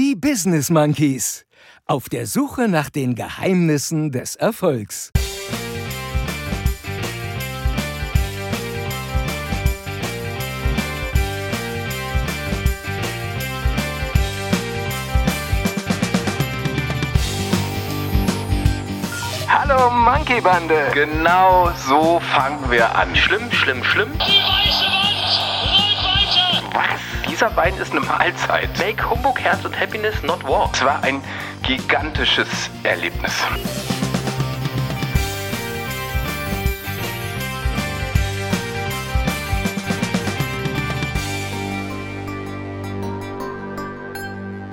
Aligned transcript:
Die 0.00 0.14
Business 0.14 0.70
Monkeys. 0.70 1.44
Auf 1.84 2.08
der 2.08 2.28
Suche 2.28 2.68
nach 2.68 2.88
den 2.88 3.16
Geheimnissen 3.16 4.12
des 4.12 4.36
Erfolgs. 4.36 5.10
Hallo 19.48 19.90
Monkey 19.90 20.40
Bande. 20.40 20.92
Genau 20.94 21.72
so 21.88 22.20
fangen 22.20 22.70
wir 22.70 22.94
an. 22.94 23.16
Schlimm, 23.16 23.50
schlimm, 23.50 23.82
schlimm. 23.82 24.12
Die 24.12 24.20
weiße 24.20 24.84
Wand 24.84 25.24
rollt 25.74 25.98
weiter. 26.06 26.92
Was? 26.94 27.07
Dieser 27.38 27.54
Wein 27.54 27.76
ist 27.76 27.92
eine 27.92 28.00
Mahlzeit. 28.00 28.68
Make 28.80 29.08
Humbug, 29.08 29.38
Herz 29.38 29.64
und 29.64 29.78
Happiness 29.78 30.24
not 30.24 30.42
war. 30.42 30.68
Es 30.74 30.84
war 30.84 31.04
ein 31.04 31.22
gigantisches 31.62 32.48
Erlebnis. 32.82 33.32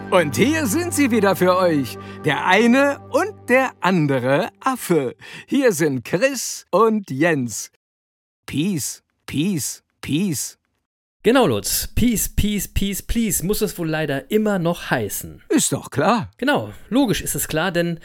Und 0.09 0.35
hier 0.35 0.65
sind 0.65 0.91
sie 0.91 1.11
wieder 1.11 1.35
für 1.35 1.55
euch. 1.55 1.99
Der 2.23 2.47
eine 2.47 2.97
und 3.11 3.47
der 3.47 3.73
andere 3.81 4.49
Affe. 4.59 5.15
Hier 5.45 5.71
sind 5.71 6.03
Chris 6.03 6.65
und 6.71 7.11
Jens. 7.11 7.69
Peace, 8.47 9.03
Peace, 9.27 9.83
Peace. 10.01 10.57
Genau, 11.25 11.47
Lutz. 11.47 11.87
Peace, 11.95 12.29
peace, 12.29 12.67
peace, 12.67 13.01
please 13.01 13.43
muss 13.43 13.61
es 13.61 13.79
wohl 13.79 13.89
leider 13.89 14.29
immer 14.29 14.59
noch 14.59 14.91
heißen. 14.91 15.41
Ist 15.49 15.73
doch 15.73 15.89
klar. 15.89 16.29
Genau, 16.37 16.71
logisch 16.91 17.21
ist 17.21 17.33
es 17.33 17.47
klar, 17.47 17.71
denn 17.71 17.99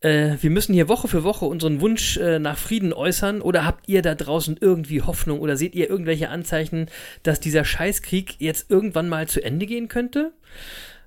äh, 0.00 0.32
wir 0.40 0.50
müssen 0.50 0.74
hier 0.74 0.88
Woche 0.88 1.06
für 1.06 1.22
Woche 1.22 1.44
unseren 1.44 1.80
Wunsch 1.80 2.16
äh, 2.16 2.40
nach 2.40 2.58
Frieden 2.58 2.92
äußern. 2.92 3.42
Oder 3.42 3.64
habt 3.64 3.88
ihr 3.88 4.02
da 4.02 4.16
draußen 4.16 4.56
irgendwie 4.60 5.02
Hoffnung 5.02 5.38
oder 5.38 5.56
seht 5.56 5.76
ihr 5.76 5.88
irgendwelche 5.88 6.30
Anzeichen, 6.30 6.90
dass 7.22 7.38
dieser 7.38 7.64
Scheißkrieg 7.64 8.40
jetzt 8.40 8.68
irgendwann 8.72 9.08
mal 9.08 9.28
zu 9.28 9.40
Ende 9.40 9.66
gehen 9.66 9.86
könnte? 9.86 10.32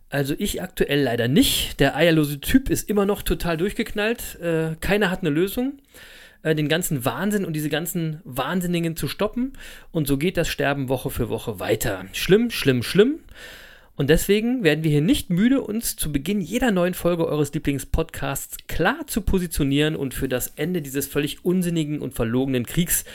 Also 0.09 0.35
ich 0.37 0.61
aktuell 0.61 1.03
leider 1.03 1.27
nicht. 1.27 1.81
Der 1.81 1.97
eierlose 1.97 2.39
Typ 2.39 2.69
ist 2.69 2.89
immer 2.89 3.05
noch 3.05 3.23
total 3.23 3.57
durchgeknallt. 3.57 4.39
Äh, 4.39 4.77
keiner 4.79 5.11
hat 5.11 5.19
eine 5.19 5.31
Lösung, 5.31 5.79
äh, 6.43 6.55
den 6.55 6.67
ganzen 6.67 7.05
Wahnsinn 7.05 7.45
und 7.45 7.53
diese 7.53 7.69
ganzen 7.69 8.21
Wahnsinnigen 8.23 8.95
zu 8.95 9.07
stoppen. 9.07 9.53
Und 9.91 10.07
so 10.07 10.17
geht 10.17 10.37
das 10.37 10.47
Sterben 10.47 10.89
Woche 10.89 11.09
für 11.09 11.29
Woche 11.29 11.59
weiter. 11.59 12.05
Schlimm, 12.13 12.49
schlimm, 12.51 12.83
schlimm. 12.83 13.19
Und 13.95 14.11
deswegen 14.11 14.63
werden 14.63 14.83
wir 14.83 14.91
hier 14.91 15.01
nicht 15.01 15.31
müde, 15.31 15.61
uns 15.61 15.95
zu 15.95 16.11
Beginn 16.11 16.39
jeder 16.39 16.69
neuen 16.69 16.93
Folge 16.93 17.25
eures 17.25 17.51
Lieblingspodcasts 17.53 18.57
klar 18.67 19.07
zu 19.07 19.21
positionieren 19.21 19.95
und 19.95 20.13
für 20.13 20.29
das 20.29 20.53
Ende 20.55 20.83
dieses 20.83 21.07
völlig 21.07 21.43
unsinnigen 21.43 21.99
und 21.99 22.13
verlogenen 22.13 22.67
Kriegs 22.67 23.05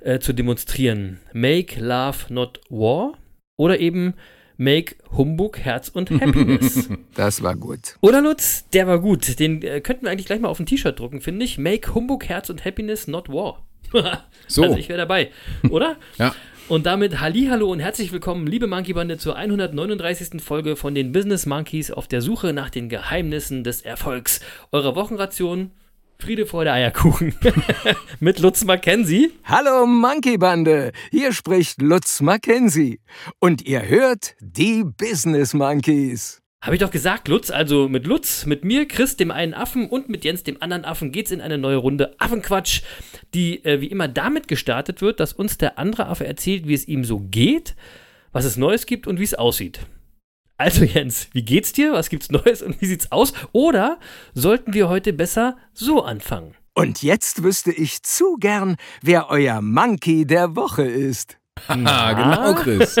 äh, 0.00 0.18
zu 0.18 0.32
demonstrieren. 0.32 1.20
Make 1.32 1.80
Love 1.80 2.32
Not 2.34 2.60
War 2.68 3.16
oder 3.56 3.78
eben 3.78 4.14
Make 4.56 4.96
Humbug, 5.16 5.58
Herz 5.58 5.88
und 5.88 6.10
Happiness. 6.10 6.88
Das 7.14 7.42
war 7.42 7.54
gut. 7.54 7.96
Oder 8.00 8.20
Lutz, 8.20 8.68
der 8.70 8.86
war 8.86 8.98
gut. 8.98 9.38
Den 9.38 9.62
äh, 9.62 9.80
könnten 9.80 10.04
wir 10.04 10.10
eigentlich 10.10 10.26
gleich 10.26 10.40
mal 10.40 10.48
auf 10.48 10.58
ein 10.58 10.66
T-Shirt 10.66 10.98
drucken, 10.98 11.20
finde 11.20 11.44
ich. 11.44 11.58
Make 11.58 11.94
Humbug, 11.94 12.28
Herz 12.28 12.50
und 12.50 12.64
Happiness, 12.64 13.06
not 13.06 13.28
War. 13.28 13.64
So. 14.46 14.64
Also 14.64 14.76
ich 14.76 14.88
wäre 14.88 14.98
dabei, 14.98 15.30
oder? 15.70 15.96
Ja. 16.18 16.34
Und 16.66 16.86
damit 16.86 17.20
Hallihallo 17.20 17.70
und 17.70 17.80
herzlich 17.80 18.10
willkommen, 18.10 18.46
liebe 18.46 18.66
Monkey 18.66 18.94
Bande, 18.94 19.18
zur 19.18 19.36
139. 19.36 20.42
Folge 20.42 20.76
von 20.76 20.94
den 20.94 21.12
Business 21.12 21.44
Monkeys 21.44 21.90
auf 21.90 22.08
der 22.08 22.22
Suche 22.22 22.54
nach 22.54 22.70
den 22.70 22.88
Geheimnissen 22.88 23.64
des 23.64 23.82
Erfolgs. 23.82 24.40
Eure 24.72 24.96
Wochenration 24.96 25.72
Friede, 26.24 26.46
Freude, 26.46 26.72
Eierkuchen. 26.72 27.34
Mit 28.20 28.38
Lutz 28.38 28.64
Mackenzie. 28.64 29.32
Hallo 29.44 29.86
Monkey 29.86 30.38
Bande. 30.38 30.92
Hier 31.10 31.34
spricht 31.34 31.82
Lutz 31.82 32.22
Mackenzie. 32.22 33.00
Und 33.40 33.66
ihr 33.66 33.86
hört 33.86 34.34
die 34.40 34.84
Business 34.84 35.52
Monkeys. 35.52 36.40
Habe 36.62 36.76
ich 36.76 36.80
doch 36.80 36.90
gesagt, 36.90 37.28
Lutz, 37.28 37.50
also 37.50 37.90
mit 37.90 38.06
Lutz, 38.06 38.46
mit 38.46 38.64
mir, 38.64 38.88
Chris, 38.88 39.18
dem 39.18 39.30
einen 39.30 39.52
Affen 39.52 39.86
und 39.86 40.08
mit 40.08 40.24
Jens, 40.24 40.44
dem 40.44 40.62
anderen 40.62 40.86
Affen, 40.86 41.12
geht's 41.12 41.30
in 41.30 41.42
eine 41.42 41.58
neue 41.58 41.76
Runde 41.76 42.18
Affenquatsch, 42.18 42.80
die 43.34 43.62
äh, 43.66 43.82
wie 43.82 43.88
immer 43.88 44.08
damit 44.08 44.48
gestartet 44.48 45.02
wird, 45.02 45.20
dass 45.20 45.34
uns 45.34 45.58
der 45.58 45.78
andere 45.78 46.06
Affe 46.06 46.26
erzählt, 46.26 46.66
wie 46.66 46.72
es 46.72 46.88
ihm 46.88 47.04
so 47.04 47.20
geht, 47.20 47.76
was 48.32 48.46
es 48.46 48.56
Neues 48.56 48.86
gibt 48.86 49.06
und 49.06 49.20
wie 49.20 49.24
es 49.24 49.34
aussieht. 49.34 49.80
Also 50.56 50.84
Jens, 50.84 51.28
wie 51.32 51.42
geht's 51.42 51.72
dir? 51.72 51.92
Was 51.92 52.08
gibt's 52.08 52.30
Neues 52.30 52.62
und 52.62 52.80
wie 52.80 52.86
sieht's 52.86 53.10
aus? 53.10 53.32
Oder 53.52 53.98
sollten 54.34 54.72
wir 54.72 54.88
heute 54.88 55.12
besser 55.12 55.56
so 55.72 56.02
anfangen? 56.02 56.54
Und 56.74 57.02
jetzt 57.02 57.42
wüsste 57.42 57.72
ich 57.72 58.02
zu 58.02 58.36
gern, 58.36 58.76
wer 59.02 59.30
euer 59.30 59.60
Monkey 59.60 60.26
der 60.26 60.54
Woche 60.56 60.84
ist. 60.84 61.38
Ah, 61.68 62.12
genau, 62.52 62.54
Chris. 62.54 62.96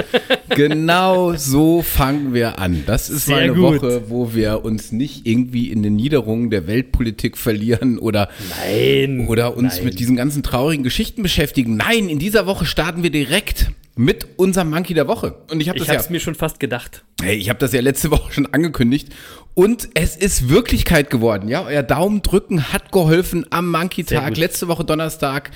genau 0.48 1.34
so 1.34 1.82
fangen 1.82 2.34
wir 2.34 2.58
an. 2.58 2.84
Das 2.86 3.10
ist 3.10 3.26
Sehr 3.26 3.36
mal 3.36 3.42
eine 3.42 3.54
gut. 3.54 3.82
Woche, 3.82 4.02
wo 4.08 4.34
wir 4.34 4.64
uns 4.64 4.92
nicht 4.92 5.26
irgendwie 5.26 5.70
in 5.70 5.82
den 5.82 5.96
Niederungen 5.96 6.50
der 6.50 6.66
Weltpolitik 6.66 7.36
verlieren 7.36 7.98
oder, 7.98 8.28
Nein. 8.64 9.26
oder 9.28 9.56
uns 9.56 9.76
nein. 9.76 9.84
mit 9.86 9.98
diesen 9.98 10.16
ganzen 10.16 10.42
traurigen 10.42 10.84
Geschichten 10.84 11.22
beschäftigen. 11.22 11.76
Nein, 11.76 12.08
in 12.08 12.18
dieser 12.18 12.46
Woche 12.46 12.64
starten 12.64 13.02
wir 13.02 13.10
direkt 13.10 13.70
mit 13.96 14.26
unserem 14.38 14.70
Monkey 14.70 14.94
der 14.94 15.06
Woche. 15.06 15.36
Und 15.50 15.60
ich 15.60 15.68
habe 15.68 15.78
Ich 15.78 15.84
das 15.84 15.92
ja 15.92 15.98
hab's 15.98 16.10
mir 16.10 16.20
schon 16.20 16.34
fast 16.34 16.58
gedacht. 16.58 17.04
Hey, 17.22 17.36
ich 17.36 17.48
habe 17.48 17.58
das 17.58 17.72
ja 17.72 17.80
letzte 17.80 18.10
Woche 18.10 18.32
schon 18.32 18.46
angekündigt 18.46 19.08
und 19.54 19.88
es 19.94 20.16
ist 20.16 20.48
Wirklichkeit 20.48 21.10
geworden. 21.10 21.48
Ja, 21.48 21.64
euer 21.64 21.82
Daumendrücken 21.82 22.72
hat 22.72 22.90
geholfen 22.92 23.46
am 23.50 23.70
Monkey-Tag, 23.70 24.28
gut. 24.28 24.38
letzte 24.38 24.68
Woche 24.68 24.84
Donnerstag. 24.84 25.50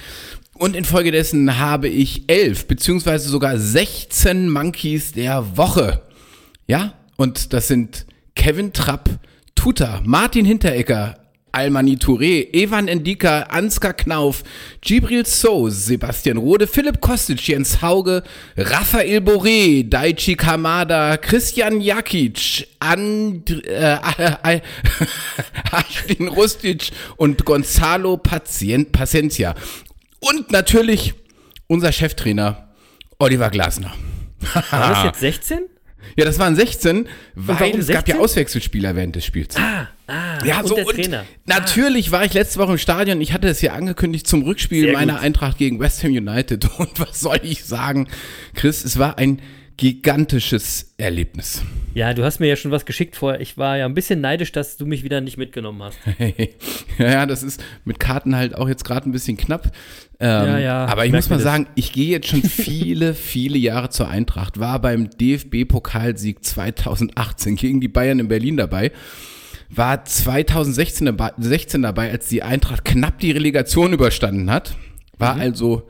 Und 0.55 0.75
infolgedessen 0.75 1.59
habe 1.59 1.89
ich 1.89 2.29
elf 2.29 2.67
beziehungsweise 2.67 3.29
sogar 3.29 3.59
16 3.59 4.51
Monkeys 4.51 5.13
der 5.13 5.57
Woche. 5.57 6.03
Ja, 6.67 6.95
und 7.17 7.53
das 7.53 7.69
sind 7.69 8.07
Kevin 8.35 8.73
Trapp, 8.73 9.09
Tuta, 9.55 10.01
Martin 10.05 10.45
Hinteregger, 10.45 11.17
Almani 11.53 11.97
Touré, 11.97 12.49
Evan 12.53 12.89
Endika, 12.89 13.43
Ansgar 13.51 13.95
Knauf, 13.95 14.43
Gibril 14.81 15.27
So, 15.27 15.69
Sebastian 15.69 16.39
Rode, 16.39 16.67
Philipp 16.67 17.01
Kostic, 17.01 17.47
Jens 17.47 17.83
Hauge, 17.83 18.23
Raphael 18.57 19.21
Boré, 19.21 19.89
Daichi 19.89 20.37
Kamada, 20.37 21.17
Christian 21.17 21.81
Jakic, 21.81 22.67
And, 22.81 23.51
äh, 23.67 23.95
äh, 24.45 24.61
Aschlin 25.73 26.29
Rustic 26.29 26.91
und 27.17 27.45
Gonzalo 27.45 28.17
Pacient, 28.17 28.93
Pacencia. 28.93 29.55
Und 30.21 30.51
natürlich 30.51 31.15
unser 31.67 31.93
Cheftrainer 31.93 32.69
Oliver 33.19 33.51
Glasner. 33.51 33.95
War 34.71 34.91
das 34.91 35.05
jetzt 35.05 35.21
16? 35.21 35.61
Ja, 36.17 36.25
das 36.25 36.39
waren 36.39 36.57
16, 36.57 37.09
weil 37.35 37.79
es 37.79 37.89
gab 37.89 38.09
ja 38.09 38.15
16? 38.15 38.19
Auswechselspieler 38.19 38.97
während 38.97 39.17
des 39.17 39.25
Spiels. 39.25 39.57
Ah, 39.57 39.89
ah, 40.09 40.45
Ja, 40.45 40.61
und 40.61 40.69
so 40.69 40.75
der 40.75 40.87
und 40.87 40.95
Trainer. 40.97 41.25
natürlich 41.47 42.11
war 42.11 42.25
ich 42.25 42.35
letzte 42.35 42.59
Woche 42.59 42.73
im 42.73 42.79
Stadion. 42.79 43.21
Ich 43.21 43.33
hatte 43.33 43.49
es 43.49 43.61
ja 43.63 43.75
angekündigt 43.75 44.27
zum 44.27 44.43
Rückspiel 44.43 44.85
Sehr 44.87 44.93
meiner 44.95 45.15
gut. 45.15 45.23
Eintracht 45.23 45.59
gegen 45.59 45.79
West 45.79 46.03
Ham 46.03 46.11
United. 46.11 46.69
Und 46.79 46.99
was 46.99 47.21
soll 47.21 47.39
ich 47.43 47.65
sagen, 47.65 48.09
Chris? 48.55 48.85
Es 48.85 48.99
war 48.99 49.19
ein 49.19 49.41
gigantisches 49.77 50.93
Erlebnis. 50.99 51.63
Ja, 51.95 52.13
du 52.13 52.25
hast 52.25 52.41
mir 52.41 52.47
ja 52.49 52.57
schon 52.57 52.73
was 52.73 52.85
geschickt 52.85 53.15
vorher. 53.15 53.41
Ich 53.41 53.57
war 53.57 53.77
ja 53.79 53.85
ein 53.87 53.95
bisschen 53.95 54.21
neidisch, 54.21 54.51
dass 54.51 54.77
du 54.77 54.87
mich 54.87 55.05
wieder 55.05 55.21
nicht 55.21 55.37
mitgenommen 55.39 55.83
hast. 55.83 55.99
ja, 56.99 57.27
das 57.27 57.45
ist 57.45 57.63
mit 57.85 58.01
Karten 58.01 58.35
halt 58.35 58.57
auch 58.57 58.69
jetzt 58.69 58.85
gerade 58.85 59.09
ein 59.09 59.13
bisschen 59.13 59.37
knapp. 59.37 59.71
Ähm, 60.21 60.29
Ja, 60.47 60.59
ja, 60.59 60.87
aber 60.87 61.07
ich 61.07 61.13
muss 61.13 61.29
mal 61.31 61.37
das. 61.37 61.45
sagen, 61.45 61.69
ich 61.77 61.93
gehe 61.93 62.11
jetzt 62.11 62.27
schon 62.29 62.43
viele, 62.45 63.15
viele 63.15 63.57
Jahre 63.57 63.89
zur 63.91 64.09
Eintracht. 64.09 64.59
War 64.59 64.81
beim 64.81 65.11
DFB-Pokalsieg 65.11 66.45
2018 66.45 67.57
gegen 67.57 67.81
die 67.81 67.89
Bayern 67.89 68.19
in 68.19 68.27
Berlin 68.29 68.57
dabei. 68.57 68.91
War 69.71 70.05
2016 70.05 71.07
dabei, 71.07 71.33
16 71.39 71.83
dabei, 71.83 72.11
als 72.11 72.29
die 72.29 72.43
Eintracht 72.43 72.85
knapp 72.85 73.19
die 73.19 73.31
Relegation 73.33 73.93
überstanden 73.93 74.51
hat. 74.51 74.77
War 75.19 75.35
Mhm. 75.35 75.41
also 75.41 75.89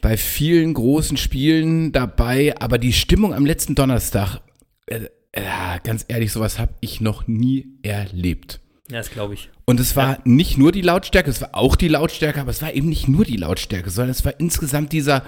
bei 0.00 0.16
vielen 0.16 0.74
großen 0.74 1.16
Spielen 1.16 1.92
dabei, 1.92 2.54
aber 2.58 2.78
die 2.78 2.92
Stimmung 2.92 3.34
am 3.34 3.44
letzten 3.44 3.74
Donnerstag, 3.74 4.40
äh, 4.86 5.06
äh, 5.32 5.42
ganz 5.84 6.04
ehrlich, 6.08 6.32
sowas 6.32 6.58
habe 6.58 6.72
ich 6.80 7.00
noch 7.00 7.26
nie 7.26 7.66
erlebt. 7.82 8.60
Ja, 8.90 8.98
das 8.98 9.10
glaube 9.10 9.34
ich. 9.34 9.50
Und 9.66 9.78
es 9.78 9.94
war 9.94 10.18
nicht 10.24 10.58
nur 10.58 10.72
die 10.72 10.80
Lautstärke, 10.80 11.30
es 11.30 11.40
war 11.40 11.50
auch 11.54 11.76
die 11.76 11.88
Lautstärke, 11.88 12.40
aber 12.40 12.50
es 12.50 12.60
war 12.62 12.72
eben 12.72 12.88
nicht 12.88 13.06
nur 13.08 13.24
die 13.24 13.36
Lautstärke, 13.36 13.90
sondern 13.90 14.10
es 14.10 14.24
war 14.24 14.38
insgesamt 14.40 14.92
dieser 14.92 15.22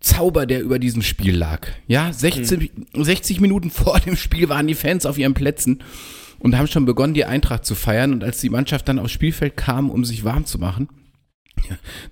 Zauber, 0.00 0.44
der 0.44 0.60
über 0.60 0.78
diesem 0.78 1.00
Spiel 1.00 1.34
lag. 1.34 1.66
Ja, 1.86 2.12
16, 2.12 2.68
60 2.94 3.40
Minuten 3.40 3.70
vor 3.70 3.98
dem 4.00 4.16
Spiel 4.16 4.48
waren 4.50 4.66
die 4.66 4.74
Fans 4.74 5.06
auf 5.06 5.16
ihren 5.16 5.32
Plätzen 5.34 5.82
und 6.38 6.56
haben 6.56 6.66
schon 6.66 6.84
begonnen, 6.84 7.14
die 7.14 7.24
Eintracht 7.24 7.64
zu 7.64 7.74
feiern. 7.74 8.12
Und 8.12 8.24
als 8.24 8.40
die 8.40 8.50
Mannschaft 8.50 8.88
dann 8.88 8.98
aufs 8.98 9.12
Spielfeld 9.12 9.56
kam, 9.56 9.90
um 9.90 10.04
sich 10.04 10.24
warm 10.24 10.44
zu 10.44 10.58
machen, 10.58 10.88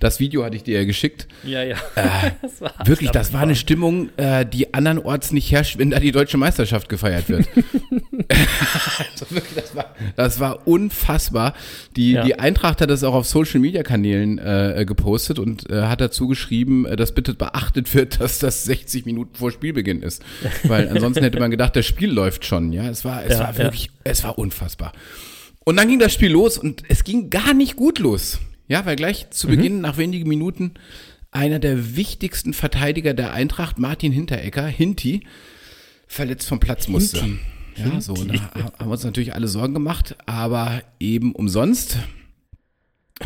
Das 0.01 0.19
Video 0.21 0.45
hatte 0.45 0.57
ich 0.57 0.65
dir 0.65 0.81
ja 0.81 0.85
geschickt. 0.85 1.29
Ja, 1.45 1.63
ja. 1.63 1.77
das 2.43 2.61
war 2.61 2.73
Wirklich, 2.85 3.11
das 3.11 3.33
war 3.33 3.43
eine 3.43 3.55
Stimmung, 3.55 4.09
äh, 4.17 4.45
die 4.45 4.75
andernorts 4.75 5.31
nicht 5.33 5.51
herrscht, 5.53 5.79
wenn 5.79 5.91
da 5.91 6.01
die 6.01 6.11
deutsche 6.13 6.37
Meisterschaft 6.37 6.89
gefeiert 6.89 7.29
wird. 7.29 7.47
also 8.29 9.27
wirklich, 9.31 9.55
das 9.55 9.75
war, 9.77 9.95
das 10.17 10.41
war 10.41 10.67
unfassbar. 10.67 11.55
Die, 11.97 12.13
Ja. 12.13 12.25
die 12.25 12.39
Eintracht 12.39 12.81
hat 12.81 12.91
das 12.91 13.05
auch 13.05 13.15
auf 13.15 13.27
Social 13.27 13.61
Media 13.61 13.83
Kanälen 13.83 14.39
äh, 14.39 14.85
gepostet 14.87 15.39
und 15.39 15.71
äh, 15.71 15.83
hat 15.83 16.01
dazu 16.01 16.27
geschrieben, 16.27 16.87
äh, 16.87 16.97
dass 16.97 17.13
bitte 17.13 17.35
beachtet 17.35 17.95
wird, 17.95 18.21
dass 18.21 18.39
das 18.39 18.65
60 18.65 19.07
Minuten 19.07 19.35
vor 19.37 19.51
Spielbeginn 19.51 20.03
ist. 20.03 20.23
Weil 20.65 20.89
ansonsten 20.89 21.23
hätte 21.23 21.39
man 21.39 21.51
gedacht, 21.51 21.77
das 21.77 21.87
Spiel 21.87 22.11
läuft 22.11 22.45
schon. 22.45 22.73
Ja, 22.73 22.89
es 22.89 23.05
war, 23.05 23.25
es 23.25 23.33
Ja, 23.35 23.41
war 23.41 23.53
ja. 23.53 23.59
wirklich, 23.59 23.91
es 24.05 24.25
war 24.25 24.39
unfassbar. 24.39 24.93
Und 25.65 25.77
dann 25.77 25.89
ging 25.89 25.99
das 25.99 26.13
Spiel 26.13 26.31
los 26.33 26.59
und 26.59 26.83
es 26.89 27.05
ging 27.05 27.31
gar 27.31 27.55
nicht 27.55 27.77
gut 27.77 27.99
los. 27.99 28.39
Ja, 28.69 28.87
weil 28.87 28.97
gleich 28.97 29.27
Mhm. 29.27 29.31
zu 29.33 29.47
Beginn, 29.49 29.81
nach 29.81 29.97
wenigen 29.97 30.29
Minuten, 30.29 30.75
einer 31.31 31.59
der 31.59 31.97
wichtigsten 31.97 32.53
Verteidiger 32.55 33.13
der 33.13 33.33
Eintracht, 33.33 33.79
Martin 33.79 34.13
Hinteregger, 34.13 34.67
Hinti, 34.67 35.27
verletzt 36.07 36.49
vom 36.49 36.61
Platz 36.61 36.89
musste. 36.89 37.21
Hinti. 37.21 37.41
Ja, 37.77 38.01
so, 38.01 38.15
da 38.15 38.35
haben 38.55 38.73
wir 38.79 38.93
uns 38.93 39.03
natürlich 39.03 39.35
alle 39.35 39.49
Sorgen 39.49 39.75
gemacht, 39.75 40.17
aber 40.27 40.83
eben 41.01 41.33
umsonst, 41.35 41.99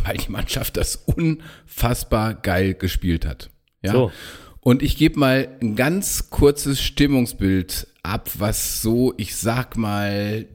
weil 0.04 0.16
die 0.16 0.30
Mannschaft 0.30 0.78
das 0.78 0.96
unfassbar 0.96 2.34
geil 2.34 2.72
gespielt 2.74 3.26
hat. 3.26 3.50
Ja. 3.82 3.92
So. 3.92 4.12
Und 4.60 4.82
ich 4.82 4.96
gebe 4.96 5.18
mal 5.18 5.48
ein 5.60 5.76
ganz 5.76 6.30
kurzes 6.30 6.80
Stimmungsbild 6.80 7.88
ab, 8.02 8.30
was 8.38 8.80
so, 8.80 9.12
ich 9.18 9.36
sag 9.36 9.76
mal, 9.76 10.46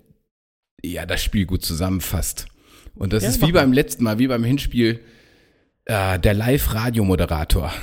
ja, 0.83 1.06
das 1.06 1.24
Spiel 1.24 1.45
gut 1.45 1.63
zusammenfasst. 1.63 2.47
Und 2.95 3.13
das 3.13 3.24
Ja, 3.24 3.30
ist 3.30 3.42
wie 3.42 3.51
beim 3.51 3.74
letzten 3.74 4.04
Mal, 4.04 4.19
wie 4.19 4.28
beim 4.28 4.44
Hinspiel, 4.44 5.00
äh, 5.86 6.19
der 6.19 6.34
Live-Radiomoderator. 6.34 7.74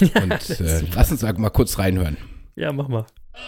Und 0.00 0.50
äh, 0.60 0.82
lass 0.94 1.10
uns 1.10 1.22
mal 1.22 1.50
kurz 1.50 1.78
reinhören. 1.78 2.16
Ja, 2.56 2.72
mach 2.72 2.88
mal. 2.88 3.06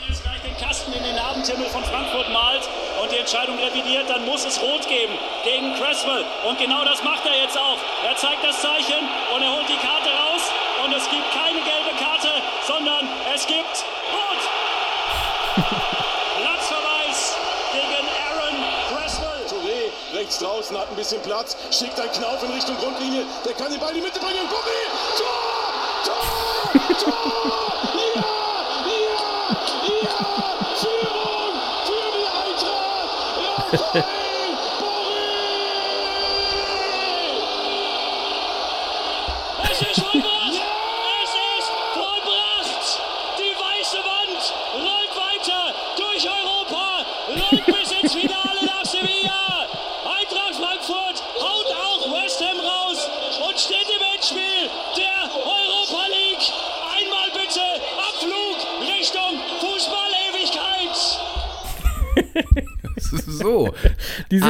jetzt 0.08 0.22
gleich 0.22 0.43
den 0.43 0.56
Kasten 0.56 0.93
in 0.93 1.02
den 1.02 1.16
Abendhimmel 1.19 1.66
von 1.66 1.82
Frankfurt 1.84 2.28
malt 2.32 2.62
und 3.02 3.10
die 3.10 3.16
Entscheidung 3.19 3.56
revidiert, 3.56 4.05
dann 4.08 4.25
muss 4.26 4.44
es 4.44 4.60
rot 4.60 4.84
geben 4.88 5.14
gegen 5.44 5.72
Cresswell. 5.81 6.25
Und 6.49 6.58
genau 6.58 6.84
das 6.84 7.02
macht 7.02 7.25
er 7.25 7.40
jetzt 7.40 7.56
auch. 7.56 7.78
Er 8.04 8.16
zeigt 8.16 8.44
das 8.44 8.61
Zeichen 8.61 9.00
und 9.34 9.40
er 9.43 9.50
holt 9.52 9.69
die 9.69 9.81
Karte 9.81 10.11
raus. 10.12 10.44
Und 10.84 10.93
es 10.94 11.08
gibt 11.11 11.25
keine 11.32 11.58
gelbe 11.64 11.93
Karte, 11.99 12.31
sondern 12.69 13.08
es 13.34 13.46
gibt 13.46 13.84
rot. 14.12 14.43
Platzverweis 16.38 17.37
gegen 17.72 18.04
Aaron 18.28 18.56
Cresswell. 18.93 19.43
Touré 19.49 19.90
rechts 20.28 20.38
draußen 20.38 20.78
hat 20.78 20.90
ein 20.90 20.96
bisschen 20.96 21.22
Platz, 21.22 21.56
schickt 21.70 21.98
einen 21.98 22.12
Knauf 22.12 22.42
in 22.42 22.50
Richtung 22.50 22.76
Grundlinie. 22.76 23.25
Der 23.46 23.54
kann 23.54 23.70
den 23.70 23.80
Ball 23.80 23.90
in 23.90 23.96
die 23.96 24.00
Mitte 24.02 24.20
bringen. 24.20 24.46
Touré! 24.48 24.80
Tor! 25.16 25.34
Tor! 26.04 26.22
Tor! 26.98 27.72
Ja! 28.14 28.20
Ja! 28.84 29.16
Ja! 30.02 30.16
Führung 30.76 31.54
für 31.86 32.08
die 32.12 32.26
Eintracht! 32.52 33.94
Boré! 33.94 34.17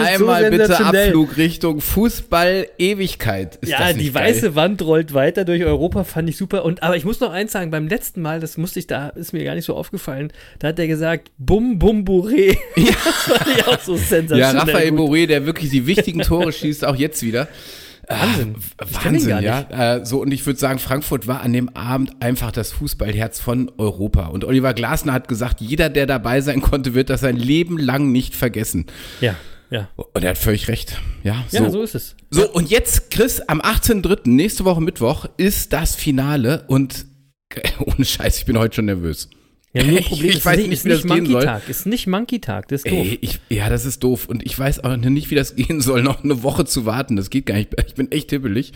Einmal 0.06 0.50
bitte. 0.50 0.78
Abflug 0.78 1.36
Richtung 1.36 1.80
Fußball-Ewigkeit. 1.80 3.56
Ist 3.56 3.70
Ja, 3.70 3.92
die 3.92 4.10
geil? 4.12 4.24
weiße 4.26 4.54
Wand 4.54 4.82
rollt 4.82 5.14
weiter 5.14 5.44
durch 5.44 5.64
Europa, 5.64 6.04
fand 6.04 6.28
ich 6.28 6.36
super. 6.36 6.64
Und 6.64 6.82
aber 6.82 6.96
ich 6.96 7.04
muss 7.04 7.20
noch 7.20 7.32
eins 7.32 7.52
sagen, 7.52 7.70
beim 7.70 7.88
letzten 7.88 8.22
Mal, 8.22 8.40
das 8.40 8.56
musste 8.56 8.78
ich 8.78 8.86
da, 8.86 9.08
ist 9.10 9.32
mir 9.32 9.44
gar 9.44 9.54
nicht 9.54 9.64
so 9.64 9.74
aufgefallen, 9.74 10.32
da 10.58 10.68
hat 10.68 10.78
er 10.78 10.86
gesagt, 10.86 11.30
Bum 11.38 11.78
Bum 11.78 12.04
Bourré. 12.04 12.56
Ja. 12.76 12.84
Das 13.28 13.36
fand 13.36 13.56
ich 13.58 13.66
auch 13.66 13.80
so 13.80 13.94
Ja, 13.94 13.98
sensationell. 13.98 14.56
Raphael 14.56 14.90
gut. 14.92 15.00
Boré, 15.10 15.26
der 15.26 15.46
wirklich 15.46 15.70
die 15.70 15.86
wichtigen 15.86 16.20
Tore 16.20 16.52
schießt, 16.52 16.84
auch 16.84 16.96
jetzt 16.96 17.22
wieder. 17.22 17.48
Wahnsinn. 18.08 18.54
Ah, 18.78 18.84
ihn 18.84 19.04
Wahnsinn, 19.04 19.38
ja. 19.42 19.96
Äh, 19.96 20.06
so, 20.06 20.22
und 20.22 20.32
ich 20.32 20.46
würde 20.46 20.58
sagen, 20.58 20.78
Frankfurt 20.78 21.26
war 21.26 21.42
an 21.42 21.52
dem 21.52 21.68
Abend 21.76 22.22
einfach 22.22 22.50
das 22.52 22.72
Fußballherz 22.72 23.38
von 23.40 23.70
Europa. 23.76 24.26
Und 24.28 24.44
Oliver 24.44 24.72
Glasner 24.72 25.12
hat 25.12 25.28
gesagt, 25.28 25.60
jeder, 25.60 25.90
der 25.90 26.06
dabei 26.06 26.40
sein 26.40 26.62
konnte, 26.62 26.94
wird 26.94 27.10
das 27.10 27.20
sein 27.20 27.36
Leben 27.36 27.76
lang 27.76 28.10
nicht 28.10 28.34
vergessen. 28.34 28.86
Ja, 29.20 29.34
ja. 29.70 29.88
Und 29.96 30.22
er 30.22 30.30
hat 30.30 30.38
völlig 30.38 30.68
recht. 30.68 31.00
Ja, 31.22 31.44
so. 31.48 31.56
Ja, 31.58 31.70
so 31.70 31.82
ist 31.82 31.94
es. 31.94 32.16
So, 32.30 32.50
und 32.52 32.70
jetzt, 32.70 33.10
Chris, 33.10 33.40
am 33.40 33.60
18.03., 33.60 34.28
nächste 34.28 34.64
Woche 34.64 34.80
Mittwoch, 34.80 35.26
ist 35.36 35.72
das 35.72 35.94
Finale 35.94 36.64
und 36.68 37.06
ohne 37.78 38.04
Scheiß, 38.04 38.38
ich 38.38 38.46
bin 38.46 38.58
heute 38.58 38.76
schon 38.76 38.86
nervös. 38.86 39.28
Ja, 39.74 39.84
nur 39.84 39.98
ein 39.98 40.04
Problem 40.08 40.30
Ich 40.30 40.36
ist 40.36 40.46
weiß 40.46 40.56
nicht, 40.56 40.68
nicht, 40.68 40.78
ist 40.78 40.84
wie 40.84 40.88
das 40.90 41.04
nicht 41.04 41.14
gehen 41.14 41.26
soll. 41.26 41.32
Monkey 41.34 41.46
Tag. 41.46 41.68
Ist 41.68 41.86
nicht 41.86 42.06
Monkey 42.06 42.40
Tag, 42.40 42.68
das 42.68 42.82
ist 42.82 42.92
doof. 42.92 43.06
Ey, 43.06 43.18
ich, 43.20 43.40
ja, 43.48 43.68
das 43.68 43.84
ist 43.84 44.02
doof. 44.02 44.26
Und 44.26 44.44
ich 44.44 44.58
weiß 44.58 44.84
auch 44.84 44.96
nicht, 44.96 45.30
wie 45.30 45.34
das 45.34 45.56
gehen 45.56 45.80
soll, 45.80 46.02
noch 46.02 46.24
eine 46.24 46.42
Woche 46.42 46.64
zu 46.64 46.86
warten. 46.86 47.16
Das 47.16 47.30
geht 47.30 47.46
gar 47.46 47.56
nicht. 47.56 47.70
Ich 47.86 47.94
bin 47.94 48.10
echt 48.10 48.30
hibbelig. 48.30 48.72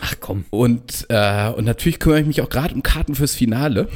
Ach 0.00 0.14
komm. 0.20 0.44
Und, 0.50 1.06
äh, 1.08 1.48
und 1.50 1.64
natürlich 1.64 1.98
kümmere 1.98 2.20
ich 2.20 2.26
mich 2.26 2.40
auch 2.40 2.48
gerade 2.48 2.74
um 2.74 2.82
Karten 2.82 3.14
fürs 3.14 3.34
Finale. 3.34 3.88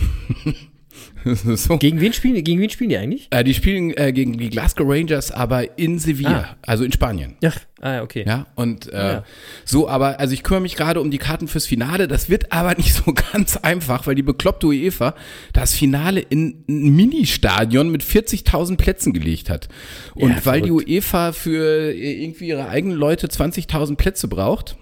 so. 1.25 1.79
Gegen 1.79 2.01
wen 2.01 2.13
spielen 2.13 2.35
die? 2.35 2.43
Gegen 2.45 2.61
wen 2.61 2.71
spielen 2.71 2.91
die 2.91 2.97
eigentlich? 2.97 3.29
Äh, 3.31 3.45
die 3.45 3.55
spielen 3.55 3.97
äh, 3.97 4.13
gegen 4.13 4.39
die 4.39 4.51
Glasgow 4.51 4.87
Rangers, 4.89 5.31
aber 5.31 5.79
in 5.79 5.99
Sevilla, 5.99 6.51
Ah. 6.53 6.57
also 6.67 6.85
in 6.85 6.93
Spanien. 6.93 7.37
Ja, 7.43 7.53
ah, 7.81 8.03
okay. 8.03 8.25
Ja, 8.27 8.47
und 8.55 8.93
äh, 8.93 8.97
Ja. 9.15 9.25
so, 9.65 9.89
aber, 9.89 10.19
also 10.21 10.33
ich 10.35 10.43
kümmere 10.43 10.63
mich 10.63 10.77
gerade 10.77 11.01
um 11.01 11.11
die 11.11 11.19
Karten 11.19 11.47
fürs 11.49 11.67
Finale. 11.67 12.09
Das 12.09 12.29
wird 12.31 12.53
aber 12.53 12.75
nicht 12.77 12.95
so 12.95 13.13
ganz 13.33 13.57
einfach, 13.59 14.07
weil 14.07 14.15
die 14.15 14.23
bekloppte 14.23 14.67
UEFA 14.69 15.15
das 15.53 15.75
Finale 15.75 16.21
in 16.21 16.65
ein 16.69 16.95
Ministadion 16.97 17.91
mit 17.91 18.03
40.000 18.03 18.77
Plätzen 18.77 19.13
gelegt 19.13 19.51
hat. 19.51 19.69
Und 20.15 20.31
Ja, 20.31 20.47
weil 20.47 20.63
die. 20.63 20.71
UEFA 20.71 21.33
für 21.33 21.93
irgendwie 21.93 22.49
ihre 22.49 22.69
eigenen 22.69 22.97
Leute 22.97 23.27
20.000 23.29 23.97
Plätze 23.97 24.29
braucht, 24.29 24.77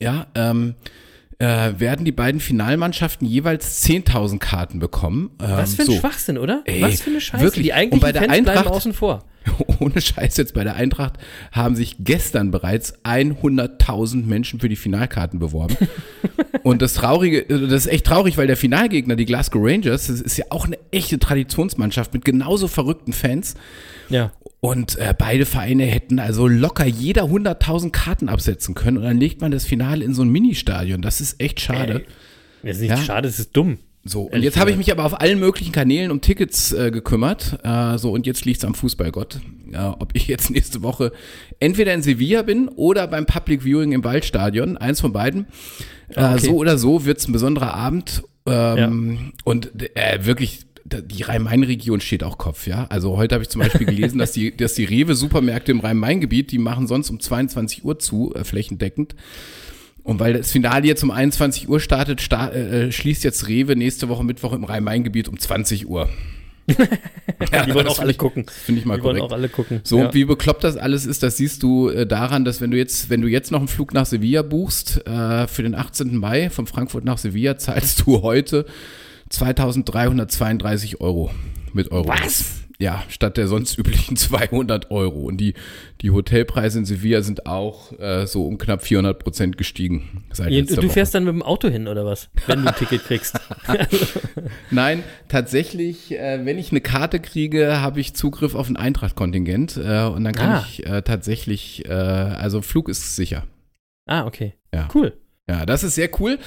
ja, 0.00 0.28
ähm, 0.36 0.74
äh, 1.40 1.72
werden 1.78 2.04
die 2.04 2.12
beiden 2.12 2.40
Finalmannschaften 2.40 3.26
jeweils 3.26 3.84
10.000 3.86 4.38
Karten 4.38 4.78
bekommen. 4.80 5.30
Ähm, 5.40 5.50
Was 5.52 5.74
für 5.74 5.82
ein 5.82 5.86
so. 5.86 5.92
Schwachsinn, 5.92 6.36
oder? 6.38 6.62
Ey, 6.64 6.82
Was 6.82 7.00
für 7.02 7.10
eine 7.10 7.20
Scheiße. 7.20 7.44
wirklich. 7.44 7.64
Die 7.66 7.70
Und 7.70 7.76
eigentlichen 7.76 8.00
bei 8.02 8.12
der 8.12 8.22
Fans 8.22 8.32
bleiben 8.42 8.48
Eintracht- 8.58 8.74
außen 8.74 8.92
vor. 8.92 9.24
ohne 9.80 9.98
Scheiß 10.00 10.36
jetzt 10.36 10.52
bei 10.52 10.62
der 10.62 10.74
Eintracht 10.76 11.14
haben 11.52 11.74
sich 11.74 11.96
gestern 12.00 12.50
bereits 12.50 12.94
100.000 13.04 14.26
Menschen 14.26 14.60
für 14.60 14.68
die 14.68 14.76
Finalkarten 14.76 15.38
beworben. 15.38 15.74
Und 16.64 16.82
das 16.82 16.92
Traurige, 16.94 17.44
das 17.44 17.86
ist 17.86 17.92
echt 17.92 18.04
traurig, 18.06 18.36
weil 18.36 18.46
der 18.46 18.56
Finalgegner, 18.58 19.16
die 19.16 19.24
Glasgow 19.24 19.62
Rangers, 19.64 20.08
das 20.08 20.20
ist 20.20 20.36
ja 20.36 20.44
auch 20.50 20.66
eine 20.66 20.76
echte 20.90 21.18
Traditionsmannschaft 21.18 22.12
mit 22.12 22.24
genauso 22.26 22.68
verrückten 22.68 23.12
Fans. 23.14 23.54
Ja. 24.10 24.32
Und 24.60 24.96
äh, 24.98 25.14
beide 25.16 25.46
Vereine 25.46 25.84
hätten 25.84 26.18
also 26.18 26.48
locker 26.48 26.84
jeder 26.84 27.24
100.000 27.24 27.90
Karten 27.90 28.28
absetzen 28.28 28.74
können. 28.74 28.96
Und 28.96 29.04
dann 29.04 29.18
legt 29.18 29.40
man 29.40 29.52
das 29.52 29.64
Finale 29.64 30.04
in 30.04 30.14
so 30.14 30.22
ein 30.22 30.30
Ministadion. 30.30 31.00
Das 31.00 31.20
ist 31.20 31.40
echt 31.40 31.60
schade. 31.60 32.04
Das 32.62 32.76
ist 32.76 32.80
nicht 32.82 32.90
Ja. 32.90 32.96
schade, 32.96 33.28
das 33.28 33.38
ist 33.38 33.56
dumm. 33.56 33.78
So, 34.04 34.22
und 34.22 34.42
jetzt 34.42 34.56
habe 34.58 34.70
ich 34.70 34.76
mich 34.76 34.90
aber 34.90 35.04
auf 35.04 35.20
allen 35.20 35.38
möglichen 35.38 35.70
Kanälen 35.70 36.10
um 36.10 36.20
Tickets 36.20 36.72
äh, 36.72 36.90
gekümmert. 36.90 37.58
Äh, 37.62 37.98
so, 37.98 38.10
und 38.10 38.26
jetzt 38.26 38.44
liegt's 38.46 38.64
am 38.64 38.74
Fußballgott. 38.74 39.40
Äh, 39.72 39.78
ob 39.78 40.10
ich 40.14 40.26
jetzt 40.28 40.50
nächste 40.52 40.82
Woche 40.82 41.12
entweder 41.60 41.92
in 41.94 42.02
Sevilla 42.02 42.42
bin 42.42 42.68
oder 42.68 43.06
beim 43.06 43.26
Public 43.26 43.62
Viewing 43.64 43.92
im 43.92 44.02
Waldstadion. 44.02 44.76
Eins 44.76 45.00
von 45.00 45.12
beiden. 45.12 45.46
Äh, 46.14 46.24
okay. 46.24 46.38
so 46.46 46.56
oder 46.56 46.78
so 46.78 47.04
wird's 47.04 47.28
ein 47.28 47.32
besonderer 47.32 47.74
Abend. 47.74 48.22
Ähm, 48.46 49.32
Und 49.44 49.70
äh, 49.94 50.24
wirklich, 50.24 50.60
die 50.88 51.22
Rhein-Main-Region 51.22 52.00
steht 52.00 52.22
auch 52.24 52.38
Kopf, 52.38 52.66
ja. 52.66 52.86
Also 52.88 53.16
heute 53.16 53.34
habe 53.34 53.42
ich 53.42 53.48
zum 53.50 53.60
Beispiel 53.62 53.86
gelesen, 53.86 54.18
dass 54.18 54.32
die, 54.32 54.54
dass 54.56 54.74
die 54.74 54.84
Rewe-Supermärkte 54.84 55.72
im 55.72 55.80
Rhein-Main-Gebiet, 55.80 56.50
die 56.52 56.58
machen 56.58 56.86
sonst 56.86 57.10
um 57.10 57.20
22 57.20 57.84
Uhr 57.84 57.98
zu, 57.98 58.32
äh, 58.34 58.44
flächendeckend. 58.44 59.14
Und 60.02 60.20
weil 60.20 60.32
das 60.32 60.50
Finale 60.52 60.86
jetzt 60.86 61.02
um 61.02 61.10
21 61.10 61.68
Uhr 61.68 61.80
startet, 61.80 62.20
sta 62.22 62.48
äh, 62.50 62.90
schließt 62.90 63.24
jetzt 63.24 63.48
Rewe 63.48 63.76
nächste 63.76 64.08
Woche 64.08 64.24
Mittwoch 64.24 64.52
im 64.54 64.64
Rhein-Main-Gebiet 64.64 65.28
um 65.28 65.38
20 65.38 65.86
Uhr. 65.88 66.08
ja, 67.52 67.64
Die 67.64 67.74
wollen 67.74 67.86
auch 67.88 67.98
alle 67.98 68.10
ich- 68.12 68.18
gucken. 68.18 68.46
Finde 68.46 68.80
ich 68.80 68.86
mal 68.86 68.96
Die 68.98 69.02
wollen 69.02 69.16
korrekt. 69.16 69.32
auch 69.32 69.36
alle 69.36 69.48
gucken. 69.48 69.80
So, 69.84 69.98
Ja. 69.98 70.06
und 70.06 70.14
wie 70.14 70.24
bekloppt 70.24 70.64
das 70.64 70.76
alles 70.76 71.06
ist, 71.06 71.22
das 71.22 71.36
siehst 71.38 71.62
du 71.62 71.88
äh, 71.88 72.06
daran, 72.06 72.44
dass 72.44 72.60
wenn 72.60 72.70
du 72.70 72.76
jetzt, 72.76 73.10
wenn 73.10 73.20
du 73.22 73.28
jetzt 73.28 73.50
noch 73.50 73.58
einen 73.58 73.68
Flug 73.68 73.92
nach 73.94 74.06
Sevilla 74.06 74.42
buchst, 74.42 75.06
äh, 75.06 75.46
für 75.46 75.62
den 75.62 75.74
18. 75.74 76.16
Mai 76.16 76.50
von 76.50 76.66
Frankfurt 76.66 77.04
nach 77.04 77.18
Sevilla, 77.18 77.56
zahlst 77.58 78.00
du 78.06 78.22
heute 78.22 78.66
2332 79.30 81.00
Euro 81.00 81.30
mit 81.72 81.90
Euro. 81.92 82.08
Was? 82.08 82.54
ja, 82.80 83.02
statt 83.08 83.36
der 83.36 83.48
sonst 83.48 83.76
üblichen 83.76 84.16
200 84.16 84.92
Euro. 84.92 85.22
Und 85.24 85.38
die, 85.38 85.54
die 86.00 86.12
Hotelpreise 86.12 86.78
in 86.78 86.84
Sevilla 86.84 87.22
sind 87.22 87.44
auch 87.46 87.90
äh, 87.98 88.24
so 88.28 88.46
um 88.46 88.56
knapp 88.56 88.82
400 88.84 89.18
Prozent 89.18 89.58
gestiegen. 89.58 90.24
Seit 90.32 90.52
Ja, 90.52 90.62
du 90.62 90.76
Woche. 90.76 90.88
fährst 90.90 91.12
dann 91.14 91.24
mit 91.24 91.32
dem 91.34 91.42
Auto 91.42 91.68
hin 91.68 91.88
oder 91.88 92.06
was? 92.06 92.30
Wenn 92.46 92.62
du 92.62 92.68
ein 92.68 92.74
Ticket 92.76 93.02
kriegst. 93.04 93.38
Nein, 94.70 95.02
tatsächlich, 95.26 96.12
äh, 96.16 96.44
wenn 96.44 96.56
ich 96.56 96.70
eine 96.70 96.80
Karte 96.80 97.18
kriege, 97.18 97.80
habe 97.80 97.98
ich 97.98 98.14
Zugriff 98.14 98.54
auf 98.54 98.68
ein 98.68 98.76
Eintracht-Kontingent 98.76 99.76
äh, 99.76 100.04
und 100.04 100.22
dann 100.22 100.34
kann 100.34 100.50
Ah. 100.50 100.64
ich 100.68 100.86
äh, 100.86 101.02
tatsächlich, 101.02 101.84
äh, 101.86 101.92
also 101.92 102.62
Flug 102.62 102.88
ist 102.88 103.16
sicher. 103.16 103.44
ah, 104.06 104.24
okay. 104.24 104.54
Ja. 104.72 104.88
Cool. 104.94 105.14
Ja, 105.48 105.64
das 105.64 105.82
ist 105.82 105.94
sehr 105.94 106.10
cool. 106.20 106.38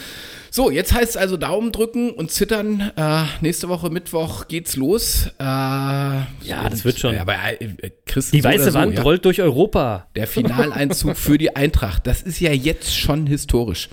So, 0.52 0.70
jetzt 0.70 0.94
heißt 0.94 1.12
es 1.12 1.18
also 1.18 1.38
Daumen 1.38 1.72
drücken 1.72 2.12
und 2.12 2.30
zittern. 2.30 2.92
Äh, 2.96 3.24
nächste 3.42 3.68
Woche 3.70 3.90
Mittwoch 3.90 4.48
geht's 4.48 4.76
los. 4.76 5.28
Äh, 5.40 5.44
ja, 5.44 6.70
das 6.70 6.86
wird 6.86 7.00
schon. 7.00 7.18
Aber 7.18 7.34
äh, 7.60 7.92
Chris, 8.06 8.32
Die 8.32 8.42
so 8.42 8.50
weiße 8.50 8.72
so, 8.72 8.74
Wand 8.78 8.96
ja. 8.96 9.02
rollt 9.02 9.26
durch 9.26 9.42
Europa. 9.42 10.08
Der 10.16 10.28
Finaleinzug 10.28 11.18
für 11.18 11.38
die 11.38 11.56
Eintracht, 11.56 12.06
das 12.06 12.22
ist 12.22 12.40
ja 12.40 12.52
jetzt 12.52 12.96
schon 12.96 13.26
historisch. 13.28 13.90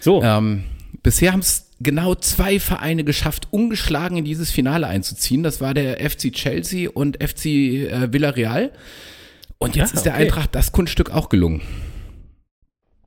So. 0.00 0.22
Ähm, 0.22 0.64
bisher 1.02 1.32
haben 1.32 1.40
es 1.40 1.66
genau 1.80 2.14
zwei 2.14 2.58
Vereine 2.60 3.04
geschafft, 3.04 3.48
ungeschlagen 3.50 4.16
in 4.16 4.24
dieses 4.24 4.50
Finale 4.50 4.86
einzuziehen. 4.86 5.42
Das 5.42 5.60
war 5.60 5.74
der 5.74 5.98
FC 6.08 6.32
Chelsea 6.32 6.88
und 6.88 7.22
FC 7.22 7.46
äh, 7.46 8.12
Villarreal. 8.12 8.72
Und 9.58 9.76
jetzt 9.76 9.92
Ah, 9.92 9.96
ist 9.96 10.02
der 10.04 10.14
okay. 10.14 10.22
Eintracht 10.22 10.54
das 10.54 10.72
Kunststück 10.72 11.10
auch 11.10 11.28
gelungen. 11.28 11.62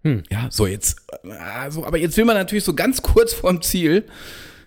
Hm. 0.03 0.23
Ja, 0.29 0.47
so 0.49 0.65
jetzt, 0.65 1.01
also, 1.23 1.85
aber 1.85 1.97
jetzt 1.97 2.15
will 2.17 2.25
man 2.25 2.35
natürlich 2.35 2.63
so 2.63 2.73
ganz 2.73 3.01
kurz 3.01 3.33
vorm 3.33 3.61
Ziel, 3.61 4.05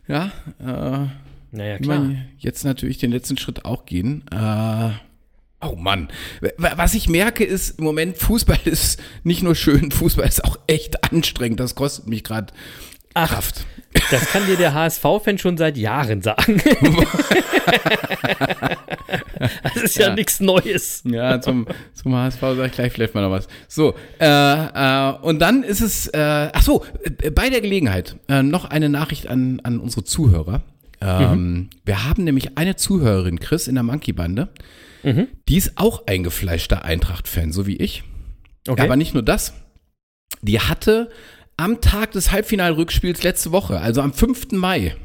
ja, 0.07 0.33
äh, 0.61 1.07
naja, 1.53 1.79
klar. 1.79 2.15
jetzt 2.39 2.65
natürlich 2.65 2.99
den 2.99 3.13
letzten 3.13 3.37
Schritt 3.39 3.65
auch 3.65 3.87
gehen. 3.87 4.25
Äh, 4.31 4.91
oh 5.61 5.77
Mann, 5.77 6.09
was 6.59 6.95
ich 6.95 7.09
merke 7.09 7.45
ist 7.45 7.79
im 7.79 7.85
Moment, 7.85 8.19
Fußball 8.19 8.61
ist 8.65 9.01
nicht 9.23 9.43
nur 9.43 9.55
schön, 9.55 9.91
Fußball 9.91 10.27
ist 10.27 10.45
auch 10.45 10.59
echt 10.67 11.13
anstrengend. 11.13 11.61
Das 11.61 11.75
kostet 11.75 12.09
mich 12.09 12.25
gerade 12.25 12.53
Ach. 13.15 13.29
Kraft. 13.31 13.65
Das 14.11 14.27
kann 14.31 14.47
dir 14.47 14.57
der 14.57 14.73
HSV-Fan 14.75 15.39
schon 15.39 15.57
seit 15.59 15.77
Jahren 15.77 16.23
sagen. 16.23 16.61
das 19.65 19.77
ist 19.83 19.97
ja, 19.97 20.09
Ja. 20.09 20.15
nichts 20.15 20.41
Neues. 20.41 21.03
Ja, 21.05 21.41
zum, 21.41 21.67
zum 21.95 22.15
HSV 22.15 22.41
sage 22.41 22.67
ich 22.67 22.73
gleich 22.73 22.93
vielleicht 22.93 23.15
mal 23.15 23.23
noch 23.23 23.31
was. 23.31 23.49
So, 23.69 23.95
äh, 24.21 24.27
äh, 24.27 25.13
und 25.23 25.39
dann 25.41 25.63
ist 25.63 25.81
es, 25.81 26.07
äh, 26.09 26.51
ach 26.53 26.63
so, 26.63 26.85
äh, 27.23 27.31
bei 27.31 27.51
der 27.51 27.61
Gelegenheit 27.61 28.17
äh, 28.29 28.43
noch 28.43 28.65
eine 28.67 28.89
Nachricht 28.89 29.27
an, 29.29 29.61
an 29.63 29.79
unsere 29.79 30.05
Zuhörer. 30.05 30.63
Ähm, 31.01 31.69
Wir 31.85 32.09
haben 32.09 32.25
nämlich 32.25 32.57
eine 32.57 32.77
Zuhörerin, 32.77 33.41
Chris, 33.41 33.67
in 33.69 33.75
der 33.75 33.83
Monkey-Bande. 33.85 34.49
Die 35.49 35.57
ist 35.57 35.73
auch 35.79 36.07
eingefleischter 36.07 36.85
Eintracht-Fan, 36.85 37.51
so 37.51 37.67
wie 37.67 37.77
ich. 37.77 38.05
Okay. 38.69 38.81
Aber 38.83 38.95
nicht 38.95 39.15
nur 39.15 39.25
das. 39.25 39.53
Die 40.43 40.61
hatte 40.61 41.11
am 41.63 41.81
Tag 41.81 42.11
des 42.13 42.33
Halbfinalrückspiels 42.33 43.23
letzte 43.23 43.53
Woche, 43.53 43.81
also 43.81 44.01
am 44.01 44.13
5. 44.13 44.51
Mai, 44.53 44.97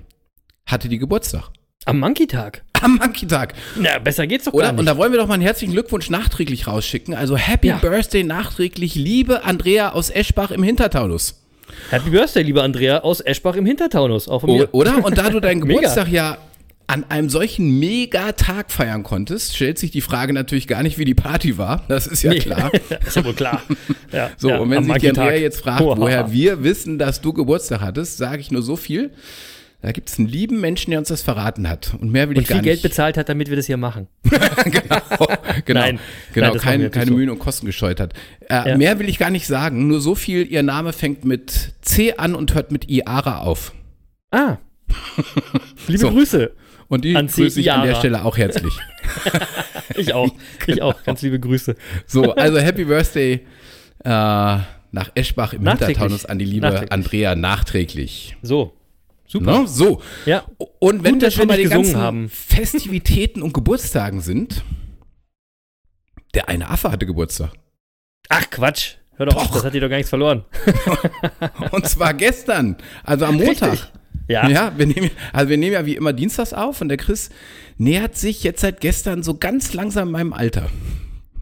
hatte 0.65 0.89
die 0.89 0.97
Geburtstag. 0.97 1.51
Am 1.85 1.99
Monkey-Tag. 1.99 2.63
Am 2.81 2.95
Monkey-Tag. 2.95 3.53
Na, 3.79 3.99
besser 3.99 4.25
geht's 4.27 4.45
doch 4.45 4.53
Oder? 4.53 4.63
gar 4.63 4.71
Und 4.71 4.77
nicht. 4.77 4.87
da 4.87 4.97
wollen 4.97 5.11
wir 5.11 5.19
doch 5.19 5.27
mal 5.27 5.35
einen 5.35 5.43
herzlichen 5.43 5.71
Glückwunsch 5.73 6.09
nachträglich 6.09 6.65
rausschicken. 6.67 7.13
Also 7.13 7.37
Happy 7.37 7.67
Ja. 7.67 7.77
Birthday 7.77 8.23
nachträglich, 8.23 8.95
liebe 8.95 9.45
Andrea 9.45 9.91
aus 9.93 10.09
Eschbach 10.09 10.49
im 10.51 10.63
Hintertaunus. 10.63 11.43
Happy 11.91 12.09
Birthday, 12.09 12.41
lieber 12.43 12.63
Andrea 12.63 12.99
aus 13.01 13.21
Eschbach 13.21 13.55
im 13.55 13.65
Hintertaunus. 13.67 14.27
Auch 14.27 14.41
von 14.41 14.49
mir. 14.51 14.69
oder? 14.73 15.05
Und 15.05 15.17
da 15.17 15.29
du 15.29 15.39
deinen. 15.39 15.61
Geburtstag 15.67 16.07
ja 16.09 16.37
an 16.89 17.03
einem 17.09 17.29
solchen 17.29 17.79
Megatag 17.79 18.71
feiern 18.71 19.03
konntest, 19.03 19.55
stellt 19.55 19.77
sich 19.77 19.91
die 19.91 19.99
Frage 20.01 20.31
natürlich 20.31 20.67
gar 20.67 20.83
nicht, 20.83 20.97
wie 20.97 21.03
die 21.05 21.15
Party 21.15 21.57
war. 21.57 21.83
Das 21.89 22.07
ist 22.07 22.23
ja 22.23 22.31
Nee. 22.31 22.39
klar. 22.39 22.71
ist 23.05 23.15
ja 23.15 23.25
wohl 23.25 23.33
klar. 23.33 23.61
Ja, 24.13 24.31
So, 24.37 24.49
ja, 24.49 24.57
und 24.59 24.69
wenn 24.69 24.85
sich 24.85 24.93
die 24.99 25.09
Andrea 25.09 25.33
jetzt 25.35 25.59
fragt, 25.61 25.81
Oha. 25.81 25.97
woher 25.97 26.31
wir 26.31 26.63
wissen, 26.63 26.97
dass 26.97 27.19
du 27.19 27.33
Geburtstag 27.33 27.81
hattest, 27.81 28.17
sage 28.17 28.39
ich 28.39 28.51
nur 28.51 28.61
so 28.61 28.77
viel. 28.77 29.11
Da 29.81 29.91
gibt 29.91 30.09
es 30.09 30.17
einen 30.17 30.27
lieben 30.27 30.59
Menschen, 30.59 30.89
der 30.89 30.99
uns 30.99 31.09
das 31.09 31.21
verraten 31.21 31.69
hat. 31.69 31.93
Und 31.99 32.11
mehr 32.11 32.29
will 32.29 32.35
Und 32.37 32.41
ich 32.41 32.47
gar 32.47 32.57
viel 32.57 32.63
Geld 32.63 32.77
nicht. 32.77 32.83
bezahlt 32.83 33.15
hat, 33.15 33.29
damit 33.29 33.49
wir 33.49 33.55
das 33.57 33.67
hier 33.67 33.77
machen. 33.77 34.07
genau, 34.23 34.97
genau, 35.65 35.79
Nein, 35.81 35.99
genau 36.33 36.47
nein, 36.47 36.53
das 36.53 36.61
keine, 36.63 36.89
keine 36.89 37.07
so. 37.07 37.13
Mühen 37.13 37.29
und 37.29 37.37
Kosten 37.37 37.65
gescheut 37.67 37.99
hat. 37.99 38.13
Äh, 38.49 38.69
Ja. 38.69 38.77
Mehr 38.77 38.97
will 38.97 39.07
ich 39.07 39.19
gar 39.19 39.29
nicht 39.29 39.45
sagen, 39.45 39.87
nur 39.87 39.99
so 40.01 40.15
viel, 40.15 40.49
ihr 40.51 40.63
Name 40.63 40.93
fängt 40.93 41.25
mit 41.25 41.73
C 41.81 42.13
an 42.13 42.33
und 42.33 42.55
hört 42.55 42.71
mit 42.71 42.89
Iara 42.89 43.39
auf. 43.41 43.73
Ah. 44.31 44.57
Liebe 45.87 45.99
So. 45.99 46.09
Grüße. 46.11 46.51
Und 46.89 47.03
die 47.05 47.15
An 47.15 47.27
C. 47.29 47.43
grüße 47.43 47.59
ich 47.59 47.71
an 47.71 47.83
der. 47.85 47.95
Stelle 47.95 48.23
auch 48.23 48.37
herzlich. 48.37 48.73
Ich 49.95 50.13
auch. 50.13 50.27
Ich 50.59 50.65
Genau. 50.75 50.89
auch. 50.91 51.03
Ganz 51.03 51.21
liebe 51.23 51.39
Grüße. 51.39 51.75
So, 52.05 52.33
also 52.33 52.59
Happy 52.59 52.85
Birthday 52.85 53.45
äh, 54.03 54.09
nach 54.09 55.11
Eschbach 55.15 55.53
im. 55.53 55.67
Hintertaunus 55.67 56.25
an 56.25 56.37
die 56.37 56.45
liebe. 56.45 56.91
Andrea 56.91 57.33
nachträglich. 57.35 58.37
So. 58.43 58.73
Super. 59.25 59.61
Ne? 59.61 59.67
So. 59.67 60.01
Ja. 60.25 60.43
Und 60.79 61.03
wenn 61.03 61.13
Gut, 61.13 61.21
wir 61.23 61.31
schon 61.31 61.47
bei 61.47 61.57
den 61.57 61.69
ganzen 61.69 61.95
haben. 61.97 62.29
Festivitäten 62.29 63.41
und 63.41 63.53
Geburtstagen 63.53 64.21
sind, 64.21 64.63
der 66.35 66.47
eine 66.49 66.69
Affe 66.69 66.91
hatte 66.91 67.05
Geburtstag. 67.05 67.51
Ach, 68.29 68.49
Quatsch. 68.51 68.95
Hör 69.15 69.25
doch, 69.25 69.35
auf, 69.35 69.47
Doch. 69.47 69.53
das 69.55 69.63
hat 69.65 69.73
dir 69.73 69.81
doch 69.81 69.89
gar 69.89 69.97
nichts 69.97 70.09
verloren. 70.11 70.45
Und 71.71 71.87
zwar 71.87 72.13
gestern, 72.13 72.77
also 73.03 73.25
am 73.25 73.35
Montag. 73.37 73.71
Richtig. 73.71 73.91
Ja. 74.27 74.49
Ja, 74.49 74.73
wir 74.77 74.85
nehmen, 74.87 75.09
also 75.31 75.49
wir 75.49 75.57
nehmen 75.57 75.73
ja 75.73 75.85
wie 75.85 75.95
immer 75.95 76.13
Dienstags 76.13 76.53
auf 76.53 76.81
und 76.81 76.89
der 76.89 76.97
Chris 76.97 77.29
nähert 77.77 78.17
sich 78.17 78.43
jetzt 78.43 78.61
seit 78.61 78.81
gestern 78.81 79.23
so 79.23 79.37
ganz 79.37 79.73
langsam 79.73 80.11
meinem 80.11 80.33
Alter. 80.33 80.69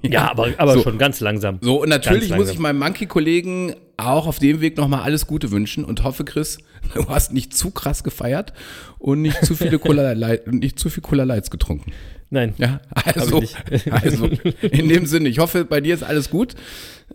Ja, 0.04 0.30
aber, 0.30 0.50
aber 0.58 0.74
So. 0.74 0.84
schon 0.84 0.98
ganz 0.98 1.20
langsam. 1.20 1.58
So, 1.62 1.82
und 1.82 1.90
natürlich 1.90 2.36
muss 2.36 2.50
ich 2.52 2.60
meinem 2.60 2.80
Monkey-Kollegen 2.80 3.76
auch 3.98 4.28
auf 4.28 4.40
dem 4.40 4.62
Weg 4.62 4.78
nochmal 4.78 5.02
alles 5.02 5.26
Gute 5.26 5.52
wünschen 5.52 5.84
und 5.86 6.04
hoffe, 6.04 6.26
Chris, 6.26 6.60
du 6.94 7.08
hast 7.08 7.34
nicht 7.34 7.56
zu 7.56 7.72
krass 7.72 8.04
gefeiert 8.04 8.54
und 9.00 9.22
nicht 9.22 9.44
zu 9.46 9.56
viele 9.56 9.80
Cola 9.80 10.14
nicht 10.46 10.80
zu 10.80 10.90
viel 10.90 11.02
Cola 11.02 11.24
Lights 11.24 11.50
getrunken. 11.50 11.92
Nein. 12.30 12.54
Ja, 12.58 12.82
also, 13.16 13.42
also 13.92 14.30
in 14.62 14.90
dem 14.90 15.06
Sinne, 15.06 15.30
ich 15.30 15.40
hoffe, 15.40 15.64
bei 15.66 15.80
dir 15.80 15.94
ist 15.94 16.04
alles 16.04 16.30
gut. 16.30 16.56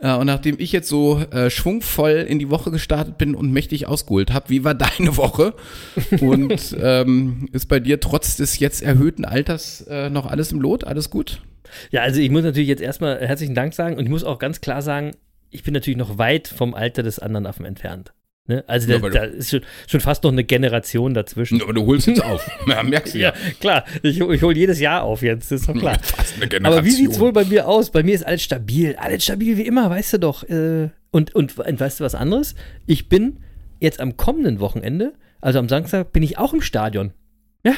Äh, 0.01 0.15
Und 0.15 0.27
nachdem 0.27 0.57
ich 0.59 0.73
jetzt 0.73 0.89
so 0.89 1.21
äh, 1.33 1.51
schwungvoll 1.51 2.25
in 2.29 2.39
die 2.39 2.49
Woche 2.51 2.71
gestartet 2.71 3.19
bin 3.19 3.35
und 3.35 3.53
mächtig 3.53 3.87
ausgeholt 3.87 4.33
habe, 4.33 4.49
wie 4.49 4.65
war 4.65 4.75
deine 4.99 5.17
Woche? 5.17 5.55
Und 6.21 6.77
ähm, 6.81 7.49
ist 7.53 7.67
bei 7.67 7.81
dir 7.81 8.01
trotz 8.01 8.37
des 8.37 8.59
jetzt 8.59 8.83
erhöhten 8.83 9.25
Alters 9.25 9.83
äh, 9.89 10.11
noch 10.11 10.27
alles 10.27 10.53
im 10.53 10.61
Lot? 10.61 10.85
Alles 10.85 11.11
gut? 11.11 11.43
Ja, 11.91 12.03
also 12.03 12.21
ich 12.21 12.31
muss 12.31 12.43
natürlich 12.43 12.69
jetzt 12.69 12.83
erstmal 12.83 13.21
herzlichen 13.21 13.55
Dank 13.55 13.75
sagen 13.75 13.97
und 13.97 14.05
ich 14.05 14.11
muss 14.11 14.25
auch 14.25 14.39
ganz 14.39 14.61
klar 14.61 14.83
sagen, 14.83 15.13
ich 15.51 15.65
bin 15.65 15.75
natürlich 15.75 15.99
noch 15.99 16.19
weit 16.19 16.49
vom 16.49 16.75
Alter 16.75 17.03
des 17.03 17.19
anderen 17.19 17.47
Affen 17.47 17.65
entfernt. 17.65 18.13
Ne? 18.51 18.65
Also 18.67 18.91
Ja, 18.91 18.99
da, 18.99 19.25
ist 19.25 19.51
schon, 19.51 19.61
schon 19.87 20.01
fast 20.01 20.25
noch 20.25 20.33
eine 20.33 20.43
Generation 20.45 21.15
dazwischen. 21.15 21.63
Aber 21.63 21.73
du 21.73 21.87
holst 21.87 22.07
jetzt 22.09 22.23
auf. 22.23 22.45
Ja, 22.67 22.83
merkst 22.83 23.15
du 23.15 23.19
Ja, 23.19 23.33
klar. 23.61 23.85
Ich, 24.03 24.21
ich 24.21 24.43
hole 24.43 24.57
jedes 24.57 24.81
Jahr 24.81 25.03
auf 25.05 25.23
jetzt, 25.23 25.53
ist 25.53 25.69
doch 25.69 25.75
klar. 25.75 25.99
Fast 26.03 26.37
eine 26.37 26.49
Generation. 26.49 26.79
Aber 26.79 26.85
wie 26.85 26.91
sieht's 26.91 27.21
wohl 27.21 27.33
bei 27.33 27.45
mir 27.45 27.69
aus? 27.69 27.91
Bei 27.91 28.03
mir 28.03 28.15
ist 28.15 28.27
alles 28.27 28.43
stabil. 28.43 28.97
Alles 28.97 29.23
stabil 29.25 29.57
wie 29.57 29.67
immer, 29.67 29.89
weißt 29.89 30.15
du 30.15 30.19
doch. 30.19 30.43
Äh, 30.49 30.89
Und, 31.13 31.35
und, 31.35 31.57
und 31.59 31.81
weißt 31.81 32.01
du 32.01 32.05
was 32.05 32.15
anderes? 32.15 32.55
Ich 32.87 33.09
bin 33.09 33.39
jetzt 33.79 34.01
am 34.01 34.17
kommenden 34.17 34.61
Wochenende, 34.61 35.13
also 35.41 35.59
am 35.59 35.69
Samstag, 35.69 36.13
bin 36.13 36.23
ich 36.23 36.37
auch 36.39 36.53
im 36.53 36.61
Stadion. 36.61 37.13
Ja. 37.65 37.75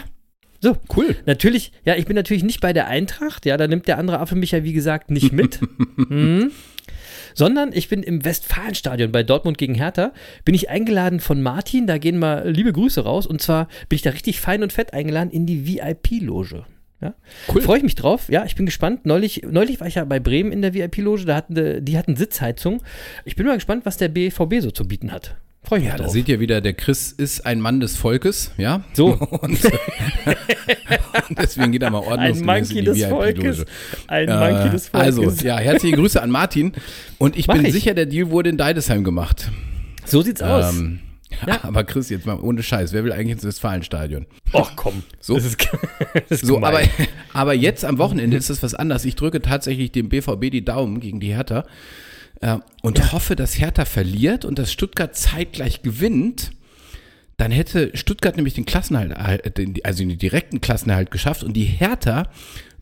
So. 0.60 0.76
Cool. 0.96 1.16
Natürlich, 1.26 1.72
ja, 1.84 1.96
ich 1.96 2.06
bin 2.06 2.14
natürlich 2.16 2.44
nicht 2.44 2.60
bei 2.60 2.72
der 2.72 2.86
Eintracht, 2.86 3.46
ja, 3.46 3.56
da 3.56 3.66
nimmt 3.66 3.88
der 3.88 3.98
andere 3.98 4.20
Affe 4.20 4.36
mich 4.36 4.52
ja, 4.52 4.62
wie 4.64 4.72
gesagt, 4.72 5.10
nicht 5.10 5.32
mit. 5.32 5.60
mhm. 5.96 6.50
Sondern 7.34 7.72
ich 7.72 7.88
bin 7.88 8.02
im 8.02 8.24
Westfalenstadion 8.24 9.12
bei 9.12 9.22
Dortmund 9.22 9.58
gegen 9.58 9.74
Hertha. 9.74 10.12
Bin 10.44 10.54
ich 10.54 10.70
eingeladen 10.70 11.20
von 11.20 11.42
Martin, 11.42 11.86
da 11.86 11.98
gehen 11.98 12.18
mal 12.18 12.48
liebe 12.48 12.72
Grüße 12.72 13.02
raus. 13.02 13.26
Und 13.26 13.42
zwar 13.42 13.68
bin 13.88 13.96
ich 13.96 14.02
da 14.02 14.10
richtig 14.10 14.40
fein 14.40 14.62
und 14.62 14.72
fett 14.72 14.92
eingeladen 14.94 15.30
in 15.30 15.46
die 15.46 15.66
VIP-Loge. 15.66 16.64
Ja? 17.00 17.14
Cool. 17.52 17.62
Freue 17.62 17.78
ich 17.78 17.82
mich 17.82 17.96
drauf. 17.96 18.28
Ja, 18.28 18.44
ich 18.44 18.54
bin 18.54 18.66
gespannt. 18.66 19.04
Neulich, 19.04 19.42
neulich 19.48 19.80
war 19.80 19.88
ich 19.88 19.96
ja 19.96 20.04
bei 20.04 20.20
Bremen 20.20 20.52
in 20.52 20.62
der 20.62 20.72
VIP-Loge, 20.72 21.24
da 21.24 21.36
hatten 21.36 21.54
die, 21.54 21.82
die 21.82 21.98
hatten 21.98 22.16
Sitzheizung. 22.16 22.82
Ich 23.24 23.36
bin 23.36 23.46
mal 23.46 23.56
gespannt, 23.56 23.84
was 23.84 23.96
der 23.96 24.08
BVB 24.08 24.60
so 24.60 24.70
zu 24.70 24.86
bieten 24.86 25.12
hat. 25.12 25.36
Freue 25.64 25.78
ich 25.78 25.84
mich 25.84 25.92
Ja, 25.92 25.96
da 25.98 26.04
drauf. 26.04 26.12
seht 26.12 26.28
ihr 26.28 26.40
wieder, 26.40 26.60
der 26.60 26.72
Chris 26.72 27.12
ist 27.12 27.46
ein 27.46 27.60
Mann 27.60 27.78
des 27.80 27.96
Volkes, 27.96 28.50
ja? 28.58 28.82
So. 28.94 29.12
Und, 29.42 29.42
und 31.28 31.38
deswegen 31.38 31.72
geht 31.72 31.82
er 31.82 31.90
mal 31.90 31.98
ordnungsgemäß 31.98 32.40
Ein 32.40 32.46
Monkey 32.46 32.78
in 32.78 32.84
die 32.94 33.00
des 33.00 33.04
Volkes. 33.08 33.64
Ein 34.08 34.28
Äh, 34.28 34.36
Monkey 34.52 34.70
des 34.70 34.88
Volkes. 34.88 35.18
Also, 35.18 35.46
ja, 35.46 35.58
herzliche 35.58 35.96
Grüße 35.96 36.20
an 36.22 36.30
Martin. 36.30 36.72
Und 37.18 37.36
ich 37.36 37.46
Mach 37.46 37.54
bin 37.56 37.66
ich. 37.66 37.72
sicher, 37.72 37.94
der 37.94 38.06
Deal 38.06 38.30
wurde 38.30 38.50
in 38.50 38.56
Deidesheim 38.56 39.04
gemacht. 39.04 39.50
so 40.04 40.22
sieht's 40.22 40.42
aus. 40.42 40.74
Ähm, 40.74 41.00
Ja. 41.46 41.60
Aber 41.64 41.82
Chris, 41.84 42.10
jetzt 42.10 42.26
mal 42.26 42.38
ohne 42.38 42.62
Scheiß, 42.62 42.92
wer 42.92 43.04
will 43.04 43.12
eigentlich 43.12 43.32
ins 43.32 43.44
Westfalenstadion? 43.44 44.26
Och 44.52 44.72
komm. 44.76 45.02
So. 45.18 45.34
Das 45.34 45.46
ist, 45.46 45.56
das 46.28 46.42
ist 46.42 46.46
So, 46.46 46.58
aber, 46.62 46.82
aber 47.32 47.54
jetzt 47.54 47.86
am 47.86 47.96
Wochenende 47.96 48.36
ist 48.36 48.50
das 48.50 48.62
was 48.62 48.74
anderes. 48.74 49.06
Ich 49.06 49.16
drücke 49.16 49.40
tatsächlich 49.40 49.90
dem 49.92 50.10
BVB 50.10 50.50
die 50.50 50.62
Daumen 50.62 51.00
gegen 51.00 51.20
die 51.20 51.32
Hertha 51.34 51.64
äh, 52.42 52.58
und 52.82 53.12
hoffe, 53.12 53.34
dass 53.36 53.58
Hertha 53.58 53.84
verliert 53.84 54.44
und 54.44 54.58
dass 54.58 54.70
Stuttgart 54.70 55.16
zeitgleich 55.16 55.82
gewinnt, 55.82 56.50
dann 57.38 57.50
hätte 57.50 57.96
Stuttgart 57.96 58.36
nämlich 58.36 58.54
den 58.54 58.66
Klassenerhalt, 58.66 59.58
äh, 59.58 59.80
also 59.84 60.04
den 60.04 60.18
direkten 60.18 60.60
Klassenerhalt 60.60 61.10
geschafft 61.10 61.42
und 61.42 61.54
die 61.54 61.64
Hertha 61.64 62.28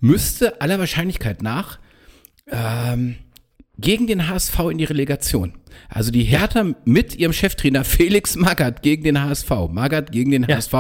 müsste 0.00 0.60
aller 0.60 0.78
Wahrscheinlichkeit 0.78 1.42
nach 1.42 1.78
ähm, 2.50 3.16
gegen 3.78 4.06
den 4.06 4.28
HSV 4.28 4.58
in 4.70 4.78
die 4.78 4.84
Relegation. 4.84 5.54
Also 5.88 6.10
die 6.10 6.22
Hertha 6.24 6.64
mit 6.84 7.16
ihrem 7.16 7.32
Cheftrainer 7.32 7.84
Felix 7.84 8.36
Magath 8.36 8.82
gegen 8.82 9.04
den 9.04 9.22
HSV. 9.22 9.50
Magath 9.70 10.12
gegen 10.12 10.30
den 10.30 10.44
Ja. 10.48 10.56
HSV. 10.56 10.74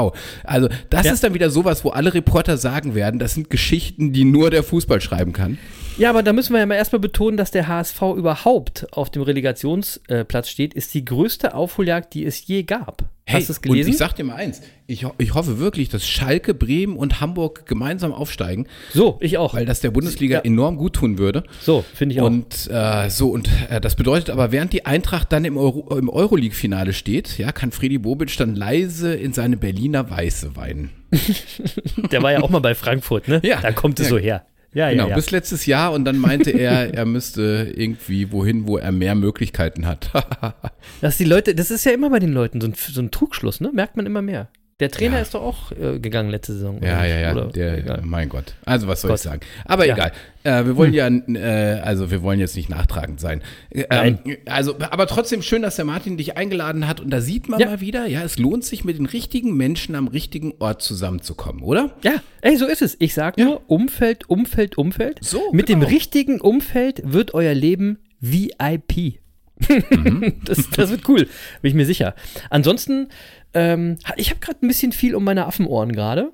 Also 0.44 0.68
das 0.90 1.06
Ja. 1.06 1.12
ist 1.12 1.24
dann 1.24 1.34
wieder 1.34 1.50
sowas, 1.50 1.84
wo 1.84 1.90
alle 1.90 2.12
Reporter 2.14 2.56
sagen 2.56 2.94
werden, 2.94 3.18
das 3.18 3.34
sind 3.34 3.50
Geschichten, 3.50 4.12
die 4.12 4.24
nur 4.24 4.50
der 4.50 4.62
Fußball 4.62 5.00
schreiben 5.00 5.32
kann. 5.32 5.58
Ja, 5.98 6.10
aber 6.10 6.22
da 6.22 6.32
müssen 6.32 6.52
wir 6.54 6.60
ja 6.60 6.66
mal 6.66 6.76
erstmal 6.76 7.00
betonen, 7.00 7.36
dass 7.36 7.50
der 7.50 7.68
HSV 7.68 8.00
überhaupt 8.16 8.86
auf 8.92 9.10
dem 9.10 9.22
Relegationsplatz 9.22 10.48
steht, 10.48 10.74
ist 10.74 10.94
die 10.94 11.04
größte 11.04 11.54
Aufholjagd, 11.54 12.14
die 12.14 12.24
es 12.24 12.46
je 12.46 12.62
gab. 12.62 13.04
Hast 13.28 13.48
du 13.48 13.52
es 13.52 13.60
gelesen? 13.60 13.86
Und 13.86 13.92
ich 13.92 13.98
sag 13.98 14.14
dir 14.16 14.24
mal 14.24 14.34
eins, 14.34 14.60
ich, 14.88 15.06
ich 15.18 15.34
hoffe 15.34 15.60
wirklich, 15.60 15.88
dass 15.88 16.08
Schalke, 16.08 16.52
Bremen 16.52 16.96
und 16.96 17.20
Hamburg 17.20 17.64
gemeinsam 17.66 18.12
aufsteigen, 18.12 18.66
so, 18.92 19.18
ich 19.20 19.38
auch. 19.38 19.54
weil 19.54 19.66
das 19.66 19.80
der 19.80 19.92
Bundesliga 19.92 20.38
Ja. 20.38 20.44
enorm 20.44 20.76
gut 20.76 20.94
tun 20.94 21.16
würde. 21.18 21.44
So, 21.60 21.84
finde 21.94 22.14
ich 22.16 22.20
auch. 22.20 22.26
Und 22.26 22.68
äh, 22.72 23.08
so, 23.08 23.28
und 23.28 23.48
äh, 23.68 23.80
das 23.80 23.94
bedeutet 23.94 24.30
aber, 24.30 24.50
während 24.50 24.72
die 24.72 24.79
Eintracht 24.86 25.32
dann 25.32 25.44
im, 25.44 25.56
Euro, 25.56 25.96
im 25.98 26.08
Euroleague-Finale 26.08 26.92
steht, 26.92 27.38
ja, 27.38 27.52
kann 27.52 27.72
Freddy 27.72 27.98
Bobic 27.98 28.36
dann 28.36 28.54
leise 28.54 29.14
in 29.14 29.32
seine 29.32 29.56
Berliner 29.56 30.08
Weiße 30.10 30.56
weinen. 30.56 30.90
Der 32.12 32.22
war 32.22 32.32
ja 32.32 32.40
auch 32.42 32.50
mal 32.50 32.60
bei 32.60 32.74
Frankfurt, 32.74 33.28
ne? 33.28 33.40
Ja. 33.44 33.60
Da 33.60 33.72
kommt 33.72 33.98
es 34.00 34.06
Ja. 34.06 34.10
so 34.10 34.18
her. 34.18 34.46
Ja, 34.72 34.88
Genau, 34.90 35.04
ja, 35.04 35.08
ja. 35.10 35.16
bis 35.16 35.32
letztes 35.32 35.66
Jahr 35.66 35.92
und 35.92 36.04
dann 36.04 36.16
meinte 36.18 36.50
er, 36.50 36.94
er 36.94 37.04
müsste 37.04 37.72
irgendwie 37.76 38.30
wohin, 38.30 38.68
wo 38.68 38.78
er 38.78 38.92
mehr 38.92 39.16
Möglichkeiten 39.16 39.84
hat. 39.86 40.10
Dass 41.00 41.16
die 41.16 41.24
Leute, 41.24 41.56
das 41.56 41.72
ist 41.72 41.84
ja 41.84 41.90
immer 41.90 42.08
bei 42.10 42.20
den 42.20 42.32
Leuten 42.32 42.60
so 42.60 42.68
ein, 42.68 42.74
so 42.76 43.00
ein 43.00 43.10
Trugschluss, 43.10 43.60
ne? 43.60 43.70
Merkt 43.74 43.96
man 43.96 44.06
immer 44.06 44.22
mehr. 44.22 44.48
Der 44.80 44.90
Trainer 44.90 45.16
Ja. 45.16 45.22
ist 45.22 45.34
doch 45.34 45.42
auch 45.42 45.72
äh, 45.72 45.98
gegangen 45.98 46.30
letzte 46.30 46.54
Saison. 46.54 46.80
Ja, 46.82 47.04
ja, 47.04 47.18
ja, 47.20 47.34
der, 47.44 48.00
mein 48.02 48.28
Gott. 48.28 48.54
Also 48.64 48.88
was 48.88 49.02
soll 49.02 49.10
Gott. 49.10 49.18
ich 49.20 49.22
sagen? 49.24 49.40
Aber 49.66 49.86
Ja. 49.86 49.94
egal. 49.94 50.12
Äh, 50.42 50.64
wir 50.64 50.76
wollen 50.76 50.94
ja, 50.94 51.06
äh, 51.06 51.80
also 51.82 52.10
wir 52.10 52.22
wollen 52.22 52.40
jetzt 52.40 52.56
nicht 52.56 52.70
nachtragend 52.70 53.20
sein. 53.20 53.42
Äh, 53.68 53.84
Nein. 53.90 54.18
Ähm, 54.24 54.36
also, 54.46 54.74
aber 54.80 55.06
trotzdem 55.06 55.42
schön, 55.42 55.60
dass 55.60 55.76
der 55.76 55.84
Martin 55.84 56.16
dich 56.16 56.38
eingeladen 56.38 56.88
hat 56.88 56.98
und 57.00 57.10
da 57.10 57.20
sieht 57.20 57.48
man 57.50 57.60
mal 57.60 57.80
wieder, 57.82 58.06
ja, 58.06 58.22
es 58.22 58.38
lohnt 58.38 58.64
sich 58.64 58.82
mit 58.82 58.96
den 58.98 59.04
richtigen 59.06 59.54
Menschen 59.54 59.94
am 59.94 60.08
richtigen 60.08 60.54
Ort 60.58 60.80
zusammenzukommen, 60.80 61.62
oder? 61.62 61.90
Ja, 62.02 62.14
ey, 62.40 62.56
so 62.56 62.66
ist 62.66 62.80
es. 62.80 62.96
Ich 63.00 63.12
sag 63.12 63.36
nur, 63.36 63.60
Umfeld, 63.68 64.30
Umfeld, 64.30 64.78
Umfeld. 64.78 65.18
So, 65.22 65.52
Mit 65.52 65.66
genau. 65.66 65.80
dem 65.80 65.88
richtigen 65.88 66.40
Umfeld 66.40 67.02
wird 67.04 67.34
euer 67.34 67.52
Leben 67.52 67.98
VIP. 68.20 69.19
Mhm. 69.68 70.34
das, 70.44 70.68
das 70.70 70.90
wird 70.90 71.08
cool, 71.08 71.28
bin 71.62 71.68
ich 71.68 71.74
mir 71.74 71.86
sicher. 71.86 72.14
Ansonsten, 72.50 73.08
ähm, 73.54 73.98
ich 74.16 74.30
habe 74.30 74.40
gerade 74.40 74.64
ein 74.64 74.68
bisschen 74.68 74.92
viel 74.92 75.14
um 75.14 75.24
meine 75.24 75.46
Affenohren 75.46 75.92
gerade, 75.92 76.32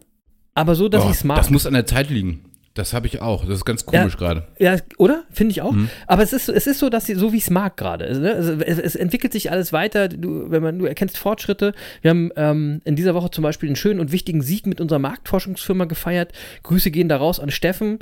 aber 0.54 0.74
so, 0.74 0.88
dass 0.88 1.04
Oh, 1.04 1.10
ich 1.10 1.16
es 1.16 1.24
mag. 1.24 1.36
Das 1.38 1.50
muss 1.50 1.66
an 1.66 1.74
der 1.74 1.86
Zeit 1.86 2.10
liegen. 2.10 2.44
Das 2.76 2.92
habe 2.92 3.06
ich 3.06 3.22
auch. 3.22 3.46
Das 3.46 3.54
ist 3.56 3.64
ganz 3.64 3.86
komisch 3.86 4.12
Ja. 4.12 4.18
gerade. 4.18 4.44
Ja, 4.58 4.76
oder? 4.98 5.24
Finde 5.30 5.52
ich 5.52 5.62
auch. 5.62 5.72
Mhm. 5.72 5.88
Aber 6.06 6.22
es 6.22 6.34
ist, 6.34 6.48
es 6.50 6.66
ist 6.66 6.78
so, 6.78 6.90
dass 6.90 7.06
sie, 7.06 7.14
so 7.14 7.32
wie 7.32 7.38
ich 7.38 7.44
es 7.44 7.50
mag 7.50 7.76
gerade. 7.78 8.04
Also, 8.04 8.20
ne? 8.20 8.34
also, 8.34 8.52
es, 8.60 8.78
es 8.78 8.94
entwickelt 8.94 9.32
sich 9.32 9.50
alles 9.50 9.72
weiter. 9.72 10.08
Du, 10.08 10.50
wenn 10.50 10.62
man, 10.62 10.78
du 10.78 10.84
erkennst 10.84 11.16
Fortschritte. 11.16 11.72
Wir 12.02 12.10
haben 12.10 12.30
ähm, 12.36 12.82
in 12.84 12.94
dieser 12.94 13.14
Woche 13.14 13.30
zum 13.30 13.42
Beispiel 13.42 13.70
einen 13.70 13.76
schönen 13.76 13.98
und 13.98 14.12
wichtigen 14.12 14.42
Sieg 14.42 14.66
mit 14.66 14.80
unserer 14.80 14.98
Marktforschungsfirma 14.98 15.86
gefeiert. 15.86 16.32
Grüße 16.64 16.90
gehen 16.90 17.08
da 17.08 17.16
raus 17.16 17.40
an 17.40 17.50
Steffen. 17.50 17.98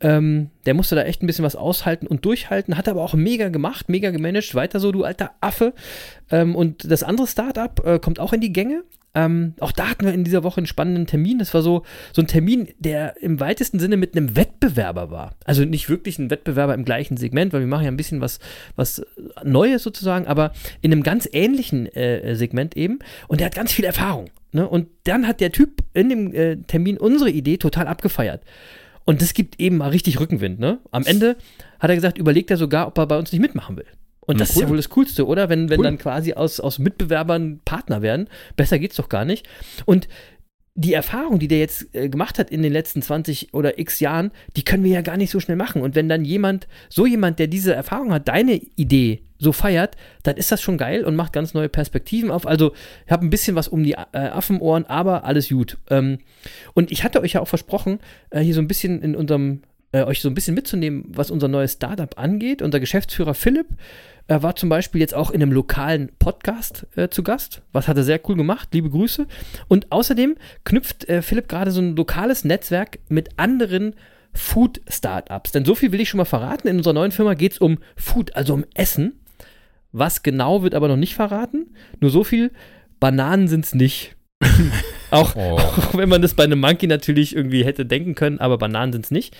Ähm, 0.00 0.50
der 0.66 0.74
musste 0.74 0.94
da 0.94 1.02
echt 1.02 1.22
ein 1.22 1.26
bisschen 1.26 1.44
was 1.44 1.56
aushalten 1.56 2.06
und 2.06 2.24
durchhalten, 2.24 2.76
hat 2.76 2.86
aber 2.86 3.02
auch 3.02 3.14
mega 3.14 3.48
gemacht, 3.48 3.88
mega 3.88 4.10
gemanagt. 4.10 4.54
Weiter 4.54 4.78
so, 4.78 4.92
du 4.92 5.04
alter 5.04 5.32
Affe. 5.40 5.72
Ähm, 6.30 6.54
und 6.54 6.90
das 6.90 7.02
andere 7.02 7.26
Startup 7.26 7.84
äh, 7.84 7.98
kommt 7.98 8.20
auch 8.20 8.32
in 8.32 8.40
die 8.40 8.52
Gänge. 8.52 8.84
Ähm, 9.14 9.54
auch 9.60 9.72
da 9.72 9.88
hatten 9.88 10.04
wir 10.04 10.12
in 10.12 10.24
dieser 10.24 10.44
Woche 10.44 10.58
einen 10.58 10.66
spannenden 10.66 11.06
Termin. 11.06 11.38
Das 11.38 11.54
war 11.54 11.62
so, 11.62 11.82
so 12.12 12.22
ein 12.22 12.26
Termin, 12.26 12.68
der 12.78 13.20
im 13.22 13.40
weitesten 13.40 13.78
Sinne 13.78 13.96
mit 13.96 14.16
einem 14.16 14.36
Wettbewerber 14.36 15.10
war. 15.10 15.34
Also 15.44 15.64
nicht 15.64 15.88
wirklich 15.88 16.18
ein 16.18 16.30
Wettbewerber 16.30 16.74
im 16.74 16.84
gleichen 16.84 17.16
Segment, 17.16 17.52
weil 17.52 17.60
wir 17.60 17.66
machen 17.66 17.84
ja 17.84 17.90
ein 17.90 17.96
bisschen 17.96 18.20
was, 18.20 18.38
was 18.76 19.02
Neues 19.42 19.82
sozusagen, 19.82 20.26
aber 20.26 20.52
in 20.82 20.92
einem 20.92 21.02
ganz 21.02 21.28
ähnlichen 21.32 21.86
äh, 21.94 22.36
Segment 22.36 22.76
eben. 22.76 22.98
Und 23.28 23.40
der 23.40 23.46
hat 23.46 23.54
ganz 23.54 23.72
viel 23.72 23.84
Erfahrung. 23.84 24.30
Ne? 24.52 24.68
Und 24.68 24.88
dann 25.04 25.26
hat 25.26 25.40
der 25.40 25.52
Typ 25.52 25.82
in 25.94 26.08
dem 26.08 26.32
äh, 26.34 26.56
Termin 26.56 26.98
unsere 26.98 27.30
Idee 27.30 27.56
total 27.56 27.86
abgefeiert. 27.86 28.42
Und 29.04 29.22
das 29.22 29.32
gibt 29.32 29.58
eben 29.58 29.78
mal 29.78 29.90
richtig 29.90 30.20
Rückenwind. 30.20 30.60
Ne? 30.60 30.80
Am 30.90 31.06
Ende 31.06 31.36
hat 31.80 31.88
er 31.88 31.96
gesagt, 31.96 32.18
überlegt 32.18 32.50
er 32.50 32.58
sogar, 32.58 32.86
ob 32.86 32.98
er 32.98 33.06
bei 33.06 33.18
uns 33.18 33.32
nicht 33.32 33.40
mitmachen 33.40 33.76
will. 33.76 33.86
Und 34.28 34.40
das 34.40 34.50
ist 34.50 34.56
cool. 34.56 34.62
ja 34.62 34.68
wohl 34.68 34.76
das 34.76 34.90
Coolste, 34.90 35.26
oder? 35.26 35.48
Wenn, 35.48 35.70
wenn 35.70 35.80
Cool. 35.80 35.84
dann 35.84 35.98
quasi 35.98 36.34
aus, 36.34 36.60
aus 36.60 36.78
Mitbewerbern 36.78 37.60
Partner 37.64 38.02
werden. 38.02 38.28
Besser 38.56 38.78
geht's 38.78 38.96
doch 38.96 39.08
gar 39.08 39.24
nicht. 39.24 39.48
Und 39.86 40.06
die 40.74 40.92
Erfahrung, 40.92 41.40
die 41.40 41.48
der 41.48 41.58
jetzt 41.58 41.92
äh, 41.92 42.08
gemacht 42.08 42.38
hat 42.38 42.50
in 42.50 42.62
den 42.62 42.72
letzten 42.72 43.02
20 43.02 43.52
oder 43.52 43.80
x 43.80 43.98
Jahren, 43.98 44.30
die 44.54 44.62
können 44.62 44.84
wir 44.84 44.92
ja 44.92 45.00
gar 45.00 45.16
nicht 45.16 45.30
so 45.30 45.40
schnell 45.40 45.56
machen. 45.56 45.82
Und 45.82 45.96
wenn 45.96 46.08
dann 46.08 46.24
jemand, 46.24 46.68
so 46.88 47.04
jemand, 47.04 47.40
der 47.40 47.48
diese 47.48 47.74
Erfahrung 47.74 48.12
hat, 48.12 48.28
deine 48.28 48.60
Idee 48.76 49.22
so 49.38 49.52
feiert, 49.52 49.96
dann 50.22 50.36
ist 50.36 50.52
das 50.52 50.60
schon 50.60 50.78
geil 50.78 51.04
und 51.04 51.16
macht 51.16 51.32
ganz 51.32 51.54
neue 51.54 51.68
Perspektiven 51.68 52.30
auf. 52.30 52.46
Also, 52.46 52.72
ich 53.06 53.10
habe 53.10 53.26
ein 53.26 53.30
bisschen 53.30 53.56
was 53.56 53.66
um 53.66 53.82
die 53.82 53.94
äh, 53.94 54.06
Affenohren, 54.12 54.84
aber 54.86 55.24
alles 55.24 55.48
gut. 55.48 55.78
Ähm, 55.90 56.18
und 56.74 56.92
ich 56.92 57.02
hatte 57.02 57.22
euch 57.22 57.32
ja 57.32 57.40
auch 57.40 57.48
versprochen, 57.48 57.98
äh, 58.30 58.40
hier 58.40 58.54
so 58.54 58.60
ein 58.60 58.68
bisschen 58.68 59.02
in 59.02 59.16
unserem, 59.16 59.62
äh, 59.98 60.04
euch 60.04 60.20
so 60.20 60.28
ein 60.28 60.34
bisschen 60.34 60.54
mitzunehmen, 60.54 61.04
was 61.08 61.30
unser 61.30 61.48
neues 61.48 61.72
Startup 61.72 62.18
angeht. 62.18 62.62
Unser 62.62 62.80
Geschäftsführer 62.80 63.34
Philipp 63.34 63.66
er 64.28 64.42
war 64.42 64.54
zum 64.54 64.68
Beispiel 64.68 65.00
jetzt 65.00 65.14
auch 65.14 65.30
in 65.30 65.42
einem 65.42 65.52
lokalen 65.52 66.10
Podcast 66.18 66.86
äh, 66.96 67.08
zu 67.08 67.22
Gast. 67.22 67.62
Was 67.72 67.88
hat 67.88 67.96
er 67.96 68.04
sehr 68.04 68.20
cool 68.28 68.36
gemacht. 68.36 68.68
Liebe 68.72 68.90
Grüße. 68.90 69.26
Und 69.68 69.90
außerdem 69.90 70.36
knüpft 70.64 71.08
äh, 71.08 71.22
Philipp 71.22 71.48
gerade 71.48 71.70
so 71.70 71.80
ein 71.80 71.96
lokales 71.96 72.44
Netzwerk 72.44 72.98
mit 73.08 73.30
anderen 73.38 73.94
Food-Startups. 74.34 75.52
Denn 75.52 75.64
so 75.64 75.74
viel 75.74 75.92
will 75.92 76.00
ich 76.02 76.10
schon 76.10 76.18
mal 76.18 76.26
verraten. 76.26 76.68
In 76.68 76.76
unserer 76.76 76.92
neuen 76.92 77.10
Firma 77.10 77.32
geht 77.32 77.52
es 77.52 77.58
um 77.58 77.78
Food, 77.96 78.36
also 78.36 78.52
um 78.52 78.66
Essen. 78.74 79.18
Was 79.92 80.22
genau 80.22 80.62
wird 80.62 80.74
aber 80.74 80.88
noch 80.88 80.96
nicht 80.96 81.14
verraten. 81.14 81.72
Nur 82.00 82.10
so 82.10 82.22
viel. 82.22 82.52
Bananen 83.00 83.48
sind 83.48 83.64
es 83.64 83.74
nicht. 83.74 84.14
auch, 85.10 85.36
Oh. 85.36 85.56
auch 85.56 85.96
wenn 85.96 86.10
man 86.10 86.20
das 86.20 86.34
bei 86.34 86.44
einem 86.44 86.60
Monkey 86.60 86.86
natürlich 86.86 87.34
irgendwie 87.34 87.64
hätte 87.64 87.86
denken 87.86 88.14
können, 88.14 88.40
aber 88.40 88.58
Bananen 88.58 88.92
sind 88.92 89.06
es 89.06 89.10
nicht. 89.10 89.34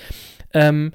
Ähm, 0.52 0.92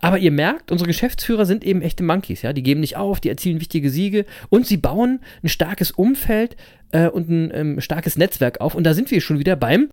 aber 0.00 0.18
ihr 0.18 0.30
merkt, 0.30 0.70
unsere 0.70 0.88
Geschäftsführer 0.88 1.46
sind 1.46 1.64
eben 1.64 1.82
echte 1.82 2.04
Monkeys, 2.04 2.42
ja. 2.42 2.52
Die 2.52 2.62
geben 2.62 2.80
nicht 2.80 2.96
auf, 2.96 3.20
die 3.20 3.30
erzielen 3.30 3.60
wichtige 3.60 3.90
Siege 3.90 4.26
und 4.50 4.66
sie 4.66 4.76
bauen 4.76 5.20
ein 5.42 5.48
starkes 5.48 5.90
Umfeld 5.90 6.56
äh, 6.92 7.08
und 7.08 7.30
ein 7.30 7.50
ähm, 7.54 7.80
starkes 7.80 8.16
Netzwerk 8.16 8.60
auf. 8.60 8.74
Und 8.74 8.84
da 8.84 8.94
sind 8.94 9.10
wir 9.10 9.20
schon 9.20 9.38
wieder 9.38 9.56
beim 9.56 9.88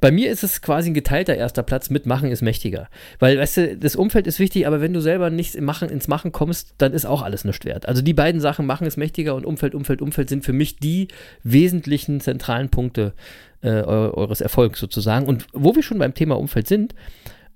Bei 0.00 0.10
mir 0.10 0.30
ist 0.30 0.44
es 0.44 0.60
quasi 0.60 0.90
ein 0.90 0.94
geteilter 0.94 1.36
erster 1.36 1.62
Platz 1.62 1.88
mit 1.88 2.04
Machen 2.04 2.30
ist 2.30 2.42
mächtiger. 2.42 2.88
Weil, 3.18 3.38
weißt 3.38 3.56
du, 3.56 3.76
das 3.78 3.96
Umfeld 3.96 4.26
ist 4.26 4.38
wichtig, 4.38 4.66
aber 4.66 4.82
wenn 4.82 4.92
du 4.92 5.00
selber 5.00 5.30
nicht 5.30 5.54
im 5.54 5.64
Machen, 5.64 5.88
ins 5.88 6.06
Machen 6.06 6.32
kommst, 6.32 6.74
dann 6.76 6.92
ist 6.92 7.06
auch 7.06 7.22
alles 7.22 7.44
nichts 7.46 7.64
wert. 7.64 7.88
Also 7.88 8.02
die 8.02 8.12
beiden 8.12 8.42
Sachen, 8.42 8.66
Machen 8.66 8.86
ist 8.86 8.98
mächtiger 8.98 9.34
und 9.34 9.46
Umfeld, 9.46 9.74
Umfeld, 9.74 10.02
Umfeld, 10.02 10.28
sind 10.28 10.44
für 10.44 10.52
mich 10.52 10.76
die 10.76 11.08
wesentlichen 11.44 12.20
zentralen 12.20 12.68
Punkte 12.68 13.14
äh, 13.62 13.68
eu 13.68 14.12
eures 14.12 14.42
Erfolgs 14.42 14.80
sozusagen. 14.80 15.26
Und 15.26 15.46
wo 15.54 15.74
wir 15.74 15.82
schon 15.82 15.98
beim 15.98 16.12
Thema 16.12 16.38
Umfeld 16.38 16.68
sind, 16.68 16.94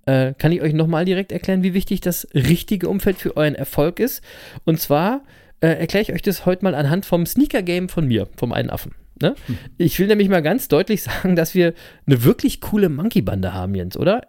äh, 0.07 0.33
kann 0.39 0.51
ich 0.51 0.63
euch 0.63 0.73
nochmal 0.73 1.05
direkt 1.05 1.31
erklären, 1.31 1.63
wie 1.63 1.75
wichtig 1.75 2.01
das 2.01 2.27
richtige 2.33 2.89
Umfeld 2.89 3.19
für 3.19 3.37
euren 3.37 3.55
Erfolg 3.55 4.01
ist. 4.01 4.23
Und 4.65 4.81
zwar 4.81 5.25
äh, 5.61 5.69
erkläre 5.69 6.05
ich 6.05 6.13
euch 6.15 6.23
das 6.23 6.47
heute 6.47 6.65
mal 6.65 6.75
anhand 6.75 7.05
vom 7.05 7.27
Sneaker-Game 7.27 7.91
von 7.91 8.07
mir, 8.07 8.29
vom 8.37 8.53
einen 8.53 8.71
Affen. 8.71 8.95
Ne? 9.23 9.35
Ich 9.79 9.99
will 9.99 10.07
nämlich 10.07 10.29
mal 10.29 10.43
ganz 10.43 10.69
deutlich 10.69 11.03
sagen, 11.05 11.37
dass 11.37 11.55
wir 11.55 11.75
eine 12.07 12.25
wirklich 12.25 12.61
coole 12.61 12.89
Monkey-Bande 12.89 13.53
haben, 13.53 13.75
Jens, 13.75 13.97
oder? 13.97 14.27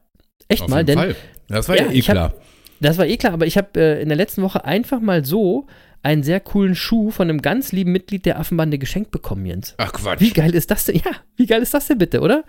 Echt 0.48 0.64
Auf 0.64 0.70
mal, 0.70 0.84
denn 0.86 0.98
Fall. 0.98 1.16
Das 1.48 1.68
war 1.70 1.78
ja, 1.78 1.86
Ja, 1.86 1.92
eh 1.92 2.02
hab- 2.02 2.06
klar. 2.14 2.34
das 2.82 2.98
war 2.98 3.06
eh 3.08 3.18
klar, 3.18 3.34
aber 3.34 3.46
ich 3.48 3.58
habe 3.58 3.80
äh, 3.80 4.02
in 4.02 4.10
der 4.10 4.18
letzten 4.18 4.42
Woche 4.42 4.66
einfach 4.66 5.00
mal 5.00 5.24
so 5.26 5.68
einen 6.04 6.24
sehr 6.24 6.40
coolen 6.40 6.74
Schuh 6.76 7.12
von 7.12 7.30
einem 7.30 7.42
ganz 7.42 7.72
lieben 7.72 7.92
Mitglied 7.92 8.26
der 8.26 8.40
Affenbande 8.40 8.78
geschenkt 8.80 9.12
bekommen, 9.12 9.46
Jens. 9.46 9.76
Ach 9.78 9.94
Quatsch. 9.94 10.20
Wie 10.20 10.32
geil 10.32 10.56
ist 10.56 10.72
das 10.72 10.86
denn? 10.86 10.96
Ja, 10.96 11.12
wie 11.36 11.46
geil 11.46 11.62
ist 11.62 11.74
das 11.74 11.88
denn 11.88 11.98
bitte, 12.00 12.22
oder? 12.22 12.44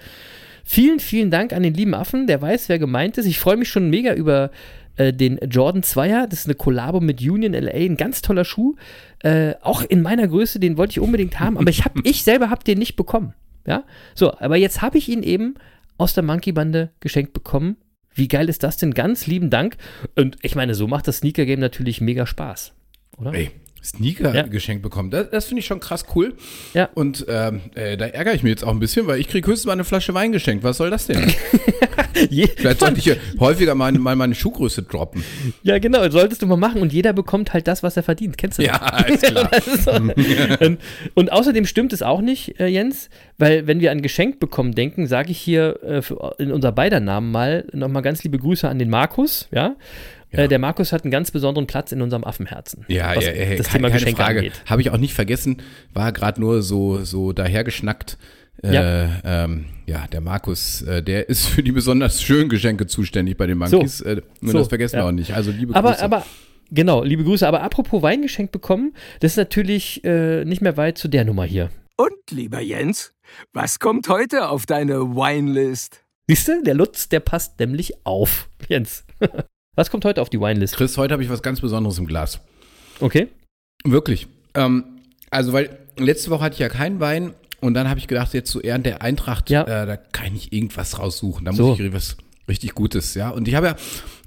Vielen, 0.64 1.00
vielen 1.00 1.30
Dank 1.30 1.52
an 1.52 1.62
den 1.64 1.74
lieben 1.74 1.92
Affen, 1.92 2.26
der 2.26 2.40
weiß, 2.40 2.68
wer 2.68 2.78
gemeint 2.78 3.18
ist. 3.18 3.26
Ich 3.26 3.38
freue 3.40 3.56
mich 3.56 3.68
schon 3.68 3.90
mega 3.90 4.14
über 4.14 4.50
äh, 4.96 5.12
den 5.12 5.38
Jordan 5.48 5.82
2er. 5.82 6.26
Das 6.26 6.40
ist 6.40 6.46
eine 6.46 6.54
Kollabo 6.54 7.00
mit 7.00 7.20
Union 7.20 7.52
LA, 7.52 7.72
ein 7.72 7.96
ganz 7.96 8.22
toller 8.22 8.44
Schuh. 8.44 8.76
Äh, 9.20 9.54
auch 9.60 9.82
in 9.82 10.02
meiner 10.02 10.28
Größe, 10.28 10.60
den 10.60 10.76
wollte 10.76 10.92
ich 10.92 11.00
unbedingt 11.00 11.40
haben, 11.40 11.56
aber 11.56 11.70
ich, 11.70 11.84
hab, 11.84 11.94
ich 12.04 12.24
selber 12.24 12.50
habe 12.50 12.64
den 12.64 12.78
nicht 12.78 12.96
bekommen. 12.96 13.34
Ja, 13.66 13.84
so, 14.14 14.36
aber 14.38 14.56
jetzt 14.56 14.82
habe 14.82 14.98
ich 14.98 15.08
ihn 15.08 15.22
eben 15.22 15.54
aus 15.96 16.14
der 16.14 16.24
Monkey-Bande 16.24 16.90
geschenkt 17.00 17.32
bekommen. 17.32 17.76
Wie 18.14 18.28
geil 18.28 18.48
ist 18.48 18.62
das 18.62 18.76
denn? 18.76 18.92
Ganz 18.92 19.26
lieben 19.26 19.50
Dank. 19.50 19.76
Und 20.16 20.36
ich 20.42 20.54
meine, 20.54 20.74
so 20.74 20.86
macht 20.88 21.06
das 21.08 21.18
Sneaker-Game 21.18 21.60
natürlich 21.60 22.00
mega 22.00 22.26
Spaß. 22.26 22.74
Oder? 23.18 23.32
Ey, 23.34 23.50
Sneaker 23.82 24.34
Ja. 24.34 24.42
geschenkt 24.42 24.82
bekommen. 24.82 25.10
Das, 25.10 25.30
das 25.30 25.46
finde 25.46 25.60
ich 25.60 25.66
schon 25.66 25.80
krass 25.80 26.04
cool. 26.14 26.34
Ja. 26.74 26.88
Und 26.94 27.26
ähm, 27.28 27.60
äh, 27.74 27.96
da 27.96 28.06
ärgere 28.06 28.34
ich 28.34 28.42
mich 28.42 28.50
jetzt 28.50 28.64
auch 28.64 28.70
ein 28.70 28.78
bisschen, 28.78 29.06
weil 29.06 29.18
ich 29.20 29.28
kriege 29.28 29.46
höchstens 29.48 29.66
mal 29.66 29.72
eine 29.72 29.84
Flasche 29.84 30.14
Wein 30.14 30.32
geschenkt. 30.32 30.62
Was 30.64 30.76
soll 30.76 30.90
das 30.90 31.06
denn? 31.06 31.32
Vielleicht 32.56 32.80
sollte 32.80 32.98
ich 33.00 33.18
häufiger 33.40 33.74
mal, 33.74 33.92
mal 33.92 34.16
meine 34.16 34.34
Schuhgröße 34.34 34.82
droppen. 34.84 35.24
Ja, 35.62 35.78
genau, 35.78 36.08
solltest 36.10 36.42
du 36.42 36.46
mal 36.46 36.56
machen 36.56 36.80
und 36.80 36.92
jeder 36.92 37.12
bekommt 37.12 37.52
halt 37.52 37.66
das, 37.66 37.82
was 37.82 37.96
er 37.96 38.02
verdient. 38.02 38.38
Kennst 38.38 38.58
du 38.58 38.62
das? 38.62 38.72
Ja, 38.80 38.98
ist 39.06 39.22
klar. 39.24 39.50
Das 39.52 39.66
ist 39.66 39.88
und, 39.88 40.78
und 41.14 41.32
außerdem 41.32 41.66
stimmt 41.66 41.92
es 41.92 42.02
auch 42.02 42.20
nicht, 42.20 42.58
äh, 42.60 42.66
Jens, 42.66 43.08
weil 43.38 43.66
wenn 43.66 43.80
wir 43.80 43.90
an 43.92 44.02
Geschenk 44.02 44.40
bekommen 44.40 44.74
denken, 44.74 45.06
sage 45.06 45.30
ich 45.30 45.38
hier 45.38 45.82
äh, 45.82 46.02
für, 46.02 46.34
in 46.38 46.52
unser 46.52 46.72
beider 46.72 47.00
Namen 47.00 47.30
mal 47.30 47.66
nochmal 47.72 48.02
ganz 48.02 48.22
liebe 48.24 48.38
Grüße 48.38 48.68
an 48.68 48.78
den 48.78 48.90
Markus, 48.90 49.48
ja. 49.50 49.76
Äh, 50.32 50.48
der 50.48 50.58
Markus 50.58 50.92
hat 50.92 51.04
einen 51.04 51.10
ganz 51.10 51.30
besonderen 51.30 51.66
Platz 51.66 51.92
in 51.92 52.02
unserem 52.02 52.24
Affenherzen. 52.24 52.84
Ja, 52.88 53.14
was 53.14 53.24
ja, 53.24 53.32
ja, 53.32 53.56
das 53.56 53.68
keine, 53.68 53.78
Thema 53.78 53.88
keine 53.88 53.92
Geschenke 54.00 54.22
Frage. 54.22 54.38
angeht. 54.40 54.62
Habe 54.66 54.80
ich 54.82 54.90
auch 54.90 54.96
nicht 54.98 55.14
vergessen. 55.14 55.58
War 55.92 56.12
gerade 56.12 56.40
nur 56.40 56.62
so, 56.62 57.04
so 57.04 57.32
dahergeschnackt. 57.32 58.18
Äh, 58.62 58.74
Ja. 58.74 59.20
ähm, 59.24 59.66
ja, 59.86 60.06
der 60.06 60.20
Markus, 60.20 60.82
äh, 60.82 61.02
der 61.02 61.28
ist 61.28 61.46
für 61.46 61.62
die 61.62 61.72
besonders 61.72 62.22
schönen 62.22 62.48
Geschenke 62.48 62.86
zuständig 62.86 63.36
bei 63.36 63.46
den 63.46 63.58
Monkeys. 63.58 63.98
So. 63.98 64.04
Äh, 64.04 64.22
nur 64.40 64.52
So, 64.52 64.58
das 64.58 64.68
vergessen 64.68 64.96
ja. 64.96 65.02
wir 65.02 65.08
auch 65.08 65.12
nicht. 65.12 65.32
Also 65.34 65.50
liebe 65.50 65.74
Aber, 65.74 65.90
Grüße. 65.90 66.04
aber, 66.04 66.26
genau, 66.70 67.02
liebe 67.02 67.24
Grüße. 67.24 67.46
Aber 67.46 67.62
apropos 67.62 68.02
Weingeschenk 68.02 68.52
bekommen, 68.52 68.94
das 69.20 69.32
ist 69.32 69.36
natürlich 69.38 70.04
äh, 70.04 70.44
nicht 70.44 70.62
mehr 70.62 70.76
weit 70.76 70.98
zu 70.98 71.08
der 71.08 71.24
Nummer 71.24 71.44
hier. 71.44 71.70
Und, 71.96 72.12
lieber 72.30 72.60
Jens, 72.60 73.12
was 73.52 73.78
kommt 73.80 74.08
heute 74.08 74.48
auf 74.48 74.66
deine 74.66 74.94
Winelist? 75.14 76.04
Siehst 76.28 76.48
du, 76.48 76.62
der 76.62 76.74
Lutz, 76.74 77.08
der 77.08 77.20
passt 77.20 77.58
nämlich 77.58 78.06
auf. 78.06 78.48
Jens. 78.68 79.04
Was 79.74 79.90
kommt 79.90 80.04
heute 80.04 80.20
auf 80.20 80.28
die 80.28 80.38
Winelist? 80.38 80.76
Chris, 80.76 80.98
heute 80.98 81.12
habe 81.14 81.22
ich 81.22 81.30
was 81.30 81.42
ganz 81.42 81.60
Besonderes 81.62 81.96
im 81.98 82.06
Glas. 82.06 82.40
Okay. 83.00 83.28
Wirklich. 83.84 84.26
Ähm, 84.54 84.84
also, 85.30 85.54
weil 85.54 85.78
letzte 85.96 86.30
Woche 86.30 86.44
hatte 86.44 86.54
ich 86.54 86.58
ja 86.58 86.68
keinen 86.68 87.00
Wein 87.00 87.32
und 87.60 87.72
dann 87.72 87.88
habe 87.88 87.98
ich 87.98 88.06
gedacht, 88.06 88.34
jetzt 88.34 88.50
zu 88.50 88.60
Ehren 88.60 88.82
der 88.82 89.00
Eintracht, 89.00 89.48
Ja. 89.48 89.62
äh, 89.62 89.86
da 89.86 89.96
kann 89.96 90.34
ich 90.36 90.52
irgendwas 90.52 90.98
raussuchen. 90.98 91.46
Da 91.46 91.52
muss 91.52 91.58
So. 91.58 91.74
ich 91.78 91.92
was 91.92 92.18
richtig 92.48 92.74
Gutes, 92.74 93.14
ja. 93.14 93.30
Und 93.30 93.48
ich 93.48 93.54
habe 93.54 93.66
ja 93.68 93.76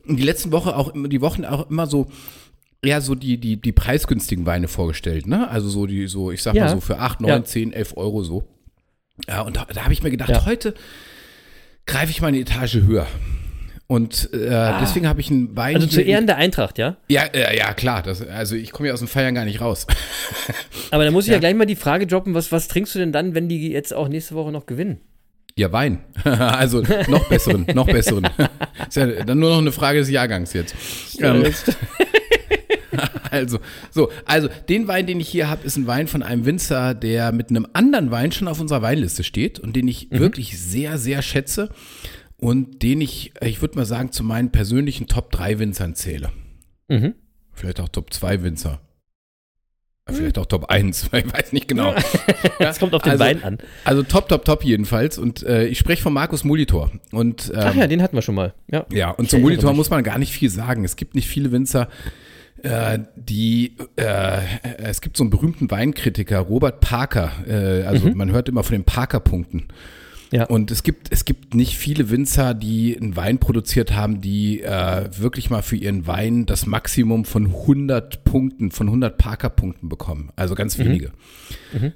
die 0.07 0.23
letzten 0.23 0.51
Woche 0.51 0.75
auch 0.75 0.89
immer, 0.95 1.09
die 1.09 1.21
Wochen 1.21 1.45
auch 1.45 1.69
immer 1.69 1.85
so, 1.85 2.09
ja, 2.83 2.99
so 2.99 3.13
die, 3.13 3.37
die, 3.37 3.57
die 3.61 3.71
preisgünstigen 3.71 4.47
Weine 4.47 4.67
vorgestellt, 4.67 5.27
ne? 5.27 5.47
Also 5.49 5.69
so 5.69 5.85
die, 5.85 6.07
so, 6.07 6.31
ich 6.31 6.41
sag 6.41 6.55
Ja. 6.55 6.65
mal 6.65 6.71
so 6.71 6.81
für 6.81 6.97
8, 6.97 7.21
9, 7.21 7.29
Ja. 7.29 7.43
10, 7.43 7.71
11 7.71 7.95
Euro 7.97 8.23
so. 8.23 8.47
Ja, 9.27 9.41
und 9.41 9.57
da, 9.57 9.65
da 9.65 9.83
habe 9.83 9.93
ich 9.93 10.01
mir 10.01 10.09
gedacht, 10.11 10.29
Ja. 10.29 10.45
heute 10.45 10.73
greife 11.85 12.09
ich 12.09 12.19
mal 12.21 12.27
eine 12.29 12.39
Etage 12.39 12.77
höher. 12.77 13.05
Und 13.87 14.33
äh, 14.33 14.79
deswegen 14.81 15.07
habe 15.07 15.21
ich 15.21 15.29
einen 15.29 15.55
Wein. 15.55 15.75
Ah. 15.75 15.79
Also 15.79 15.87
zu 15.87 16.01
Ehren 16.01 16.25
der 16.25 16.37
Eintracht, 16.37 16.79
ja? 16.79 16.97
Ja, 17.07 17.23
äh, 17.25 17.55
ja, 17.55 17.73
klar. 17.73 18.01
Das, 18.01 18.27
also 18.27 18.55
ich 18.55 18.71
komme 18.71 18.87
ja 18.87 18.93
aus 18.93 18.99
dem 18.99 19.07
Feiern 19.07 19.35
gar 19.35 19.45
nicht 19.45 19.61
raus. 19.61 19.85
Aber 20.91 21.05
da 21.05 21.11
muss 21.11 21.25
ich 21.25 21.31
ja. 21.31 21.37
gleich 21.37 21.53
mal 21.53 21.65
die 21.65 21.75
Frage 21.75 22.07
droppen, 22.07 22.33
was, 22.33 22.51
was 22.51 22.67
trinkst 22.67 22.95
du 22.95 22.99
denn 22.99 23.11
dann, 23.11 23.35
wenn 23.35 23.47
die 23.47 23.69
jetzt 23.71 23.93
auch 23.93 24.07
nächste 24.07 24.33
Woche 24.33 24.51
noch 24.51 24.65
gewinnen? 24.65 25.01
Ja, 25.55 25.71
Wein. 25.71 25.99
also 26.23 26.81
noch 27.07 27.29
besseren, 27.29 27.65
noch 27.73 27.85
besseren. 27.85 28.27
Ist 28.87 28.97
ja 28.97 29.05
dann 29.23 29.39
nur 29.39 29.51
noch 29.51 29.59
eine 29.59 29.71
Frage 29.71 29.99
des 29.99 30.09
Jahrgangs 30.09 30.53
jetzt. 30.53 30.75
Ähm, 31.21 31.45
also, 33.31 33.59
so, 33.91 34.11
also 34.25 34.49
den 34.67 34.87
Wein, 34.87 35.05
den 35.05 35.19
ich 35.19 35.29
hier 35.29 35.49
habe, 35.49 35.65
ist 35.65 35.77
ein 35.77 35.87
Wein 35.87 36.07
von 36.07 36.23
einem 36.23 36.45
Winzer, 36.45 36.93
der 36.93 37.31
mit 37.31 37.49
einem 37.49 37.67
anderen 37.73 38.11
Wein 38.11 38.31
schon 38.31 38.47
auf 38.47 38.59
unserer 38.59 38.81
Weinliste 38.81 39.23
steht 39.23 39.59
und 39.59 39.75
den 39.75 39.87
ich 39.87 40.09
wirklich 40.11 40.59
sehr, 40.59 40.97
sehr 40.97 41.21
schätze 41.21 41.69
und 42.37 42.81
den 42.83 43.01
ich, 43.01 43.33
ich 43.41 43.61
würde 43.61 43.77
mal 43.77 43.85
sagen, 43.85 44.11
zu 44.11 44.23
meinen 44.23 44.51
persönlichen 44.51 45.07
Top 45.07 45.31
3 45.31 45.59
Winzern 45.59 45.95
zähle. 45.95 46.29
Mhm. 46.87 47.15
Vielleicht 47.53 47.79
auch 47.79 47.89
Top 47.89 48.13
2 48.13 48.43
Winzer. 48.43 48.81
Vielleicht 50.07 50.37
auch 50.37 50.45
Top 50.45 50.65
1, 50.65 51.09
ich 51.13 51.33
weiß 51.33 51.51
nicht 51.53 51.67
genau. 51.67 51.95
Das 52.59 52.77
kommt 52.79 52.93
auf 52.93 53.01
den 53.01 53.13
Also- 53.13 53.23
Wein 53.23 53.43
an. 53.43 53.57
Also 53.85 54.03
top, 54.03 54.29
top, 54.29 54.45
top 54.45 54.63
jedenfalls. 54.63 55.17
Und 55.17 55.41
äh, 55.43 55.65
ich 55.65 55.79
spreche 55.79 56.03
von 56.03 56.13
Markus 56.13 56.43
Molitor. 56.43 56.91
Und, 57.11 57.49
ähm, 57.53 57.59
Ach 57.59 57.75
ja, 57.75 57.87
den 57.87 58.01
hatten 58.03 58.15
wir 58.15 58.21
schon 58.21 58.35
mal. 58.35 58.53
Ja. 58.71 58.85
ja, 58.91 59.09
und 59.11 59.25
Ich 59.25 59.31
zum 59.31 59.41
Molitor 59.41 59.73
muss 59.73 59.89
man 59.89 60.03
gar 60.03 60.19
nicht 60.19 60.31
viel 60.31 60.49
sagen. 60.49 60.83
Es 60.85 60.95
gibt 60.95 61.15
nicht 61.15 61.27
viele 61.27 61.51
Winzer, 61.51 61.87
äh, 62.61 62.99
die, 63.15 63.77
äh, 63.95 64.41
es 64.77 65.01
gibt 65.01 65.17
so 65.17 65.23
einen 65.23 65.31
berühmten 65.31 65.71
Weinkritiker, 65.71 66.39
Robert 66.39 66.81
Parker. 66.81 67.31
Äh, 67.47 67.83
also 67.85 68.09
man 68.13 68.31
hört 68.31 68.47
immer 68.47 68.63
von 68.63 68.73
den 68.73 68.83
Parker-Punkten. 68.83 69.67
Mhm. 70.31 70.37
Ja. 70.37 70.45
Und 70.45 70.71
es 70.71 70.83
gibt, 70.83 71.11
es 71.11 71.23
gibt 71.25 71.53
nicht 71.53 71.77
viele 71.77 72.09
Winzer, 72.09 72.53
die 72.53 72.97
einen 72.99 73.15
Wein 73.15 73.37
produziert 73.37 73.93
haben, 73.95 74.21
die 74.21 74.61
äh, 74.61 75.09
wirklich 75.17 75.49
mal 75.49 75.61
für 75.61 75.75
ihren 75.75 76.07
Wein 76.07 76.45
das 76.45 76.65
Maximum 76.65 77.25
von 77.25 77.45
100 77.45 78.23
Punkten, 78.23 78.71
von 78.71 78.87
100 78.87 79.17
Parker-Punkten 79.17 79.87
bekommen. 79.89 80.29
Also 80.35 80.55
ganz 80.55 80.77
wenige. 80.79 81.11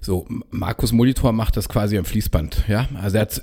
So, 0.02 0.26
M- 0.30 0.44
Markus 0.52 0.92
Molitor 0.92 1.32
macht 1.32 1.58
das 1.58 1.68
quasi 1.70 1.98
am 1.98 2.06
Fließband. 2.06 2.66
Ja, 2.68 2.88
also 3.02 3.18
er 3.18 3.22
hat 3.22 3.42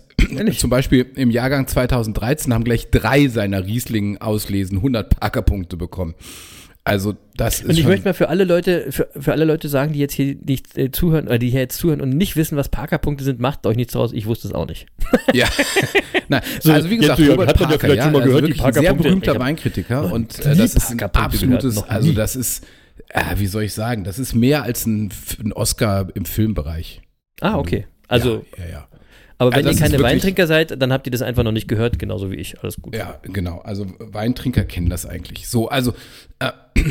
zum 0.58 0.70
Beispiel 0.70 1.06
im 1.16 1.30
Jahrgang 1.30 1.66
2013 1.66 2.52
haben 2.54 2.64
gleich 2.64 2.90
drei 2.90 3.28
seiner 3.28 3.64
Riesling 3.66 4.18
auslesen 4.18 4.78
100 4.78 5.18
Parker-Punkte 5.20 5.76
bekommen. 5.76 6.14
Also 6.86 7.16
das 7.36 7.62
ist 7.62 7.68
Und 7.68 7.76
ich 7.76 7.84
möchte 7.84 8.04
mal 8.04 8.14
für 8.14 8.28
alle 8.28 8.44
Leute, 8.44 8.92
für, 8.92 9.08
für 9.18 9.32
alle 9.32 9.44
Leute 9.44 9.68
sagen, 9.68 9.92
die 9.92 9.98
jetzt 9.98 10.12
hier 10.12 10.36
nicht 10.36 10.78
äh, 10.78 10.92
zuhören, 10.92 11.26
oder 11.26 11.38
die 11.38 11.50
hier 11.50 11.58
jetzt 11.58 11.78
zuhören 11.78 12.00
und 12.00 12.10
nicht 12.10 12.36
wissen, 12.36 12.56
was 12.56 12.68
Parker-Punkte 12.68 13.24
sind, 13.24 13.40
macht 13.40 13.66
euch 13.66 13.74
nichts 13.74 13.94
draus. 13.94 14.12
Ich 14.12 14.26
wusste 14.26 14.46
es 14.46 14.54
auch 14.54 14.68
nicht. 14.68 14.86
Ja. 15.32 15.48
Nein, 16.28 16.42
So, 16.60 16.72
also 16.72 16.88
wie 16.88 16.98
gesagt, 16.98 17.18
Robert 17.18 17.48
hat 17.48 17.58
man 17.58 17.70
ja 17.72 17.78
vielleicht 17.80 17.96
ja, 17.96 18.02
schon 18.04 18.12
mal 18.12 18.20
also 18.20 18.28
gehört, 18.28 18.44
die 18.44 18.48
wirklich 18.50 18.64
ein 18.64 18.72
sehr 18.72 18.82
Parker-Punkte. 18.82 19.08
berühmter 19.08 19.40
Weinkritiker 19.40 20.12
und 20.12 20.38
äh, 20.38 20.54
das 20.54 20.76
ist 20.76 20.90
ein 20.92 20.98
Parker-Punkte 20.98 21.18
absolutes, 21.18 21.82
also 21.88 22.12
das 22.12 22.36
ist, 22.36 22.64
äh, 23.08 23.20
wie 23.34 23.48
soll 23.48 23.64
ich 23.64 23.72
sagen, 23.72 24.04
das 24.04 24.20
ist 24.20 24.36
mehr 24.36 24.62
als 24.62 24.86
ein, 24.86 25.10
ein 25.42 25.52
Oscar 25.52 26.06
im 26.14 26.24
Filmbereich. 26.24 27.02
Ah, 27.40 27.58
okay. 27.58 27.88
Also, 28.06 28.44
ja, 28.56 28.64
ja, 28.64 28.70
ja. 28.70 28.88
Aber 29.38 29.54
wenn 29.54 29.66
also 29.66 29.78
ihr 29.78 29.90
keine 29.90 30.02
Weintrinker 30.02 30.46
seid, 30.46 30.80
dann 30.80 30.92
habt 30.92 31.06
ihr 31.06 31.10
das 31.10 31.22
einfach 31.22 31.42
noch 31.42 31.52
nicht 31.52 31.68
gehört, 31.68 31.98
genauso 31.98 32.30
wie 32.30 32.36
ich. 32.36 32.62
Alles 32.62 32.80
gut. 32.80 32.94
Ja, 32.94 33.20
genau. 33.22 33.58
Also 33.58 33.86
Weintrinker 33.98 34.64
kennen 34.64 34.88
das 34.88 35.04
eigentlich. 35.04 35.48
So, 35.48 35.68
also, 35.68 35.94
äh, 36.38 36.52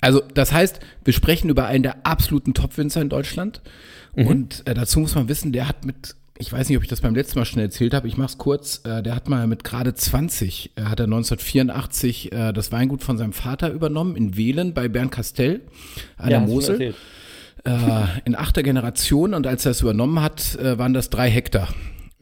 also 0.00 0.20
das 0.34 0.52
heißt, 0.52 0.80
wir 1.04 1.12
sprechen 1.12 1.48
über 1.48 1.66
einen 1.66 1.84
der 1.84 2.04
absoluten 2.04 2.54
Top-Winzer 2.54 3.00
in 3.00 3.08
Deutschland. 3.08 3.60
Mhm. 4.16 4.26
Und 4.26 4.66
äh, 4.66 4.74
dazu 4.74 4.98
muss 4.98 5.14
man 5.14 5.28
wissen, 5.28 5.52
der 5.52 5.68
hat 5.68 5.84
mit, 5.84 6.16
ich 6.38 6.52
weiß 6.52 6.68
nicht, 6.68 6.76
ob 6.76 6.82
ich 6.82 6.88
das 6.88 7.00
beim 7.02 7.14
letzten 7.14 7.38
Mal 7.38 7.44
schon 7.44 7.60
erzählt 7.60 7.94
habe, 7.94 8.08
ich 8.08 8.16
mach's 8.16 8.36
kurz, 8.36 8.80
äh, 8.84 9.00
der 9.02 9.14
hat 9.14 9.28
mal 9.28 9.46
mit 9.46 9.62
gerade 9.62 9.94
20, 9.94 10.72
äh, 10.74 10.82
hat 10.82 10.98
er 10.98 11.04
1984 11.04 12.32
äh, 12.32 12.52
das 12.52 12.72
Weingut 12.72 13.04
von 13.04 13.16
seinem 13.16 13.32
Vater 13.32 13.70
übernommen 13.70 14.16
in 14.16 14.36
Wehlen 14.36 14.74
bei 14.74 14.88
Bernkastell 14.88 15.60
an 16.16 16.30
der 16.30 16.40
du 16.40 16.46
mir 16.46 16.52
Mosel. 16.52 16.94
Äh, 17.64 18.04
in 18.24 18.34
achter 18.34 18.62
Generation 18.62 19.34
und 19.34 19.46
als 19.46 19.64
er 19.64 19.72
es 19.72 19.80
übernommen 19.80 20.20
hat, 20.20 20.56
äh, 20.56 20.78
waren 20.78 20.94
das 20.94 21.10
drei 21.10 21.30
Hektar. 21.30 21.68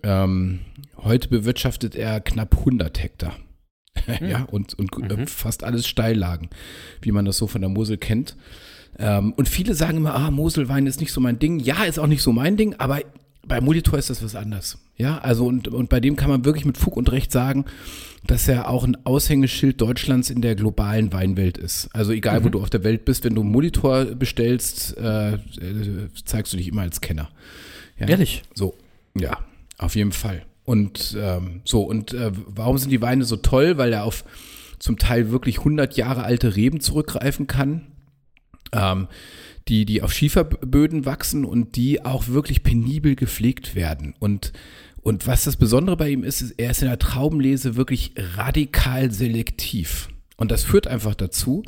Ähm, 0.02 0.60
heute 0.98 1.28
bewirtschaftet 1.28 1.94
er 1.94 2.20
knapp 2.20 2.58
100 2.58 3.02
Hektar. 3.02 3.36
ja, 4.20 4.44
und, 4.50 4.74
und 4.74 5.10
äh, 5.10 5.26
fast 5.26 5.64
alles 5.64 5.86
Steillagen, 5.86 6.48
wie 7.02 7.12
man 7.12 7.24
das 7.24 7.36
so 7.36 7.46
von 7.46 7.60
der 7.60 7.70
Mosel 7.70 7.96
kennt. 7.96 8.36
Ähm, 8.98 9.32
und 9.32 9.48
viele 9.48 9.74
sagen 9.74 9.98
immer, 9.98 10.14
ah, 10.14 10.30
Moselwein 10.30 10.86
ist 10.86 11.00
nicht 11.00 11.12
so 11.12 11.20
mein 11.20 11.38
Ding. 11.38 11.58
Ja, 11.58 11.84
ist 11.84 11.98
auch 11.98 12.06
nicht 12.06 12.22
so 12.22 12.32
mein 12.32 12.56
Ding, 12.56 12.74
aber 12.78 13.00
bei 13.46 13.60
Molitor 13.60 13.98
ist 13.98 14.10
das 14.10 14.22
was 14.22 14.34
anderes. 14.34 14.78
Ja, 14.96 15.18
also 15.18 15.46
und, 15.46 15.68
und 15.68 15.88
bei 15.88 16.00
dem 16.00 16.16
kann 16.16 16.28
man 16.28 16.44
wirklich 16.44 16.64
mit 16.64 16.76
Fug 16.76 16.96
und 16.96 17.10
Recht 17.10 17.32
sagen, 17.32 17.64
dass 18.26 18.46
er 18.48 18.68
auch 18.68 18.84
ein 18.84 18.98
Aushängeschild 19.06 19.80
Deutschlands 19.80 20.28
in 20.28 20.42
der 20.42 20.54
globalen 20.54 21.12
Weinwelt 21.12 21.56
ist. 21.56 21.88
Also 21.94 22.12
egal, 22.12 22.44
wo 22.44 22.50
du 22.50 22.60
auf 22.60 22.68
der 22.68 22.84
Welt 22.84 23.04
bist, 23.06 23.24
wenn 23.24 23.34
du 23.34 23.40
einen 23.40 23.50
Monitor 23.50 24.04
bestellst, 24.04 24.96
äh, 24.98 25.34
äh, 25.34 25.38
zeigst 26.24 26.52
du 26.52 26.58
dich 26.58 26.68
immer 26.68 26.82
als 26.82 27.00
Kenner. 27.00 27.30
Ja? 27.98 28.08
Ehrlich? 28.08 28.42
So, 28.54 28.74
ja, 29.18 29.38
auf 29.78 29.96
jeden 29.96 30.12
Fall. 30.12 30.42
Und 30.64 31.16
ähm, 31.18 31.62
so, 31.64 31.82
und 31.82 32.12
äh, 32.12 32.30
warum 32.46 32.76
sind 32.78 32.90
die 32.90 33.00
Weine 33.00 33.24
so 33.24 33.36
toll? 33.36 33.78
Weil 33.78 33.92
er 33.92 34.04
auf 34.04 34.24
zum 34.78 34.98
Teil 34.98 35.30
wirklich 35.30 35.58
100 35.58 35.96
Jahre 35.96 36.22
alte 36.22 36.56
Reben 36.56 36.80
zurückgreifen 36.80 37.46
kann. 37.46 37.86
Ähm, 38.72 39.08
die, 39.68 39.84
die 39.84 40.02
auf 40.02 40.12
Schieferböden 40.12 41.04
wachsen 41.04 41.44
und 41.44 41.76
die 41.76 42.04
auch 42.04 42.28
wirklich 42.28 42.62
penibel 42.62 43.14
gepflegt 43.14 43.74
werden. 43.74 44.14
Und, 44.18 44.52
und 45.02 45.26
was 45.26 45.44
das 45.44 45.56
Besondere 45.56 45.96
bei 45.96 46.10
ihm 46.10 46.24
ist, 46.24 46.40
ist, 46.40 46.54
er 46.58 46.70
ist 46.70 46.82
in 46.82 46.88
der 46.88 46.98
Traubenlese 46.98 47.76
wirklich 47.76 48.14
radikal 48.36 49.10
selektiv. 49.10 50.08
Und 50.36 50.50
das 50.50 50.64
führt 50.64 50.86
einfach 50.86 51.14
dazu, 51.14 51.62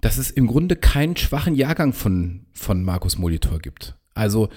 dass 0.00 0.18
es 0.18 0.30
im 0.30 0.46
Grunde 0.46 0.76
keinen 0.76 1.16
schwachen 1.16 1.54
Jahrgang 1.54 1.92
von, 1.92 2.46
von 2.52 2.82
Markus 2.82 3.18
Molitor 3.18 3.58
gibt. 3.58 3.94
Also, 4.14 4.48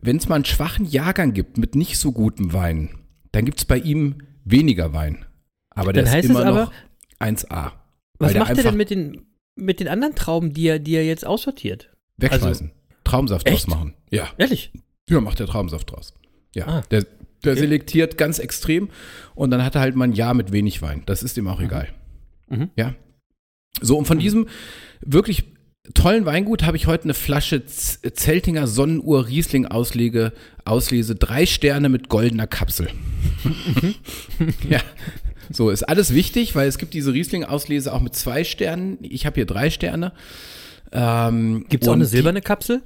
wenn 0.00 0.16
es 0.16 0.28
mal 0.28 0.36
einen 0.36 0.44
schwachen 0.44 0.86
Jahrgang 0.86 1.32
gibt 1.32 1.58
mit 1.58 1.74
nicht 1.74 1.98
so 1.98 2.12
gutem 2.12 2.52
Wein, 2.52 2.90
dann 3.32 3.44
gibt 3.44 3.58
es 3.58 3.64
bei 3.64 3.78
ihm 3.78 4.16
weniger 4.44 4.92
Wein. 4.92 5.24
Aber 5.70 5.92
der 5.92 6.04
ist 6.04 6.30
immer 6.30 6.40
es 6.40 6.46
aber, 6.46 6.60
noch 6.64 6.72
1A. 7.20 7.72
Was 8.18 8.34
macht 8.34 8.56
er 8.56 8.62
denn 8.62 8.76
mit 8.76 8.90
den, 8.90 9.26
mit 9.54 9.80
den 9.80 9.88
anderen 9.88 10.14
Trauben, 10.14 10.52
die 10.54 10.68
er, 10.68 10.78
die 10.78 10.94
er 10.94 11.04
jetzt 11.04 11.26
aussortiert? 11.26 11.95
Wegschmeißen. 12.18 12.70
Traubensaft 13.04 13.48
draus 13.48 13.54
Echt? 13.54 13.68
machen. 13.68 13.94
Ja. 14.10 14.28
Ehrlich? 14.38 14.72
Ja, 15.08 15.20
macht 15.20 15.38
der 15.38 15.46
Traubensaft 15.46 15.90
draus. 15.92 16.14
Ja. 16.54 16.66
Ah. 16.66 16.82
Der, 16.90 17.06
der 17.44 17.56
selektiert 17.56 18.18
ganz 18.18 18.38
extrem 18.38 18.88
und 19.34 19.50
dann 19.50 19.62
hat 19.62 19.74
er 19.74 19.80
halt 19.80 19.94
mal 19.94 20.04
ein 20.04 20.12
Jahr 20.12 20.34
mit 20.34 20.52
wenig 20.52 20.82
Wein. 20.82 21.02
Das 21.06 21.22
ist 21.22 21.36
ihm 21.36 21.46
auch 21.48 21.60
egal. 21.60 21.88
Mhm. 22.48 22.70
Ja. 22.76 22.94
So, 23.80 23.98
und 23.98 24.06
von 24.06 24.18
diesem 24.18 24.48
wirklich 25.00 25.44
tollen 25.94 26.24
Weingut 26.24 26.64
habe 26.64 26.76
ich 26.76 26.86
heute 26.86 27.04
eine 27.04 27.14
Flasche 27.14 27.64
Z 27.66 28.18
Zeltinger 28.18 28.66
Sonnenuhr 28.66 29.28
Riesling 29.28 29.66
Auslege, 29.66 30.32
Auslese, 30.64 31.14
drei 31.14 31.46
Sterne 31.46 31.88
mit 31.88 32.08
goldener 32.08 32.46
Kapsel. 32.46 32.88
ja. 34.68 34.80
So, 35.50 35.70
ist 35.70 35.84
alles 35.84 36.14
wichtig, 36.14 36.54
weil 36.54 36.68
es 36.68 36.78
gibt 36.78 36.94
diese 36.94 37.12
Riesling-Auslese 37.12 37.92
auch 37.92 38.00
mit 38.00 38.14
zwei 38.14 38.44
Sternen. 38.44 38.98
Ich 39.02 39.26
habe 39.26 39.34
hier 39.36 39.46
drei 39.46 39.70
Sterne. 39.70 40.12
Ähm, 40.92 41.66
Gibt 41.68 41.84
es 41.84 41.88
auch 41.88 41.94
eine 41.94 42.06
silberne 42.06 42.40
Kapsel? 42.40 42.82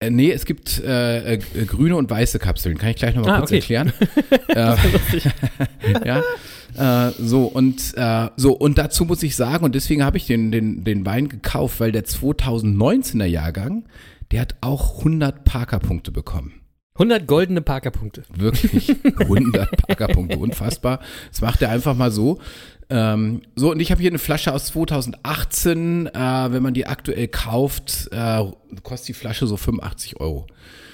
äh, 0.00 0.10
nee, 0.10 0.30
es 0.30 0.44
gibt 0.44 0.78
äh, 0.80 1.34
äh, 1.34 1.38
grüne 1.38 1.96
und 1.96 2.10
weiße 2.10 2.38
Kapseln. 2.38 2.76
Kann 2.76 2.90
ich 2.90 2.96
gleich 2.96 3.14
nochmal 3.14 3.36
Ah, 3.36 3.38
kurz 3.38 3.50
okay. 3.50 3.56
erklären. 3.56 3.92
äh, 4.48 4.76
ja. 6.06 7.08
Äh, 7.08 7.12
so 7.18 7.44
und 7.46 7.94
äh, 7.96 8.28
so 8.36 8.52
und 8.52 8.76
dazu 8.76 9.06
muss 9.06 9.22
ich 9.22 9.36
sagen 9.36 9.64
und 9.64 9.74
deswegen 9.74 10.04
habe 10.04 10.18
ich 10.18 10.26
den, 10.26 10.52
den 10.52 10.84
den 10.84 11.06
Wein 11.06 11.28
gekauft, 11.28 11.80
weil 11.80 11.92
der 11.92 12.04
2019er 12.04 13.24
Jahrgang, 13.24 13.84
der 14.30 14.42
hat 14.42 14.56
auch 14.60 14.98
100 14.98 15.44
Parker-Punkte 15.44 16.12
bekommen. 16.12 16.52
100 16.98 17.26
goldene 17.26 17.60
Parker-Punkte. 17.62 18.24
Wirklich 18.34 18.94
100 19.18 19.70
Parker-Punkte, 19.86 20.38
unfassbar. 20.38 21.00
Das 21.30 21.40
macht 21.40 21.62
er 21.62 21.70
einfach 21.70 21.94
mal 21.96 22.10
so. 22.10 22.38
Ähm, 22.88 23.42
so, 23.56 23.72
und 23.72 23.80
ich 23.80 23.90
habe 23.90 24.00
hier 24.00 24.10
eine 24.10 24.18
Flasche 24.18 24.52
aus 24.52 24.66
2018. 24.66 26.06
Äh, 26.06 26.12
wenn 26.52 26.62
man 26.62 26.74
die 26.74 26.86
aktuell 26.86 27.28
kauft, 27.28 28.08
äh, 28.12 28.44
kostet 28.82 29.08
die 29.08 29.12
Flasche 29.14 29.46
so 29.46 29.56
85 29.56 30.20
Euro. 30.20 30.46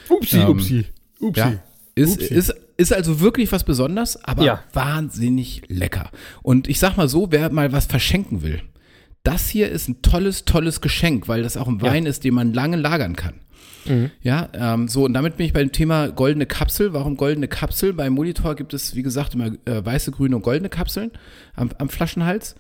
Upsi, 0.09 0.39
Ähm, 0.39 0.49
upsi, 0.49 0.85
upsi. 1.21 1.41
Ja. 1.41 1.53
Ist, 1.95 2.23
Upsi. 2.23 2.35
ist, 2.35 2.55
ist 2.79 2.93
also 2.95 3.21
wirklich 3.21 3.53
was 3.53 3.65
Besonderes, 3.65 4.23
aber 4.25 4.45
Ja. 4.45 4.63
wahnsinnig 4.73 5.63
lecker. 5.69 6.11
Und 6.43 6.69
ich 6.69 6.79
sag 6.79 6.97
mal 6.97 7.09
so, 7.09 7.31
wer 7.31 7.53
mal 7.53 7.73
was 7.73 7.85
verschenken 7.87 8.43
will, 8.43 8.63
das 9.25 9.49
hier 9.49 9.71
ist 9.71 9.89
ein 9.89 10.01
tolles, 10.03 10.45
tolles 10.47 10.81
Geschenk, 10.81 11.29
weil 11.29 11.43
das 11.43 11.57
auch 11.57 11.69
ein 11.69 11.81
Wein 11.83 12.07
ist, 12.07 12.25
den 12.25 12.35
man 12.35 12.53
lange 12.55 12.77
lagern 12.77 13.15
kann. 13.15 13.35
Ja, 14.23 14.49
ähm, 14.55 14.89
so 14.89 15.05
und 15.05 15.13
damit 15.15 15.37
bin 15.37 15.47
ich 15.47 15.53
beim 15.53 15.73
Thema 15.73 16.09
goldene 16.09 16.47
Kapsel. 16.47 16.93
Warum 16.93 17.17
goldene 17.17 17.49
Kapsel? 17.49 17.93
Beim 17.93 18.13
Monitor 18.15 18.55
gibt 18.55 18.75
es, 18.75 18.95
wie 18.95 19.03
gesagt, 19.03 19.35
immer 19.35 19.47
äh, 19.65 19.85
weiße, 19.85 20.11
grüne 20.11 20.37
und 20.37 20.43
goldene 20.43 20.69
Kapseln 20.69 21.11
am, 21.55 21.71
am 21.79 21.89
Flaschenhals. 21.89 22.55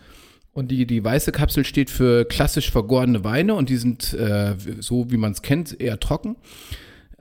Und 0.52 0.70
die, 0.70 0.86
die 0.86 1.02
weiße 1.02 1.32
Kapsel 1.32 1.64
steht 1.64 1.88
für 1.88 2.26
klassisch 2.26 2.70
vergorene 2.70 3.24
Weine 3.24 3.54
und 3.54 3.70
die 3.70 3.76
sind 3.78 4.12
äh, 4.12 4.54
so, 4.80 5.10
wie 5.10 5.16
man 5.16 5.32
es 5.32 5.40
kennt, 5.42 5.80
eher 5.80 5.98
trocken. 5.98 6.36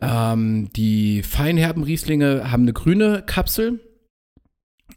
Ähm, 0.01 0.69
die 0.75 1.23
feinherben 1.23 1.83
Rieslinge 1.83 2.51
haben 2.51 2.63
eine 2.63 2.73
grüne 2.73 3.23
Kapsel 3.25 3.79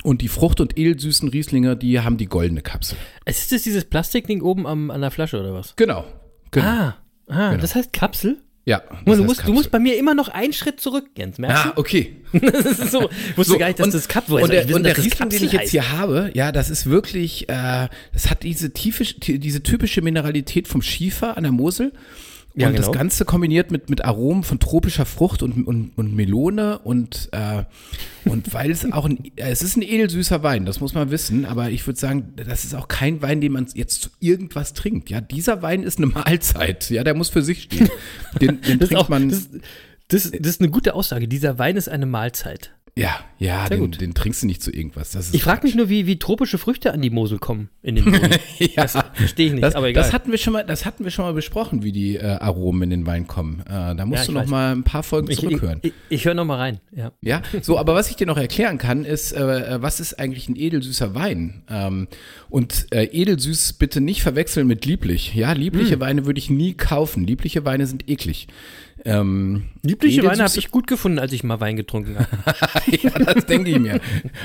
und 0.02 0.20
die 0.22 0.28
frucht- 0.28 0.60
und 0.60 0.76
edelsüßen 0.76 1.28
Rieslinge, 1.28 1.76
die 1.76 2.00
haben 2.00 2.16
die 2.16 2.26
goldene 2.26 2.62
Kapsel. 2.62 2.98
Ist 3.24 3.52
das 3.52 3.62
dieses 3.62 3.84
Plastikding 3.84 4.42
oben 4.42 4.66
am, 4.66 4.90
an 4.90 5.00
der 5.00 5.10
Flasche 5.10 5.38
oder 5.38 5.54
was? 5.54 5.76
Genau. 5.76 6.04
genau. 6.50 6.66
Ah, 6.66 6.96
ah 7.28 7.50
Genau. 7.50 7.60
das 7.60 7.74
heißt 7.74 7.92
Kapsel? 7.92 8.38
Ja. 8.66 8.83
Du, 9.05 9.14
musst, 9.24 9.46
du 9.46 9.53
musst 9.53 9.70
bei 9.70 9.79
mir 9.79 9.98
immer 9.98 10.14
noch 10.14 10.29
einen 10.29 10.53
Schritt 10.53 10.81
zurück, 10.81 11.07
Jens. 11.16 11.38
Merkst 11.38 11.66
Ah, 11.66 11.72
okay. 11.77 12.16
du? 12.33 12.40
Das 12.50 12.64
ist 12.66 12.90
so. 12.90 13.09
Ich 13.31 13.37
wusste 13.37 13.53
So, 13.53 13.59
gar 13.59 13.66
nicht, 13.68 13.79
dass 13.79 13.87
und- 13.87 13.94
das 13.94 14.09
Kapsel 14.09 14.40
Und 14.42 14.50
der, 14.53 14.64
wissen, 14.64 14.74
und 14.77 14.83
der 14.85 14.96
Riesling, 14.96 15.11
den 15.12 15.18
Kapsel 15.18 15.46
ich 15.46 15.53
jetzt 15.53 15.70
hier 15.70 15.92
habe, 15.92 16.31
ja, 16.35 16.50
das 16.53 16.70
ist 16.70 16.87
wirklich, 16.87 17.48
äh, 17.48 17.88
das 18.12 18.31
hat 18.31 18.42
diese, 18.42 18.72
tiefe, 18.72 19.05
diese 19.05 19.62
typische 19.62 20.03
Mineralität 20.03 20.66
vom 20.68 20.83
Schiefer 20.83 21.37
an 21.37 21.42
der 21.44 21.53
Mosel. 21.53 21.92
Und 22.54 22.60
Ja, 22.60 22.70
das 22.70 22.86
genau. 22.86 22.92
Ganze 22.92 23.24
kombiniert 23.24 23.72
mit, 23.72 23.90
mit 23.90 24.04
Aromen 24.04 24.44
von 24.44 24.60
tropischer 24.60 25.06
Frucht 25.06 25.42
und, 25.42 25.66
und, 25.66 25.90
und 25.96 26.14
Melone 26.14 26.78
und, 26.78 27.28
äh, 27.32 27.64
und 28.24 28.54
weil 28.54 28.70
es 28.70 28.90
auch 28.92 29.06
ein, 29.06 29.24
äh, 29.36 29.50
es 29.50 29.60
ist 29.62 29.76
ein 29.76 29.82
edelsüßer 29.82 30.44
Wein, 30.44 30.64
das 30.64 30.80
muss 30.80 30.94
man 30.94 31.10
wissen, 31.10 31.46
aber 31.46 31.70
ich 31.70 31.84
würde 31.84 31.98
sagen, 31.98 32.32
das 32.36 32.64
ist 32.64 32.74
auch 32.76 32.86
kein 32.86 33.22
Wein, 33.22 33.40
den 33.40 33.50
man 33.52 33.66
jetzt 33.74 34.02
zu 34.02 34.10
irgendwas 34.20 34.72
trinkt. 34.72 35.10
Ja, 35.10 35.20
dieser 35.20 35.62
Wein 35.62 35.82
ist 35.82 35.98
eine 35.98 36.06
Mahlzeit. 36.14 36.90
Ja, 36.90 37.02
der 37.02 37.14
muss 37.14 37.28
für 37.28 37.42
sich 37.42 37.64
stehen. 37.64 37.88
Den, 38.40 38.60
den 38.60 38.78
Das 38.78 38.88
trinkt 38.88 39.04
auch, 39.04 39.08
man. 39.08 39.30
das, 39.30 39.48
das, 40.08 40.30
das 40.30 40.48
ist 40.48 40.60
eine 40.60 40.70
gute 40.70 40.94
Aussage. 40.94 41.26
Dieser 41.26 41.58
Wein 41.58 41.76
ist 41.76 41.88
eine 41.88 42.06
Mahlzeit. 42.06 42.72
Ja, 42.96 43.18
ja, 43.40 43.68
den, 43.68 43.90
den 43.90 44.14
trinkst 44.14 44.42
du 44.42 44.46
nicht 44.46 44.62
zu 44.62 44.70
irgendwas. 44.72 45.11
Das 45.11 45.26
ist 45.26 45.35
Ich 45.35 45.42
frage 45.42 45.66
mich 45.66 45.74
nur, 45.74 45.88
wie, 45.88 46.07
wie 46.07 46.18
tropische 46.18 46.59
Früchte 46.59 46.94
an 46.94 47.02
die 47.02 47.11
Mosel 47.11 47.38
kommen 47.38 47.68
in 47.83 47.96
den 47.96 48.04
Boden. 48.12 48.30
ja. 48.59 48.87
Verstehe 48.87 49.46
ich 49.48 49.52
nicht, 49.52 49.64
das, 49.64 49.74
aber 49.74 49.88
egal. 49.88 50.04
Das 50.04 50.12
hatten 50.12 50.30
wir 50.30 50.38
schon 50.38 50.52
mal, 50.52 50.62
das 50.64 50.85
hatten 50.87 51.02
wir 51.02 51.11
schon 51.11 51.24
mal 51.24 51.35
besprochen, 51.35 51.83
wie 51.83 51.90
die 51.90 52.16
äh, 52.16 52.22
Aromen 52.24 52.83
in 52.85 52.90
den 52.90 53.07
Wein 53.07 53.26
kommen. 53.26 53.61
Äh, 53.66 53.96
da 53.96 54.07
musst 54.07 54.20
Ja, 54.22 54.26
du 54.26 54.30
ich 54.30 54.35
noch 54.35 54.42
weiß. 54.42 54.48
mal 54.50 54.72
ein 54.76 54.85
paar 54.85 55.02
Folgen 55.02 55.28
ich 55.28 55.38
ich, 55.38 55.44
zurückhören. 55.44 55.80
ich, 55.83 55.92
ich 56.09 56.24
höre 56.24 56.35
noch 56.35 56.44
mal 56.44 56.57
rein. 56.59 56.78
Ja. 56.94 57.11
ja, 57.20 57.42
so, 57.62 57.78
aber 57.78 57.94
was 57.96 58.11
ich 58.11 58.16
dir 58.16 58.26
noch 58.28 58.37
erklären 58.38 58.78
kann, 58.78 59.04
ist, 59.04 59.33
äh, 59.33 59.83
was 59.83 59.98
ist 59.98 60.18
eigentlich 60.20 60.48
ein 60.48 60.54
edelsüßer 60.57 61.16
Wein? 61.16 61.64
Ähm, 61.68 62.07
und 62.48 62.87
äh, 62.92 63.07
edelsüß 63.07 63.72
bitte 63.72 64.00
nicht 64.00 64.22
verwechseln 64.22 64.68
mit 64.68 64.87
lieblich. 64.87 65.35
Ja, 65.35 65.50
Hm. 65.52 65.61
liebliche 65.61 65.98
Weine 65.98 66.26
würde 66.26 66.38
ich 66.38 66.48
nie 66.48 66.74
kaufen. 66.74 67.26
Liebliche 67.26 67.64
Weine 67.64 67.88
sind 67.88 68.09
eklig. 68.09 68.46
Ähm, 69.04 69.64
Liebliche 69.82 70.22
Weine 70.24 70.44
habe 70.44 70.52
ich 70.56 70.70
gut 70.70 70.86
gefunden, 70.86 71.18
als 71.18 71.32
ich 71.32 71.44
mal 71.44 71.60
Wein 71.60 71.76
getrunken 71.76 72.16
habe. 72.18 72.28
ja, 73.02 73.10
das 73.10 73.46
denke 73.46 73.70
ich 73.70 73.78
mir. 73.78 74.00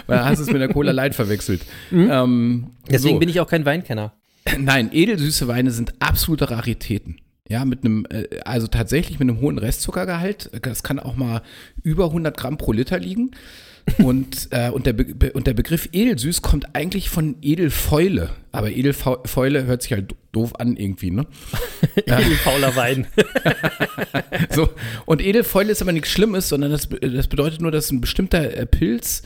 Weil 0.08 0.26
hast 0.26 0.40
du 0.40 0.44
es 0.44 0.52
mit 0.52 0.62
der 0.62 0.70
Cola 0.70 0.92
Light 0.92 1.16
verwechselt. 1.16 1.62
Ähm, 1.92 2.72
Deswegen 2.90 3.16
so. 3.16 3.20
bin 3.20 3.30
ich 3.30 3.40
auch 3.40 3.48
kein 3.48 3.66
Weinkenner. 3.66 4.14
Nein, 4.58 4.90
edelsüße 4.92 5.48
Weine 5.48 5.72
sind 5.72 5.94
absolute 6.00 6.50
Raritäten. 6.50 7.22
Ja, 7.48 7.66
mit 7.66 7.84
einem, 7.84 8.06
äh, 8.10 8.40
also 8.46 8.68
tatsächlich 8.68 9.20
mit 9.20 9.30
einem 9.30 9.42
hohen 9.42 9.58
Restzuckergehalt. 9.58 10.52
Das 10.62 10.84
kann 10.84 11.00
auch 11.00 11.16
mal 11.16 11.42
über 11.82 12.06
100 12.06 12.38
Gramm 12.38 12.58
pro 12.58 12.74
Liter 12.74 13.00
liegen. 13.00 13.32
Und, 13.98 14.50
äh, 14.52 14.70
und, 14.70 14.86
der 14.86 14.94
Be 14.94 15.32
und 15.34 15.48
der 15.48 15.54
Begriff 15.54 15.90
edelsüß 15.92 16.42
kommt 16.42 16.76
eigentlich 16.76 17.10
von 17.10 17.36
Edelfäule. 17.42 18.32
Aber 18.52 18.72
Edelfäule 18.72 19.66
hört 19.66 19.84
sich 19.84 19.94
halt 19.94 20.16
doof 20.32 20.56
an 20.60 20.78
irgendwie, 20.78 21.12
ne? 21.12 21.26
Fauler 22.44 22.76
Wein. 22.76 23.08
So, 24.52 24.70
und 25.06 25.22
Edelfäule 25.22 25.72
ist 25.72 25.82
aber 25.82 25.92
nichts 25.92 26.10
Schlimmes, 26.10 26.50
sondern 26.50 26.72
das, 26.72 26.90
das 26.90 27.28
bedeutet 27.28 27.62
nur, 27.62 27.72
dass 27.72 27.92
ein 27.92 28.02
bestimmter 28.02 28.56
äh, 28.56 28.66
Pilz 28.66 29.24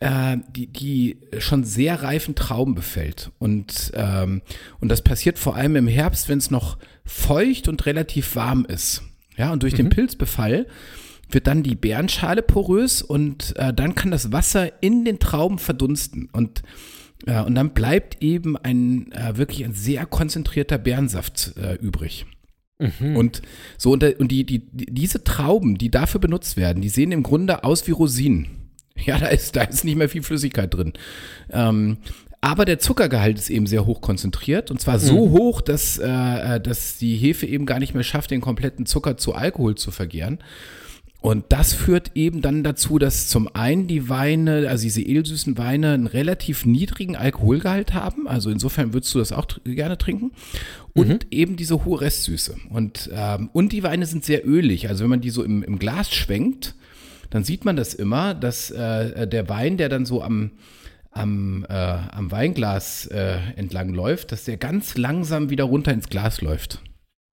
äh, 0.00 0.36
die, 0.54 0.66
die 0.66 1.18
schon 1.38 1.64
sehr 1.64 2.02
reifen 2.02 2.34
Trauben 2.34 2.74
befällt. 2.74 3.30
Und, 3.38 3.92
ähm, 3.94 4.42
und 4.80 4.88
das 4.88 5.02
passiert 5.02 5.38
vor 5.38 5.56
allem 5.56 5.76
im 5.76 5.86
Herbst, 5.86 6.28
wenn 6.28 6.38
es 6.38 6.50
noch 6.50 6.78
feucht 7.04 7.68
und 7.68 7.86
relativ 7.86 8.36
warm 8.36 8.66
ist. 8.66 9.02
Ja, 9.36 9.52
und 9.52 9.62
durch 9.62 9.74
den 9.74 9.90
Pilzbefall 9.90 10.66
wird 11.28 11.46
dann 11.46 11.62
die 11.62 11.74
Beerenschale 11.74 12.42
porös 12.42 13.02
und 13.02 13.54
äh, 13.56 13.72
dann 13.72 13.94
kann 13.94 14.10
das 14.10 14.32
Wasser 14.32 14.82
in 14.82 15.04
den 15.04 15.18
Trauben 15.18 15.58
verdunsten. 15.58 16.28
Und 16.32 16.62
äh, 17.26 17.42
und 17.42 17.54
dann 17.54 17.70
bleibt 17.70 18.22
eben 18.22 18.56
ein 18.56 19.10
äh, 19.12 19.36
wirklich 19.36 19.64
ein 19.64 19.72
sehr 19.72 20.06
konzentrierter 20.06 20.78
Beerensaft 20.78 21.54
äh, 21.56 21.74
übrig. 21.74 22.26
Und 23.16 23.42
so 23.78 23.92
und, 23.92 24.04
und 24.04 24.30
die, 24.30 24.44
die, 24.44 24.58
die, 24.58 24.86
diese 24.86 25.24
Trauben, 25.24 25.78
die 25.78 25.90
dafür 25.90 26.20
benutzt 26.20 26.56
werden, 26.56 26.82
die 26.82 26.90
sehen 26.90 27.10
im 27.10 27.22
Grunde 27.22 27.64
aus 27.64 27.86
wie 27.86 27.92
Rosinen. 27.92 28.48
Ja, 29.04 29.18
da 29.18 29.26
ist, 29.26 29.54
da 29.54 29.60
ist 29.64 29.84
nicht 29.84 29.96
mehr 29.96 30.08
viel 30.08 30.22
Flüssigkeit 30.22 30.72
drin. 30.72 30.94
Ähm, 31.50 31.98
aber 32.40 32.64
der 32.64 32.78
Zuckergehalt 32.78 33.36
ist 33.36 33.50
eben 33.50 33.66
sehr 33.66 33.84
hoch 33.84 34.00
konzentriert 34.00 34.70
und 34.70 34.80
zwar 34.80 34.98
so 34.98 35.30
hoch, 35.32 35.60
dass, 35.60 35.98
äh, 35.98 36.06
äh, 36.06 36.60
dass 36.62 36.96
die 36.96 37.14
Hefe 37.16 37.44
eben 37.44 37.66
gar 37.66 37.78
nicht 37.78 37.92
mehr 37.92 38.04
schafft, 38.04 38.30
den 38.30 38.40
kompletten 38.40 38.86
Zucker 38.86 39.18
zu 39.18 39.34
Alkohol 39.34 39.74
zu 39.74 39.90
vergären. 39.90 40.38
Und 41.26 41.46
das 41.48 41.72
führt 41.72 42.12
eben 42.14 42.40
dann 42.40 42.62
dazu, 42.62 43.00
dass 43.00 43.26
zum 43.26 43.52
einen 43.52 43.88
die 43.88 44.08
Weine, 44.08 44.68
also 44.68 44.84
diese 44.84 45.02
edelsüßen 45.02 45.58
Weine, 45.58 45.94
einen 45.94 46.06
relativ 46.06 46.64
niedrigen 46.64 47.16
Alkoholgehalt 47.16 47.94
haben. 47.94 48.28
Also 48.28 48.48
insofern 48.48 48.92
würdest 48.94 49.12
du 49.12 49.18
das 49.18 49.32
auch 49.32 49.44
gerne 49.64 49.98
trinken. 49.98 50.30
Und 50.94 51.26
eben 51.32 51.56
diese 51.56 51.84
hohe 51.84 52.00
Restsüße. 52.00 52.54
Und, 52.70 53.10
ähm, 53.12 53.50
und 53.52 53.72
die 53.72 53.82
Weine 53.82 54.06
sind 54.06 54.24
sehr 54.24 54.46
ölig. 54.46 54.88
Also 54.88 55.02
wenn 55.02 55.10
man 55.10 55.20
die 55.20 55.30
so 55.30 55.42
im, 55.42 55.64
im 55.64 55.80
Glas 55.80 56.14
schwenkt, 56.14 56.76
dann 57.30 57.42
sieht 57.42 57.64
man 57.64 57.74
das 57.74 57.92
immer, 57.92 58.32
dass 58.32 58.70
äh, 58.70 59.26
der 59.26 59.48
Wein, 59.48 59.78
der 59.78 59.88
dann 59.88 60.06
so 60.06 60.22
am, 60.22 60.52
am, 61.10 61.66
äh, 61.68 61.72
am 61.72 62.30
Weinglas 62.30 63.06
äh, 63.06 63.38
entlang 63.56 63.92
läuft, 63.92 64.30
dass 64.30 64.44
der 64.44 64.58
ganz 64.58 64.96
langsam 64.96 65.50
wieder 65.50 65.64
runter 65.64 65.92
ins 65.92 66.08
Glas 66.08 66.40
läuft. 66.40 66.82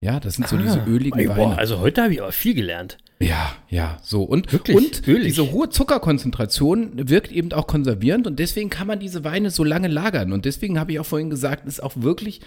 Ja, 0.02 0.22
das 0.22 0.36
sind 0.36 0.48
so 0.48 0.56
diese 0.56 0.80
öligen 0.88 1.20
Ey, 1.20 1.28
Weine. 1.28 1.42
boah, 1.42 1.58
also 1.58 1.80
heute 1.80 2.04
habe 2.04 2.14
ich 2.14 2.22
aber 2.22 2.32
viel 2.32 2.54
gelernt. 2.54 2.98
Ja, 3.22 3.56
ja, 3.70 3.98
so. 4.02 4.24
Und, 4.24 4.52
Wirklich 4.52 4.76
und 4.76 5.08
ölig. 5.08 5.28
diese 5.36 5.52
hohe 5.52 5.70
Zuckerkonzentration 5.70 7.10
wirkt 7.10 7.32
eben 7.32 7.52
auch 7.54 7.68
konservierend 7.68 8.28
und 8.28 8.40
deswegen 8.40 8.70
kann 8.70 8.88
man 8.88 9.00
diese 9.00 9.24
Weine 9.24 9.52
so 9.52 9.64
lange 9.64 9.88
lagern. 9.88 10.34
Und 10.34 10.46
deswegen 10.46 10.80
habe 10.80 10.92
ich 10.94 11.00
auch 11.00 11.06
vorhin 11.06 11.30
gesagt, 11.30 11.68
ist 11.68 11.84
auch 11.84 11.94
wirklich 11.98 12.42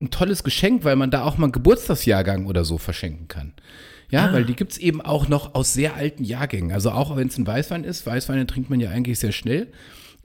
ein 0.00 0.10
tolles 0.10 0.44
Geschenk, 0.44 0.84
weil 0.84 0.96
man 0.96 1.10
da 1.10 1.22
auch 1.22 1.38
mal 1.38 1.46
einen 1.46 1.52
Geburtstagsjahrgang 1.52 2.46
oder 2.46 2.64
so 2.64 2.78
verschenken 2.78 3.28
kann. 3.28 3.54
Ja, 4.10 4.32
weil 4.32 4.44
die 4.44 4.54
gibt's 4.54 4.78
eben 4.78 5.00
auch 5.00 5.28
noch 5.28 5.54
aus 5.54 5.72
sehr 5.72 5.96
alten 5.96 6.22
Jahrgängen. 6.22 6.70
Also 6.70 6.90
auch 6.92 7.16
wenn 7.16 7.26
es 7.26 7.38
ein 7.38 7.46
Weißwein 7.46 7.82
ist, 7.82 8.06
Weißweine 8.06 8.46
trinkt 8.46 8.70
man 8.70 8.78
ja 8.78 8.90
eigentlich 8.90 9.18
sehr 9.18 9.32
schnell. 9.32 9.68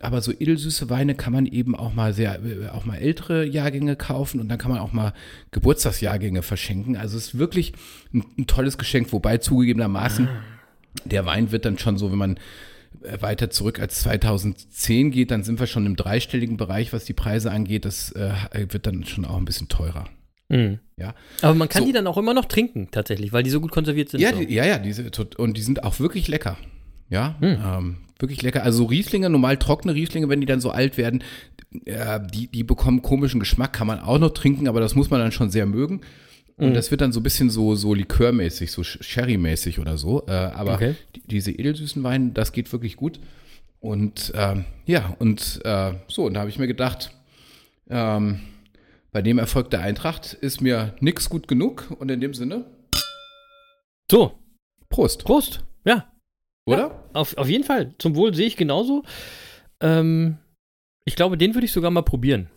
Aber 0.02 0.22
so 0.22 0.32
edelsüße 0.32 0.90
Weine 0.90 1.16
kann 1.16 1.32
man 1.34 1.46
eben 1.46 1.76
auch 1.76 1.94
mal 1.94 2.14
sehr, 2.14 2.40
äh, 2.44 2.70
auch 2.70 2.86
mal 2.86 2.98
ältere 2.98 3.46
Jahrgänge 3.46 3.96
kaufen 3.96 4.40
und 4.40 4.50
dann 4.50 4.58
kann 4.58 4.72
man 4.72 4.80
auch 4.80 4.92
mal 4.94 5.14
Geburtstagsjahrgänge 5.52 6.42
verschenken. 6.42 6.98
Also 6.98 7.18
es 7.18 7.28
ist 7.28 7.38
wirklich 7.38 7.74
ein, 8.14 8.24
ein 8.38 8.48
tolles 8.48 8.78
Geschenk, 8.78 9.12
wobei 9.14 9.38
zugegebenermaßen 9.38 10.28
der 11.06 11.26
Wein 11.26 11.52
wird 11.52 11.66
dann 11.66 11.78
schon 11.78 11.98
so, 11.98 12.12
wenn 12.12 12.18
man 12.18 12.38
äh, 13.04 13.22
weiter 13.22 13.50
zurück 13.50 13.80
als 13.80 14.02
2010 14.02 15.12
geht, 15.12 15.32
dann 15.32 15.44
sind 15.44 15.60
wir 15.60 15.68
schon 15.68 15.86
im 15.86 15.96
dreistelligen 15.96 16.58
Bereich, 16.58 16.94
was 16.94 17.06
die 17.06 17.14
Preise 17.14 17.52
angeht. 17.52 17.86
Das 17.86 18.12
äh, 18.14 18.32
wird 18.70 18.88
dann 18.88 19.04
schon 19.06 19.26
auch 19.26 19.38
ein 19.38 19.46
bisschen 19.46 19.68
teurer. 19.70 20.06
Mhm. 20.50 20.80
Ja, 20.98 21.16
Aber 21.42 21.54
man 21.56 21.70
kann 21.70 21.84
So. 21.84 21.88
die 21.88 21.94
dann 21.94 22.08
auch 22.08 22.18
immer 22.18 22.34
noch 22.34 22.46
trinken, 22.46 22.90
tatsächlich, 22.92 23.32
weil 23.32 23.44
die 23.44 23.50
so 23.50 23.62
gut 23.62 23.72
konserviert 23.72 24.10
sind. 24.10 24.20
ja, 24.20 24.34
so. 24.34 24.40
die, 24.44 24.54
ja, 24.54 24.66
ja, 24.66 24.80
diese, 24.80 25.10
tot- 25.10 25.38
und 25.38 25.56
die 25.56 25.62
sind 25.62 25.84
auch 25.84 26.00
wirklich 26.00 26.28
lecker. 26.28 26.58
Ja, 27.12 27.36
Hm. 27.40 27.58
ähm, 27.64 27.98
wirklich 28.20 28.42
lecker. 28.42 28.64
Also 28.64 28.86
Rieslinge, 28.86 29.30
normal 29.30 29.58
trockene 29.58 29.94
Rieslinge, 29.94 30.30
wenn 30.30 30.40
die 30.42 30.48
dann 30.48 30.62
so 30.62 30.72
alt 30.72 30.98
werden, 30.98 31.24
äh, 31.86 32.20
die, 32.34 32.48
die 32.48 32.64
bekommen 32.64 33.02
komischen 33.04 33.40
Geschmack, 33.40 33.74
kann 33.74 33.86
man 33.88 34.00
auch 34.00 34.18
noch 34.18 34.32
trinken, 34.32 34.68
aber 34.68 34.80
das 34.80 34.96
muss 34.96 35.10
man 35.10 35.20
dann 35.20 35.32
schon 35.32 35.52
sehr 35.52 35.66
mögen. 35.66 36.02
Und 36.58 36.68
Hm. 36.68 36.74
das 36.74 36.90
wird 36.92 37.02
dann 37.02 37.12
so 37.12 37.20
ein 37.20 37.24
bisschen 37.24 37.50
so, 37.50 37.76
so 37.76 37.94
likörmäßig, 37.94 38.72
so 38.72 38.82
Sh- 38.84 39.02
Sherry-mäßig 39.04 39.80
oder 39.80 39.98
so. 39.98 40.26
Äh, 40.28 40.32
aber 40.32 40.74
Okay. 40.76 40.96
die, 41.16 41.22
diese 41.28 41.52
edelsüßen 41.52 42.02
Weine, 42.04 42.32
das 42.32 42.52
geht 42.54 42.72
wirklich 42.72 42.96
gut. 42.96 43.20
Und 43.80 44.32
ähm, 44.36 44.66
ja, 44.86 45.16
und 45.20 45.60
äh, 45.66 45.94
so, 46.08 46.26
und 46.26 46.36
da 46.36 46.42
habe 46.42 46.50
ich 46.52 46.60
mir 46.60 46.68
gedacht, 46.68 47.12
ähm, 47.90 48.42
bei 49.12 49.22
dem 49.24 49.40
Erfolg 49.40 49.70
der 49.72 49.82
Eintracht 49.82 50.34
ist 50.34 50.62
mir 50.62 50.94
nix 51.00 51.30
gut 51.30 51.48
genug. 51.48 51.88
Und 52.00 52.10
in 52.12 52.22
dem 52.22 52.34
Sinne, 52.36 52.66
So, 54.10 54.34
Prost. 54.90 55.24
Prost. 55.26 55.64
Ja, 55.86 56.06
Oder? 56.66 57.04
auf, 57.14 57.38
auf 57.38 57.48
jeden 57.48 57.64
Fall. 57.64 57.94
Zum 57.98 58.16
Wohl 58.16 58.34
sehe 58.34 58.48
ich 58.48 58.58
genauso. 58.58 59.04
Ähm, 59.80 60.38
ich 61.06 61.16
glaube, 61.16 61.38
den 61.38 61.56
würde 61.56 61.66
ich 61.66 61.72
sogar 61.72 61.92
mal 61.92 62.04
probieren. 62.04 62.50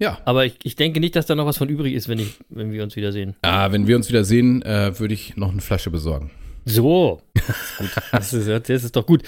Ja. 0.00 0.18
Aber 0.24 0.44
ich, 0.44 0.58
ich 0.64 0.74
denke 0.74 0.98
nicht, 0.98 1.14
dass 1.14 1.26
da 1.26 1.34
noch 1.34 1.46
was 1.46 1.58
von 1.58 1.68
übrig 1.68 1.94
ist, 1.94 2.08
wenn, 2.08 2.18
ich, 2.18 2.38
wenn 2.48 2.72
wir 2.72 2.82
uns 2.82 2.96
wiedersehen. 2.96 3.36
Ah, 3.42 3.70
wenn 3.70 3.86
wir 3.86 3.96
uns 3.96 4.08
wieder 4.08 4.24
sehen, 4.24 4.62
äh, 4.62 4.98
würde 4.98 5.14
ich 5.14 5.36
noch 5.36 5.52
eine 5.52 5.60
Flasche 5.60 5.90
besorgen. 5.90 6.30
So. 6.64 7.22
Das 7.46 7.62
ist 7.62 7.76
gut. 7.76 7.90
Das 8.12 8.32
ist, 8.32 8.68
das 8.68 8.84
ist 8.84 8.96
doch 8.96 9.06
gut. 9.06 9.22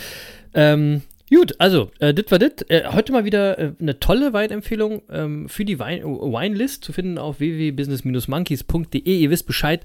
Ähm, 0.54 1.02
gut, 1.30 1.54
also, 1.58 1.90
äh, 1.98 2.14
dit 2.14 2.30
war 2.30 2.38
dit. 2.38 2.68
Äh, 2.70 2.84
heute 2.92 3.12
mal 3.12 3.24
wieder 3.24 3.58
äh, 3.58 3.72
eine 3.80 3.98
tolle 3.98 4.32
Weinempfehlung 4.32 5.02
ähm, 5.10 5.48
für 5.48 5.64
die 5.64 5.78
Wein 5.78 6.04
Winelist 6.04 6.84
zu 6.84 6.92
finden 6.92 7.18
auf 7.18 7.40
www.business-monkeys.de. 7.40 9.18
Ihr 9.18 9.30
wisst 9.30 9.46
Bescheid. 9.46 9.82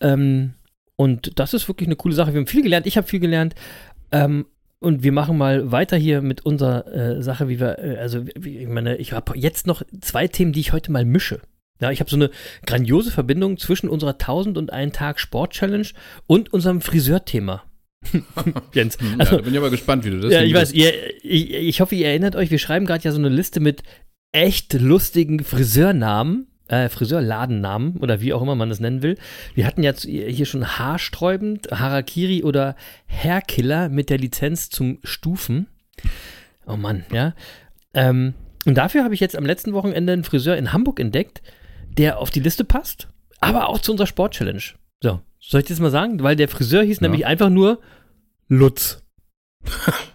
Ähm, 0.00 0.54
und 1.00 1.38
das 1.38 1.54
ist 1.54 1.66
wirklich 1.66 1.88
eine 1.88 1.96
coole 1.96 2.14
Sache. 2.14 2.34
Wir 2.34 2.40
haben 2.40 2.46
viel 2.46 2.62
gelernt. 2.62 2.86
Ich 2.86 2.98
habe 2.98 3.06
viel 3.06 3.20
gelernt. 3.20 3.54
Ähm, 4.12 4.44
und 4.80 5.02
wir 5.02 5.12
machen 5.12 5.38
mal 5.38 5.72
weiter 5.72 5.96
hier 5.96 6.20
mit 6.20 6.44
unserer 6.44 6.86
äh, 6.92 7.22
Sache, 7.22 7.48
wie 7.48 7.58
wir, 7.58 7.78
äh, 7.78 7.96
also 7.96 8.26
wie, 8.38 8.58
ich 8.58 8.68
meine, 8.68 8.98
ich 8.98 9.14
habe 9.14 9.32
jetzt 9.34 9.66
noch 9.66 9.80
zwei 10.02 10.28
Themen, 10.28 10.52
die 10.52 10.60
ich 10.60 10.74
heute 10.74 10.92
mal 10.92 11.06
mische. 11.06 11.40
Ja, 11.80 11.90
ich 11.90 12.00
habe 12.00 12.10
so 12.10 12.16
eine 12.16 12.28
grandiose 12.66 13.10
Verbindung 13.10 13.56
zwischen 13.56 13.88
unserer 13.88 14.12
1000 14.12 14.58
und 14.58 14.74
einen 14.74 14.92
Tag 14.92 15.20
Sport 15.20 15.54
Challenge 15.54 15.88
und 16.26 16.52
unserem 16.52 16.82
Friseurthema. 16.82 17.64
Jens, 18.74 18.98
ja, 19.00 19.16
also, 19.20 19.36
da 19.36 19.42
bin 19.42 19.54
ich 19.54 19.58
aber 19.58 19.70
gespannt, 19.70 20.04
wie 20.04 20.10
du 20.10 20.20
das 20.20 20.30
ja, 20.30 20.42
ich 20.42 20.52
weiß, 20.52 20.72
ihr, 20.72 20.92
ich, 21.24 21.50
ich 21.50 21.80
hoffe, 21.80 21.94
ihr 21.94 22.08
erinnert 22.08 22.36
euch, 22.36 22.50
wir 22.50 22.58
schreiben 22.58 22.84
gerade 22.84 23.04
ja 23.04 23.12
so 23.12 23.18
eine 23.18 23.30
Liste 23.30 23.60
mit 23.60 23.84
echt 24.32 24.74
lustigen 24.74 25.44
Friseurnamen, 25.44 26.49
äh, 26.70 26.88
Friseurladennamen 26.88 27.96
oder 27.96 28.20
wie 28.20 28.32
auch 28.32 28.40
immer 28.40 28.54
man 28.54 28.68
das 28.68 28.80
nennen 28.80 29.02
will. 29.02 29.18
Wir 29.54 29.66
hatten 29.66 29.82
jetzt 29.82 30.04
hier 30.04 30.46
schon 30.46 30.78
haarsträubend, 30.78 31.68
Harakiri 31.72 32.44
oder 32.44 32.76
Hairkiller 33.08 33.88
mit 33.88 34.08
der 34.08 34.18
Lizenz 34.18 34.70
zum 34.70 34.98
Stufen. 35.02 35.66
Oh 36.66 36.76
Mann, 36.76 37.04
ja. 37.12 37.34
Ähm, 37.92 38.34
und 38.66 38.76
dafür 38.76 39.02
habe 39.02 39.14
ich 39.14 39.20
jetzt 39.20 39.36
am 39.36 39.44
letzten 39.44 39.72
Wochenende 39.72 40.12
einen 40.12 40.24
Friseur 40.24 40.56
in 40.56 40.72
Hamburg 40.72 41.00
entdeckt, 41.00 41.42
der 41.98 42.18
auf 42.18 42.30
die 42.30 42.40
Liste 42.40 42.64
passt, 42.64 43.08
aber 43.40 43.68
auch 43.68 43.80
zu 43.80 43.90
unserer 43.90 44.06
Sport-Challenge. 44.06 44.62
So, 45.02 45.20
soll 45.40 45.62
ich 45.62 45.66
das 45.66 45.80
mal 45.80 45.90
sagen? 45.90 46.22
Weil 46.22 46.36
der 46.36 46.48
Friseur 46.48 46.84
hieß 46.84 47.00
nämlich 47.00 47.26
einfach 47.26 47.50
nur 47.50 47.80
Lutz. 48.46 49.02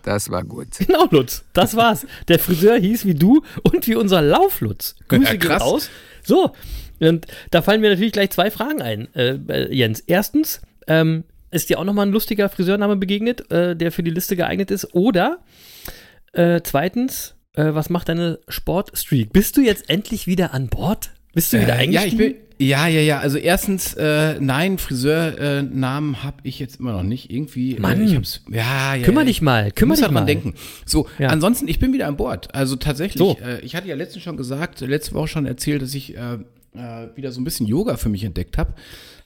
Das 0.04 0.30
war 0.30 0.44
gut. 0.44 0.68
Genau, 0.80 1.08
Lutz. 1.12 1.44
Das 1.54 1.76
war's. 1.76 2.06
Der 2.28 2.40
Friseur 2.40 2.78
hieß 2.78 3.06
wie 3.06 3.16
du 3.16 3.42
und 3.64 3.88
wie 3.88 3.96
unser 3.96 4.22
Lauflutz. 4.22 4.96
Grüße 5.08 5.24
Ja, 5.24 5.32
gehen 5.32 5.40
krass. 5.40 5.62
raus. 5.62 5.90
So, 6.24 6.52
und 7.00 7.26
da 7.52 7.62
fallen 7.62 7.82
mir 7.82 7.90
natürlich 7.90 8.14
gleich 8.14 8.32
zwei 8.32 8.52
Fragen 8.52 8.82
ein, 8.82 9.14
äh, 9.16 9.38
äh, 9.48 9.74
Jens. 9.74 10.00
Erstens, 10.02 10.62
ähm, 10.88 11.24
ist 11.52 11.70
dir 11.70 11.80
auch 11.80 11.84
nochmal 11.86 12.06
ein 12.08 12.12
lustiger 12.12 12.50
Friseurname 12.50 12.96
begegnet, 12.98 13.50
äh, 13.52 13.76
der 13.76 13.92
für 13.92 14.04
die 14.04 14.12
Liste 14.12 14.36
geeignet 14.36 14.72
ist? 14.72 14.94
Oder 14.94 15.40
äh, 16.34 16.62
zweitens, 16.64 17.36
äh, 17.54 17.74
was 17.74 17.90
macht 17.90 18.10
deine 18.10 18.40
Sportstreak? 18.48 19.32
Bist 19.34 19.56
du 19.58 19.62
jetzt 19.62 19.90
endlich 19.90 20.28
wieder 20.28 20.54
an 20.54 20.68
Bord? 20.68 21.12
Bist 21.34 21.54
du 21.54 21.62
wieder 21.62 21.78
Äh, 21.80 21.90
ja, 21.92 22.02
ich 22.02 22.14
eingestiegen? 22.14 22.18
bin, 22.34 22.45
ja, 22.58 22.88
ja, 22.88 23.02
ja. 23.02 23.20
Also 23.20 23.38
erstens, 23.38 23.94
äh, 23.96 24.40
nein, 24.40 24.78
Friseurnamen 24.78 26.14
äh, 26.14 26.18
habe 26.18 26.38
ich 26.44 26.60
jetzt 26.60 26.80
immer 26.80 26.94
noch 26.94 27.04
nicht. 27.04 27.32
Irgendwie. 27.32 27.76
Mann. 27.80 28.02
Äh, 28.02 28.06
ich 28.06 28.16
hab's, 28.16 28.42
ja, 28.50 28.96
ja. 28.96 29.04
Kümmer 29.04 29.22
ja, 29.22 29.28
dich 29.28 29.42
mal, 29.42 29.72
kümmer 29.72 29.92
muss 29.94 30.00
dich 30.02 30.12
mal. 30.12 30.26
denken. 30.26 30.54
So, 30.86 31.08
Ja. 31.20 31.30
ansonsten, 31.30 31.68
ich 31.68 31.80
bin 31.80 31.92
wieder 31.94 32.08
an 32.08 32.18
Bord. 32.18 32.54
Also 32.56 32.76
tatsächlich, 32.76 33.18
So. 33.18 33.38
äh, 33.44 33.60
ich 33.62 33.76
hatte 33.76 33.88
ja 33.88 33.96
letztens 33.96 34.24
schon 34.24 34.38
gesagt, 34.38 34.82
letzte 34.82 35.14
Woche 35.16 35.28
schon 35.28 35.46
erzählt, 35.46 35.82
dass 35.82 35.94
ich 35.94 36.16
äh, 36.18 36.36
äh, 36.76 37.08
wieder 37.16 37.32
so 37.32 37.42
ein 37.42 37.44
bisschen 37.44 37.68
Yoga 37.68 37.98
für 37.98 38.10
mich 38.10 38.24
entdeckt 38.24 38.58
habe. 38.58 38.74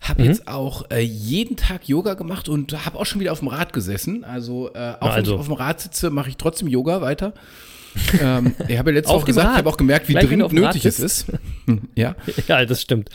Habe 0.01 0.21
Mhm. 0.23 0.27
jetzt 0.29 0.47
auch 0.47 0.89
äh, 0.91 1.01
jeden 1.01 1.57
Tag 1.57 1.87
Yoga 1.89 2.13
gemacht 2.13 2.47
und 2.47 2.85
habe 2.85 2.97
auch 2.97 3.05
schon 3.05 3.19
wieder 3.21 3.31
auf 3.33 3.39
dem 3.39 3.49
Rad 3.49 3.73
gesessen. 3.73 4.23
Also, 4.23 4.69
äh, 4.73 4.93
auch 4.99 5.09
wenn 5.09 5.11
also. 5.11 5.33
ich 5.33 5.39
auf 5.39 5.45
dem 5.47 5.53
Rad 5.55 5.81
sitze, 5.81 6.09
mache 6.09 6.29
ich 6.29 6.37
trotzdem 6.37 6.67
Yoga 6.67 7.01
weiter. 7.01 7.33
Ähm, 8.21 8.55
ich 8.67 8.77
habe 8.77 8.91
ja 8.91 8.95
letzte 8.95 9.11
Auf 9.11 9.21
Woche 9.21 9.25
dem 9.25 9.27
gesagt, 9.27 9.45
ich 9.45 9.49
Rad. 9.51 9.57
habe 9.57 9.69
auch 9.69 9.77
gemerkt, 9.77 10.07
wie 10.09 10.13
Gleich, 10.13 10.27
dringend 10.27 10.53
nötig 10.53 10.85
es 10.85 10.99
ist. 10.99 11.25
ja. 11.95 12.15
Ja, 12.47 12.65
das 12.65 12.81
stimmt. 12.81 13.09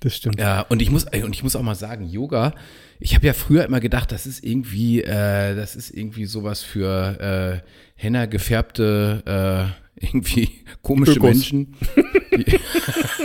Das 0.00 0.16
stimmt. 0.16 0.38
Ja, 0.38 0.60
und 0.62 0.82
ich 0.82 0.90
muss, 0.90 1.04
und 1.04 1.34
ich 1.34 1.42
muss 1.42 1.56
auch 1.56 1.62
mal 1.62 1.74
sagen, 1.74 2.06
Yoga, 2.06 2.54
ich 3.00 3.14
habe 3.14 3.26
ja 3.26 3.32
früher 3.32 3.64
immer 3.64 3.80
gedacht, 3.80 4.12
das 4.12 4.26
ist 4.26 4.44
irgendwie, 4.44 5.02
äh, 5.02 5.54
das 5.54 5.76
ist 5.76 5.90
irgendwie 5.90 6.26
sowas 6.26 6.62
für 6.62 7.62
äh, 7.62 7.68
henna 7.94 8.26
gefärbte, 8.26 9.72
äh, 9.74 9.86
irgendwie 10.06 10.64
komische 10.82 11.12
Ökos. 11.12 11.30
Menschen. 11.30 11.74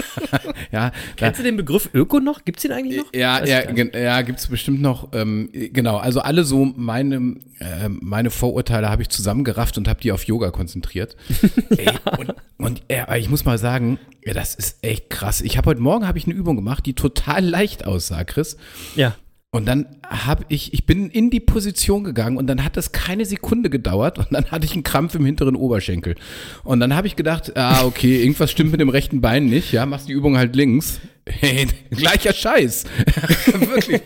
Ja, 0.72 0.92
Kennst 1.18 1.40
du 1.40 1.44
den 1.44 1.58
Begriff 1.58 1.90
Öko 1.94 2.20
noch? 2.20 2.46
Gibt's 2.46 2.62
den 2.62 2.72
eigentlich 2.72 2.98
noch? 2.98 3.14
ja, 3.14 3.44
ja, 3.44 3.70
ja, 3.72 4.22
gibt's 4.22 4.48
bestimmt 4.48 4.82
noch. 4.82 5.10
Ähm, 5.14 5.50
genau, 5.52 5.98
also 5.98 6.22
alle 6.22 6.44
so 6.44 6.66
meine, 6.66 7.36
äh, 7.60 7.90
meine 7.90 8.30
Vorurteile 8.30 8.90
habe 8.90 9.02
ich 9.02 9.10
zusammengerafft 9.10 9.78
und 9.78 9.88
habe 9.88 10.00
die 10.00 10.12
auf 10.12 10.24
Yoga 10.24 10.52
konzentriert. 10.52 11.16
Ey, 11.70 11.90
und 12.18 12.34
und 12.58 12.84
äh, 12.90 13.20
ich 13.20 13.30
muss 13.30 13.44
mal 13.44 13.58
sagen, 13.58 13.98
ja, 14.24 14.34
das 14.34 14.56
ist 14.56 14.84
echt 14.84 15.10
krass. 15.10 15.42
Ich 15.42 15.58
habe 15.58 15.70
heute 15.70 15.82
Morgen 15.82 16.08
habe 16.08 16.18
ich 16.18 16.26
eine 16.26 16.36
Übung 16.36 16.56
gemacht, 16.56 16.86
die 16.86 16.94
total 16.94 17.44
leicht 17.44 17.86
aussah, 17.86 18.24
Chris. 18.24 18.56
Ja. 18.96 19.16
Und 19.54 19.66
dann 19.66 19.86
habe 20.08 20.46
ich, 20.48 20.74
ich 20.74 20.86
bin 20.86 21.10
in 21.10 21.30
die 21.30 21.42
Position 21.42 22.06
gegangen 22.06 22.38
und 22.38 22.48
dann 22.48 22.64
hat 22.64 22.78
das 22.78 22.94
keine 22.94 23.26
Sekunde 23.26 23.70
gedauert 23.70 24.18
und 24.18 24.28
dann 24.32 24.46
hatte 24.46 24.66
ich 24.66 24.72
einen 24.72 24.84
Krampf 24.84 25.14
im 25.16 25.26
hinteren 25.26 25.58
Oberschenkel. 25.58 26.16
Und 26.64 26.80
dann 26.80 26.96
habe 26.96 27.08
ich 27.08 27.18
gedacht, 27.18 27.58
ah, 27.58 27.84
okay, 27.84 28.22
irgendwas 28.22 28.50
stimmt 28.50 28.72
mit 28.72 28.80
dem 28.80 28.88
rechten 28.88 29.20
Bein 29.20 29.48
nicht, 29.48 29.74
ja, 29.74 29.86
machst 29.86 30.08
die 30.08 30.14
Übung 30.14 30.38
halt 30.38 30.56
links. 30.56 31.02
Hey, 31.28 31.68
gleicher 31.92 32.32
Scheiß. 32.32 32.86
Wirklich. 33.76 34.02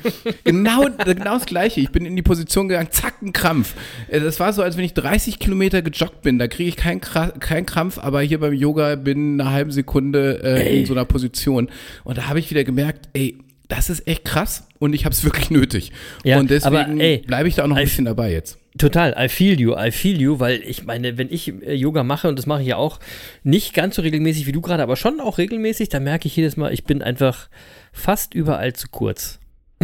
Genau, 0.45 0.87
genau 1.05 1.35
das 1.35 1.45
Gleiche. 1.45 1.79
Ich 1.79 1.91
bin 1.91 2.07
in 2.07 2.15
die 2.15 2.23
Position 2.23 2.67
gegangen, 2.67 2.89
zack, 2.89 3.21
ein 3.21 3.31
Krampf. 3.31 3.75
Äh, 4.09 4.21
Das 4.21 4.39
war 4.39 4.51
so, 4.51 4.63
als 4.63 4.77
wenn 4.77 4.83
ich 4.83 4.95
30 4.95 5.37
Kilometer 5.37 5.83
gejoggt 5.83 6.23
bin. 6.23 6.39
Da 6.39 6.47
kriege 6.47 6.69
ich 6.69 6.75
keinen 6.75 7.01
kein 7.01 7.67
Krampf, 7.67 7.99
aber 7.99 8.21
hier 8.21 8.39
beim 8.39 8.53
Yoga 8.53 8.95
bin 8.95 9.39
eine 9.39 9.51
halbe 9.51 9.71
Sekunde 9.71 10.41
äh, 10.43 10.79
in 10.79 10.87
so 10.87 10.93
einer 10.95 11.05
Position. 11.05 11.69
Und 12.03 12.17
da 12.17 12.29
habe 12.29 12.39
ich 12.39 12.49
wieder 12.49 12.63
gemerkt, 12.63 13.09
ey, 13.13 13.37
das 13.67 13.89
ist 13.89 14.07
echt 14.07 14.25
krass. 14.25 14.67
Und 14.85 14.93
ich 14.93 15.05
habe 15.05 15.13
es 15.13 15.23
wirklich 15.25 15.49
nötig. 15.51 15.91
Ja, 16.23 16.39
und 16.39 16.49
deswegen 16.49 16.97
bleibe 17.25 17.47
ich 17.49 17.55
da 17.55 17.63
auch 17.63 17.67
noch 17.67 17.75
ein 17.75 17.81
I- 17.83 17.85
bisschen 17.85 18.05
dabei 18.05 18.31
jetzt. 18.31 18.57
Total, 18.77 19.15
I 19.17 19.29
feel 19.29 19.57
you, 19.59 19.73
I 19.77 19.89
feel 19.91 20.19
you, 20.21 20.39
weil 20.39 20.61
ich 20.65 20.83
meine, 20.83 21.17
wenn 21.17 21.31
ich 21.31 21.47
äh, 21.63 21.73
Yoga 21.73 22.03
mache, 22.03 22.27
und 22.27 22.37
das 22.37 22.45
mache 22.45 22.61
ich 22.61 22.67
ja 22.67 22.75
auch 22.75 22.99
nicht 23.43 23.73
ganz 23.73 23.95
so 23.95 24.01
regelmäßig 24.01 24.47
wie 24.47 24.51
du 24.51 24.59
gerade, 24.59 24.83
aber 24.83 24.97
schon 24.97 25.21
auch 25.21 25.37
regelmäßig, 25.37 25.87
da 25.89 26.01
merke 26.01 26.27
ich 26.27 26.35
jedes 26.35 26.57
Mal, 26.57 26.73
ich 26.73 26.83
bin 26.83 27.01
einfach 27.01 27.47
fast 27.93 28.33
überall 28.33 28.73
zu 28.73 28.89
kurz. 28.89 29.39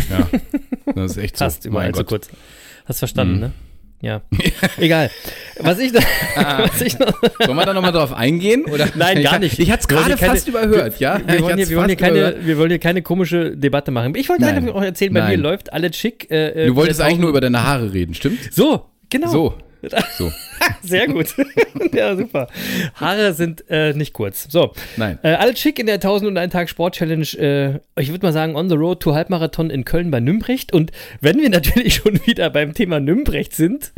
Ja, 0.09 0.27
das 0.93 1.11
ist 1.11 1.17
echt 1.17 1.37
so. 1.37 1.45
Fast 1.45 1.65
überall 1.65 1.93
zu. 1.93 2.01
Mhm. 2.01 2.05
kurz. 2.05 2.29
Hast 2.85 2.99
verstanden, 2.99 3.39
ne? 3.39 3.51
Ja. 4.01 4.21
Egal. 4.77 5.09
Was 5.59 5.77
ich, 5.79 5.91
da, 5.91 5.99
was 6.35 6.81
ich 6.81 6.97
noch, 6.97 7.13
Sollen 7.45 7.55
wir 7.57 7.65
da 7.65 7.73
nochmal 7.73 7.91
drauf 7.91 8.13
eingehen? 8.13 8.65
Oder? 8.65 8.87
Nein, 8.95 9.17
ich, 9.17 9.23
gar 9.23 9.37
nicht. 9.39 9.59
Ich 9.59 9.69
hatte 9.71 9.83
es 9.83 9.89
Wir 9.89 9.95
wollen 9.97 10.07
gerade 10.07 10.19
keine- 10.19 10.33
fast 10.33 10.47
überhört, 10.47 10.99
ja? 10.99 11.19
wir, 11.25 11.35
Ich 11.35 11.41
wollen 11.43 11.57
hier, 11.57 11.69
wir, 11.69 11.77
wollen 11.77 11.89
hier 11.89 11.97
fast 11.99 12.11
überhört. 12.11 12.33
keine, 12.35 12.47
wir 12.47 12.57
wollen 12.57 12.69
hier 12.69 12.79
keine 12.79 13.01
komische 13.03 13.55
Debatte 13.55 13.91
machen. 13.91 14.15
Ich 14.15 14.27
wollte 14.29 14.45
einfach 14.47 14.73
auch 14.73 14.81
erzählen, 14.83 15.13
bei 15.13 15.21
mir 15.21 15.27
Nein. 15.29 15.39
läuft 15.41 15.71
alles 15.71 15.95
schick. 15.95 16.29
Äh, 16.31 16.63
äh, 16.63 16.67
Du 16.67 16.75
wolltest 16.75 16.99
wir 16.99 17.05
eigentlich 17.05 17.19
nur 17.19 17.29
über 17.29 17.41
deine 17.41 17.63
Haare 17.63 17.93
reden, 17.93 18.13
stimmt? 18.15 18.39
So, 18.51 18.85
genau. 19.09 19.27
So. 19.29 19.53
So. 20.17 20.31
Sehr 20.83 21.07
gut. 21.07 21.35
ja, 21.93 22.15
super. 22.15 22.47
Haare 22.95 23.33
sind 23.33 23.63
äh, 23.69 23.93
nicht 23.93 24.13
kurz. 24.13 24.47
So. 24.49 24.73
Nein. 24.97 25.19
Äh, 25.23 25.33
alles 25.33 25.59
schick 25.59 25.79
in 25.79 25.87
der 25.87 25.95
1001 25.95 26.53
Tag 26.53 26.69
Sport 26.69 26.95
Challenge. 26.95 27.27
Äh, 27.37 27.79
ich 28.01 28.09
würde 28.09 28.25
mal 28.25 28.33
sagen, 28.33 28.55
on 28.55 28.69
the 28.69 28.75
road 28.75 28.99
to 29.01 29.13
Halbmarathon 29.13 29.69
in 29.69 29.85
Köln 29.85 30.11
bei 30.11 30.19
Nümbrecht. 30.19 30.73
Und 30.73 30.91
wenn 31.19 31.39
wir 31.39 31.49
natürlich 31.49 31.95
schon 32.03 32.19
wieder 32.25 32.49
beim 32.49 32.73
Thema 32.73 32.99
Nümbrecht 32.99 33.55
sind, 33.55 33.91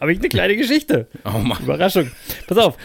habe 0.00 0.12
ich 0.12 0.18
eine 0.18 0.28
kleine 0.28 0.56
Geschichte. 0.56 1.06
Oh 1.24 1.38
Mann. 1.38 1.62
Überraschung. 1.62 2.10
Pass 2.46 2.58
auf. 2.58 2.76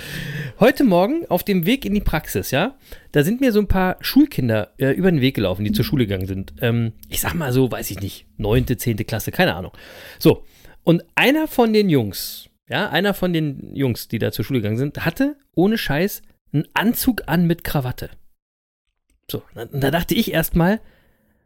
Heute 0.59 0.83
Morgen 0.83 1.25
auf 1.29 1.43
dem 1.43 1.65
Weg 1.65 1.85
in 1.85 1.93
die 1.93 2.01
Praxis, 2.01 2.51
ja, 2.51 2.75
da 3.13 3.23
sind 3.23 3.39
mir 3.39 3.53
so 3.53 3.59
ein 3.59 3.67
paar 3.67 3.95
Schulkinder 4.01 4.73
äh, 4.77 4.91
über 4.91 5.09
den 5.09 5.21
Weg 5.21 5.35
gelaufen, 5.35 5.63
die 5.63 5.71
zur 5.71 5.85
Schule 5.85 6.05
gegangen 6.05 6.27
sind. 6.27 6.53
Ähm, 6.61 6.91
ich 7.07 7.21
sag 7.21 7.33
mal 7.33 7.53
so, 7.53 7.71
weiß 7.71 7.89
ich 7.91 8.01
nicht, 8.01 8.25
neunte, 8.37 8.75
zehnte 8.75 9.05
Klasse, 9.05 9.31
keine 9.31 9.55
Ahnung. 9.55 9.71
So. 10.19 10.43
Und 10.83 11.03
einer 11.15 11.47
von 11.47 11.73
den 11.73 11.89
Jungs, 11.89 12.49
ja, 12.69 12.89
einer 12.89 13.13
von 13.13 13.33
den 13.33 13.75
Jungs, 13.75 14.07
die 14.07 14.19
da 14.19 14.31
zur 14.31 14.45
Schule 14.45 14.59
gegangen 14.61 14.77
sind, 14.77 15.05
hatte 15.05 15.35
ohne 15.55 15.77
Scheiß 15.77 16.21
einen 16.53 16.67
Anzug 16.73 17.23
an 17.27 17.45
mit 17.45 17.63
Krawatte. 17.63 18.09
So, 19.29 19.43
und 19.53 19.83
da 19.83 19.91
dachte 19.91 20.15
ich 20.15 20.33
erstmal, 20.33 20.79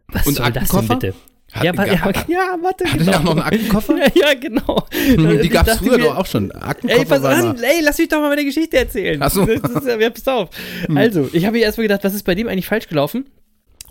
was 0.07 0.25
Und 0.27 0.35
soll 0.35 0.51
das 0.51 0.69
denn 0.69 0.87
bitte? 0.87 1.13
Hat- 1.51 1.63
ja, 1.63 1.73
ja, 1.85 2.11
ja, 2.27 2.57
warte, 2.61 2.85
Hat 2.85 3.07
er 3.07 3.19
auch 3.19 3.23
noch 3.23 3.31
einen 3.31 3.41
Aktenkoffer? 3.41 3.95
Ja, 3.97 4.07
ja, 4.15 4.33
genau. 4.33 4.87
Die 4.91 5.45
Ich 5.45 5.51
gab 5.51 5.67
es 5.67 5.77
früher 5.77 5.97
mir, 5.97 6.05
doch 6.05 6.17
auch 6.17 6.25
schon. 6.25 6.51
Aktenkoffer 6.51 6.99
Ey, 6.99 7.05
pass 7.05 7.23
an, 7.23 7.57
ey, 7.61 7.81
lass 7.83 7.97
mich 7.99 8.07
doch 8.09 8.21
mal 8.21 8.29
meine 8.29 8.43
Geschichte 8.43 8.77
erzählen. 8.77 9.21
Ach 9.21 9.29
so. 9.29 9.45
Hm. 9.45 9.61
Das 9.61 9.71
ist 9.71 9.87
ja, 9.87 10.09
pass 10.09 10.27
auf. 10.27 10.49
Also, 10.95 11.29
ich 11.31 11.45
habe 11.45 11.57
mir 11.57 11.63
erstmal 11.63 11.83
gedacht, 11.87 12.03
was 12.03 12.15
ist 12.15 12.23
bei 12.23 12.33
dem 12.33 12.47
eigentlich 12.47 12.65
falsch 12.65 12.87
gelaufen? 12.87 13.25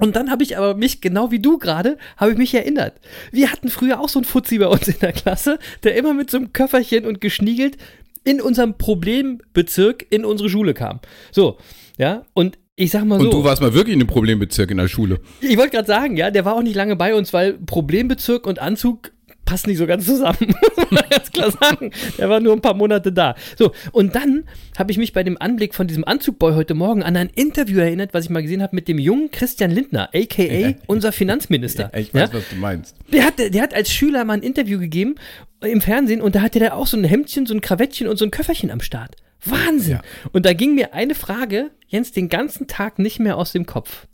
Und 0.02 0.16
dann 0.16 0.32
habe 0.32 0.42
ich 0.42 0.58
aber 0.58 0.74
mich, 0.74 1.00
genau 1.00 1.30
wie 1.30 1.38
du 1.38 1.58
gerade, 1.58 1.96
habe 2.16 2.32
ich 2.32 2.36
mich 2.36 2.52
erinnert. 2.52 2.94
Wir 3.30 3.52
hatten 3.52 3.68
früher 3.68 4.00
auch 4.00 4.08
so 4.08 4.18
einen 4.18 4.24
Fuzzi 4.24 4.58
bei 4.58 4.66
uns 4.66 4.88
in 4.88 4.98
der 5.00 5.12
Klasse, 5.12 5.60
der 5.84 5.94
immer 5.94 6.12
mit 6.12 6.28
so 6.28 6.38
einem 6.38 6.52
Köfferchen 6.52 7.06
und 7.06 7.20
geschniegelt 7.20 7.76
in 8.24 8.40
unserem 8.40 8.76
Problembezirk 8.76 10.04
in 10.10 10.24
unsere 10.24 10.48
Schule 10.48 10.74
kam. 10.74 10.98
So, 11.30 11.56
ja, 11.98 12.24
und 12.34 12.58
ich 12.74 12.90
sag 12.90 13.04
mal 13.04 13.20
so. 13.20 13.26
Und 13.26 13.32
du 13.32 13.44
warst 13.44 13.62
mal 13.62 13.74
wirklich 13.74 13.94
in 13.94 14.00
einem 14.00 14.08
Problembezirk 14.08 14.72
in 14.72 14.78
der 14.78 14.88
Schule. 14.88 15.20
Ich 15.40 15.56
wollte 15.56 15.70
gerade 15.70 15.86
sagen, 15.86 16.16
ja, 16.16 16.32
der 16.32 16.44
war 16.44 16.56
auch 16.56 16.62
nicht 16.62 16.74
lange 16.74 16.96
bei 16.96 17.14
uns, 17.14 17.32
weil 17.32 17.52
Problembezirk 17.54 18.44
und 18.46 18.58
Anzug 18.58 19.12
passen 19.44 19.70
nicht 19.70 19.78
so 19.78 19.86
ganz 19.86 20.06
zusammen. 20.06 20.38
Muss 20.76 20.90
man 20.90 21.04
ganz 21.10 21.30
klar 21.30 21.50
sagen. 21.50 21.90
Der 22.18 22.28
war 22.28 22.40
nur 22.40 22.52
ein 22.52 22.60
paar 22.60 22.74
Monate 22.74 23.12
da. 23.12 23.34
So, 23.58 23.72
und 23.92 24.14
dann 24.14 24.44
habe 24.76 24.90
ich 24.90 24.98
mich 24.98 25.12
bei 25.12 25.22
dem 25.22 25.40
Anblick 25.40 25.74
von 25.74 25.86
diesem 25.86 26.04
Anzugboy 26.04 26.54
heute 26.54 26.74
Morgen 26.74 27.02
an 27.02 27.16
ein 27.16 27.28
Interview 27.28 27.80
erinnert, 27.80 28.14
was 28.14 28.24
ich 28.24 28.30
mal 28.30 28.42
gesehen 28.42 28.62
habe 28.62 28.74
mit 28.74 28.88
dem 28.88 28.98
jungen 28.98 29.30
Christian 29.30 29.70
Lindner, 29.70 30.10
a.k.a. 30.14 30.74
unser 30.86 31.12
Finanzminister. 31.12 31.90
Ich 31.94 32.14
weiß, 32.14 32.30
ja? 32.32 32.38
was 32.38 32.48
du 32.48 32.56
meinst. 32.56 32.96
Der 33.12 33.24
hat, 33.24 33.38
der 33.38 33.62
hat 33.62 33.74
als 33.74 33.92
Schüler 33.92 34.24
mal 34.24 34.34
ein 34.34 34.42
Interview 34.42 34.78
gegeben 34.78 35.16
im 35.60 35.80
Fernsehen 35.80 36.20
und 36.20 36.34
da 36.34 36.42
hatte 36.42 36.58
der 36.58 36.76
auch 36.76 36.86
so 36.86 36.96
ein 36.96 37.04
Hemdchen, 37.04 37.46
so 37.46 37.54
ein 37.54 37.60
Krawettchen 37.60 38.08
und 38.08 38.16
so 38.16 38.24
ein 38.24 38.30
Köfferchen 38.30 38.70
am 38.70 38.80
Start. 38.80 39.16
Wahnsinn. 39.44 39.94
Ja. 39.94 40.02
Und 40.32 40.46
da 40.46 40.52
ging 40.52 40.74
mir 40.74 40.94
eine 40.94 41.14
Frage, 41.14 41.70
Jens, 41.88 42.12
den 42.12 42.28
ganzen 42.28 42.68
Tag 42.68 42.98
nicht 42.98 43.18
mehr 43.18 43.36
aus 43.36 43.52
dem 43.52 43.66
Kopf. 43.66 44.06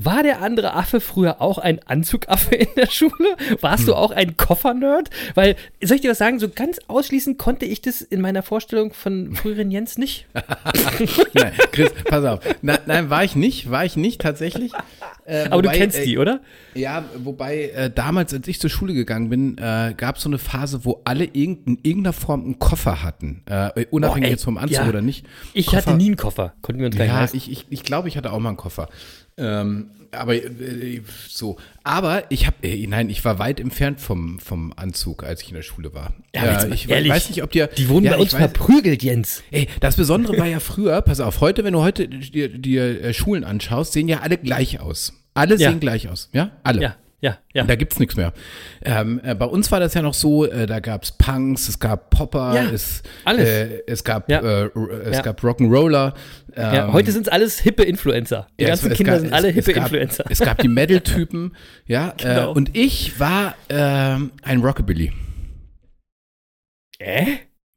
War 0.00 0.22
der 0.22 0.42
andere 0.42 0.74
Affe 0.74 1.00
früher 1.00 1.42
auch 1.42 1.58
ein 1.58 1.80
Anzugaffe 1.86 2.54
in 2.54 2.68
der 2.76 2.88
Schule? 2.88 3.36
Warst 3.60 3.80
Hm. 3.80 3.86
du 3.86 3.94
auch 3.96 4.12
ein 4.12 4.36
Koffernerd? 4.36 5.10
Weil, 5.34 5.56
soll 5.82 5.96
ich 5.96 6.02
dir 6.02 6.10
was 6.12 6.18
sagen, 6.18 6.38
so 6.38 6.48
ganz 6.48 6.78
ausschließen 6.86 7.36
konnte 7.36 7.66
ich 7.66 7.80
das 7.80 8.00
in 8.00 8.20
meiner 8.20 8.42
Vorstellung 8.44 8.92
von 8.92 9.34
früheren 9.34 9.70
Jens 9.72 9.98
nicht. 9.98 10.26
Nein, 11.34 11.52
Chris, 11.72 11.90
pass 12.04 12.24
auf. 12.24 12.40
Nein, 12.62 12.78
nein, 12.86 13.10
war 13.10 13.24
ich 13.24 13.34
nicht, 13.34 13.70
war 13.70 13.84
ich 13.84 13.96
nicht 13.96 14.20
tatsächlich. 14.20 14.72
Äh, 15.24 15.46
Aber 15.46 15.56
wobei, 15.56 15.72
du 15.72 15.78
kennst 15.78 15.98
äh, 15.98 16.04
die, 16.04 16.18
oder? 16.18 16.40
Ja, 16.74 17.04
wobei 17.18 17.70
äh, 17.70 17.90
damals, 17.90 18.32
als 18.32 18.46
ich 18.48 18.60
zur 18.60 18.70
Schule 18.70 18.94
gegangen 18.94 19.28
bin, 19.30 19.58
äh, 19.58 19.94
gab 19.96 20.16
es 20.16 20.22
so 20.22 20.28
eine 20.28 20.38
Phase, 20.38 20.84
wo 20.84 21.00
alle 21.04 21.24
irgend, 21.24 21.66
in 21.66 21.78
irgendeiner 21.82 22.12
Form 22.12 22.44
einen 22.44 22.58
Koffer 22.58 23.02
hatten. 23.02 23.42
Äh, 23.46 23.86
unabhängig 23.90 24.22
Boah, 24.22 24.26
ey, 24.26 24.30
jetzt 24.30 24.44
vom 24.44 24.58
Anzug 24.58 24.76
ja. 24.78 24.88
oder 24.88 25.02
nicht. 25.02 25.26
Ich 25.54 25.66
Koffer, 25.66 25.78
hatte 25.78 25.94
nie 25.96 26.06
einen 26.06 26.16
Koffer. 26.16 26.54
Konnten 26.62 26.80
wir 26.80 26.86
uns 26.86 26.96
gleich 26.96 27.08
Ja, 27.08 27.20
leisten. 27.20 27.36
ich, 27.36 27.50
ich, 27.50 27.66
ich 27.68 27.82
glaube, 27.82 28.08
ich 28.08 28.16
hatte 28.16 28.32
auch 28.32 28.38
mal 28.38 28.50
einen 28.50 28.56
Koffer. 28.56 28.88
Ähm, 29.38 29.90
aber 30.10 30.34
äh, 30.36 31.02
so. 31.28 31.58
Aber 31.84 32.24
ich 32.30 32.46
habe, 32.46 32.56
äh, 32.62 32.86
nein, 32.86 33.10
ich 33.10 33.24
war 33.24 33.38
weit 33.38 33.60
entfernt 33.60 34.00
vom, 34.00 34.38
vom 34.38 34.72
Anzug, 34.74 35.22
als 35.22 35.42
ich 35.42 35.48
in 35.48 35.54
der 35.54 35.62
Schule 35.62 35.92
war. 35.94 36.14
Ja, 36.34 36.62
Äh, 36.64 36.74
ich 36.74 36.88
ehrlich, 36.88 37.12
weiß 37.12 37.28
nicht, 37.28 37.42
ob 37.42 37.50
dir. 37.50 37.66
Die 37.68 37.88
wurden 37.88 38.06
ja, 38.06 38.12
bei 38.12 38.18
uns 38.18 38.34
weiß- 38.34 38.38
verprügelt, 38.38 39.02
Jens. 39.02 39.42
Ey, 39.50 39.68
das 39.80 39.96
Besondere 39.96 40.38
war 40.38 40.46
ja 40.46 40.60
früher, 40.60 41.00
pass 41.02 41.20
auf, 41.20 41.40
heute, 41.40 41.62
wenn 41.64 41.74
du 41.74 41.82
heute 41.82 42.08
dir, 42.08 42.48
dir 42.48 43.02
äh, 43.04 43.14
Schulen 43.14 43.44
anschaust, 43.44 43.92
sehen 43.92 44.08
ja 44.08 44.20
alle 44.20 44.38
gleich 44.38 44.80
aus. 44.80 45.12
Alle 45.34 45.56
Ja. 45.56 45.70
sehen 45.70 45.78
gleich 45.80 46.08
aus, 46.08 46.30
ja? 46.32 46.52
Alle. 46.64 46.80
Ja, 46.82 46.96
ja, 47.20 47.38
ja. 47.52 47.64
Da 47.64 47.74
gibt's 47.74 47.98
nichts 47.98 48.14
mehr. 48.16 48.32
Ähm, 48.82 49.20
äh, 49.24 49.34
bei 49.34 49.46
uns 49.46 49.70
war 49.72 49.80
das 49.80 49.94
ja 49.94 50.02
noch 50.02 50.14
so, 50.14 50.44
äh, 50.46 50.66
da 50.66 50.78
gab's 50.80 51.12
Punks, 51.12 51.68
es 51.68 51.78
gab 51.80 52.10
Popper, 52.10 52.54
Ja, 52.54 52.70
es, 52.70 53.02
alles. 53.24 53.48
Äh, 53.48 53.82
es 53.86 54.04
gab, 54.04 54.30
Ja. 54.30 54.40
äh, 54.40 54.70
es 55.04 55.16
Ja. 55.16 55.22
gab 55.22 55.42
Rock'n'Roller. 55.42 56.14
Ähm, 56.54 56.74
ja, 56.74 56.92
heute 56.92 57.10
sind 57.12 57.26
es 57.26 57.28
alles 57.32 57.58
hippe 57.60 57.82
Influencer. 57.82 58.46
Die 58.60 58.64
ganzen 58.66 58.86
es- 58.86 58.92
es 58.92 58.96
Kinder 58.98 59.12
gab- 59.14 59.20
sind 59.20 59.32
alle 59.32 59.48
es- 59.48 59.54
hippe 59.56 59.70
es 59.72 59.76
gab, 59.76 59.84
Influencer. 59.86 60.24
Es 60.28 60.38
gab 60.40 60.58
die 60.58 60.68
Metal-Typen, 60.68 61.56
ja. 61.86 62.14
Genau. 62.16 62.50
Äh, 62.52 62.54
und 62.54 62.76
ich 62.76 63.18
war 63.18 63.54
ähm, 63.68 64.30
ein 64.42 64.60
Rockabilly. 64.60 65.12
Äh? 66.98 67.26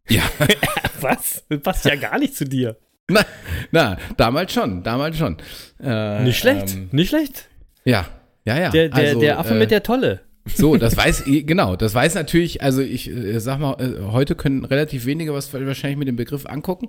Ja. 0.10 0.24
Was? 1.02 1.44
Das 1.50 1.62
passt 1.62 1.86
ja 1.86 1.96
gar 1.96 2.18
nicht 2.20 2.36
zu 2.36 2.46
dir. 2.46 2.78
na, 3.10 3.26
na, 3.72 3.98
damals 4.18 4.54
schon, 4.54 4.84
damals 4.84 5.18
schon. 5.18 5.38
Äh, 5.84 6.24
Nicht 6.24 6.38
schlecht, 6.40 6.74
ähm, 6.76 6.90
nicht 6.92 7.10
schlecht. 7.10 7.50
ja, 7.84 8.06
ja, 8.46 8.60
ja. 8.60 8.70
Der, 8.70 8.90
der, 8.90 8.96
Also, 8.98 9.20
der 9.20 9.40
Affe 9.40 9.56
äh, 9.56 9.60
mit 9.60 9.72
der 9.72 9.84
Tolle. 9.84 10.22
So, 10.56 10.76
das 10.76 10.98
weiß, 11.04 11.24
genau, 11.26 11.76
das 11.76 11.94
weiß 11.94 12.16
natürlich, 12.16 12.64
also 12.64 12.82
ich 12.82 13.10
äh, 13.12 13.40
sag 13.40 13.60
mal, 13.60 13.74
äh, 13.80 14.12
heute 14.12 14.34
können 14.36 14.66
relativ 14.66 15.06
wenige 15.06 15.34
was 15.34 15.54
wahrscheinlich 15.54 16.00
mit 16.00 16.08
dem 16.08 16.16
Begriff 16.16 16.46
angucken, 16.48 16.88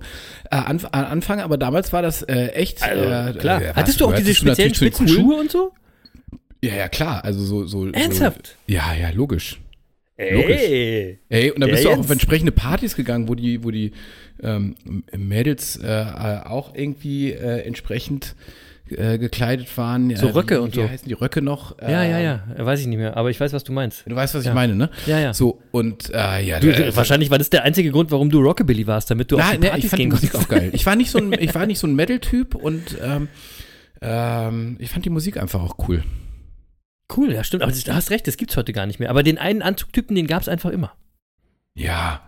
äh, 0.49 0.55
anf 0.55 0.85
anfangen, 0.91 1.41
aber 1.41 1.57
damals 1.57 1.93
war 1.93 2.01
das 2.01 2.23
äh, 2.23 2.47
echt, 2.53 2.81
Also, 2.81 3.03
äh, 3.03 3.33
klar. 3.39 3.61
äh, 3.61 3.73
Hattest 3.75 4.01
du 4.01 4.05
auch 4.07 4.13
diese 4.15 4.33
speziellen 4.33 4.73
spitzen 4.73 5.05
coolen- 5.05 5.21
Schuhe 5.21 5.39
und 5.39 5.51
so? 5.51 5.71
Ja, 6.63 6.75
ja, 6.75 6.87
klar, 6.87 7.23
also 7.25 7.43
so, 7.43 7.65
so. 7.67 7.87
Ernsthaft? 7.91 8.55
So, 8.67 8.73
ja, 8.73 8.93
ja, 8.99 9.09
logisch. 9.11 9.59
Ey. 10.17 11.19
Ey, 11.29 11.51
und 11.51 11.59
da 11.59 11.67
bist 11.67 11.83
du 11.83 11.89
auch 11.89 11.93
Jens. 11.95 12.05
auf 12.05 12.11
entsprechende 12.11 12.51
Partys 12.51 12.95
gegangen, 12.95 13.27
wo 13.27 13.35
die, 13.35 13.63
wo 13.63 13.71
die 13.71 13.91
ähm, 14.41 14.75
Mädels 15.15 15.79
auch 15.83 16.73
irgendwie 16.75 17.33
entsprechend 17.33 18.35
äh, 18.89 19.17
gekleidet 19.17 19.75
waren. 19.77 20.15
So 20.15 20.27
Äh, 20.27 20.31
Röcke 20.31 20.55
wie, 20.55 20.59
und 20.59 20.75
wie 20.75 20.81
so. 20.81 20.89
heißen 20.89 21.07
die 21.07 21.13
Röcke 21.13 21.41
noch? 21.41 21.79
Ja, 21.81 22.03
ja, 22.03 22.17
Ähm, 22.19 22.39
ja. 22.57 22.65
Weiß 22.65 22.79
ich 22.81 22.87
nicht 22.87 22.97
mehr, 22.97 23.15
aber 23.17 23.29
ich 23.29 23.39
weiß, 23.39 23.53
was 23.53 23.63
du 23.63 23.71
meinst. 23.71 24.03
Du 24.05 24.15
weißt, 24.15 24.35
was 24.35 24.43
Ja. 24.45 24.51
ich 24.51 24.55
meine, 24.55 24.75
ne? 24.75 24.89
Ja, 25.05 25.19
ja. 25.19 25.33
So, 25.33 25.61
und 25.71 26.09
äh, 26.13 26.41
ja, 26.43 26.59
Du, 26.59 26.69
äh, 26.69 26.95
wahrscheinlich 26.95 27.29
war 27.31 27.37
das 27.37 27.49
der 27.49 27.63
einzige 27.63 27.91
Grund, 27.91 28.11
warum 28.11 28.29
du 28.29 28.41
Rockabilly 28.41 28.85
warst, 28.87 29.09
damit 29.11 29.31
du 29.31 29.37
auf 29.37 29.41
Nein, 29.41 29.53
die 29.53 29.59
nee, 29.61 29.67
Partys 29.69 29.83
ich 29.85 29.89
fand 29.89 29.99
die 29.99 30.03
gehen 30.03 30.11
Musik 30.11 30.31
konntest. 30.31 30.51
auch 30.51 30.55
geil. 30.57 30.69
Ich 30.73 30.85
war 30.85 30.95
nicht 30.95 31.11
so 31.11 31.17
ein, 31.17 31.33
ich 31.39 31.55
war 31.55 31.65
nicht 31.65 31.79
so 31.79 31.87
ein 31.87 31.95
Metal-Typ 31.95 32.55
und 32.55 32.97
ähm, 33.01 33.27
ähm, 34.01 34.75
ich 34.79 34.89
fand 34.89 35.05
die 35.05 35.09
Musik 35.09 35.37
einfach 35.37 35.61
auch 35.61 35.75
cool. 35.87 36.03
Cool, 37.15 37.31
ja, 37.33 37.43
stimmt. 37.43 37.63
Aber 37.63 37.71
das- 37.71 37.83
du 37.83 37.93
hast 37.93 38.11
recht, 38.11 38.27
das 38.27 38.37
gibt's 38.37 38.57
heute 38.57 38.73
gar 38.73 38.85
nicht 38.85 38.99
mehr. 38.99 39.09
Aber 39.09 39.23
den 39.23 39.37
einen 39.37 39.61
Anzugtypen, 39.61 40.15
den 40.15 40.27
gab's 40.27 40.47
einfach 40.47 40.71
immer. 40.71 40.93
Ja. 41.75 42.21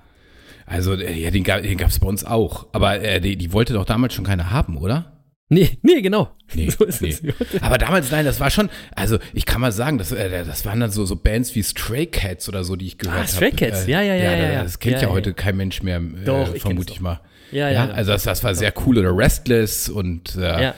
Also, 0.66 0.93
äh, 0.95 1.14
ja, 1.14 1.32
den 1.32 1.43
gab 1.43 1.64
es 1.64 1.99
bei 1.99 2.08
uns 2.08 2.24
auch. 2.26 2.68
Aber 2.72 2.99
äh, 3.01 3.20
die, 3.22 3.36
die 3.38 3.53
wollte 3.53 3.74
doch 3.74 3.86
damals 3.86 4.14
schon 4.14 4.26
keiner 4.26 4.49
haben, 4.51 4.78
oder? 4.78 5.12
Nee, 5.49 5.77
nee, 5.83 6.01
genau. 6.01 6.31
Nee, 6.53 6.69
so 6.77 6.85
ist 6.85 7.01
nee. 7.01 7.09
es. 7.09 7.21
Aber 7.61 7.77
damals, 7.77 8.09
nein, 8.09 8.25
das 8.25 8.39
war 8.39 8.49
schon, 8.49 8.69
also 8.95 9.19
ich 9.33 9.45
kann 9.45 9.61
mal 9.61 9.71
sagen, 9.71 9.97
das, 9.97 10.11
äh, 10.11 10.43
das 10.43 10.65
waren 10.65 10.79
dann 10.79 10.89
so, 10.91 11.05
so 11.05 11.15
Bands 11.15 11.53
wie 11.55 11.61
Stray 11.61 12.07
Cats 12.07 12.49
oder 12.49 12.63
so, 12.63 12.75
die 12.75 12.87
ich 12.87 12.97
gehört 12.97 13.17
habe. 13.17 13.25
Ah, 13.25 13.31
Stray 13.31 13.51
Cats, 13.51 13.85
ja, 13.85 14.01
ja, 14.01 14.15
ja, 14.15 14.35
ja, 14.35 14.51
ja. 14.53 14.63
Das 14.63 14.79
kennt 14.79 14.95
ja, 14.95 15.03
Ja, 15.03 15.09
heute 15.09 15.29
ja. 15.29 15.35
kein 15.35 15.57
Mensch 15.57 15.83
mehr, 15.83 15.97
äh, 15.97 16.25
Doch, 16.25 16.53
ich 16.53 16.61
vermute 16.63 16.87
doch. 16.87 16.95
ich 16.95 17.01
mal. 17.01 17.19
Ja, 17.51 17.69
Ja, 17.69 17.85
ja. 17.85 17.93
also 17.93 18.11
das, 18.11 18.23
das 18.23 18.43
war 18.43 18.55
sehr 18.55 18.73
cool. 18.85 18.97
Oder 18.97 19.15
Restless 19.15 19.87
und 19.87 20.35
äh. 20.35 20.73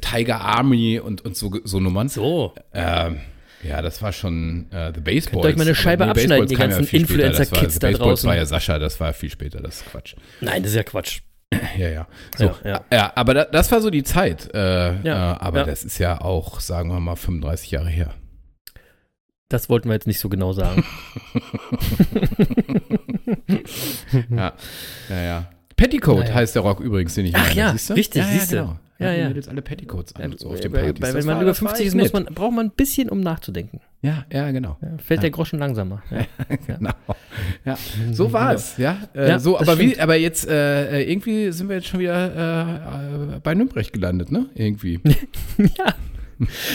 Tiger 0.00 0.40
Army 0.40 1.00
und, 1.00 1.24
und 1.24 1.36
so, 1.36 1.52
so 1.64 1.80
Nummern. 1.80 2.08
So. 2.08 2.54
Ähm, 2.72 3.20
ja, 3.64 3.82
das 3.82 4.02
war 4.02 4.12
schon 4.12 4.66
äh, 4.70 4.92
The 4.94 5.00
Baseballs. 5.00 5.30
Könnt 5.30 5.44
ihr 5.44 5.48
euch 5.48 5.56
mal 5.56 5.62
eine 5.62 5.74
Scheibe 5.74 6.06
abschneiden, 6.06 6.46
die 6.46 6.54
ganzen. 6.54 6.82
Das 6.82 6.92
Influencer-Kids 6.92 7.78
da 7.78 7.88
Baseballs 7.88 7.98
draußen. 7.98 8.28
war 8.28 8.36
ja 8.36 8.46
Sascha, 8.46 8.78
das 8.78 8.98
war 9.00 9.12
viel 9.12 9.30
später, 9.30 9.60
das 9.60 9.76
ist 9.76 9.90
Quatsch. 9.90 10.14
Nein, 10.40 10.62
das 10.62 10.70
ist 10.72 10.76
ja 10.76 10.84
Quatsch. 10.84 11.20
Ja, 11.78 11.88
ja. 11.88 12.06
So, 12.36 12.44
Ja, 12.44 12.56
ja, 12.64 12.80
ja. 12.92 13.12
aber 13.14 13.34
da, 13.34 13.44
das 13.44 13.70
war 13.72 13.80
so 13.80 13.90
die 13.90 14.02
Zeit. 14.02 14.50
Äh, 14.54 15.00
Ja, 15.02 15.32
äh, 15.34 15.36
aber 15.38 15.64
das 15.64 15.84
ist 15.84 15.98
ja 15.98 16.20
auch, 16.20 16.60
sagen 16.60 16.90
wir 16.90 17.00
mal, 17.00 17.16
35 17.16 17.70
Jahre 17.70 17.88
her. 17.88 18.14
Das 19.48 19.68
wollten 19.68 19.88
wir 19.88 19.94
jetzt 19.94 20.06
nicht 20.06 20.18
so 20.20 20.28
genau 20.28 20.52
sagen. 20.52 20.84
Ja, 24.30 24.52
ja, 25.08 25.22
ja. 25.22 25.50
Petticoat 25.76 26.20
Naja. 26.24 26.34
heißt 26.34 26.54
der 26.54 26.62
Rock 26.62 26.80
übrigens, 26.80 27.14
den 27.14 27.26
ich 27.26 27.34
Ach 27.34 27.42
meine, 27.48 27.54
ja, 27.54 27.72
siehst 27.72 27.90
du? 27.90 27.94
richtig, 27.94 28.22
ja, 28.22 28.28
ja, 28.28 28.34
siehst 28.38 28.52
du. 28.52 28.56
genau. 28.56 28.78
Ja, 28.98 29.06
Ja, 29.08 29.12
ja. 29.14 29.18
ja. 29.22 29.28
Mädels 29.28 29.48
alle 29.48 29.62
Petticoats 29.62 30.14
an 30.14 30.34
so 30.38 30.50
auf 30.50 30.60
den 30.60 30.70
Partys. 30.72 31.00
Das 31.00 31.14
wenn 31.14 31.26
man 31.26 31.36
über 31.38 31.46
das 31.46 31.60
war 31.62 31.70
50 31.70 31.86
ist, 31.86 31.94
muss 31.96 32.12
man, 32.12 32.24
braucht 32.26 32.52
man 32.54 32.66
ein 32.66 32.70
bisschen, 32.70 33.08
um 33.08 33.20
nachzudenken. 33.20 33.80
Ja, 34.02 34.24
ja, 34.32 34.50
genau. 34.52 34.76
Ja, 34.80 34.88
fällt 34.98 35.22
der 35.22 35.30
Groschen 35.30 35.58
langsamer. 35.58 36.02
Ja. 36.10 36.26
genau. 36.66 36.90
Ja, 37.64 37.76
so 38.12 38.32
war 38.32 38.54
es, 38.54 38.76
ja. 38.76 38.98
Äh, 39.14 39.28
Ja, 39.30 39.38
so, 39.38 39.58
aber, 39.58 39.78
wie, 39.78 39.98
aber 39.98 40.16
jetzt, 40.16 40.46
äh, 40.48 41.00
äh, 41.02 41.10
irgendwie 41.10 41.50
sind 41.52 41.68
wir 41.68 41.76
jetzt 41.76 41.88
schon 41.88 42.00
wieder 42.00 43.34
äh, 43.36 43.40
bei 43.42 43.54
Nürnberg 43.54 43.92
gelandet, 43.92 44.30
ne? 44.30 44.46
Irgendwie. 44.54 45.00
ja. 45.58 45.94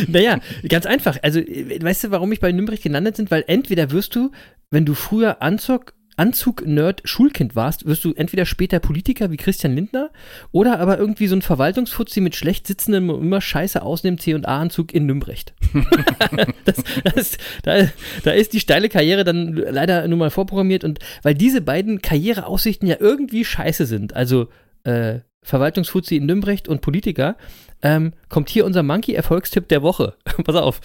Naja, 0.07 0.39
ganz 0.69 0.85
einfach. 0.85 1.17
Also, 1.21 1.39
äh, 1.39 1.81
weißt 1.81 2.05
du, 2.05 2.11
warum 2.11 2.31
ich 2.31 2.39
bei 2.39 2.51
Nürnberg 2.51 2.81
gelandet 2.81 3.17
sind? 3.17 3.31
Weil 3.31 3.43
entweder 3.47 3.91
wirst 3.91 4.15
du, 4.15 4.31
wenn 4.71 4.85
du 4.85 4.93
früher 4.93 5.41
Anzug, 5.41 5.93
Anzug-Nerd 6.18 7.01
Schulkind 7.05 7.55
warst, 7.55 7.86
wirst 7.86 8.03
du 8.03 8.13
entweder 8.13 8.45
später 8.45 8.80
Politiker 8.80 9.32
wie 9.32 9.38
Christian 9.38 9.76
Lindner 9.76 10.09
oder 10.51 10.80
aber 10.80 10.97
irgendwie 10.97 11.28
so 11.28 11.36
ein 11.36 11.41
Verwaltungsfuzzi 11.41 12.22
mit 12.22 12.36
schlecht 12.36 12.68
sitzendem, 12.68 13.09
immer 13.09 13.39
scheiße 13.39 13.82
ausnehmend 13.82 14.22
C&A-Anzug 14.22 14.93
in 14.93 15.05
Nürnberg. 15.05 15.38
das, 16.65 16.84
das, 17.03 17.38
da, 17.63 17.88
da 18.24 18.32
ist 18.32 18.53
die 18.53 18.59
steile 18.59 18.89
Karriere 18.89 19.24
dann 19.24 19.53
leider 19.53 20.07
nur 20.07 20.18
mal 20.18 20.32
vorprogrammiert 20.32 20.84
und 20.84 20.99
weil 21.22 21.36
diese 21.36 21.61
beiden 21.61 22.01
Karriereaussichten 22.01 22.88
ja 22.88 22.97
irgendwie 22.99 23.45
scheiße 23.45 23.86
sind, 23.86 24.15
also 24.15 24.49
äh, 24.84 25.20
Verwaltungsfuzzi 25.43 26.18
in 26.18 26.26
Nürnberg 26.26 26.68
und 26.68 26.82
Politiker, 26.82 27.38
ähm, 27.82 28.13
kommt 28.30 28.49
hier 28.49 28.65
unser 28.65 28.84
Monkey-Erfolgstipp 28.84 29.68
der 29.68 29.82
Woche. 29.82 30.15
Pass 30.43 30.55
auf. 30.55 30.82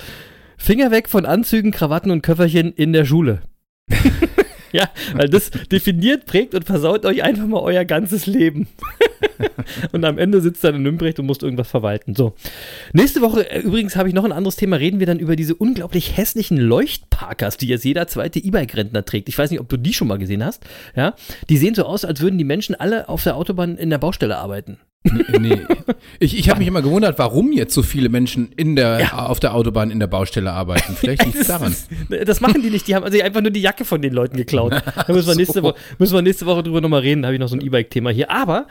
Finger 0.57 0.91
weg 0.91 1.09
von 1.09 1.27
Anzügen, 1.27 1.73
Krawatten 1.73 2.11
und 2.11 2.23
Köfferchen 2.23 2.73
in 2.73 2.93
der 2.93 3.05
Schule. 3.05 3.43
ja, 4.79 4.89
weil 5.15 5.29
das 5.29 5.51
definiert, 5.71 6.27
prägt 6.27 6.55
und 6.55 6.65
versaut 6.65 7.05
euch 7.05 7.23
einfach 7.23 7.47
mal 7.47 7.61
euer 7.61 7.85
ganzes 7.85 8.27
Leben. 8.27 8.69
und 9.93 10.05
am 10.05 10.19
Ende 10.19 10.41
sitzt 10.41 10.65
dann 10.65 10.77
in 10.77 10.83
Nürnberg 10.83 11.19
und 11.19 11.27
musst 11.27 11.43
irgendwas 11.43 11.69
verwalten. 11.69 12.15
So. 12.15 12.35
Nächste 12.93 13.21
Woche, 13.21 13.51
äh, 13.51 13.61
übrigens, 13.61 13.97
habe 13.97 14.09
ich 14.09 14.15
noch 14.15 14.25
ein 14.25 14.33
anderes 14.33 14.57
Thema. 14.57 14.77
Reden 14.77 14.99
wir 15.01 15.07
dann 15.07 15.19
über 15.19 15.37
diese 15.37 15.55
unglaublich 15.55 16.17
hässlichen 16.17 16.57
Leuchtparkers, 16.57 17.57
die 17.57 17.69
jetzt 17.69 17.85
jeder 17.85 18.09
zweite 18.09 18.39
E-Bike-Rentner 18.39 19.05
trägt. 19.05 19.29
Ich 19.29 19.39
weiß 19.39 19.51
nicht, 19.51 19.61
ob 19.61 19.69
du 19.69 19.77
die 19.77 19.95
schon 19.95 20.09
mal 20.09 20.19
gesehen 20.19 20.45
hast. 20.45 20.65
Ja, 20.97 21.15
die 21.49 21.57
sehen 21.57 21.75
so 21.75 21.85
aus, 21.85 22.05
als 22.05 22.21
würden 22.21 22.39
die 22.39 22.45
Menschen 22.45 22.75
alle 22.75 23.09
auf 23.09 23.23
der 23.23 23.37
Autobahn 23.37 23.77
in 23.77 23.91
der 23.91 23.99
Baustelle 23.99 24.39
arbeiten. 24.39 24.79
Nee, 25.05 25.39
nee. 25.39 25.59
Ich, 26.21 26.39
ich 26.39 26.49
habe 26.49 26.61
mich 26.61 26.69
immer 26.69 26.83
gewundert, 26.83 27.19
warum 27.19 27.53
jetzt 27.53 27.75
so 27.75 27.83
viele 27.83 28.09
Menschen 28.09 28.53
in 28.57 28.77
der, 28.77 29.29
auf 29.29 29.41
der 29.41 29.55
Autobahn 29.55 29.91
in 29.91 29.99
der 29.99 30.07
Baustelle 30.07 30.53
arbeiten. 30.53 30.95
Vielleicht 30.95 31.25
liegt 31.27 31.39
es 31.39 31.49
daran. 31.49 31.75
Das, 32.09 32.25
das 32.25 32.41
machen 32.41 32.63
die 32.63 32.71
nicht. 32.71 32.87
Die 32.87 32.95
haben 32.95 33.05
also 33.05 33.21
einfach 33.21 33.41
nur 33.41 33.51
die 33.51 33.61
Jacke 33.61 33.85
von 33.85 34.01
den 34.01 34.13
Leuten 34.13 34.37
geklaut. 34.37 34.73
Da 35.07 35.13
müssen 35.13 35.29
wir 35.29 35.35
nächste, 35.35 35.63
Woche, 35.63 35.75
müssen 35.99 36.15
wir 36.15 36.23
nächste 36.23 36.47
Woche 36.47 36.63
drüber 36.63 36.81
nochmal 36.81 37.01
reden. 37.01 37.23
Da 37.23 37.27
habe 37.27 37.35
ich 37.35 37.41
noch 37.41 37.49
so 37.49 37.57
ein 37.57 37.61
E-Bike-Thema 37.61 38.11
hier. 38.11 38.31
Aber, 38.31 38.67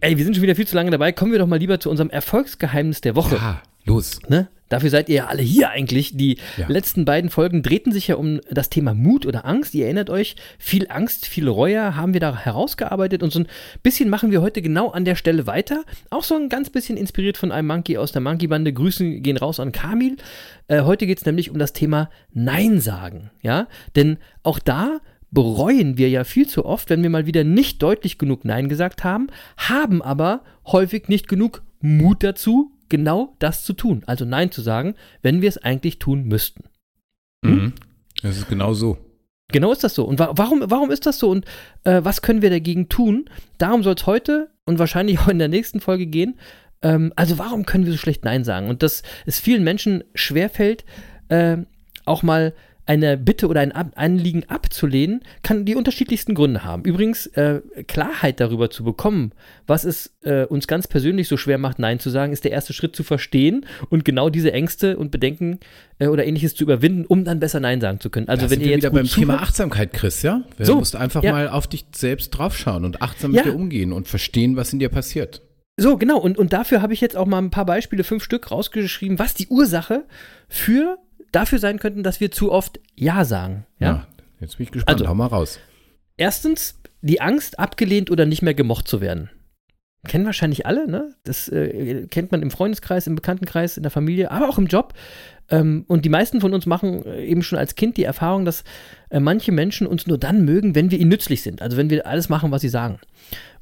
ey, 0.00 0.16
wir 0.16 0.24
sind 0.24 0.34
schon 0.34 0.42
wieder 0.42 0.56
viel 0.56 0.66
zu 0.66 0.74
lange 0.74 0.90
dabei. 0.90 1.12
Kommen 1.12 1.32
wir 1.32 1.38
doch 1.38 1.46
mal 1.46 1.58
lieber 1.58 1.78
zu 1.78 1.88
unserem 1.90 2.10
Erfolgsgeheimnis 2.10 3.00
der 3.00 3.14
Woche. 3.14 3.36
Ah, 3.40 3.62
los. 3.84 4.20
Ne? 4.28 4.48
Dafür 4.68 4.88
seid 4.88 5.10
ihr 5.10 5.16
ja 5.16 5.26
alle 5.26 5.42
hier 5.42 5.68
eigentlich. 5.68 6.16
Die 6.16 6.38
Ja. 6.56 6.66
letzten 6.66 7.04
beiden 7.04 7.28
Folgen 7.28 7.62
drehten 7.62 7.92
sich 7.92 8.08
ja 8.08 8.14
um 8.14 8.40
das 8.50 8.70
Thema 8.70 8.94
Mut 8.94 9.26
oder 9.26 9.44
Angst. 9.44 9.74
Ihr 9.74 9.84
erinnert 9.84 10.08
euch, 10.08 10.34
viel 10.58 10.86
Angst, 10.88 11.26
viel 11.26 11.46
Reue 11.46 11.94
haben 11.94 12.14
wir 12.14 12.20
da 12.20 12.34
herausgearbeitet 12.34 13.22
und 13.22 13.30
so 13.34 13.40
ein 13.40 13.48
bisschen 13.82 14.08
machen 14.08 14.30
wir 14.30 14.40
heute 14.40 14.62
genau 14.62 14.88
an 14.88 15.04
der 15.04 15.14
Stelle 15.14 15.46
weiter. 15.46 15.84
Auch 16.08 16.24
so 16.24 16.36
ein 16.36 16.48
ganz 16.48 16.70
bisschen 16.70 16.96
inspiriert 16.96 17.36
von 17.36 17.52
einem 17.52 17.68
Monkey 17.68 17.98
aus 17.98 18.12
der 18.12 18.22
Monkey-Bande. 18.22 18.72
Grüßen 18.72 19.22
gehen 19.22 19.36
raus 19.36 19.60
an 19.60 19.72
Kamil. 19.72 20.16
Äh, 20.68 20.82
heute 20.82 21.06
geht 21.06 21.18
es 21.18 21.26
nämlich 21.26 21.50
um 21.50 21.58
das 21.58 21.74
Thema 21.74 22.08
Nein 22.32 22.80
sagen. 22.80 23.30
Ja, 23.42 23.68
denn 23.94 24.16
auch 24.42 24.58
da 24.58 25.00
bereuen 25.30 25.98
wir 25.98 26.08
ja 26.08 26.24
viel 26.24 26.46
zu 26.46 26.64
oft, 26.64 26.88
wenn 26.88 27.02
wir 27.02 27.10
mal 27.10 27.26
wieder 27.26 27.44
nicht 27.44 27.82
deutlich 27.82 28.16
genug 28.16 28.46
Nein 28.46 28.70
gesagt 28.70 29.04
haben, 29.04 29.26
haben 29.58 30.00
aber 30.00 30.44
häufig 30.66 31.08
nicht 31.08 31.28
genug 31.28 31.62
Mut 31.80 32.22
dazu, 32.22 32.71
genau 32.92 33.34
das 33.38 33.64
zu 33.64 33.72
tun. 33.72 34.02
Also 34.06 34.26
Nein 34.26 34.52
zu 34.52 34.60
sagen, 34.60 34.94
wenn 35.22 35.40
wir 35.40 35.48
es 35.48 35.56
eigentlich 35.56 35.98
tun 35.98 36.24
müssten. 36.24 36.64
Mhm. 37.40 37.72
Das 38.22 38.36
ist 38.36 38.50
genau 38.50 38.74
so. 38.74 38.98
Genau 39.48 39.72
ist 39.72 39.82
das 39.82 39.94
so. 39.94 40.04
Und 40.04 40.18
wa 40.18 40.32
warum, 40.36 40.62
warum 40.66 40.90
ist 40.90 41.06
das 41.06 41.18
so? 41.18 41.30
Und 41.30 41.46
äh, 41.84 42.00
was 42.04 42.20
können 42.20 42.42
wir 42.42 42.50
dagegen 42.50 42.90
tun? 42.90 43.30
Darum 43.56 43.82
soll 43.82 43.94
es 43.94 44.06
heute 44.06 44.50
und 44.66 44.78
wahrscheinlich 44.78 45.18
auch 45.20 45.28
in 45.28 45.38
der 45.38 45.48
nächsten 45.48 45.80
Folge 45.80 46.06
gehen. 46.06 46.38
Ähm, 46.82 47.14
also 47.16 47.38
warum 47.38 47.64
können 47.64 47.86
wir 47.86 47.92
so 47.92 47.98
schlecht 47.98 48.24
Nein 48.24 48.44
sagen? 48.44 48.68
Und 48.68 48.82
dass 48.82 49.02
es 49.24 49.40
vielen 49.40 49.64
Menschen 49.64 50.04
schwerfällt, 50.14 50.84
äh, 51.28 51.56
auch 52.04 52.22
mal 52.22 52.52
eine 52.84 53.16
Bitte 53.16 53.46
oder 53.48 53.60
ein 53.60 53.72
Anliegen 53.72 54.44
abzulehnen, 54.48 55.20
kann 55.42 55.64
die 55.64 55.76
unterschiedlichsten 55.76 56.34
Gründe 56.34 56.64
haben. 56.64 56.84
Übrigens, 56.84 57.26
äh, 57.28 57.60
Klarheit 57.86 58.40
darüber 58.40 58.70
zu 58.70 58.82
bekommen, 58.82 59.32
was 59.66 59.84
es 59.84 60.14
äh, 60.22 60.44
uns 60.46 60.66
ganz 60.66 60.88
persönlich 60.88 61.28
so 61.28 61.36
schwer 61.36 61.58
macht, 61.58 61.78
Nein 61.78 62.00
zu 62.00 62.10
sagen, 62.10 62.32
ist 62.32 62.44
der 62.44 62.50
erste 62.50 62.72
Schritt 62.72 62.96
zu 62.96 63.04
verstehen 63.04 63.66
und 63.90 64.04
genau 64.04 64.30
diese 64.30 64.52
Ängste 64.52 64.96
und 64.96 65.10
Bedenken 65.10 65.60
äh, 65.98 66.08
oder 66.08 66.26
ähnliches 66.26 66.54
zu 66.54 66.64
überwinden, 66.64 67.04
um 67.06 67.24
dann 67.24 67.38
besser 67.38 67.60
Nein 67.60 67.80
sagen 67.80 68.00
zu 68.00 68.10
können. 68.10 68.28
Also 68.28 68.46
da 68.46 68.50
wenn 68.50 68.58
sind 68.58 68.60
ihr 68.62 68.66
wir 68.66 68.72
jetzt 68.72 68.82
wieder 68.82 68.90
beim 68.92 69.06
Thema 69.06 69.42
Achtsamkeit, 69.42 69.92
Chris, 69.92 70.22
ja? 70.22 70.42
Du 70.58 70.64
So, 70.64 70.76
musst 70.76 70.96
einfach 70.96 71.22
ja. 71.22 71.32
mal 71.32 71.48
auf 71.48 71.68
dich 71.68 71.84
selbst 71.94 72.30
draufschauen 72.30 72.84
und 72.84 73.00
achtsam 73.00 73.32
Ja. 73.32 73.44
mit 73.44 73.52
dir 73.52 73.56
umgehen 73.56 73.92
und 73.92 74.08
verstehen, 74.08 74.56
was 74.56 74.72
in 74.72 74.80
dir 74.80 74.88
passiert. 74.88 75.42
So, 75.76 75.96
genau. 75.96 76.18
Und, 76.18 76.36
und 76.36 76.52
dafür 76.52 76.82
habe 76.82 76.92
ich 76.92 77.00
jetzt 77.00 77.16
auch 77.16 77.26
mal 77.26 77.38
ein 77.38 77.50
paar 77.50 77.64
Beispiele, 77.64 78.04
fünf 78.04 78.22
Stück 78.22 78.50
rausgeschrieben, 78.50 79.18
was 79.18 79.34
die 79.34 79.46
Ursache 79.46 80.04
für 80.48 80.98
dafür 81.32 81.58
sein 81.58 81.78
könnten, 81.78 82.02
dass 82.02 82.20
wir 82.20 82.30
zu 82.30 82.52
oft 82.52 82.80
Ja 82.94 83.24
sagen. 83.24 83.66
Ja. 83.78 84.06
jetzt 84.40 84.58
bin 84.58 84.64
ich 84.64 84.72
gespannt. 84.72 85.00
Also- 85.00 85.08
Hau 85.10 85.14
mal 85.14 85.26
raus. 85.26 85.58
Erstens, 86.16 86.78
die 87.00 87.20
Angst, 87.20 87.58
abgelehnt 87.58 88.10
oder 88.10 88.26
nicht 88.26 88.42
mehr 88.42 88.54
gemocht 88.54 88.86
zu 88.86 89.00
werden. 89.00 89.30
Kennen 90.06 90.26
wahrscheinlich 90.26 90.66
alle, 90.66 90.88
ne? 90.90 91.14
Das 91.22 91.48
äh, 91.48 92.06
kennt 92.08 92.32
man 92.32 92.42
im 92.42 92.50
Freundeskreis, 92.50 93.06
im 93.06 93.14
Bekanntenkreis, 93.14 93.76
in 93.76 93.84
der 93.84 93.90
Familie, 93.92 94.32
aber 94.32 94.48
auch 94.48 94.58
im 94.58 94.66
Job. 94.66 94.94
Ähm, 95.48 95.84
und 95.86 96.04
die 96.04 96.08
meisten 96.08 96.40
von 96.40 96.54
uns 96.54 96.66
machen 96.66 97.04
äh, 97.06 97.24
eben 97.24 97.42
schon 97.44 97.56
als 97.58 97.76
Kind 97.76 97.96
die 97.96 98.02
Erfahrung, 98.02 98.44
dass 98.44 98.64
äh, 99.10 99.20
manche 99.20 99.52
Menschen 99.52 99.86
uns 99.86 100.08
nur 100.08 100.18
dann 100.18 100.44
mögen, 100.44 100.74
wenn 100.74 100.90
wir 100.90 100.98
ihnen 100.98 101.10
nützlich 101.10 101.42
sind. 101.42 101.62
Also 101.62 101.76
wenn 101.76 101.88
wir 101.88 102.04
alles 102.06 102.28
machen, 102.28 102.50
was 102.50 102.62
sie 102.62 102.68
sagen. 102.68 102.98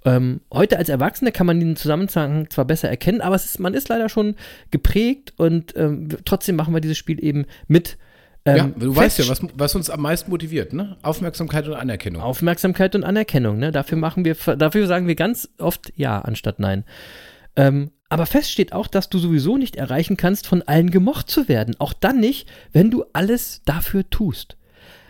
Ähm, 0.05 0.40
heute 0.53 0.78
als 0.78 0.88
Erwachsene 0.88 1.30
kann 1.30 1.46
man 1.46 1.61
den 1.61 1.76
Zusammenhang 1.76 2.48
zwar 2.48 2.64
besser 2.64 2.88
erkennen, 2.88 3.20
aber 3.20 3.36
ist, 3.36 3.61
man 3.61 3.74
ist 3.74 3.88
leider 3.88 4.09
schon 4.09 4.34
geprägt 4.70 5.34
und 5.36 5.76
ähm, 5.76 6.09
trotzdem 6.24 6.57
machen 6.57 6.72
wir 6.72 6.80
dieses 6.80 6.96
Spiel 6.96 7.22
eben 7.22 7.44
mit. 7.68 7.98
ähm, 8.46 8.57
ja, 8.57 8.70
du 8.78 8.96
weißt 8.96 9.18
ja, 9.18 9.28
was, 9.28 9.42
was 9.55 9.74
uns 9.74 9.90
am 9.90 10.01
meisten 10.01 10.30
motiviert, 10.30 10.72
ne? 10.72 10.96
Aufmerksamkeit 11.03 11.68
und 11.68 11.74
Anerkennung. 11.74 12.22
Aufmerksamkeit 12.22 12.94
und 12.94 13.05
Anerkennung. 13.05 13.59
Ne? 13.59 13.72
Dafür 13.72 13.98
machen 13.98 14.24
wir, 14.24 14.34
dafür 14.57 14.86
sagen 14.86 15.07
wir 15.07 15.16
ganz 15.16 15.51
oft 15.59 15.92
ja 15.96 16.20
anstatt 16.20 16.61
nein. 16.61 16.84
Ähm, 17.57 17.90
aber 18.09 18.26
fest 18.26 18.51
steht 18.51 18.72
auch, 18.72 18.86
dass 18.86 19.11
du 19.11 19.18
sowieso 19.18 19.59
nicht 19.59 19.76
erreichen 19.76 20.16
kannst, 20.16 20.46
von 20.46 20.62
allen 20.62 20.90
gemocht 20.90 21.30
zu 21.30 21.48
werden. 21.48 21.76
Auch 21.78 21.92
dann 21.92 22.18
nicht, 22.18 22.48
wenn 22.72 22.90
du 22.90 23.05
alles 23.12 23.62
dafür 23.66 24.09
tust. 24.09 24.57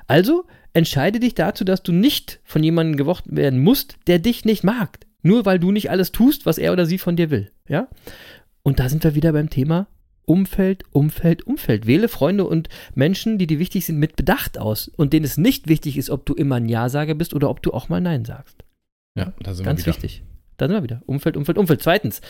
Also 0.07 0.45
entscheide 0.73 1.21
dich 1.21 1.35
dazu, 1.35 1.65
dass 1.65 1.83
du 1.83 1.93
nicht 1.93 2.41
von 2.45 2.63
jemandem 2.63 2.97
gemocht 2.97 3.25
werden 3.27 3.61
musst, 3.61 3.97
der 4.07 4.19
dich 4.19 4.45
nicht 4.45 4.65
mag. 4.65 4.99
Nur 5.23 5.45
weil 5.45 5.59
du 5.59 5.71
nicht 5.71 5.91
alles 5.91 6.13
tust, 6.13 6.47
was 6.47 6.59
er 6.59 6.73
oder 6.73 6.87
sie 6.87 6.99
von 6.99 7.17
dir 7.17 7.31
will. 7.31 7.51
Ja? 7.69 7.89
Und 8.63 8.79
da 8.79 8.89
sind 8.89 9.05
wir 9.05 9.15
wieder 9.15 9.33
beim 9.33 9.51
Thema 9.51 9.87
Umfeld, 10.25 10.85
Umfeld, 10.93 11.47
Umfeld. 11.47 11.87
Wähle 11.87 12.09
Freunde 12.09 12.45
und 12.45 12.69
Menschen, 12.95 13.37
die 13.37 13.47
dir 13.47 13.59
wichtig 13.59 13.85
sind, 13.85 13.99
mit 13.99 14.17
Bedacht 14.17 14.59
aus 14.59 14.89
und 14.89 15.13
denen 15.13 15.25
es 15.25 15.37
nicht 15.37 15.67
wichtig 15.67 15.97
ist, 15.99 16.09
ob 16.09 16.25
du 16.25 16.35
immer 16.35 16.57
ein 16.57 16.69
Ja-Sager 16.69 17.15
bist 17.15 17.35
oder 17.35 17.51
ob 17.51 17.63
du 17.63 17.73
auch 17.73 17.89
mal 17.89 18.01
Nein 18.01 18.25
sagst. 18.25 18.63
ja, 19.17 19.33
da 19.43 19.55
sind 19.55 19.65
Ganz 19.65 19.81
wir 19.81 19.87
wieder. 19.87 20.03
wichtig. 20.03 20.23
Da 20.57 20.67
sind 20.69 20.77
wir 20.77 20.83
wieder. 20.83 21.03
Umfeld, 21.07 21.37
Umfeld, 21.37 21.59
Umfeld. 21.59 21.83
Zweitens, 21.83 22.21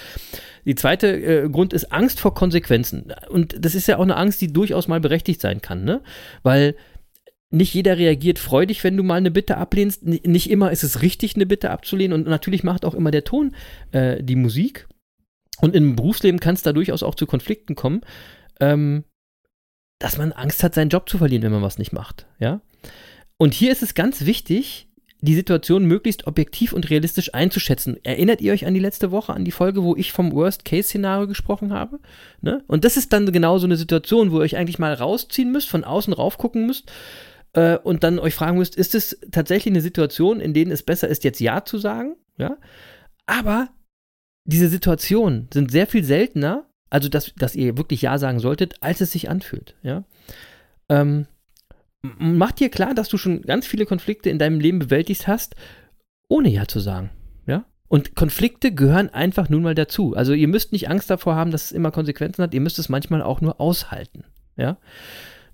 die 0.65 0.77
zweite 0.77 1.09
äh, 1.09 1.49
Grund 1.51 1.73
ist 1.73 1.93
Angst 1.93 2.21
vor 2.21 2.33
Konsequenzen. 2.33 3.13
Und 3.29 3.63
das 3.63 3.75
ist 3.75 3.87
ja 3.89 3.99
auch 3.99 4.03
eine 4.03 4.17
Angst, 4.17 4.41
die 4.41 4.53
durchaus 4.53 4.89
mal 4.89 5.01
berechtigt 5.01 5.41
sein 5.41 5.61
kann, 5.61 5.85
ne? 5.85 6.01
Weil 6.43 6.77
nicht 7.51 7.75
jeder 7.75 7.99
reagiert 7.99 8.39
freudig, 8.39 8.85
wenn 8.85 8.97
du 8.97 9.03
mal 9.03 9.17
eine 9.17 9.33
Bitte 9.33 9.57
ablehnst. 9.57 10.05
Nicht 10.05 10.51
immer 10.51 10.71
ist 10.71 10.85
es 10.85 11.03
richtig, 11.03 11.35
eine 11.35 11.47
Bitte 11.47 11.71
abzulehnen. 11.71 12.13
Und 12.13 12.29
natürlich 12.29 12.63
macht 12.63 12.85
auch 12.85 12.95
immer 12.95 13.11
der 13.11 13.25
Ton 13.25 13.55
äh, 13.91 14.23
die 14.23 14.37
Musik. 14.37 14.87
Und 15.61 15.75
im 15.75 15.97
Berufsleben 15.97 16.41
kann 16.41 16.55
es 16.55 16.63
da 16.63 16.73
durchaus 16.73 17.03
auch 17.03 17.17
zu 17.17 17.27
Konflikten 17.27 17.75
kommen, 17.75 18.03
ähm, 18.61 19.05
dass 19.99 20.17
man 20.17 20.33
Angst 20.33 20.63
hat, 20.63 20.75
seinen 20.75 20.91
Job 20.91 21.09
zu 21.09 21.19
verlieren, 21.19 21.43
wenn 21.43 21.53
man 21.53 21.63
was 21.63 21.77
nicht 21.77 21.93
macht. 21.93 22.27
Ja? 22.39 22.61
Und 23.37 23.53
hier 23.53 23.73
ist 23.73 23.83
es 23.83 23.95
ganz 23.95 24.25
wichtig, 24.25 24.87
die 25.21 25.35
Situation 25.35 25.85
möglichst 25.85 26.27
objektiv 26.27 26.73
und 26.73 26.89
realistisch 26.89 27.35
einzuschätzen. 27.35 27.99
Erinnert 28.05 28.41
ihr 28.41 28.53
euch 28.53 28.65
an 28.65 28.75
die 28.75 28.81
letzte 28.81 29.11
Woche, 29.11 29.35
an 29.35 29.45
die 29.45 29.51
Folge, 29.51 29.83
wo 29.83 29.97
ich 29.97 30.13
vom 30.13 30.33
Worst-Case-Szenario 30.33 31.27
gesprochen 31.27 31.73
habe? 31.73 31.99
Ne? 32.41 32.65
Und 32.69 32.85
das 32.85 32.97
ist 32.97 33.13
dann 33.13 33.31
genau 33.31 33.59
so 33.59 33.67
eine 33.67 33.77
Situation, 33.77 34.31
wo 34.31 34.37
ihr 34.37 34.43
euch 34.43 34.57
eigentlich 34.57 34.79
mal 34.79 34.95
rausziehen 34.95 35.53
müsst, 35.53 35.69
von 35.69 35.85
außen 35.85 36.13
raufgucken 36.13 36.65
müsst 36.65 36.91
äh, 37.53 37.79
und 37.79 38.05
dann 38.05 38.19
euch 38.19 38.35
fragen 38.35 38.59
müsst, 38.59 38.77
ist 38.77 38.95
es 38.95 39.19
tatsächlich 39.31 39.73
eine 39.73 39.83
Situation, 39.83 40.41
in 40.41 40.55
denen 40.55 40.71
es 40.71 40.83
besser 40.83 41.09
ist, 41.09 41.25
jetzt 41.25 41.41
Ja 41.41 41.65
zu 41.65 41.79
sagen? 41.79 42.17
Ja? 42.37 42.57
Aber 43.27 43.69
diese 44.45 44.69
Situationen 44.69 45.49
sind 45.53 45.71
sehr 45.71 45.87
viel 45.87 46.05
seltener, 46.05 46.67
also 46.91 47.09
dass, 47.09 47.35
dass 47.35 47.55
ihr 47.55 47.77
wirklich 47.77 48.03
Ja 48.03 48.19
sagen 48.19 48.41
solltet, 48.41 48.83
als 48.83 49.01
es 49.01 49.13
sich 49.13 49.29
anfühlt. 49.29 49.77
Ja? 49.83 50.05
Ähm, 50.89 51.27
mach 52.03 52.53
dir 52.53 52.69
klar, 52.69 52.95
dass 52.95 53.09
du 53.09 53.17
schon 53.17 53.43
ganz 53.43 53.67
viele 53.67 53.87
Konflikte 53.87 54.31
in 54.31 54.39
deinem 54.39 54.61
Leben 54.61 54.79
bewältigt 54.79 55.27
hast, 55.27 55.55
ohne 56.29 56.49
Ja 56.49 56.67
zu 56.67 56.81
sagen. 56.81 57.11
Ja? 57.47 57.65
Und 57.89 58.15
Konflikte 58.15 58.73
gehören 58.73 59.09
einfach 59.09 59.49
nun 59.49 59.63
mal 59.63 59.75
dazu. 59.75 60.15
Also 60.15 60.33
ihr 60.33 60.49
müsst 60.49 60.73
nicht 60.73 60.89
Angst 60.89 61.11
davor 61.11 61.35
haben, 61.35 61.51
dass 61.51 61.67
es 61.67 61.73
immer 61.73 61.91
Konsequenzen 61.91 62.43
hat, 62.43 62.55
ihr 62.55 62.61
müsst 62.61 62.79
es 62.79 62.89
manchmal 62.89 63.23
auch 63.23 63.41
nur 63.41 63.61
aushalten. 63.61 64.25
Ja? 64.57 64.79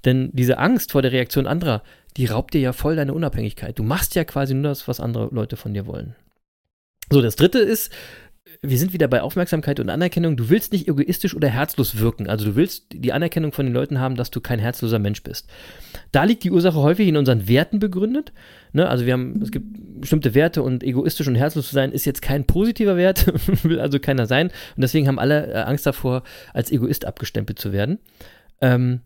Denn 0.06 0.30
diese 0.32 0.56
Angst 0.56 0.92
vor 0.92 1.02
der 1.02 1.12
Reaktion 1.12 1.46
anderer, 1.46 1.82
die 2.16 2.26
raubt 2.26 2.54
dir 2.54 2.60
ja 2.60 2.72
voll 2.72 2.96
deine 2.96 3.12
Unabhängigkeit. 3.12 3.78
Du 3.78 3.82
machst 3.82 4.14
ja 4.14 4.24
quasi 4.24 4.54
nur 4.54 4.62
das, 4.62 4.88
was 4.88 5.00
andere 5.00 5.28
Leute 5.32 5.56
von 5.56 5.74
dir 5.74 5.86
wollen. 5.86 6.14
So, 7.10 7.20
das 7.20 7.36
dritte 7.36 7.58
ist, 7.58 7.92
wir 8.62 8.78
sind 8.78 8.92
wieder 8.92 9.08
bei 9.08 9.20
Aufmerksamkeit 9.20 9.80
und 9.80 9.90
Anerkennung. 9.90 10.36
Du 10.36 10.48
willst 10.48 10.72
nicht 10.72 10.88
egoistisch 10.88 11.34
oder 11.34 11.48
herzlos 11.48 11.98
wirken. 11.98 12.28
Also 12.28 12.46
du 12.46 12.56
willst 12.56 12.86
die 12.92 13.12
Anerkennung 13.12 13.52
von 13.52 13.66
den 13.66 13.74
Leuten 13.74 14.00
haben, 14.00 14.16
dass 14.16 14.30
du 14.30 14.40
kein 14.40 14.58
herzloser 14.58 14.98
Mensch 14.98 15.22
bist. 15.22 15.48
Da 16.12 16.24
liegt 16.24 16.44
die 16.44 16.50
Ursache 16.50 16.78
häufig 16.78 17.08
in 17.08 17.16
unseren 17.16 17.48
Werten 17.48 17.78
begründet. 17.78 18.32
Ne? 18.72 18.88
Also 18.88 19.06
wir 19.06 19.12
haben, 19.12 19.42
es 19.42 19.50
gibt 19.50 19.66
bestimmte 20.00 20.34
Werte 20.34 20.62
und 20.62 20.82
egoistisch 20.82 21.28
und 21.28 21.34
herzlos 21.34 21.68
zu 21.68 21.74
sein 21.74 21.92
ist 21.92 22.04
jetzt 22.04 22.22
kein 22.22 22.44
positiver 22.44 22.96
Wert, 22.96 23.26
will 23.64 23.80
also 23.80 23.98
keiner 23.98 24.26
sein. 24.26 24.48
Und 24.48 24.82
deswegen 24.82 25.08
haben 25.08 25.18
alle 25.18 25.52
äh, 25.52 25.56
Angst 25.58 25.86
davor, 25.86 26.22
als 26.54 26.70
Egoist 26.70 27.04
abgestempelt 27.04 27.58
zu 27.58 27.72
werden. 27.72 27.98
Ähm, 28.60 29.00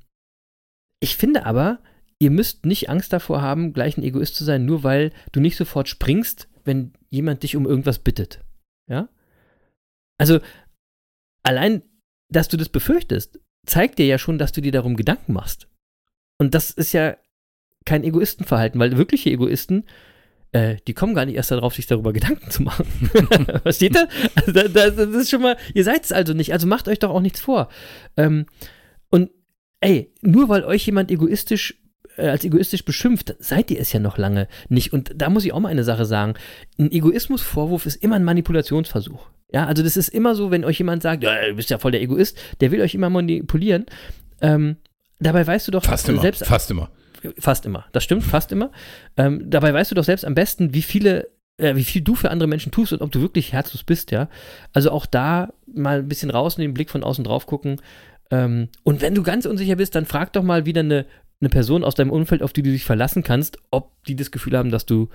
ich 1.01 1.17
finde 1.17 1.47
aber, 1.47 1.81
ihr 2.19 2.31
müsst 2.31 2.67
nicht 2.67 2.89
Angst 2.91 3.13
davor 3.13 3.41
haben, 3.43 3.73
gleich 3.73 3.97
ein 3.97 4.03
Egoist 4.03 4.35
zu 4.35 4.45
sein, 4.45 4.65
nur 4.67 4.83
weil 4.83 5.13
du 5.33 5.41
nicht 5.41 5.57
sofort 5.57 5.89
springst, 5.89 6.49
wenn 6.65 6.93
jemand 7.09 7.43
dich 7.43 7.57
um 7.57 7.67
irgendwas 7.67 7.99
bittet. 7.99 8.45
Ja? 8.89 9.09
Also, 10.19 10.41
allein, 11.43 11.83
dass 12.29 12.49
du 12.49 12.57
das 12.57 12.69
befürchtest, 12.69 13.41
zeigt 13.67 13.99
dir 13.99 14.07
ja 14.07 14.19
schon, 14.19 14.39
dass 14.39 14.53
du 14.53 14.61
dir 14.61 14.73
darum 14.73 14.97
Gedanken 14.97 15.33
machst. 15.33 15.69
Und 16.39 16.55
das 16.55 16.71
ist 16.71 16.93
ja 16.93 17.17
kein 17.87 18.05
Egoistenverhalten, 18.05 18.79
weil 18.79 18.99
wirkliche 18.99 19.31
Egoisten, 19.31 19.85
äh, 20.53 20.77
die 20.87 20.95
kommen 20.95 21.15
gar 21.15 21.25
nicht 21.25 21.37
erst 21.37 21.51
darauf, 21.51 21.75
sich 21.75 21.87
darüber 21.87 22.13
Gedanken 22.13 22.51
zu 22.51 22.63
machen. 22.63 22.85
Versteht 23.63 23.95
ihr? 23.97 24.09
Also, 24.35 24.53
da- 24.53 24.69
da- 24.69 24.91
das 24.91 25.09
ist 25.15 25.31
schon 25.31 25.41
mal, 25.43 25.57
ihr 25.75 25.85
seid 25.85 26.05
es 26.05 26.13
also 26.13 26.35
nicht, 26.35 26.53
also 26.53 26.67
macht 26.67 26.89
euch 26.89 26.99
doch 26.99 27.11
auch 27.11 27.21
nichts 27.21 27.41
vor. 27.41 27.69
Ähm, 28.19 28.45
und 29.11 29.31
ey, 29.81 30.13
nur 30.23 30.49
weil 30.49 30.65
euch 30.65 30.87
jemand 30.87 31.11
egoistisch 31.11 31.81
äh, 32.17 32.29
als 32.29 32.45
egoistisch 32.45 32.85
beschimpft, 32.85 33.35
seid 33.39 33.71
ihr 33.71 33.81
es 33.81 33.93
ja 33.93 34.01
noch 34.01 34.19
lange 34.19 34.49
nicht. 34.69 34.93
Und 34.93 35.13
da 35.15 35.31
muss 35.31 35.45
ich 35.45 35.53
auch 35.53 35.61
mal 35.61 35.69
eine 35.69 35.85
Sache 35.85 36.05
sagen. 36.05 36.35
Ein 36.79 36.93
Egoismusvorwurf 36.93 37.87
ist 37.87 37.97
immer 37.97 38.17
ein 38.17 38.25
Manipulationsversuch. 38.25 39.29
Ja, 39.53 39.67
also 39.67 39.83
das 39.83 39.97
ist 39.97 40.09
immer 40.09 40.35
so, 40.35 40.51
wenn 40.51 40.65
euch 40.65 40.79
jemand 40.79 41.03
sagt, 41.03 41.25
ja, 41.25 41.49
du 41.49 41.55
bist 41.55 41.71
ja 41.71 41.79
voll 41.79 41.91
der 41.91 42.03
Egoist, 42.03 42.39
der 42.61 42.71
will 42.71 42.81
euch 42.81 42.95
immer 42.95 43.11
manipulieren. 43.11 43.87
Ähm, 44.41 44.77
dabei 45.19 45.47
weißt 45.47 45.67
du 45.67 45.73
doch 45.73 45.85
Fast 45.85 46.09
immer. 46.09 46.21
selbst 46.21 46.45
Fast 46.45 46.71
immer. 46.71 46.91
Fast 47.39 47.67
immer. 47.67 47.87
Das 47.93 48.05
stimmt, 48.05 48.23
fast 48.23 48.53
immer. 48.53 48.71
Ähm, 49.17 49.51
dabei 49.51 49.75
weißt 49.75 49.91
du 49.91 49.95
doch 49.95 50.05
selbst 50.05 50.25
am 50.25 50.35
besten, 50.35 50.73
wie 50.73 50.83
viele, 50.83 51.29
äh, 51.59 51.75
wie 51.75 51.85
viel 51.85 52.01
du 52.01 52.15
für 52.15 52.31
andere 52.31 52.49
Menschen 52.49 52.73
tust 52.73 52.93
und 52.93 53.03
ob 53.03 53.13
du 53.13 53.21
wirklich 53.21 53.53
herzlos 53.53 53.83
bist, 53.83 54.11
ja. 54.11 54.29
Also 54.73 54.91
auch 54.91 55.05
da 55.05 55.53
mal 55.67 55.99
ein 55.99 56.09
bisschen 56.09 56.31
raus 56.31 56.57
und 56.57 56.63
den 56.63 56.73
Blick 56.73 56.91
von 56.91 57.03
außen 57.03 57.25
drauf 57.25 57.47
gucken. 57.47 57.81
Ähm, 58.31 58.69
und 58.85 59.01
wenn 59.01 59.15
du 59.15 59.23
ganz 59.23 59.47
unsicher 59.47 59.77
bist, 59.77 59.95
dann 59.95 60.07
frag 60.07 60.33
doch 60.33 60.43
mal 60.43 60.67
wieder 60.67 60.81
eine, 60.81 61.07
eine 61.41 61.49
Person 61.51 61.85
aus 61.85 61.95
deinem 61.95 62.11
Umfeld, 62.11 62.43
auf 62.43 62.53
die 62.53 62.63
du 62.63 62.71
dich 62.71 62.85
verlassen 62.85 63.23
kannst, 63.23 63.59
ob 63.71 64.05
die 64.05 64.17
das 64.17 64.31
Gefühl 64.31 64.57
haben, 64.57 64.71
dass 64.71 64.87
du 64.87 65.09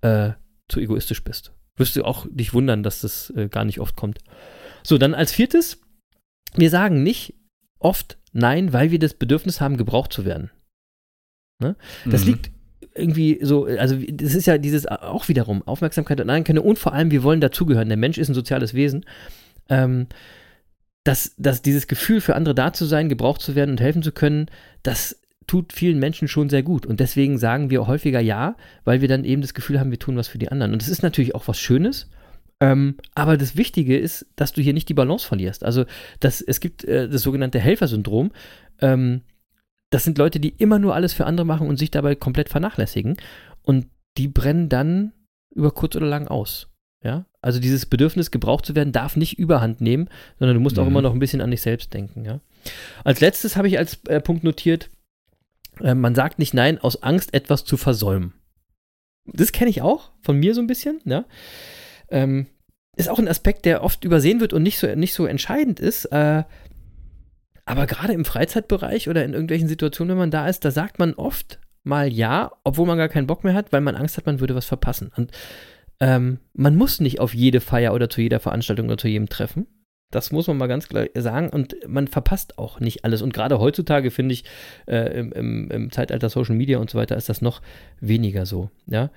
äh, 0.00 0.30
zu 0.68 0.80
egoistisch 0.80 1.22
bist. 1.24 1.52
Wirst 1.76 1.96
du 1.96 2.04
auch 2.04 2.26
dich 2.30 2.54
wundern, 2.54 2.82
dass 2.82 3.00
das 3.00 3.30
äh, 3.36 3.48
gar 3.48 3.64
nicht 3.64 3.80
oft 3.80 3.96
kommt. 3.96 4.18
So, 4.82 4.98
dann 4.98 5.14
als 5.14 5.32
viertes, 5.32 5.80
wir 6.54 6.70
sagen 6.70 7.02
nicht 7.02 7.34
oft 7.78 8.18
Nein, 8.36 8.72
weil 8.72 8.90
wir 8.90 8.98
das 8.98 9.14
Bedürfnis 9.14 9.60
haben, 9.60 9.76
gebraucht 9.76 10.12
zu 10.12 10.24
werden. 10.24 10.50
Ne? 11.62 11.76
Das 12.04 12.22
Mhm. 12.22 12.26
liegt 12.26 12.50
irgendwie 12.96 13.38
so, 13.42 13.64
also 13.66 13.96
das 13.96 14.34
ist 14.34 14.46
ja 14.46 14.58
dieses 14.58 14.86
auch 14.86 15.28
wiederum 15.28 15.62
Aufmerksamkeit 15.62 16.20
und 16.20 16.28
Anerkennung 16.28 16.64
und 16.64 16.78
vor 16.78 16.92
allem, 16.92 17.12
wir 17.12 17.22
wollen 17.22 17.40
dazugehören. 17.40 17.88
Der 17.88 17.96
Mensch 17.96 18.18
ist 18.18 18.28
ein 18.28 18.34
soziales 18.34 18.74
Wesen. 18.74 19.04
Ähm, 19.68 20.08
dass, 21.04 21.34
dass 21.36 21.62
dieses 21.62 21.86
Gefühl 21.86 22.20
für 22.20 22.34
andere 22.34 22.54
da 22.54 22.72
zu 22.72 22.86
sein, 22.86 23.08
gebraucht 23.08 23.42
zu 23.42 23.54
werden 23.54 23.70
und 23.70 23.80
helfen 23.80 24.02
zu 24.02 24.12
können, 24.12 24.46
das 24.82 25.20
tut 25.46 25.72
vielen 25.72 25.98
Menschen 25.98 26.28
schon 26.28 26.48
sehr 26.48 26.62
gut. 26.62 26.86
Und 26.86 27.00
deswegen 27.00 27.38
sagen 27.38 27.70
wir 27.70 27.86
häufiger 27.86 28.20
Ja, 28.20 28.56
weil 28.84 29.02
wir 29.02 29.08
dann 29.08 29.24
eben 29.24 29.42
das 29.42 29.54
Gefühl 29.54 29.78
haben, 29.78 29.90
wir 29.90 29.98
tun 29.98 30.16
was 30.16 30.28
für 30.28 30.38
die 30.38 30.50
anderen. 30.50 30.72
Und 30.72 30.80
das 30.80 30.88
ist 30.88 31.02
natürlich 31.02 31.34
auch 31.34 31.46
was 31.46 31.58
Schönes. 31.58 32.10
Ähm, 32.60 32.96
aber 33.14 33.36
das 33.36 33.56
Wichtige 33.56 33.98
ist, 33.98 34.26
dass 34.36 34.52
du 34.52 34.62
hier 34.62 34.72
nicht 34.72 34.88
die 34.88 34.94
Balance 34.94 35.26
verlierst. 35.26 35.64
Also 35.64 35.84
das, 36.20 36.40
es 36.40 36.60
gibt 36.60 36.84
äh, 36.84 37.08
das 37.08 37.22
sogenannte 37.22 37.60
Helfersyndrom. 37.60 38.32
Ähm, 38.80 39.22
das 39.90 40.04
sind 40.04 40.16
Leute, 40.16 40.40
die 40.40 40.48
immer 40.48 40.78
nur 40.78 40.94
alles 40.94 41.12
für 41.12 41.26
andere 41.26 41.46
machen 41.46 41.68
und 41.68 41.76
sich 41.76 41.90
dabei 41.90 42.14
komplett 42.14 42.48
vernachlässigen. 42.48 43.16
Und 43.62 43.88
die 44.16 44.28
brennen 44.28 44.68
dann 44.68 45.12
über 45.54 45.72
kurz 45.72 45.94
oder 45.96 46.06
lang 46.06 46.26
aus. 46.28 46.73
Ja? 47.04 47.26
Also 47.40 47.60
dieses 47.60 47.86
Bedürfnis, 47.86 48.30
gebraucht 48.30 48.66
zu 48.66 48.74
werden, 48.74 48.92
darf 48.92 49.16
nicht 49.16 49.38
überhand 49.38 49.80
nehmen, 49.80 50.08
sondern 50.38 50.56
du 50.56 50.60
musst 50.60 50.78
auch 50.78 50.84
Mhm. 50.84 50.90
immer 50.90 51.02
noch 51.02 51.12
ein 51.12 51.18
bisschen 51.18 51.40
an 51.40 51.50
dich 51.50 51.60
selbst 51.62 51.92
denken. 51.94 52.24
Ja? 52.24 52.40
Als 53.04 53.20
letztes 53.20 53.56
habe 53.56 53.68
ich 53.68 53.78
als 53.78 54.00
äh, 54.08 54.20
Punkt 54.20 54.42
notiert, 54.42 54.90
äh, 55.80 55.94
man 55.94 56.14
sagt 56.14 56.38
nicht 56.38 56.54
Nein 56.54 56.78
aus 56.78 57.02
Angst, 57.02 57.34
etwas 57.34 57.64
zu 57.64 57.76
versäumen. 57.76 58.32
Das 59.26 59.52
kenne 59.52 59.70
ich 59.70 59.82
auch 59.82 60.10
von 60.22 60.38
mir 60.38 60.54
so 60.54 60.60
ein 60.60 60.66
bisschen. 60.66 61.00
Ja? 61.04 61.24
Ähm, 62.08 62.46
ist 62.96 63.08
auch 63.08 63.18
ein 63.18 63.28
Aspekt, 63.28 63.64
der 63.64 63.82
oft 63.82 64.04
übersehen 64.04 64.40
wird 64.40 64.52
und 64.52 64.62
nicht 64.62 64.78
so, 64.78 64.86
nicht 64.94 65.14
so 65.14 65.26
entscheidend 65.26 65.80
ist. 65.80 66.06
Äh, 66.06 66.44
aber 67.66 67.86
gerade 67.86 68.12
im 68.12 68.24
Freizeitbereich 68.24 69.08
oder 69.08 69.24
in 69.24 69.32
irgendwelchen 69.32 69.68
Situationen, 69.68 70.10
wenn 70.10 70.18
man 70.18 70.30
da 70.30 70.48
ist, 70.48 70.64
da 70.64 70.70
sagt 70.70 70.98
man 70.98 71.14
oft 71.14 71.58
mal 71.82 72.12
ja, 72.12 72.52
obwohl 72.62 72.86
man 72.86 72.98
gar 72.98 73.08
keinen 73.08 73.26
Bock 73.26 73.44
mehr 73.44 73.54
hat, 73.54 73.72
weil 73.72 73.80
man 73.80 73.96
Angst 73.96 74.16
hat, 74.16 74.26
man 74.26 74.40
würde 74.40 74.54
was 74.54 74.66
verpassen. 74.66 75.10
Und 75.16 75.32
ähm, 76.00 76.38
man 76.52 76.76
muss 76.76 77.00
nicht 77.00 77.20
auf 77.20 77.34
jede 77.34 77.60
Feier 77.60 77.94
oder 77.94 78.10
zu 78.10 78.20
jeder 78.20 78.40
Veranstaltung 78.40 78.86
oder 78.86 78.98
zu 78.98 79.08
jedem 79.08 79.28
Treffen. 79.28 79.66
Das 80.10 80.30
muss 80.30 80.46
man 80.46 80.56
mal 80.58 80.68
ganz 80.68 80.88
klar 80.88 81.06
sagen. 81.14 81.50
Und 81.50 81.76
man 81.88 82.06
verpasst 82.06 82.58
auch 82.58 82.78
nicht 82.78 83.04
alles. 83.04 83.20
Und 83.20 83.34
gerade 83.34 83.58
heutzutage 83.58 84.10
finde 84.10 84.34
ich, 84.34 84.44
äh, 84.86 85.18
im, 85.18 85.32
im, 85.32 85.70
im 85.70 85.92
Zeitalter 85.92 86.28
Social 86.28 86.54
Media 86.54 86.78
und 86.78 86.88
so 86.88 86.98
weiter 86.98 87.16
ist 87.16 87.28
das 87.28 87.42
noch 87.42 87.62
weniger 88.00 88.46
so. 88.46 88.70
Ja. 88.86 89.10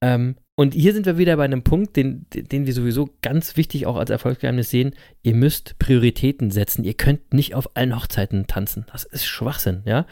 Ähm, 0.00 0.36
und 0.56 0.72
hier 0.72 0.92
sind 0.92 1.04
wir 1.04 1.18
wieder 1.18 1.36
bei 1.36 1.44
einem 1.44 1.64
Punkt, 1.64 1.96
den, 1.96 2.26
den 2.32 2.66
wir 2.66 2.72
sowieso 2.72 3.10
ganz 3.22 3.56
wichtig 3.56 3.86
auch 3.86 3.96
als 3.96 4.10
Erfolgsgeheimnis 4.10 4.70
sehen. 4.70 4.94
Ihr 5.22 5.34
müsst 5.34 5.80
Prioritäten 5.80 6.52
setzen. 6.52 6.84
Ihr 6.84 6.94
könnt 6.94 7.34
nicht 7.34 7.56
auf 7.56 7.76
allen 7.76 7.96
Hochzeiten 7.96 8.46
tanzen. 8.46 8.86
Das 8.92 9.02
ist 9.02 9.24
Schwachsinn, 9.24 9.82
ja. 9.84 10.06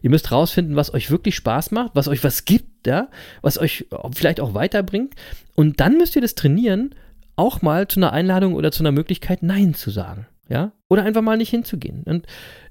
Ihr 0.00 0.10
müsst 0.10 0.30
rausfinden, 0.30 0.76
was 0.76 0.94
euch 0.94 1.10
wirklich 1.10 1.34
Spaß 1.34 1.72
macht, 1.72 1.90
was 1.94 2.06
euch 2.06 2.22
was 2.22 2.44
gibt, 2.44 2.86
ja, 2.86 3.08
was 3.42 3.58
euch 3.58 3.88
vielleicht 4.14 4.38
auch 4.40 4.54
weiterbringt. 4.54 5.14
Und 5.56 5.80
dann 5.80 5.98
müsst 5.98 6.14
ihr 6.14 6.22
das 6.22 6.36
trainieren, 6.36 6.94
auch 7.34 7.60
mal 7.60 7.88
zu 7.88 7.98
einer 7.98 8.12
Einladung 8.12 8.54
oder 8.54 8.70
zu 8.70 8.82
einer 8.82 8.92
Möglichkeit 8.92 9.42
Nein 9.42 9.74
zu 9.74 9.90
sagen, 9.90 10.28
ja. 10.48 10.72
Oder 10.88 11.02
einfach 11.02 11.22
mal 11.22 11.36
nicht 11.36 11.50
hinzugehen. 11.50 12.04
Und 12.04 12.26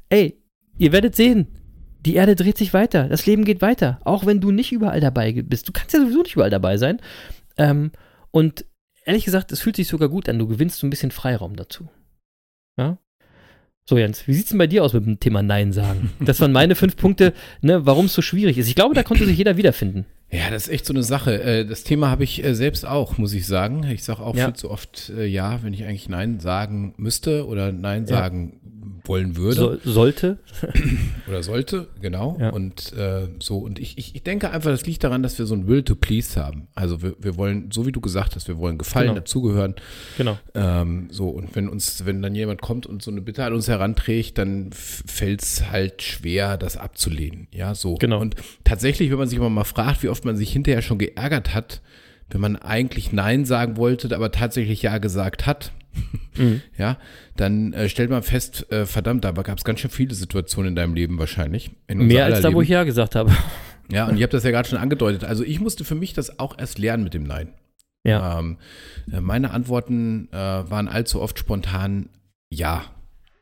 ey, 0.08 0.42
ihr 0.78 0.94
werdet 0.94 1.18
sehen, 1.18 1.48
die 2.06 2.16
Erde 2.16 2.36
dreht 2.36 2.58
sich 2.58 2.74
weiter, 2.74 3.08
das 3.10 3.26
Leben 3.26 3.44
geht 3.46 3.62
weiter, 3.62 4.00
auch 4.06 4.26
wenn 4.26 4.40
du 4.40 4.52
nicht 4.52 4.72
überall 4.72 5.00
dabei 5.02 5.32
bist. 5.34 5.68
Du 5.68 5.72
kannst 5.74 5.94
ja 5.94 6.00
sowieso 6.00 6.22
nicht 6.24 6.36
überall 6.36 6.50
dabei 6.50 6.78
sein. 6.78 7.00
Ähm, 7.58 7.92
und 8.32 8.66
ehrlich 9.06 9.26
gesagt, 9.26 9.52
es 9.52 9.60
fühlt 9.62 9.76
sich 9.76 9.88
sogar 9.88 10.08
gut 10.10 10.30
an. 10.30 10.40
Du 10.40 10.48
gewinnst 10.48 10.80
so 10.80 10.88
ein 10.88 10.90
bisschen 10.90 11.12
Freiraum 11.12 11.56
dazu. 11.56 11.90
Ja? 12.78 12.98
So, 13.86 13.98
Jens, 13.98 14.28
wie 14.28 14.34
sieht's 14.34 14.50
denn 14.50 14.60
bei 14.60 14.68
dir 14.68 14.84
aus 14.84 14.94
mit 14.94 15.06
dem 15.06 15.20
Thema 15.20 15.42
Nein 15.42 15.74
sagen? 15.74 16.12
Das 16.20 16.40
waren 16.40 16.52
meine 16.52 16.76
fünf 16.76 16.96
Punkte, 16.96 17.34
ne, 17.62 17.86
warum 17.86 18.06
es 18.06 18.14
so 18.14 18.22
schwierig 18.22 18.58
ist. 18.58 18.68
Ich 18.68 18.76
glaube, 18.76 18.94
da 18.96 19.04
konnte 19.04 19.26
sich 19.26 19.38
jeder 19.38 19.58
wiederfinden. 19.58 20.06
Ja, 20.32 20.52
das 20.52 20.68
ist 20.68 20.74
echt 20.74 20.86
so 20.86 20.94
eine 20.94 21.02
Sache. 21.02 21.42
Äh, 21.42 21.66
Das 21.66 21.84
Thema 21.84 22.10
habe 22.12 22.24
ich 22.24 22.44
äh, 22.44 22.54
selbst 22.54 22.86
auch, 22.86 23.18
muss 23.18 23.34
ich 23.34 23.48
sagen. 23.48 23.84
Ich 23.92 24.04
sage 24.04 24.22
auch 24.22 24.36
Ja. 24.36 24.46
viel 24.46 24.54
zu 24.54 24.70
oft 24.70 25.10
äh, 25.18 25.26
ja, 25.26 25.64
wenn 25.64 25.74
ich 25.74 25.86
eigentlich 25.86 26.08
Nein 26.08 26.40
sagen 26.40 26.94
müsste 26.98 27.48
oder 27.48 27.72
Nein 27.72 28.04
Ja. 28.04 28.10
sagen 28.18 28.60
wollen 29.10 29.36
würde 29.36 29.80
So, 29.84 29.92
sollte. 29.92 30.38
oder 31.28 31.44
sollte, 31.44 31.88
genau. 32.02 32.38
Ja. 32.40 32.52
Und 32.52 32.94
äh, 32.94 33.28
so, 33.40 33.58
und 33.58 33.80
ich, 33.80 33.98
ich, 33.98 34.16
ich 34.16 34.24
denke 34.24 34.52
einfach, 34.52 34.70
das 34.72 34.86
liegt 34.86 35.04
daran, 35.04 35.22
dass 35.24 35.38
wir 35.38 35.46
so 35.46 35.56
ein 35.56 35.68
Will 35.68 35.84
to 35.84 35.96
Please 35.96 36.40
haben. 36.42 36.68
Also 36.76 37.02
wir, 37.02 37.16
wir 37.20 37.36
wollen, 37.36 37.72
so 37.72 37.86
wie 37.86 37.92
du 37.92 38.00
gesagt 38.00 38.36
hast, 38.36 38.48
wir 38.48 38.58
wollen 38.58 38.78
gefallen, 38.78 39.08
Genau. 39.10 39.20
dazugehören. 39.20 39.76
Genau. 40.18 40.38
Ähm, 40.54 41.08
so, 41.12 41.28
und 41.30 41.56
wenn 41.56 41.68
uns, 41.68 42.06
wenn 42.06 42.22
dann 42.22 42.36
jemand 42.36 42.62
kommt 42.62 42.86
und 42.86 43.02
so 43.02 43.12
eine 43.12 43.22
Bitte 43.22 43.44
an 43.44 43.54
uns 43.54 43.68
heranträgt, 43.68 44.38
dann 44.38 44.70
fällt 44.72 45.42
es 45.42 45.70
halt 45.72 46.02
schwer, 46.04 46.56
das 46.58 46.78
abzulehnen. 46.78 47.48
Ja, 47.52 47.76
so. 47.76 47.96
Genau. 47.96 48.22
Und 48.22 48.36
tatsächlich, 48.64 49.10
wenn 49.12 49.18
man 49.18 49.28
sich 49.28 49.40
aber 49.40 49.50
mal 49.50 49.64
fragt, 49.64 50.04
wie 50.04 50.10
oft 50.10 50.24
man 50.24 50.38
sich 50.38 50.54
hinterher 50.54 50.82
schon 50.82 51.00
geärgert 51.00 51.54
hat, 51.54 51.82
wenn 52.30 52.42
man 52.42 52.56
eigentlich 52.58 53.12
Nein 53.12 53.44
sagen 53.46 53.76
wollte, 53.78 54.16
aber 54.16 54.32
tatsächlich 54.32 54.84
Ja 54.84 55.00
gesagt 55.00 55.48
hat, 55.48 55.72
Mhm. 56.38 56.62
ja, 56.78 56.98
dann 57.36 57.74
äh, 57.74 57.90
stellt 57.90 58.10
man 58.10 58.24
fest, 58.24 58.72
äh, 58.72 58.86
verdammt, 58.86 59.24
da 59.26 59.32
gab 59.32 59.58
es 59.58 59.64
ganz 59.64 59.80
schön 59.82 59.90
viele 59.92 60.14
Situationen 60.16 60.70
in 60.70 60.76
deinem 60.76 60.94
Leben 60.94 61.20
wahrscheinlich. 61.20 61.72
Mehr 61.92 62.26
als 62.26 62.42
da, 62.42 62.54
wo 62.54 62.62
ich 62.62 62.70
Ja 62.70 62.84
gesagt 62.84 63.16
habe. 63.16 63.32
Ja, 63.92 64.08
und 64.08 64.18
ich 64.18 64.22
habe 64.22 64.32
das 64.32 64.44
ja 64.44 64.52
gerade 64.52 64.70
schon 64.70 64.78
angedeutet. 64.78 65.24
Also 65.24 65.44
ich 65.44 65.60
musste 65.60 65.84
für 65.84 65.96
mich 65.96 66.14
das 66.14 66.38
auch 66.38 66.56
erst 66.60 66.78
lernen 66.78 67.04
mit 67.04 67.16
dem 67.16 67.24
Nein. 67.24 67.56
Ja. 68.04 68.38
Ähm, 68.38 68.60
äh, 69.12 69.20
meine 69.20 69.50
Antworten 69.50 70.30
äh, 70.32 70.36
waren 70.38 70.88
allzu 70.88 71.20
oft 71.20 71.40
spontan 71.40 72.10
ja. 72.52 72.84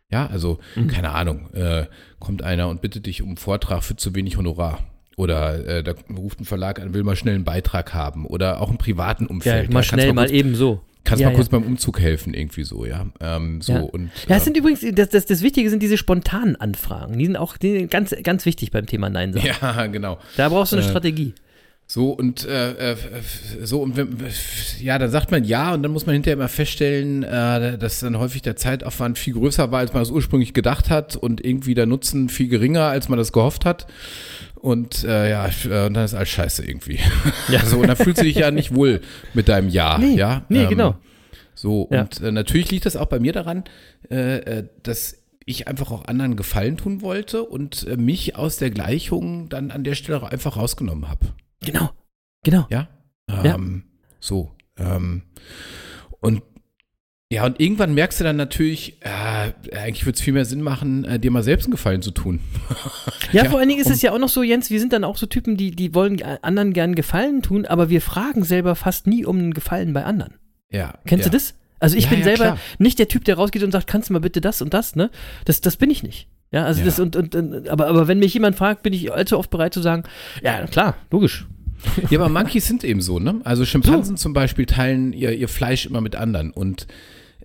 Ja, 0.09 0.27
also 0.27 0.59
Mhm. 0.77 0.87
keine 0.87 1.09
Ahnung, 1.11 1.49
äh, 1.53 1.87
kommt 2.19 2.43
einer 2.43 2.69
und 2.69 2.81
bittet 2.81 3.07
dich 3.07 3.21
um 3.21 3.27
einen 3.27 3.37
Vortrag 3.37 3.83
für 3.83 3.97
zu 3.97 4.15
wenig 4.15 4.37
Honorar. 4.37 4.79
Oder 5.17 5.65
äh, 5.67 5.83
da 5.83 5.95
ruft 6.17 6.39
ein 6.39 6.45
Verlag 6.45 6.79
an, 6.79 6.93
will 6.93 7.03
mal 7.03 7.17
schnell 7.17 7.35
einen 7.35 7.43
Beitrag 7.43 7.93
haben. 7.93 8.25
Oder 8.25 8.61
auch 8.61 8.71
im 8.71 8.77
privaten 8.77 9.25
Ja, 9.25 9.29
Umfeld. 9.31 9.67
mal 9.73 9.79
kannst 9.81 9.89
schnell, 9.89 10.13
mal 10.13 10.21
kurz, 10.27 10.31
eben 10.31 10.55
so. 10.55 10.81
Kannst 11.07 11.21
ja, 11.21 11.29
mal 11.29 11.35
kurz 11.35 11.47
ja. 11.47 11.57
beim 11.57 11.67
Umzug 11.67 12.01
helfen, 12.01 12.33
irgendwie 12.33 12.63
so, 12.65 12.85
ja. 12.85 13.05
Ähm, 13.21 13.61
so 13.61 13.71
Ja. 13.71 13.79
und 13.79 14.11
Ja, 14.27 14.35
äh, 14.35 14.37
es 14.39 14.43
sind 14.43 14.57
übrigens, 14.57 14.85
das, 14.93 15.07
das, 15.07 15.25
das 15.25 15.41
Wichtige 15.41 15.69
sind 15.69 15.81
diese 15.81 15.97
spontanen 15.97 16.57
Anfragen. 16.57 17.17
Die 17.17 17.25
sind 17.25 17.37
auch 17.37 17.55
die 17.55 17.71
sind 17.71 17.91
ganz, 17.91 18.13
ganz 18.23 18.45
wichtig 18.45 18.71
beim 18.71 18.85
Thema 18.87 19.09
Nein 19.09 19.31
sagen. 19.31 19.47
ja, 19.61 19.85
genau. 19.87 20.17
Da 20.35 20.49
brauchst 20.49 20.73
du 20.73 20.75
eine 20.75 20.85
Äh, 20.85 20.89
Strategie. 20.89 21.33
So 21.89 22.09
und 22.09 22.45
äh, 22.45 22.91
äh, 22.91 22.97
so 23.63 23.81
und 23.81 23.95
wenn, 23.95 24.17
ja, 24.81 24.99
dann 24.99 25.09
sagt 25.09 25.31
man 25.31 25.45
ja 25.45 25.73
und 25.73 25.83
dann 25.83 25.93
muss 25.93 26.05
man 26.05 26.11
hinterher 26.11 26.33
immer 26.33 26.49
feststellen, 26.49 27.23
äh, 27.23 27.77
dass 27.77 28.01
dann 28.01 28.19
häufig 28.19 28.41
der 28.41 28.57
Zeitaufwand 28.57 29.17
viel 29.17 29.35
größer 29.35 29.71
war, 29.71 29.79
als 29.79 29.93
man 29.93 30.01
das 30.01 30.11
ursprünglich 30.11 30.53
gedacht 30.53 30.89
hat 30.89 31.15
und 31.15 31.45
irgendwie 31.45 31.75
der 31.75 31.85
Nutzen 31.85 32.27
viel 32.27 32.49
geringer, 32.49 32.83
als 32.87 33.07
man 33.07 33.17
das 33.17 33.31
gehofft 33.31 33.63
hat. 33.63 33.87
Und 34.61 35.03
äh, 35.03 35.29
ja, 35.29 35.45
äh, 35.47 35.85
und 35.85 35.93
dann 35.93 36.05
ist 36.05 36.13
alles 36.13 36.29
scheiße 36.29 36.65
irgendwie. 36.65 36.99
Ja. 37.47 37.59
so, 37.65 37.77
und 37.79 37.87
dann 37.87 37.95
fühlst 37.97 38.19
du 38.21 38.25
dich 38.25 38.35
ja 38.37 38.51
nicht 38.51 38.73
wohl 38.73 39.01
mit 39.33 39.47
deinem 39.47 39.69
Ja, 39.69 39.97
Nee, 39.97 40.15
ja. 40.15 40.45
nee, 40.49 40.63
Ähm, 40.63 40.69
genau. 40.69 40.95
So, 41.55 41.87
Ja. 41.91 42.01
und 42.01 42.21
äh, 42.21 42.31
natürlich 42.31 42.69
liegt 42.71 42.85
das 42.85 42.95
auch 42.95 43.05
bei 43.07 43.19
mir 43.19 43.33
daran, 43.33 43.63
äh, 44.09 44.37
äh, 44.37 44.67
dass 44.83 45.17
ich 45.45 45.67
einfach 45.67 45.91
auch 45.91 46.05
anderen 46.05 46.35
Gefallen 46.35 46.77
tun 46.77 47.01
wollte 47.01 47.43
und 47.43 47.87
äh, 47.87 47.97
mich 47.97 48.35
aus 48.35 48.57
der 48.57 48.69
Gleichung 48.69 49.47
dann 49.49 49.71
an 49.71 49.83
der 49.83 49.95
Stelle 49.95 50.29
einfach 50.29 50.57
rausgenommen 50.57 51.07
habe. 51.09 51.27
Genau. 51.63 51.89
Genau. 52.43 52.67
Ja. 52.69 52.87
Ja. 53.29 53.55
Ähm, 53.55 53.83
So. 54.19 54.51
Ähm, 54.77 55.23
und 56.19 56.41
ja, 57.29 57.45
und 57.45 57.59
irgendwann 57.59 57.93
merkst 57.93 58.19
du 58.19 58.23
dann 58.23 58.37
natürlich, 58.37 58.97
äh, 59.01 59.75
eigentlich 59.75 60.05
würde 60.05 60.15
es 60.15 60.21
viel 60.21 60.33
mehr 60.33 60.45
Sinn 60.45 60.61
machen, 60.61 61.03
äh, 61.03 61.19
dir 61.19 61.29
mal 61.29 61.43
selbst 61.43 61.65
einen 61.65 61.71
Gefallen 61.71 62.01
zu 62.01 62.11
tun. 62.11 62.39
Ja, 63.33 63.43
Ja, 63.43 63.49
vor 63.49 63.59
allen 63.59 63.67
Dingen 63.67 63.81
ist 63.81 63.89
es 63.89 64.01
ja 64.01 64.13
auch 64.13 64.19
noch 64.19 64.29
so, 64.29 64.41
Jens, 64.41 64.69
wir 64.69 64.79
sind 64.79 64.93
dann 64.93 65.03
auch 65.03 65.17
so 65.17 65.25
Typen, 65.25 65.57
die, 65.57 65.71
die 65.71 65.93
wollen 65.93 66.21
anderen 66.41 66.71
gern 66.71 66.95
Gefallen 66.95 67.41
tun, 67.41 67.65
aber 67.65 67.89
wir 67.89 68.01
fragen 68.01 68.45
selber 68.45 68.75
fast 68.75 69.05
nie 69.05 69.25
um 69.25 69.37
einen 69.37 69.53
Gefallen 69.53 69.91
bei 69.91 70.05
anderen. 70.05 70.35
Ja. 70.71 70.93
Kennst 71.05 71.25
ja. 71.25 71.31
du 71.31 71.37
das? 71.37 71.55
Also 71.79 71.97
ich 71.97 72.05
Ja, 72.05 72.11
bin 72.11 72.23
selber 72.23 72.43
klar. 72.43 72.59
nicht 72.79 72.99
der 72.99 73.09
Typ, 73.09 73.25
der 73.25 73.35
rausgeht 73.35 73.63
und 73.63 73.71
sagt, 73.71 73.87
kannst 73.87 74.09
du 74.09 74.13
mal 74.13 74.19
bitte 74.19 74.39
das 74.39 74.61
und 74.61 74.73
das, 74.73 74.95
ne? 74.95 75.09
Das, 75.43 75.59
das 75.59 75.75
bin 75.75 75.89
ich 75.91 76.03
nicht. 76.03 76.27
Ja, 76.51 76.63
also 76.63 76.83
das 76.83 76.99
und, 76.99 77.17
und, 77.17 77.35
und 77.35 77.67
aber, 77.67 77.87
aber 77.87 78.07
wenn 78.07 78.19
mich 78.19 78.33
jemand 78.33 78.55
fragt, 78.55 78.83
bin 78.83 78.93
ich 78.93 79.11
allzu 79.11 79.37
oft 79.37 79.49
bereit 79.49 79.73
zu 79.73 79.81
sagen, 79.81 80.03
ja, 80.41 80.65
klar, 80.67 80.95
logisch. 81.11 81.45
Ja, 82.09 82.19
aber 82.19 82.29
Monkeys 82.39 82.65
sind 82.65 82.85
eben 82.85 83.01
so, 83.01 83.19
ne? 83.19 83.41
Also 83.43 83.65
Schimpansen 83.65 84.15
zum 84.15 84.31
Beispiel 84.33 84.65
teilen 84.65 85.11
ihr, 85.11 85.33
ihr 85.33 85.49
Fleisch 85.49 85.85
immer 85.85 85.99
mit 85.99 86.15
anderen 86.15 86.51
und 86.51 86.87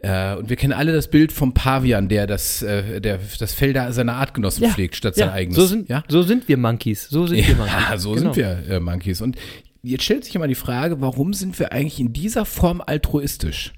äh, 0.02 0.34
und 0.36 0.48
wir 0.48 0.56
kennen 0.56 0.72
alle 0.72 0.92
das 0.92 1.08
Bild 1.08 1.32
vom 1.32 1.54
Pavian, 1.54 2.08
der 2.08 2.26
das, 2.26 2.62
äh, 2.62 3.00
der 3.00 3.18
das 3.38 3.52
Fell 3.54 3.72
seiner 3.92 4.14
Artgenossen 4.14 4.64
Ja. 4.64 4.70
pflegt, 4.70 4.96
statt 4.96 5.14
sein 5.14 5.28
Ja, 5.28 5.32
eigenes. 5.34 5.56
so 5.56 5.66
sind, 5.66 5.88
ja? 5.88 6.02
so 6.08 6.22
sind 6.22 6.48
wir 6.48 6.56
Monkeys. 6.56 7.08
So 7.08 7.26
sind 7.26 7.46
wir 7.46 7.54
Monkeys. 7.56 7.74
Ja, 7.90 7.96
so 7.98 8.12
Genau. 8.12 8.32
sind 8.32 8.36
wir 8.36 8.68
äh, 8.76 8.80
Monkeys. 8.80 9.20
Und 9.20 9.36
jetzt 9.82 10.04
stellt 10.04 10.24
sich 10.24 10.34
immer 10.34 10.48
die 10.48 10.54
Frage, 10.54 11.00
warum 11.00 11.32
sind 11.34 11.58
wir 11.58 11.72
eigentlich 11.72 12.00
in 12.00 12.12
dieser 12.12 12.44
Form 12.44 12.80
altruistisch? 12.84 13.72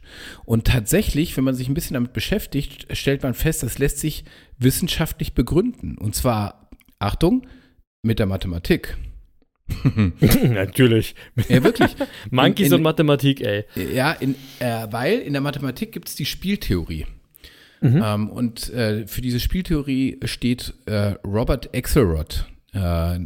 Und 0.45 0.67
tatsächlich, 0.67 1.37
wenn 1.37 1.45
man 1.45 1.55
sich 1.55 1.69
ein 1.69 1.75
bisschen 1.75 1.95
damit 1.95 2.13
beschäftigt, 2.13 2.87
stellt 2.97 3.23
man 3.23 3.35
fest, 3.35 3.63
das 3.63 3.79
lässt 3.79 3.99
sich 4.01 4.25
wissenschaftlich 4.59 5.35
begründen. 5.35 5.97
Und 5.99 6.15
zwar, 6.15 6.69
Achtung, 6.99 7.47
mit 8.03 8.19
der 8.19 8.27
Mathematik. 8.27 8.97
Natürlich. 10.43 11.15
Ja, 11.49 11.65
wirklich. 11.65 11.97
Monkeys 12.31 12.67
In- 12.67 12.73
in- 12.73 12.79
und 12.79 12.83
Mathematik, 12.83 13.41
ey. 13.41 13.65
Ja, 13.95 14.13
in, 14.13 14.35
äh, 14.59 14.87
weil 14.91 15.19
in 15.19 15.33
der 15.33 15.43
Mathematik 15.43 15.93
gibt 15.93 16.09
es 16.09 16.15
die 16.15 16.27
Spieltheorie. 16.27 17.07
Mhm. 17.81 18.03
Ähm, 18.05 18.29
und 18.31 18.71
äh, 18.73 19.07
für 19.07 19.21
diese 19.21 19.41
Spieltheorie 19.41 20.19
steht 20.25 20.75
äh, 20.87 21.15
Robert 21.25 21.75
Axelrod, 21.75 22.47
äh, 22.73 23.19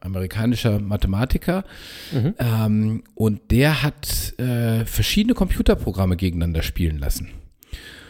amerikanischer 0.00 0.78
Mathematiker. 0.80 1.64
Mhm. 2.12 2.34
Ähm, 2.38 3.04
und 3.14 3.50
der 3.50 3.82
hat 3.82 4.38
äh, 4.38 4.84
verschiedene 4.84 5.34
Computerprogramme 5.34 6.16
gegeneinander 6.16 6.62
spielen 6.62 6.98
lassen. 6.98 7.30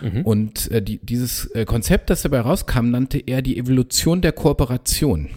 Mhm. 0.00 0.22
Und 0.22 0.70
äh, 0.70 0.82
die, 0.82 0.98
dieses 0.98 1.50
Konzept, 1.66 2.10
das 2.10 2.22
dabei 2.22 2.40
rauskam, 2.40 2.90
nannte 2.90 3.18
er 3.18 3.42
die 3.42 3.56
Evolution 3.58 4.20
der 4.20 4.32
Kooperation. 4.32 5.30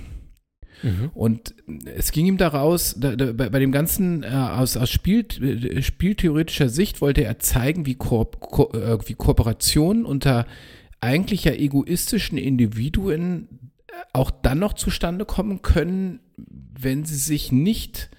Mhm. 0.84 1.12
Und 1.14 1.56
es 1.86 2.12
ging 2.12 2.26
ihm 2.26 2.38
daraus, 2.38 2.96
da, 2.98 3.16
da, 3.16 3.32
bei, 3.34 3.50
bei 3.50 3.60
dem 3.60 3.72
Ganzen 3.72 4.24
äh, 4.24 4.28
aus, 4.28 4.78
aus 4.78 4.90
Spiel, 4.90 5.26
äh, 5.42 5.82
spieltheoretischer 5.82 6.70
Sicht 6.70 7.02
wollte 7.02 7.24
er 7.24 7.40
zeigen, 7.40 7.86
wie, 7.86 7.96
Koop, 7.96 8.40
Ko, 8.40 8.72
äh, 8.74 8.98
wie 9.08 9.16
Kooperation 9.16 10.06
unter 10.06 10.46
eigentlich 11.02 11.46
ja 11.46 11.54
egoistischen 11.54 12.38
Individuen 12.38 13.72
äh, 13.88 13.94
auch 14.14 14.32
dann 14.32 14.60
noch 14.60 14.74
zustande 14.74 15.26
kommen 15.26 15.62
können, 15.62 16.20
wenn 16.38 17.06
sie 17.06 17.18
sich 17.18 17.52
nicht 17.52 18.10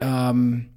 ähm, 0.00 0.68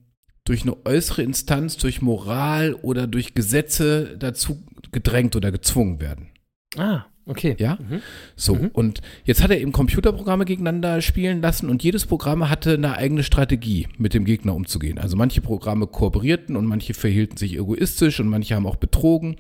durch 0.46 0.62
eine 0.62 0.86
äußere 0.86 1.24
Instanz, 1.24 1.78
durch 1.78 2.02
Moral 2.02 2.74
oder 2.76 3.08
durch 3.08 3.34
Gesetze 3.34 4.18
dazu 4.18 4.64
gedrängt 4.92 5.36
oder 5.36 5.52
gezwungen 5.52 6.00
werden. 6.00 6.30
Ah, 6.78 7.06
okay. 7.26 7.56
Ja? 7.60 7.78
Mhm. 7.80 8.02
So, 8.36 8.58
und 8.74 9.02
jetzt 9.24 9.44
hat 9.44 9.52
er 9.52 9.60
eben 9.60 9.72
Computerprogramme 9.72 10.46
gegeneinander 10.46 11.02
spielen 11.02 11.42
lassen 11.42 11.70
und 11.70 11.84
jedes 11.84 12.06
Programm 12.06 12.50
hatte 12.50 12.74
eine 12.74 12.98
eigene 12.98 13.24
Strategie, 13.24 13.88
mit 13.98 14.14
dem 14.14 14.26
Gegner 14.26 14.56
umzugehen. 14.56 14.98
Also 14.98 15.18
manche 15.18 15.42
Programme 15.42 15.88
kooperierten 15.88 16.56
und 16.56 16.66
manche 16.66 16.94
verhielten 16.94 17.38
sich 17.38 17.56
egoistisch 17.56 18.20
und 18.20 18.28
manche 18.28 18.56
haben 18.56 18.68
auch 18.68 18.78
betrogen 18.78 19.38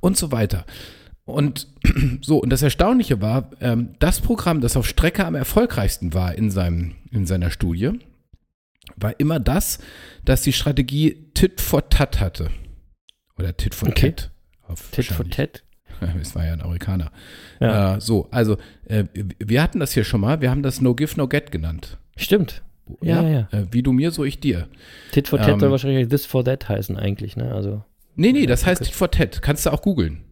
und 0.00 0.16
so 0.16 0.32
weiter. 0.32 0.64
Und 1.24 1.68
so, 2.22 2.38
und 2.38 2.50
das 2.50 2.62
Erstaunliche 2.62 3.20
war, 3.20 3.50
ähm, 3.60 3.90
das 3.98 4.20
Programm, 4.20 4.60
das 4.60 4.76
auf 4.76 4.88
Strecke 4.88 5.26
am 5.26 5.34
erfolgreichsten 5.34 6.14
war 6.14 6.34
in, 6.34 6.50
seinem, 6.50 6.94
in 7.10 7.26
seiner 7.26 7.50
Studie, 7.50 7.92
war 8.96 9.20
immer 9.20 9.38
das, 9.38 9.78
das 10.24 10.42
die 10.42 10.54
Strategie 10.54 11.30
Tit 11.34 11.60
for 11.60 11.88
Tat 11.90 12.20
hatte. 12.20 12.50
Oder 13.38 13.56
Tit 13.56 13.74
for 13.74 13.88
Okay. 13.88 14.12
Tat. 14.12 14.30
Tit 14.90 15.06
for. 15.06 15.28
Tat. 15.28 15.62
Es 16.20 16.34
war 16.34 16.44
ja 16.44 16.52
ein 16.52 16.62
Amerikaner. 16.62 17.10
Ja. 17.60 17.96
Äh, 17.96 18.00
so, 18.00 18.28
also 18.30 18.56
äh, 18.86 19.04
wir 19.38 19.62
hatten 19.62 19.80
das 19.80 19.92
hier 19.92 20.04
schon 20.04 20.20
mal, 20.20 20.40
wir 20.40 20.50
haben 20.50 20.62
das 20.62 20.80
No 20.80 20.94
Give, 20.94 21.12
No 21.16 21.28
Get 21.28 21.50
genannt. 21.52 21.98
Stimmt. 22.16 22.62
Ja, 23.02 23.22
ja, 23.22 23.28
ja. 23.28 23.58
Äh, 23.58 23.66
wie 23.70 23.82
du 23.82 23.92
mir, 23.92 24.10
so 24.10 24.24
ich 24.24 24.40
dir. 24.40 24.68
Tit 25.12 25.28
for 25.28 25.38
Tat 25.38 25.50
Ähm, 25.50 25.60
soll 25.60 25.70
wahrscheinlich 25.70 26.08
This 26.08 26.24
for 26.26 26.44
That 26.44 26.68
heißen 26.68 26.96
eigentlich, 26.96 27.36
ne? 27.36 27.52
Also. 27.52 27.84
Nee, 28.16 28.32
nee, 28.32 28.46
das 28.46 28.64
heißt 28.66 28.80
okay. 28.80 28.88
Tit 28.88 28.96
for 28.96 29.10
Tat. 29.10 29.42
Kannst 29.42 29.66
du 29.66 29.70
auch 29.70 29.82
googeln. 29.82 30.22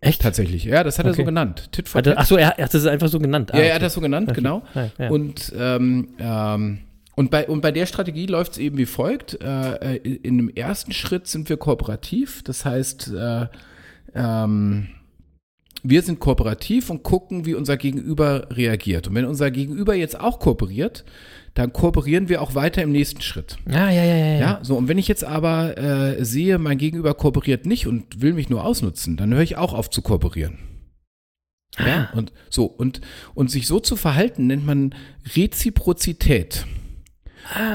Echt? 0.00 0.20
Tatsächlich. 0.20 0.64
Ja, 0.64 0.82
das 0.84 0.98
hat 0.98 1.06
er 1.06 1.12
so 1.14 1.22
Okay. 1.22 1.26
genannt. 1.26 1.68
Tit 1.72 1.88
for 1.88 2.02
Tat. 2.02 2.18
achso, 2.18 2.36
er, 2.36 2.58
er 2.58 2.64
hat 2.64 2.74
das 2.74 2.86
einfach 2.86 3.08
so 3.08 3.18
genannt. 3.18 3.54
Ah, 3.54 3.56
ja, 3.56 3.62
er 3.62 3.66
okay. 3.66 3.74
hat 3.76 3.82
das 3.82 3.94
so 3.94 4.00
genannt, 4.00 4.28
Okay. 4.28 4.40
genau. 4.40 4.62
Ja. 4.98 5.08
Und, 5.08 5.52
ähm, 5.56 6.08
ähm, 6.18 6.78
und, 7.14 7.30
bei, 7.30 7.46
und 7.46 7.60
bei 7.60 7.72
der 7.72 7.86
Strategie 7.86 8.26
läuft 8.26 8.52
es 8.52 8.58
eben 8.58 8.76
wie 8.78 8.86
folgt. 8.86 9.40
Äh, 9.42 9.94
äh, 9.94 9.96
in 9.96 10.38
dem 10.38 10.48
ersten 10.50 10.92
Schritt 10.92 11.28
sind 11.28 11.48
wir 11.48 11.56
kooperativ. 11.56 12.42
Das 12.42 12.64
heißt, 12.64 13.12
äh, 13.16 13.46
ähm, 14.14 14.88
wir 15.82 16.02
sind 16.02 16.20
kooperativ 16.20 16.90
und 16.90 17.02
gucken, 17.02 17.44
wie 17.44 17.54
unser 17.54 17.76
Gegenüber 17.76 18.46
reagiert. 18.50 19.08
Und 19.08 19.14
wenn 19.14 19.24
unser 19.24 19.50
Gegenüber 19.50 19.94
jetzt 19.94 20.18
auch 20.18 20.38
kooperiert, 20.38 21.04
dann 21.54 21.72
kooperieren 21.72 22.28
wir 22.28 22.40
auch 22.40 22.54
weiter 22.54 22.82
im 22.82 22.92
nächsten 22.92 23.20
Schritt. 23.20 23.58
Ah, 23.66 23.90
ja, 23.90 24.04
ja, 24.04 24.04
ja, 24.04 24.26
ja. 24.26 24.40
Ja, 24.40 24.58
so 24.62 24.76
und 24.76 24.88
wenn 24.88 24.98
ich 24.98 25.08
jetzt 25.08 25.24
aber 25.24 25.76
äh, 25.76 26.24
sehe, 26.24 26.58
mein 26.58 26.78
Gegenüber 26.78 27.14
kooperiert 27.14 27.66
nicht 27.66 27.86
und 27.86 28.22
will 28.22 28.32
mich 28.32 28.48
nur 28.48 28.64
ausnutzen, 28.64 29.16
dann 29.16 29.34
höre 29.34 29.42
ich 29.42 29.56
auch 29.56 29.74
auf 29.74 29.90
zu 29.90 30.02
kooperieren. 30.02 30.58
Ja, 31.78 32.10
und 32.14 32.32
so 32.50 32.66
und 32.66 33.00
und 33.34 33.50
sich 33.50 33.66
so 33.66 33.80
zu 33.80 33.96
verhalten 33.96 34.46
nennt 34.46 34.66
man 34.66 34.94
Reziprozität. 35.34 36.66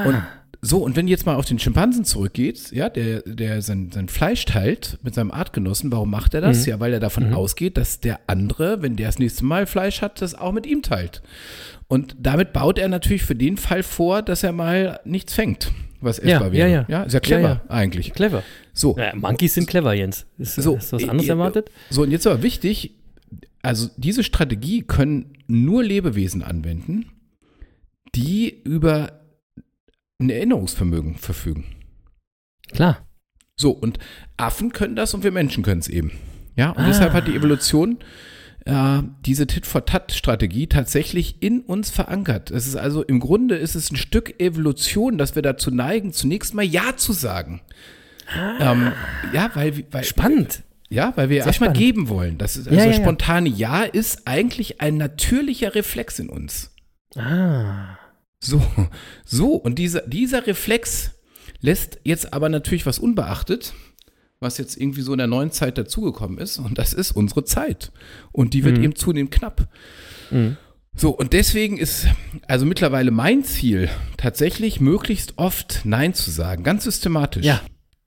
Und 0.06 0.22
so 0.60 0.78
und 0.78 0.96
wenn 0.96 1.06
jetzt 1.06 1.24
mal 1.24 1.36
auf 1.36 1.44
den 1.44 1.58
Schimpansen 1.58 2.04
zurückgeht, 2.04 2.72
ja, 2.72 2.88
der 2.88 3.22
der 3.22 3.62
sein, 3.62 3.90
sein 3.92 4.08
Fleisch 4.08 4.44
teilt 4.44 4.98
mit 5.02 5.14
seinem 5.14 5.30
Artgenossen, 5.30 5.92
warum 5.92 6.10
macht 6.10 6.34
er 6.34 6.40
das? 6.40 6.66
Ja, 6.66 6.80
weil 6.80 6.92
er 6.92 7.00
davon 7.00 7.32
ausgeht, 7.32 7.76
dass 7.76 8.00
der 8.00 8.18
andere, 8.26 8.82
wenn 8.82 8.96
der 8.96 9.06
das 9.08 9.18
nächste 9.18 9.44
Mal 9.44 9.66
Fleisch 9.66 10.02
hat, 10.02 10.20
das 10.20 10.34
auch 10.34 10.52
mit 10.52 10.66
ihm 10.66 10.82
teilt. 10.82 11.22
Und 11.86 12.16
damit 12.18 12.52
baut 12.52 12.78
er 12.78 12.88
natürlich 12.88 13.22
für 13.22 13.36
den 13.36 13.56
Fall 13.56 13.82
vor, 13.82 14.20
dass 14.22 14.42
er 14.42 14.52
mal 14.52 15.00
nichts 15.04 15.32
fängt, 15.32 15.70
was 16.00 16.18
Ja, 16.18 16.34
essbar 16.34 16.52
wäre. 16.52 16.68
ja, 16.68 16.74
ja. 16.80 16.86
ja, 16.88 17.02
ist 17.04 17.12
ja 17.14 17.20
clever 17.20 17.48
Ja, 17.48 17.62
eigentlich. 17.68 18.12
Clever. 18.12 18.42
So, 18.72 18.96
Ja, 18.98 19.14
Monkeys 19.14 19.54
sind 19.54 19.68
clever, 19.68 19.94
Jens. 19.94 20.26
Ist, 20.38 20.56
so, 20.56 20.76
ist 20.76 20.92
was 20.92 21.08
anderes 21.08 21.28
erwartet? 21.28 21.70
So, 21.88 22.02
und 22.02 22.10
jetzt 22.10 22.26
aber 22.26 22.42
wichtig, 22.42 22.96
also 23.62 23.88
diese 23.96 24.22
Strategie 24.24 24.82
können 24.82 25.32
nur 25.46 25.82
Lebewesen 25.82 26.42
anwenden, 26.42 27.06
die 28.14 28.60
über 28.64 29.12
ein 30.18 30.30
Erinnerungsvermögen 30.30 31.16
verfügen. 31.16 31.64
Klar. 32.72 33.06
So, 33.56 33.70
und 33.70 33.98
Affen 34.36 34.72
können 34.72 34.96
das 34.96 35.14
und 35.14 35.24
wir 35.24 35.32
Menschen 35.32 35.62
können 35.62 35.80
es 35.80 35.88
eben. 35.88 36.12
Ja, 36.56 36.70
und 36.70 36.86
deshalb 36.86 37.12
hat 37.12 37.28
die 37.28 37.34
Evolution 37.36 37.98
äh, 38.64 39.02
diese 39.24 39.46
Tit-for-Tat-Strategie 39.46 40.66
tatsächlich 40.66 41.42
in 41.42 41.60
uns 41.60 41.90
verankert. 41.90 42.50
Es 42.50 42.66
ist 42.66 42.76
also 42.76 43.02
im 43.02 43.20
Grunde 43.20 43.56
ist 43.56 43.74
es 43.74 43.90
ein 43.90 43.96
Stück 43.96 44.40
Evolution, 44.40 45.18
dass 45.18 45.34
wir 45.34 45.42
dazu 45.42 45.70
neigen, 45.70 46.12
zunächst 46.12 46.54
mal 46.54 46.64
Ja 46.64 46.96
zu 46.96 47.12
sagen. 47.12 47.60
Ähm, 48.60 48.92
ja, 49.32 49.50
weil, 49.54 49.84
weil 49.90 50.04
Spannend. 50.04 50.62
ja, 50.88 51.12
weil 51.16 51.30
wir 51.30 51.38
erstmal 51.46 51.72
geben 51.72 52.08
wollen. 52.08 52.38
Das 52.38 52.56
ist 52.56 52.68
also 52.68 52.78
Ja, 52.78 52.84
ja, 52.86 52.92
ja. 52.92 52.96
spontane 53.00 53.48
Ja 53.48 53.84
ist 53.84 54.26
eigentlich 54.26 54.80
ein 54.80 54.96
natürlicher 54.96 55.74
Reflex 55.74 56.18
in 56.18 56.28
uns. 56.28 56.74
Ah. 57.16 57.97
So, 58.40 58.62
so, 59.24 59.54
und 59.54 59.78
dieser, 59.78 60.02
dieser 60.02 60.46
Reflex 60.46 61.12
lässt 61.60 61.98
jetzt 62.04 62.32
aber 62.32 62.48
natürlich 62.48 62.86
was 62.86 62.98
unbeachtet, 62.98 63.74
was 64.40 64.58
jetzt 64.58 64.76
irgendwie 64.76 65.02
so 65.02 65.12
in 65.12 65.18
der 65.18 65.26
neuen 65.26 65.50
Zeit 65.50 65.76
dazugekommen 65.78 66.38
ist, 66.38 66.58
und 66.58 66.78
das 66.78 66.92
ist 66.92 67.12
unsere 67.12 67.44
Zeit. 67.44 67.90
Und 68.30 68.54
die 68.54 68.64
wird 68.64 68.78
Mhm. 68.78 68.84
eben 68.84 68.94
zunehmend 68.94 69.32
knapp. 69.32 69.68
Mhm. 70.30 70.56
So, 70.94 71.10
und 71.10 71.32
deswegen 71.32 71.76
ist 71.78 72.06
also 72.46 72.64
mittlerweile 72.64 73.10
mein 73.10 73.42
Ziel, 73.44 73.88
tatsächlich 74.16 74.80
möglichst 74.80 75.34
oft 75.36 75.80
Nein 75.84 76.14
zu 76.14 76.30
sagen, 76.30 76.62
ganz 76.62 76.84
systematisch. 76.84 77.44
Ja. 77.44 77.60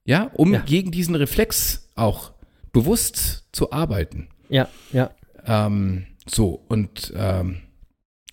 Ja, 0.06 0.32
um 0.34 0.54
Ja. 0.54 0.62
gegen 0.62 0.92
diesen 0.92 1.16
Reflex 1.16 1.90
auch 1.96 2.32
bewusst 2.74 3.46
zu 3.52 3.72
arbeiten. 3.72 4.30
Ja, 4.50 4.68
ja. 4.94 5.12
Ähm, 5.46 6.06
so, 6.26 6.64
und, 6.70 7.14
ähm, 7.16 7.58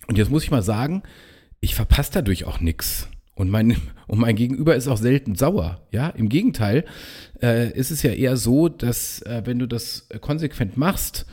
und 0.07 0.17
jetzt 0.17 0.31
muss 0.31 0.43
ich 0.43 0.51
mal 0.51 0.63
sagen, 0.63 1.03
ich 1.59 1.75
verpasse 1.75 2.11
dadurch 2.13 2.45
auch 2.45 2.59
nichts. 2.59 3.07
Und 3.35 3.49
mein, 3.49 3.77
und 4.07 4.19
mein 4.19 4.35
Gegenüber 4.35 4.75
ist 4.75 4.87
auch 4.87 4.97
selten 4.97 5.35
sauer. 5.35 5.87
Ja, 5.91 6.09
im 6.09 6.29
Gegenteil, 6.29 6.85
äh, 7.41 7.71
ist 7.71 7.91
es 7.91 8.03
ja 8.03 8.11
eher 8.11 8.37
so, 8.37 8.69
dass 8.69 9.21
äh, 9.23 9.41
wenn 9.45 9.59
du 9.59 9.67
das 9.67 10.07
äh, 10.09 10.19
konsequent 10.19 10.77
machst, 10.77 11.25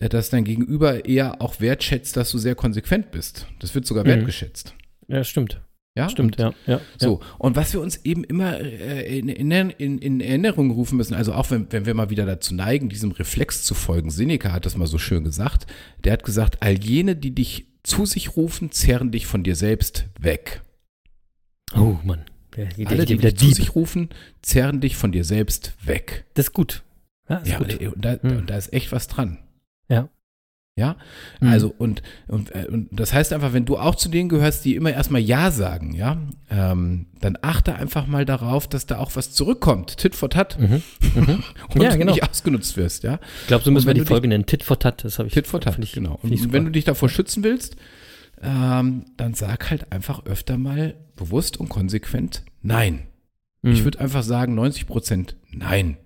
äh, 0.00 0.08
dass 0.08 0.30
dein 0.30 0.44
Gegenüber 0.44 1.04
eher 1.06 1.40
auch 1.40 1.60
wertschätzt, 1.60 2.16
dass 2.16 2.30
du 2.30 2.38
sehr 2.38 2.54
konsequent 2.54 3.10
bist. 3.10 3.46
Das 3.60 3.74
wird 3.74 3.86
sogar 3.86 4.04
Mhm. 4.04 4.08
wertgeschätzt. 4.08 4.74
Ja, 5.08 5.24
stimmt. 5.24 5.60
Ja, 5.96 6.10
Stimmt, 6.10 6.38
Und 6.38 6.54
ja. 6.66 6.74
ja 6.74 6.80
so, 6.98 7.20
und 7.38 7.56
was 7.56 7.72
wir 7.72 7.80
uns 7.80 8.04
eben 8.04 8.22
immer 8.22 8.60
äh, 8.60 9.18
in, 9.18 9.30
in, 9.30 9.50
in, 9.50 9.98
in 9.98 10.20
Erinnerung 10.20 10.70
rufen 10.70 10.98
müssen, 10.98 11.14
also 11.14 11.32
auch 11.32 11.50
wenn, 11.50 11.72
wenn 11.72 11.86
wir 11.86 11.94
mal 11.94 12.10
wieder 12.10 12.26
dazu 12.26 12.54
neigen, 12.54 12.90
diesem 12.90 13.12
Reflex 13.12 13.64
zu 13.64 13.72
folgen, 13.72 14.10
Seneca 14.10 14.52
hat 14.52 14.66
das 14.66 14.76
mal 14.76 14.86
so 14.86 14.98
schön 14.98 15.24
gesagt, 15.24 15.66
der 16.04 16.12
hat 16.12 16.22
gesagt, 16.22 16.58
all 16.60 16.78
jene, 16.78 17.16
die 17.16 17.34
dich 17.34 17.68
zu 17.86 18.04
sich 18.06 18.36
rufen, 18.36 18.72
zerren 18.72 19.10
dich 19.12 19.26
von 19.26 19.42
dir 19.42 19.56
selbst 19.56 20.06
weg. 20.18 20.62
Oh, 21.74 21.96
Mann. 22.04 22.24
Der, 22.56 22.66
der, 22.66 22.86
Alle, 22.88 23.04
die 23.04 23.16
dich 23.18 23.36
zu 23.36 23.50
sich 23.52 23.74
rufen, 23.74 24.08
zerren 24.42 24.80
dich 24.80 24.96
von 24.96 25.12
dir 25.12 25.24
selbst 25.24 25.74
weg. 25.86 26.24
Das 26.34 26.46
ist 26.46 26.52
gut. 26.52 26.82
Ja, 27.28 27.36
ist 27.38 27.48
Ja, 27.50 27.58
gut. 27.58 27.80
und 27.80 28.04
da, 28.04 28.18
Hm. 28.20 28.38
und 28.38 28.50
da 28.50 28.56
ist 28.56 28.72
echt 28.72 28.92
was 28.92 29.08
dran. 29.08 29.38
Ja. 29.88 30.08
Ja, 30.78 30.96
Mhm. 31.40 31.48
also 31.48 31.74
und, 31.78 32.02
und, 32.28 32.54
äh, 32.54 32.66
und 32.70 32.88
das 32.92 33.14
heißt 33.14 33.32
einfach, 33.32 33.54
wenn 33.54 33.64
du 33.64 33.78
auch 33.78 33.94
zu 33.94 34.10
denen 34.10 34.28
gehörst, 34.28 34.62
die 34.66 34.74
immer 34.74 34.92
erstmal 34.92 35.22
Ja 35.22 35.50
sagen, 35.50 35.94
ja, 35.94 36.18
ähm, 36.50 37.06
dann 37.18 37.38
achte 37.40 37.74
einfach 37.76 38.06
mal 38.06 38.26
darauf, 38.26 38.68
dass 38.68 38.84
da 38.84 38.98
auch 38.98 39.16
was 39.16 39.32
zurückkommt, 39.32 39.96
Tit 39.96 40.14
for 40.14 40.28
Tat, 40.28 40.58
Mhm. 40.60 40.82
Mhm. 41.14 41.42
und 41.74 41.82
Ja, 41.82 41.96
genau. 41.96 42.12
nicht 42.12 42.28
ausgenutzt 42.28 42.76
wirst, 42.76 43.04
ja. 43.04 43.18
Ich 43.42 43.46
glaube, 43.46 43.64
so 43.64 43.70
müssen 43.70 43.86
wir 43.86 43.94
die 43.94 44.02
Folge 44.04 44.28
nennen. 44.28 44.44
Tit 44.44 44.62
for 44.62 44.78
Tat. 44.78 45.02
Das 45.02 45.18
habe 45.18 45.28
ich. 45.28 45.34
Tit 45.34 45.46
for 45.46 45.62
Tat, 45.62 45.78
ich, 45.78 45.92
genau. 45.92 46.18
Und 46.22 46.36
super. 46.38 46.52
wenn 46.52 46.66
du 46.66 46.70
dich 46.70 46.84
davor 46.84 47.08
schützen 47.08 47.42
willst, 47.42 47.76
ähm, 48.42 49.06
dann 49.16 49.32
sag 49.32 49.70
halt 49.70 49.90
einfach 49.92 50.26
öfter 50.26 50.58
mal 50.58 50.94
bewusst 51.16 51.56
und 51.56 51.70
konsequent 51.70 52.42
Nein. 52.60 53.04
Mhm. 53.62 53.72
Ich 53.72 53.84
würde 53.84 53.98
einfach 54.00 54.22
sagen 54.22 54.54
90 54.54 54.86
Prozent 54.86 55.36
Nein. 55.50 55.96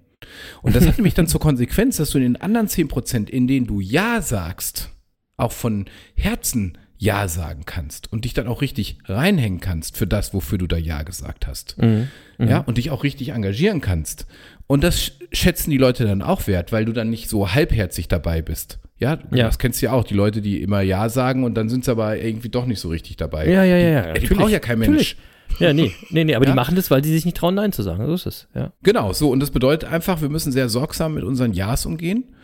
Und 0.62 0.74
das 0.76 0.86
hat 0.86 0.96
nämlich 0.98 1.14
dann 1.14 1.26
zur 1.26 1.40
Konsequenz, 1.40 1.96
dass 1.96 2.10
du 2.10 2.18
in 2.18 2.24
den 2.24 2.36
anderen 2.40 2.68
10 2.68 2.88
Prozent, 2.88 3.30
in 3.30 3.46
denen 3.46 3.66
du 3.66 3.80
Ja 3.80 4.20
sagst, 4.22 4.90
auch 5.36 5.52
von 5.52 5.86
Herzen 6.14 6.76
Ja 6.98 7.28
sagen 7.28 7.62
kannst 7.64 8.12
und 8.12 8.24
dich 8.26 8.34
dann 8.34 8.46
auch 8.46 8.60
richtig 8.60 8.98
reinhängen 9.06 9.60
kannst 9.60 9.96
für 9.96 10.06
das, 10.06 10.34
wofür 10.34 10.58
du 10.58 10.66
da 10.66 10.76
Ja 10.76 11.02
gesagt 11.02 11.46
hast. 11.46 11.76
Mhm. 11.80 12.08
Mhm. 12.38 12.48
Ja, 12.48 12.58
und 12.58 12.76
dich 12.78 12.90
auch 12.90 13.04
richtig 13.04 13.30
engagieren 13.30 13.80
kannst. 13.80 14.26
Und 14.66 14.84
das 14.84 14.98
sch- 15.00 15.12
schätzen 15.32 15.70
die 15.70 15.78
Leute 15.78 16.04
dann 16.04 16.20
auch 16.22 16.46
wert, 16.46 16.72
weil 16.72 16.84
du 16.84 16.92
dann 16.92 17.08
nicht 17.10 17.28
so 17.30 17.52
halbherzig 17.52 18.08
dabei 18.08 18.42
bist. 18.42 18.78
Ja, 18.98 19.18
Ja. 19.32 19.46
das 19.46 19.58
kennst 19.58 19.80
du 19.80 19.86
ja 19.86 19.92
auch, 19.92 20.04
die 20.04 20.12
Leute, 20.14 20.42
die 20.42 20.60
immer 20.60 20.82
Ja 20.82 21.08
sagen 21.08 21.42
und 21.44 21.54
dann 21.54 21.70
sind 21.70 21.86
sie 21.86 21.90
aber 21.90 22.18
irgendwie 22.18 22.50
doch 22.50 22.66
nicht 22.66 22.80
so 22.80 22.90
richtig 22.90 23.16
dabei. 23.16 23.48
Ja, 23.48 23.64
ja, 23.64 23.76
ja, 23.78 23.88
ja. 23.88 24.00
Die, 24.12 24.20
die 24.20 24.20
natürlich, 24.26 24.38
braucht 24.38 24.50
ja 24.52 24.58
kein 24.58 24.78
Mensch. 24.78 24.90
natürlich. 24.90 25.16
Ja, 25.58 25.72
nee, 25.72 25.92
nee, 26.10 26.24
nee, 26.24 26.34
aber 26.34 26.46
Ja? 26.46 26.52
die 26.52 26.56
machen 26.56 26.76
das, 26.76 26.90
weil 26.90 27.02
die 27.02 27.10
sich 27.12 27.24
nicht 27.24 27.36
trauen, 27.36 27.54
Nein 27.54 27.72
zu 27.72 27.82
sagen. 27.82 28.06
So 28.06 28.14
ist 28.14 28.26
es. 28.26 28.48
Ja. 28.54 28.72
Genau, 28.82 29.12
so. 29.12 29.30
Und 29.30 29.40
das 29.40 29.50
bedeutet 29.50 29.90
einfach, 29.90 30.22
wir 30.22 30.28
müssen 30.30 30.52
sehr 30.52 30.68
sorgsam 30.68 31.14
mit 31.14 31.24
unseren 31.24 31.52
Ja's 31.52 31.84
umgehen. 31.86 32.34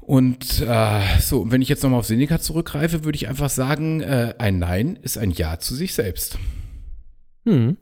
Und 0.00 0.60
äh, 0.66 1.00
so, 1.20 1.40
und 1.42 1.52
wenn 1.52 1.60
ich 1.62 1.68
jetzt 1.68 1.82
nochmal 1.82 2.00
auf 2.00 2.06
Seneca 2.06 2.38
zurückgreife, 2.40 3.04
würde 3.04 3.16
ich 3.16 3.28
einfach 3.28 3.50
sagen, 3.50 4.00
äh, 4.00 4.34
ein 4.38 4.58
Nein 4.58 4.98
ist 5.02 5.18
ein 5.18 5.30
Ja 5.30 5.58
zu 5.58 5.74
sich 5.74 5.92
selbst. 5.94 6.38
Hm, 7.46 7.76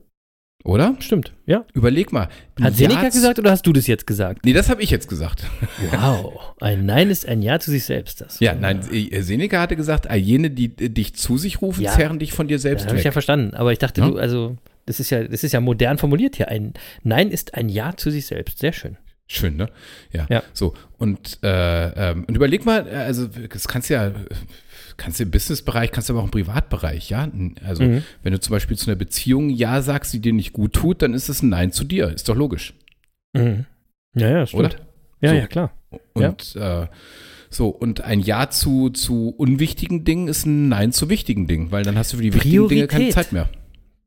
Oder? 0.66 0.96
stimmt. 0.98 1.32
Ja. 1.46 1.64
Überleg 1.74 2.12
mal. 2.12 2.28
Hat 2.60 2.74
Seneca 2.74 3.08
gesagt 3.08 3.38
oder 3.38 3.52
hast 3.52 3.66
du 3.66 3.72
das 3.72 3.86
jetzt 3.86 4.06
gesagt? 4.06 4.44
Nee, 4.44 4.52
das 4.52 4.68
habe 4.68 4.82
ich 4.82 4.90
jetzt 4.90 5.08
gesagt. 5.08 5.44
Wow. 5.92 6.54
Ein 6.60 6.86
Nein 6.86 7.08
ist 7.10 7.26
ein 7.26 7.40
Ja 7.42 7.58
zu 7.60 7.70
sich 7.70 7.84
selbst. 7.84 8.20
Das. 8.20 8.40
Ja, 8.40 8.54
nein, 8.54 8.80
äh, 8.92 9.20
Seneca 9.22 9.60
hatte 9.60 9.76
gesagt, 9.76 10.08
all 10.08 10.16
jene, 10.18 10.50
die 10.50 10.66
äh, 10.66 10.88
dich 10.88 11.14
zu 11.14 11.38
sich 11.38 11.62
rufen, 11.62 11.82
Ja. 11.84 11.92
zerren 11.92 12.18
dich 12.18 12.32
von 12.32 12.48
dir 12.48 12.56
Das 12.56 12.62
selbst 12.62 12.86
habe 12.88 12.96
ich 12.96 13.04
ja 13.04 13.08
weg. 13.10 13.12
verstanden. 13.12 13.54
Aber 13.54 13.72
ich 13.72 13.78
dachte, 13.78 14.00
Ja? 14.00 14.08
du, 14.08 14.18
also, 14.18 14.56
das 14.86 14.98
ist 15.00 15.10
ja, 15.10 15.22
das 15.24 15.44
ist 15.44 15.52
ja 15.52 15.60
modern 15.60 15.98
formuliert 15.98 16.36
hier. 16.36 16.48
Ein 16.48 16.74
Nein 17.04 17.30
ist 17.30 17.54
ein 17.54 17.68
Ja 17.68 17.96
zu 17.96 18.10
sich 18.10 18.26
selbst. 18.26 18.58
Sehr 18.58 18.72
schön. 18.72 18.96
Schön, 19.28 19.56
ne? 19.56 19.68
Ja. 20.12 20.26
Ja. 20.30 20.42
So, 20.52 20.74
und, 20.98 21.38
äh, 21.42 22.10
ähm, 22.10 22.24
und 22.28 22.36
überleg 22.36 22.64
mal, 22.64 22.86
äh, 22.86 22.94
also 22.94 23.26
das 23.26 23.66
kannst 23.66 23.90
du 23.90 23.94
ja, 23.94 24.12
kannst 24.96 25.18
du 25.20 25.24
im 25.24 25.30
Businessbereich, 25.30 25.90
kannst 25.92 26.08
du 26.08 26.12
aber 26.14 26.20
auch 26.20 26.26
im 26.26 26.30
Privatbereich, 26.30 27.10
ja? 27.10 27.28
Also 27.64 27.82
Mhm. 27.84 28.02
wenn 28.22 28.32
du 28.32 28.40
zum 28.40 28.52
Beispiel 28.52 28.76
zu 28.76 28.86
einer 28.90 28.96
Beziehung 28.96 29.50
Ja 29.50 29.82
sagst, 29.82 30.12
die 30.12 30.20
dir 30.20 30.32
nicht 30.32 30.52
gut 30.52 30.72
tut, 30.72 31.02
dann 31.02 31.12
ist 31.14 31.28
es 31.28 31.42
ein 31.42 31.48
Nein 31.50 31.72
zu 31.72 31.84
dir. 31.84 32.08
Ist 32.14 32.28
doch 32.28 32.36
logisch, 32.36 32.74
Mhm. 33.34 33.66
Ja, 34.14 34.30
ja, 34.30 34.46
stimmt. 34.46 34.60
oder? 34.64 34.76
Ja, 35.20 35.30
So. 35.30 35.36
ja, 35.36 35.46
klar. 35.46 35.72
Und 36.14 36.56
äh, 36.56 36.86
so, 37.50 37.68
und 37.68 38.00
ein 38.02 38.20
Ja 38.20 38.50
zu, 38.50 38.90
zu 38.90 39.28
unwichtigen 39.30 40.04
Dingen 40.04 40.28
ist 40.28 40.46
ein 40.46 40.68
Nein 40.68 40.92
zu 40.92 41.08
wichtigen 41.10 41.46
Dingen, 41.46 41.70
weil 41.70 41.84
dann 41.84 41.96
hast 41.96 42.12
du 42.12 42.16
für 42.16 42.22
die 42.22 42.34
wichtigen 42.34 42.68
Dinge 42.68 42.86
keine 42.86 43.04
Priorität. 43.04 43.12
Zeit 43.14 43.32
mehr. 43.32 43.48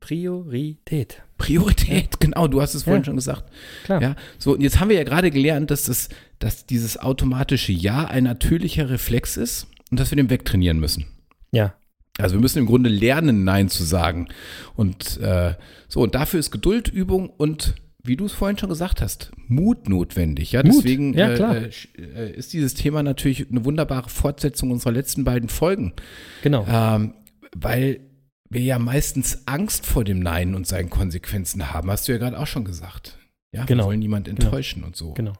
Priorität. 0.00 1.22
Priorität, 1.38 2.20
genau, 2.20 2.48
du 2.48 2.60
hast 2.60 2.74
es 2.74 2.82
vorhin 2.84 3.02
Ja. 3.02 3.06
schon 3.06 3.16
gesagt. 3.16 3.44
Klar. 3.84 4.02
Ja, 4.02 4.16
so, 4.38 4.52
und 4.54 4.60
jetzt 4.60 4.80
haben 4.80 4.88
wir 4.90 4.96
ja 4.96 5.04
gerade 5.04 5.30
gelernt, 5.30 5.70
dass, 5.70 5.84
das, 5.84 6.08
dass 6.38 6.66
dieses 6.66 6.98
automatische 6.98 7.72
Ja 7.72 8.06
ein 8.06 8.24
natürlicher 8.24 8.90
Reflex 8.90 9.36
ist 9.36 9.66
und 9.90 10.00
dass 10.00 10.10
wir 10.10 10.16
den 10.16 10.30
wegtrainieren 10.30 10.78
müssen. 10.80 11.06
Ja. 11.52 11.74
Also 12.18 12.36
wir 12.36 12.40
müssen 12.40 12.58
im 12.58 12.66
Grunde 12.66 12.90
lernen, 12.90 13.44
Nein 13.44 13.68
zu 13.68 13.84
sagen. 13.84 14.28
Und 14.74 15.18
äh, 15.20 15.54
so, 15.88 16.00
und 16.02 16.14
dafür 16.14 16.40
ist 16.40 16.50
Geduldübung 16.50 17.30
und 17.30 17.74
wie 18.02 18.16
du 18.16 18.24
es 18.26 18.32
vorhin 18.32 18.56
schon 18.58 18.68
gesagt 18.68 19.02
hast, 19.02 19.30
Mut 19.46 19.88
notwendig. 19.88 20.52
Ja, 20.52 20.62
Mut, 20.62 20.76
deswegen 20.78 21.14
ja, 21.14 21.28
äh, 21.28 21.64
äh, 21.64 21.70
äh, 22.02 22.30
ist 22.34 22.52
dieses 22.52 22.74
Thema 22.74 23.02
natürlich 23.02 23.50
eine 23.50 23.64
wunderbare 23.64 24.08
Fortsetzung 24.08 24.70
unserer 24.70 24.92
letzten 24.92 25.24
beiden 25.24 25.48
Folgen. 25.48 25.92
Genau. 26.42 26.66
Ähm, 26.68 27.14
weil 27.54 28.00
wir 28.48 28.62
ja 28.62 28.78
meistens 28.78 29.42
Angst 29.46 29.86
vor 29.86 30.04
dem 30.04 30.20
Nein 30.20 30.54
und 30.54 30.66
seinen 30.66 30.90
Konsequenzen 30.90 31.72
haben, 31.72 31.90
hast 31.90 32.08
du 32.08 32.12
ja 32.12 32.18
gerade 32.18 32.38
auch 32.38 32.46
schon 32.46 32.64
gesagt. 32.64 33.18
Ja, 33.52 33.64
Genau. 33.64 33.84
wir 33.84 33.88
wollen 33.88 34.00
niemand 34.00 34.28
enttäuschen 34.28 34.82
und 34.82 34.96
so. 34.96 35.12
Genau. 35.14 35.34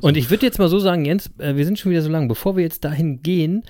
Und 0.00 0.16
ich 0.16 0.30
würde 0.30 0.46
jetzt 0.46 0.58
mal 0.58 0.68
so 0.68 0.78
sagen, 0.78 1.04
Jens, 1.04 1.30
äh, 1.38 1.56
wir 1.56 1.64
sind 1.64 1.78
schon 1.78 1.90
wieder 1.92 2.02
so 2.02 2.10
lang, 2.10 2.28
bevor 2.28 2.56
wir 2.56 2.62
jetzt 2.62 2.84
dahin 2.84 3.22
gehen, 3.22 3.62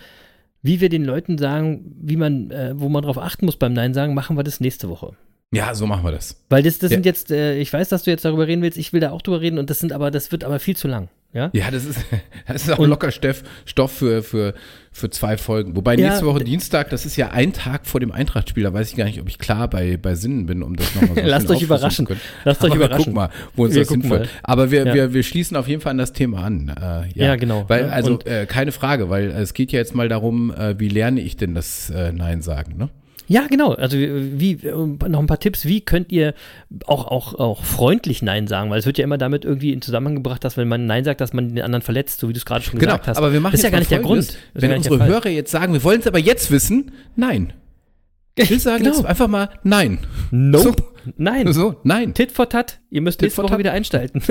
wie 0.63 0.81
wir 0.81 0.89
den 0.89 1.05
Leuten 1.05 1.37
sagen, 1.39 1.95
wie 2.01 2.17
man, 2.17 2.51
äh, 2.51 2.73
wo 2.77 2.89
man 2.89 3.03
drauf 3.03 3.19
achten 3.19 3.45
muss 3.47 3.57
beim 3.57 3.73
Nein 3.75 3.95
sagen, 3.95 4.15
machen 4.15 4.37
wir 4.37 4.45
das 4.45 4.61
nächste 4.61 4.89
Woche. 4.89 5.13
ja, 5.53 5.73
so 5.75 5.87
machen 5.87 6.05
wir 6.05 6.11
das. 6.13 6.43
Weil 6.51 6.63
das, 6.63 6.79
das 6.79 6.91
Ja. 6.91 6.97
sind 6.97 7.07
jetzt, 7.07 7.31
äh, 7.31 7.57
ich 7.59 7.73
weiß, 7.73 7.89
dass 7.91 8.03
du 8.03 8.11
jetzt 8.11 8.25
darüber 8.25 8.47
reden 8.47 8.63
willst, 8.63 8.77
ich 8.79 8.93
will 8.93 9.01
da 9.01 9.11
auch 9.11 9.23
drüber 9.23 9.41
reden 9.41 9.59
und 9.59 9.71
das 9.71 9.79
sind 9.79 9.93
aber, 9.93 10.11
das 10.11 10.33
wird 10.33 10.43
aber 10.43 10.59
viel 10.59 10.77
zu 10.77 10.89
lang. 10.89 11.09
Ja? 11.35 11.51
Ja, 11.53 11.71
das 11.71 11.85
ist, 11.85 11.99
das 12.47 12.63
ist 12.63 12.71
auch 12.73 12.79
Und- 12.79 12.89
locker 12.89 13.11
Steff, 13.11 13.43
Stoff 13.67 13.93
für, 13.93 14.23
für, 14.23 14.55
für 14.93 15.11
zwei 15.11 15.37
Folgen. 15.37 15.75
Wobei 15.77 15.97
Ja, 15.97 16.09
nächste 16.09 16.25
Woche 16.27 16.45
Dienstag, 16.45 16.91
das 16.91 17.05
ist 17.05 17.17
ja 17.17 17.31
ein 17.31 17.53
Tag 17.53 17.87
vor 17.87 17.99
dem 18.01 18.13
Eintrachtspiel, 18.13 18.63
da 18.63 18.73
weiß 18.73 18.91
ich 18.91 18.97
gar 18.97 19.05
nicht, 19.05 19.21
ob 19.21 19.29
ich 19.29 19.39
klar 19.39 19.69
bei, 19.69 19.97
bei 19.97 20.15
Sinnen 20.15 20.47
bin, 20.47 20.63
um 20.63 20.77
das 20.77 20.95
nochmal 20.95 21.17
so 21.17 21.21
Lasst 21.29 21.51
euch 21.51 21.63
überraschen. 21.63 22.07
können. 22.07 22.21
Lasst 22.45 22.63
euch 22.63 22.71
Aber 22.71 22.77
überraschen. 22.77 23.05
Guck 23.07 23.15
mal, 23.15 23.31
wo 23.57 23.65
uns 23.65 23.75
Wir 23.75 23.83
das 23.83 23.91
hinführt. 23.91 24.21
mal. 24.21 24.29
Aber 24.45 24.71
wir, 24.71 24.87
Ja. 24.87 24.95
wir, 24.95 25.13
wir 25.13 25.23
schließen 25.25 25.57
auf 25.57 25.67
jeden 25.67 25.81
Fall 25.81 25.91
an 25.91 25.99
das 25.99 26.13
Thema 26.13 26.45
an. 26.45 26.69
Äh, 26.69 26.83
ja. 27.19 27.27
Ja, 27.27 27.37
genau. 27.37 27.65
Weil, 27.69 27.87
Ja, 27.87 27.89
also 27.89 28.13
und- 28.13 28.27
äh, 28.27 28.47
keine 28.47 28.71
Frage, 28.71 29.11
weil 29.11 29.31
es 29.33 29.55
geht 29.55 29.73
ja 29.73 29.81
jetzt 29.81 29.95
mal 29.95 30.09
darum, 30.09 30.55
äh, 30.55 30.79
wie 30.79 30.89
lerne 30.89 31.21
ich 31.21 31.37
denn 31.37 31.55
das 31.57 31.91
äh, 31.91 32.13
Nein 32.13 32.41
sagen, 32.43 32.77
ne? 32.79 32.89
Ja, 33.27 33.47
genau. 33.49 33.73
Also 33.73 33.97
wie, 33.99 34.53
äh, 34.67 34.73
noch 35.09 35.19
ein 35.21 35.27
paar 35.27 35.41
Tipps, 35.41 35.65
wie 35.65 35.81
könnt 35.81 36.13
ihr 36.13 36.35
auch, 36.87 37.07
auch, 37.07 37.35
auch 37.35 37.65
freundlich 37.65 38.21
Nein 38.23 38.47
sagen? 38.47 38.71
Weil 38.71 38.79
es 38.79 38.87
wird 38.87 38.99
ja 38.99 39.05
immer 39.05 39.17
damit 39.19 39.45
irgendwie 39.45 39.73
in 39.73 39.81
Zusammenhang 39.81 40.17
gebracht, 40.17 40.45
dass 40.45 40.57
wenn 40.57 40.69
man 40.69 40.87
Nein 40.87 41.05
sagt, 41.05 41.21
dass 41.21 41.33
man 41.33 41.55
den 41.55 41.65
anderen 41.65 41.83
verletzt, 41.83 42.21
so 42.21 42.29
wie 42.29 42.33
du 42.35 42.39
es 42.39 42.45
gerade 42.45 42.63
schon 42.65 42.79
Genau, 42.79 42.93
gesagt 42.93 43.09
hast. 43.09 43.17
aber 43.17 43.33
wir 43.33 43.41
machen 43.41 43.53
das 43.53 43.61
ist 43.61 43.65
ja 43.65 43.71
gar 43.71 43.79
nicht 43.79 43.91
der 43.91 44.01
Grund. 44.01 44.37
Wenn 44.53 44.73
unsere 44.73 44.99
der. 44.99 45.07
Hörer 45.07 45.29
jetzt 45.31 45.51
sagen, 45.51 45.73
wir 45.73 45.83
wollen 45.85 46.01
es 46.01 46.07
aber 46.07 46.19
jetzt 46.19 46.51
wissen, 46.51 46.93
nein. 47.17 47.53
Wir 48.37 48.45
sagen 48.61 48.85
Genau. 48.85 48.97
jetzt 48.97 49.07
einfach 49.07 49.29
mal 49.29 49.49
nein. 49.63 49.99
Nope. 50.31 50.83
Nein. 51.17 51.53
So, 51.53 51.77
nein. 51.85 52.15
Tit 52.15 52.33
for 52.33 52.49
Tat. 52.49 52.81
Ihr 52.91 53.01
müsst 53.03 53.21
Tit 53.21 53.27
nächste 53.27 53.43
Woche 53.43 53.51
tat. 53.51 53.59
wieder 53.59 53.73
einschalten. 53.73 54.23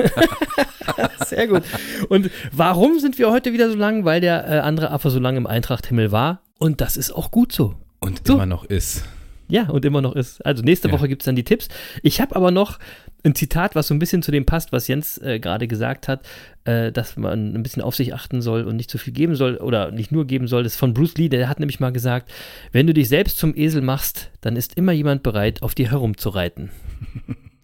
Sehr 1.26 1.46
gut. 1.48 1.62
Und 2.08 2.30
warum 2.52 2.98
sind 2.98 3.18
wir 3.18 3.30
heute 3.30 3.52
wieder 3.52 3.70
so 3.70 3.76
lang? 3.76 4.04
Weil 4.04 4.20
der 4.20 4.46
äh, 4.48 4.58
andere 4.58 4.90
Affe 4.90 5.10
so 5.10 5.18
lange 5.20 5.38
im 5.38 5.46
Eintracht-Himmel 5.46 6.12
war. 6.12 6.42
Und 6.58 6.80
das 6.80 6.96
ist 6.96 7.12
auch 7.12 7.30
gut 7.30 7.52
so. 7.52 7.74
Und 8.04 8.26
So. 8.26 8.34
immer 8.34 8.46
noch 8.46 8.64
ist. 8.64 9.04
Ja, 9.48 9.68
und 9.68 9.84
immer 9.84 10.00
noch 10.00 10.16
ist. 10.16 10.44
Also 10.44 10.62
nächste 10.62 10.88
Ja. 10.88 10.94
Woche 10.94 11.06
gibt 11.06 11.20
es 11.22 11.26
dann 11.26 11.36
die 11.36 11.44
Tipps. 11.44 11.68
Ich 12.02 12.20
habe 12.22 12.34
aber 12.34 12.50
noch 12.50 12.78
ein 13.24 13.34
Zitat, 13.34 13.74
was 13.74 13.88
so 13.88 13.94
ein 13.94 13.98
bisschen 13.98 14.22
zu 14.22 14.30
dem 14.32 14.46
passt, 14.46 14.72
was 14.72 14.88
Jens 14.88 15.18
äh, 15.18 15.38
gerade 15.38 15.68
gesagt 15.68 16.08
hat, 16.08 16.26
äh, 16.64 16.90
dass 16.92 17.16
man 17.18 17.54
ein 17.54 17.62
bisschen 17.62 17.82
auf 17.82 17.94
sich 17.94 18.14
achten 18.14 18.40
soll 18.40 18.62
und 18.64 18.76
nicht 18.76 18.90
zu 18.90 18.96
viel 18.96 19.12
geben 19.12 19.34
soll 19.34 19.56
oder 19.56 19.90
nicht 19.90 20.12
nur 20.12 20.26
geben 20.26 20.46
soll. 20.46 20.62
Das 20.62 20.72
ist 20.72 20.78
von 20.78 20.94
Bruce 20.94 21.16
Lee, 21.18 21.28
der 21.28 21.48
hat 21.48 21.60
nämlich 21.60 21.78
mal 21.78 21.90
gesagt, 21.92 22.32
wenn 22.72 22.86
du 22.86 22.94
dich 22.94 23.08
selbst 23.10 23.38
zum 23.38 23.54
Esel 23.54 23.82
machst, 23.82 24.30
dann 24.40 24.56
ist 24.56 24.76
immer 24.78 24.92
jemand 24.92 25.22
bereit, 25.22 25.62
auf 25.62 25.74
dir 25.74 25.90
herumzureiten. 25.90 26.70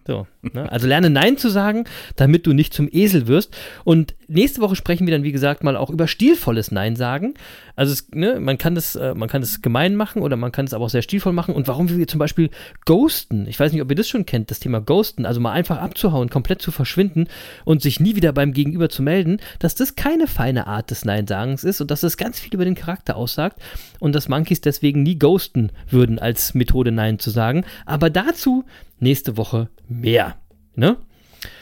So, 0.07 0.25
ne? 0.41 0.69
Also 0.71 0.87
lerne 0.87 1.11
Nein 1.11 1.37
zu 1.37 1.47
sagen, 1.49 1.85
damit 2.15 2.47
du 2.47 2.53
nicht 2.53 2.73
zum 2.73 2.89
Esel 2.91 3.27
wirst. 3.27 3.55
Und 3.83 4.15
nächste 4.31 4.61
Woche 4.61 4.75
sprechen 4.75 5.05
wir 5.05 5.13
dann, 5.13 5.23
wie 5.23 5.31
gesagt, 5.31 5.63
mal 5.63 5.75
auch 5.75 5.89
über 5.89 6.07
stilvolles 6.07 6.71
Nein 6.71 6.95
sagen. 6.95 7.33
Also 7.75 7.93
es, 7.93 8.09
ne, 8.13 8.39
man 8.39 8.57
kann 8.57 8.75
das, 8.75 8.95
äh, 8.95 9.13
man 9.13 9.29
kann 9.29 9.41
das 9.41 9.61
gemein 9.61 9.95
machen 9.95 10.21
oder 10.21 10.35
man 10.35 10.51
kann 10.51 10.65
es 10.65 10.73
aber 10.73 10.85
auch 10.85 10.89
sehr 10.89 11.01
stilvoll 11.01 11.33
machen. 11.33 11.53
Und 11.53 11.67
warum 11.67 11.89
wir 11.89 12.07
zum 12.07 12.19
Beispiel 12.19 12.49
ghosten. 12.85 13.47
Ich 13.47 13.59
weiß 13.59 13.71
nicht, 13.71 13.81
ob 13.81 13.89
ihr 13.89 13.95
das 13.95 14.07
schon 14.07 14.25
kennt, 14.25 14.51
das 14.51 14.59
Thema 14.59 14.81
ghosten. 14.81 15.25
Also 15.25 15.39
mal 15.39 15.51
einfach 15.51 15.77
abzuhauen, 15.77 16.29
komplett 16.29 16.61
zu 16.61 16.71
verschwinden 16.71 17.27
und 17.65 17.81
sich 17.81 17.99
nie 17.99 18.15
wieder 18.15 18.33
beim 18.33 18.53
Gegenüber 18.53 18.89
zu 18.89 19.03
melden, 19.03 19.39
dass 19.59 19.75
das 19.75 19.95
keine 19.95 20.27
feine 20.27 20.67
Art 20.67 20.91
des 20.91 21.05
Nein-Sagens 21.05 21.63
ist 21.63 21.81
und 21.81 21.91
dass 21.91 22.01
das 22.01 22.17
ganz 22.17 22.39
viel 22.39 22.53
über 22.53 22.65
den 22.65 22.75
Charakter 22.75 23.15
aussagt 23.15 23.59
und 23.99 24.15
dass 24.15 24.29
Monkeys 24.29 24.61
deswegen 24.61 25.03
nie 25.03 25.17
ghosten 25.19 25.71
würden 25.89 26.19
als 26.19 26.53
Methode 26.53 26.91
Nein 26.91 27.19
zu 27.19 27.29
sagen. 27.29 27.65
Aber 27.85 28.09
dazu 28.09 28.63
nächste 28.99 29.37
Woche 29.37 29.69
mehr. 29.87 30.35
Ne? 30.75 30.97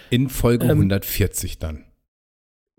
In 0.10 0.30
Folge 0.30 0.66
Ähm, 0.66 0.72
140 0.72 1.60
dann. 1.60 1.86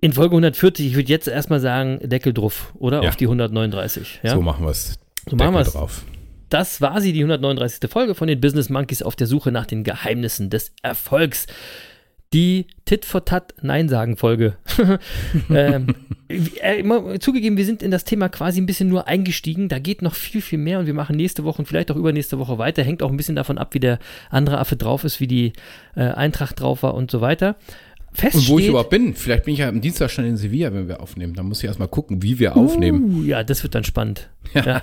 In 0.00 0.12
Folge 0.12 0.32
140, 0.32 0.86
ich 0.86 0.94
würde 0.94 1.08
jetzt 1.08 1.28
erstmal 1.28 1.60
sagen, 1.60 2.00
Deckel 2.02 2.32
drauf, 2.32 2.72
oder? 2.78 3.02
Ja. 3.02 3.10
Auf 3.10 3.16
die 3.16 3.26
139. 3.26 4.20
Ja? 4.22 4.34
So 4.34 4.42
machen 4.42 4.64
wir 4.64 4.70
es. 4.70 4.98
So 5.28 5.36
machen 5.36 5.54
wir's. 5.54 5.72
drauf. 5.72 6.04
Das 6.48 6.80
war 6.80 7.00
sie, 7.00 7.12
die 7.12 7.20
139. 7.20 7.88
Folge 7.90 8.14
von 8.14 8.26
den 8.26 8.40
Business 8.40 8.70
Monkeys 8.70 9.02
auf 9.02 9.14
der 9.14 9.26
Suche 9.26 9.52
nach 9.52 9.66
den 9.66 9.84
Geheimnissen 9.84 10.50
des 10.50 10.72
Erfolgs. 10.82 11.46
Die 12.32 12.66
Tit 12.84 13.04
for 13.04 13.24
Tat 13.24 13.54
Nein 13.60 13.88
sagen 13.88 14.16
Folge. 14.16 14.56
ähm, 15.50 15.96
äh, 16.28 17.18
zugegeben, 17.18 17.56
wir 17.56 17.64
sind 17.64 17.82
in 17.82 17.90
das 17.90 18.04
Thema 18.04 18.28
quasi 18.28 18.60
ein 18.60 18.66
bisschen 18.66 18.88
nur 18.88 19.08
eingestiegen. 19.08 19.68
Da 19.68 19.80
geht 19.80 20.00
noch 20.00 20.14
viel, 20.14 20.40
viel 20.40 20.58
mehr 20.58 20.78
und 20.78 20.86
wir 20.86 20.94
machen 20.94 21.16
nächste 21.16 21.42
Woche 21.42 21.58
und 21.58 21.66
vielleicht 21.66 21.90
auch 21.90 21.96
übernächste 21.96 22.38
Woche 22.38 22.56
weiter. 22.56 22.84
Hängt 22.84 23.02
auch 23.02 23.10
ein 23.10 23.16
bisschen 23.16 23.34
davon 23.34 23.58
ab, 23.58 23.74
wie 23.74 23.80
der 23.80 23.98
andere 24.30 24.58
Affe 24.58 24.76
drauf 24.76 25.02
ist, 25.02 25.18
wie 25.18 25.26
die 25.26 25.52
äh, 25.96 26.02
Eintracht 26.02 26.60
drauf 26.60 26.84
war 26.84 26.94
und 26.94 27.10
so 27.10 27.20
weiter. 27.20 27.56
Fest 28.12 28.36
Und 28.36 28.48
wo 28.48 28.58
ich 28.58 28.66
überhaupt 28.66 28.90
bin, 28.90 29.14
vielleicht 29.14 29.44
bin 29.44 29.54
ich 29.54 29.60
ja 29.60 29.68
am 29.68 29.80
Dienstag 29.80 30.10
schon 30.10 30.24
in 30.24 30.36
Sevilla, 30.36 30.72
wenn 30.72 30.88
wir 30.88 31.00
aufnehmen. 31.00 31.34
Da 31.34 31.42
muss 31.42 31.62
ich 31.62 31.66
erstmal 31.66 31.88
gucken, 31.88 32.22
wie 32.22 32.38
wir 32.38 32.56
aufnehmen. 32.56 33.20
Uh, 33.20 33.22
ja, 33.22 33.44
das 33.44 33.62
wird 33.62 33.74
dann 33.74 33.84
spannend. 33.84 34.30
Ja. 34.54 34.82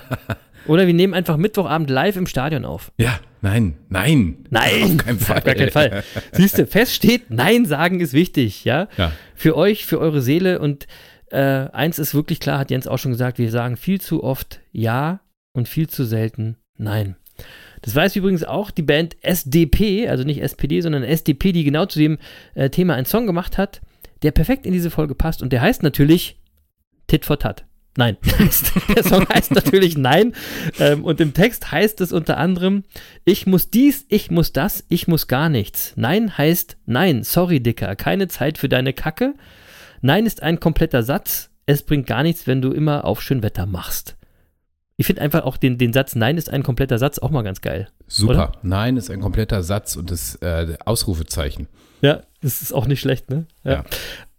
Oder 0.66 0.86
wir 0.86 0.94
nehmen 0.94 1.14
einfach 1.14 1.36
Mittwochabend 1.36 1.90
live 1.90 2.16
im 2.16 2.26
Stadion 2.26 2.64
auf. 2.64 2.90
Ja, 2.98 3.20
nein, 3.42 3.74
nein. 3.88 4.38
Nein, 4.50 4.82
Auf 4.82 4.96
keinen 4.98 5.18
Fall. 5.18 5.36
Auf 5.38 5.44
gar 5.44 5.54
keinen 5.54 5.70
Fall. 5.70 6.02
Siehst 6.32 6.58
du, 6.58 6.66
fest 6.66 6.94
steht, 6.94 7.30
Nein 7.30 7.64
sagen 7.64 8.00
ist 8.00 8.12
wichtig, 8.12 8.64
ja? 8.64 8.88
Ja. 8.96 9.12
Für 9.34 9.56
euch, 9.56 9.86
für 9.86 9.98
eure 9.98 10.20
Seele 10.20 10.58
und 10.58 10.86
äh, 11.30 11.38
eins 11.38 11.98
ist 11.98 12.14
wirklich 12.14 12.40
klar, 12.40 12.58
hat 12.58 12.70
Jens 12.70 12.86
auch 12.86 12.98
schon 12.98 13.12
gesagt, 13.12 13.38
wir 13.38 13.50
sagen 13.50 13.76
viel 13.76 14.00
zu 14.00 14.24
oft 14.24 14.60
Ja 14.72 15.20
und 15.52 15.68
viel 15.68 15.88
zu 15.88 16.04
selten 16.04 16.56
Nein. 16.78 17.16
Das 17.82 17.94
weiß 17.94 18.16
übrigens 18.16 18.44
auch 18.44 18.70
die 18.70 18.82
Band 18.82 19.16
SDP, 19.22 20.08
also 20.08 20.24
nicht 20.24 20.42
SPD, 20.42 20.80
sondern 20.80 21.02
SDP, 21.02 21.52
die 21.52 21.64
genau 21.64 21.86
zu 21.86 21.98
dem 21.98 22.18
äh, 22.54 22.70
Thema 22.70 22.94
einen 22.94 23.06
Song 23.06 23.26
gemacht 23.26 23.58
hat, 23.58 23.80
der 24.22 24.32
perfekt 24.32 24.66
in 24.66 24.72
diese 24.72 24.90
Folge 24.90 25.14
passt 25.14 25.42
und 25.42 25.52
der 25.52 25.60
heißt 25.60 25.82
natürlich 25.82 26.38
Tit 27.06 27.24
for 27.24 27.38
Tat. 27.38 27.64
Nein, 27.96 28.16
der 28.94 29.02
Song 29.02 29.26
heißt 29.28 29.50
natürlich 29.50 29.98
Nein. 29.98 30.32
Ähm, 30.78 31.02
und 31.04 31.20
im 31.20 31.34
Text 31.34 31.72
heißt 31.72 32.00
es 32.00 32.12
unter 32.12 32.36
anderem, 32.36 32.84
ich 33.24 33.46
muss 33.46 33.70
dies, 33.70 34.06
ich 34.08 34.30
muss 34.30 34.52
das, 34.52 34.84
ich 34.88 35.08
muss 35.08 35.26
gar 35.26 35.48
nichts. 35.48 35.94
Nein 35.96 36.38
heißt 36.38 36.76
Nein, 36.86 37.24
sorry 37.24 37.60
Dicker, 37.60 37.96
keine 37.96 38.28
Zeit 38.28 38.58
für 38.58 38.68
deine 38.68 38.92
Kacke. 38.92 39.34
Nein 40.00 40.26
ist 40.26 40.44
ein 40.44 40.60
kompletter 40.60 41.02
Satz, 41.02 41.50
es 41.66 41.82
bringt 41.82 42.06
gar 42.06 42.22
nichts, 42.22 42.46
wenn 42.46 42.62
du 42.62 42.70
immer 42.70 43.04
auf 43.04 43.20
Schönwetter 43.20 43.66
machst. 43.66 44.17
Ich 45.00 45.06
finde 45.06 45.22
einfach 45.22 45.44
auch 45.44 45.56
den, 45.56 45.78
den 45.78 45.92
Satz 45.92 46.16
Nein 46.16 46.36
ist 46.36 46.50
ein 46.50 46.64
kompletter 46.64 46.98
Satz 46.98 47.20
auch 47.20 47.30
mal 47.30 47.42
ganz 47.42 47.60
geil. 47.60 47.88
Super. 48.08 48.32
Oder? 48.32 48.52
Nein 48.62 48.96
ist 48.96 49.10
ein 49.10 49.20
kompletter 49.20 49.62
Satz 49.62 49.94
und 49.94 50.10
das 50.10 50.34
äh, 50.42 50.76
Ausrufezeichen. 50.84 51.68
Ja, 52.00 52.22
das 52.42 52.62
ist 52.62 52.72
auch 52.72 52.86
nicht 52.86 53.00
schlecht, 53.00 53.30
ne? 53.30 53.46
Ja. 53.62 53.84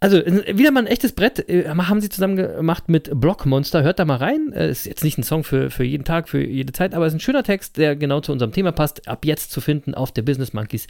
Also, 0.02 0.18
äh, 0.18 0.58
wieder 0.58 0.72
mal 0.72 0.82
ein 0.82 0.88
echtes 0.88 1.14
Brett. 1.14 1.48
äh, 1.50 1.68
Haben 1.70 2.02
sie 2.02 2.10
zusammen 2.10 2.36
gemacht 2.36 2.90
mit 2.90 3.10
Blockmonster. 3.14 3.84
Hört 3.84 4.00
da 4.00 4.06
mal 4.06 4.18
rein. 4.18 4.52
Äh, 4.54 4.70
Ist 4.70 4.86
jetzt 4.86 5.04
nicht 5.06 5.18
ein 5.18 5.24
Song 5.24 5.46
für, 5.46 5.70
für 5.72 5.84
jeden 5.86 6.04
Tag, 6.04 6.28
für 6.28 6.44
jede 6.46 6.74
Zeit, 6.74 6.94
aber 6.94 7.06
es 7.06 7.14
ist 7.14 7.18
ein 7.18 7.22
schöner 7.22 7.44
Text, 7.44 7.78
der 7.78 7.96
genau 7.96 8.20
zu 8.20 8.34
unserem 8.34 8.52
Thema 8.52 8.74
passt. 8.74 9.08
Ab 9.08 9.26
jetzt 9.26 9.52
zu 9.52 9.62
finden 9.62 9.94
auf 9.96 10.12
der 10.12 10.24
Business 10.24 10.52
Monkeys 10.54 10.88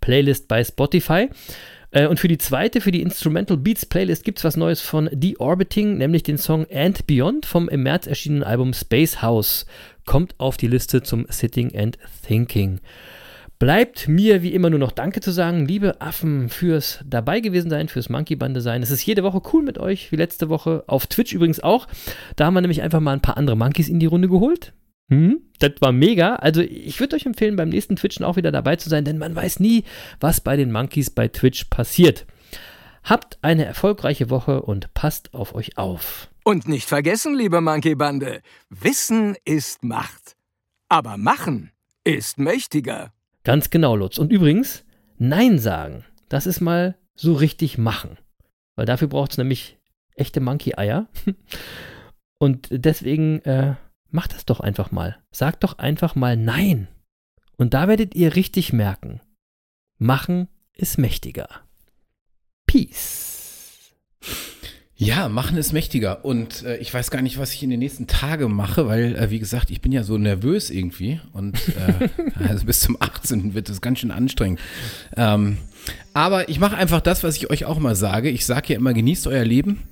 Playlist 0.00 0.48
bei 0.48 0.62
Spotify. 0.64 1.28
Äh, 1.92 2.06
Und 2.06 2.18
für 2.18 2.28
die 2.28 2.38
zweite, 2.38 2.80
für 2.80 2.90
die 2.90 3.02
Instrumental 3.02 3.56
Beats 3.56 3.86
Playlist 3.86 4.24
gibt 4.24 4.38
es 4.38 4.44
was 4.44 4.56
Neues 4.56 4.80
von 4.80 5.08
Deorbiting, 5.12 5.98
nämlich 5.98 6.22
den 6.22 6.38
Song 6.38 6.66
And 6.72 7.06
Beyond 7.06 7.46
vom 7.46 7.68
im 7.68 7.84
März 7.84 8.06
erschienenen 8.06 8.42
Album 8.42 8.72
Space 8.72 9.22
House. 9.22 9.66
Kommt 10.04 10.34
auf 10.38 10.56
die 10.56 10.66
Liste 10.66 11.02
zum 11.02 11.26
Sitting 11.28 11.76
and 11.76 11.98
Thinking. 12.26 12.80
Bleibt 13.58 14.08
mir 14.08 14.42
wie 14.42 14.54
immer 14.54 14.70
nur 14.70 14.80
noch 14.80 14.90
Danke 14.90 15.20
zu 15.20 15.30
sagen, 15.30 15.66
liebe 15.66 16.00
Affen, 16.00 16.48
fürs 16.48 16.98
dabei 17.06 17.38
gewesen 17.38 17.70
sein, 17.70 17.88
fürs 17.88 18.08
Monkey 18.08 18.34
Bande 18.34 18.60
sein. 18.60 18.82
Es 18.82 18.90
ist 18.90 19.06
jede 19.06 19.22
Woche 19.22 19.40
cool 19.52 19.62
mit 19.62 19.78
euch, 19.78 20.10
wie 20.10 20.16
letzte 20.16 20.48
Woche. 20.48 20.82
Auf 20.88 21.06
Twitch 21.06 21.32
übrigens 21.32 21.60
auch. 21.60 21.86
Da 22.34 22.46
haben 22.46 22.54
wir 22.54 22.60
nämlich 22.60 22.82
einfach 22.82 22.98
mal 22.98 23.12
ein 23.12 23.22
paar 23.22 23.36
andere 23.36 23.56
Monkeys 23.56 23.88
in 23.88 24.00
die 24.00 24.06
Runde 24.06 24.28
geholt. 24.28 24.72
Hm, 25.12 25.42
das 25.58 25.72
war 25.80 25.92
mega. 25.92 26.36
Also 26.36 26.62
ich 26.62 26.98
würde 26.98 27.16
euch 27.16 27.26
empfehlen, 27.26 27.56
beim 27.56 27.68
nächsten 27.68 27.96
Twitchen 27.96 28.24
auch 28.24 28.36
wieder 28.36 28.50
dabei 28.50 28.76
zu 28.76 28.88
sein, 28.88 29.04
denn 29.04 29.18
man 29.18 29.36
weiß 29.36 29.60
nie, 29.60 29.84
was 30.20 30.40
bei 30.40 30.56
den 30.56 30.72
Monkeys 30.72 31.10
bei 31.10 31.28
Twitch 31.28 31.66
passiert. 31.66 32.24
Habt 33.04 33.38
eine 33.42 33.66
erfolgreiche 33.66 34.30
Woche 34.30 34.62
und 34.62 34.94
passt 34.94 35.34
auf 35.34 35.54
euch 35.54 35.76
auf. 35.76 36.30
Und 36.44 36.66
nicht 36.66 36.88
vergessen, 36.88 37.34
liebe 37.34 37.60
Monkey-Bande, 37.60 38.40
Wissen 38.70 39.36
ist 39.44 39.84
Macht. 39.84 40.34
Aber 40.88 41.18
Machen 41.18 41.72
ist 42.04 42.38
mächtiger. 42.38 43.12
Ganz 43.44 43.68
genau, 43.68 43.96
Lutz. 43.96 44.16
Und 44.16 44.32
übrigens, 44.32 44.82
Nein 45.18 45.58
sagen, 45.58 46.06
das 46.30 46.46
ist 46.46 46.62
mal 46.62 46.96
so 47.14 47.34
richtig 47.34 47.76
machen. 47.76 48.16
Weil 48.76 48.86
dafür 48.86 49.08
braucht 49.08 49.32
es 49.32 49.38
nämlich 49.38 49.76
echte 50.14 50.40
Monkey-Eier. 50.40 51.06
Und 52.38 52.68
deswegen 52.70 53.40
äh, 53.40 53.74
macht 54.12 54.34
das 54.34 54.44
doch 54.44 54.60
einfach 54.60 54.90
mal. 54.90 55.18
Sagt 55.30 55.64
doch 55.64 55.78
einfach 55.78 56.14
mal 56.14 56.36
Nein. 56.36 56.88
Und 57.56 57.74
da 57.74 57.88
werdet 57.88 58.14
ihr 58.14 58.34
richtig 58.34 58.72
merken, 58.72 59.20
machen 59.98 60.48
ist 60.74 60.98
mächtiger. 60.98 61.48
Peace. 62.66 63.92
Ja, 64.94 65.28
machen 65.28 65.56
ist 65.56 65.72
mächtiger. 65.72 66.24
Und 66.24 66.62
äh, 66.62 66.76
ich 66.76 66.94
weiß 66.94 67.10
gar 67.10 67.22
nicht, 67.22 67.36
was 67.36 67.52
ich 67.52 67.62
in 67.62 67.70
den 67.70 67.80
nächsten 67.80 68.06
Tagen 68.06 68.54
mache, 68.54 68.86
weil, 68.86 69.16
äh, 69.16 69.30
wie 69.30 69.40
gesagt, 69.40 69.70
ich 69.70 69.80
bin 69.80 69.90
ja 69.90 70.04
so 70.04 70.16
nervös 70.16 70.70
irgendwie. 70.70 71.20
Und 71.32 71.56
äh, 71.76 72.08
also 72.48 72.64
bis 72.66 72.80
zum 72.80 72.96
18. 73.00 73.54
wird 73.54 73.68
es 73.68 73.80
ganz 73.80 73.98
schön 73.98 74.12
anstrengend. 74.12 74.60
Ähm, 75.16 75.58
aber 76.14 76.48
ich 76.48 76.60
mache 76.60 76.76
einfach 76.76 77.00
das, 77.00 77.24
was 77.24 77.36
ich 77.36 77.50
euch 77.50 77.64
auch 77.64 77.78
mal 77.78 77.96
sage. 77.96 78.30
Ich 78.30 78.46
sage 78.46 78.72
ja 78.72 78.78
immer, 78.78 78.94
genießt 78.94 79.26
euer 79.26 79.44
Leben 79.44 79.82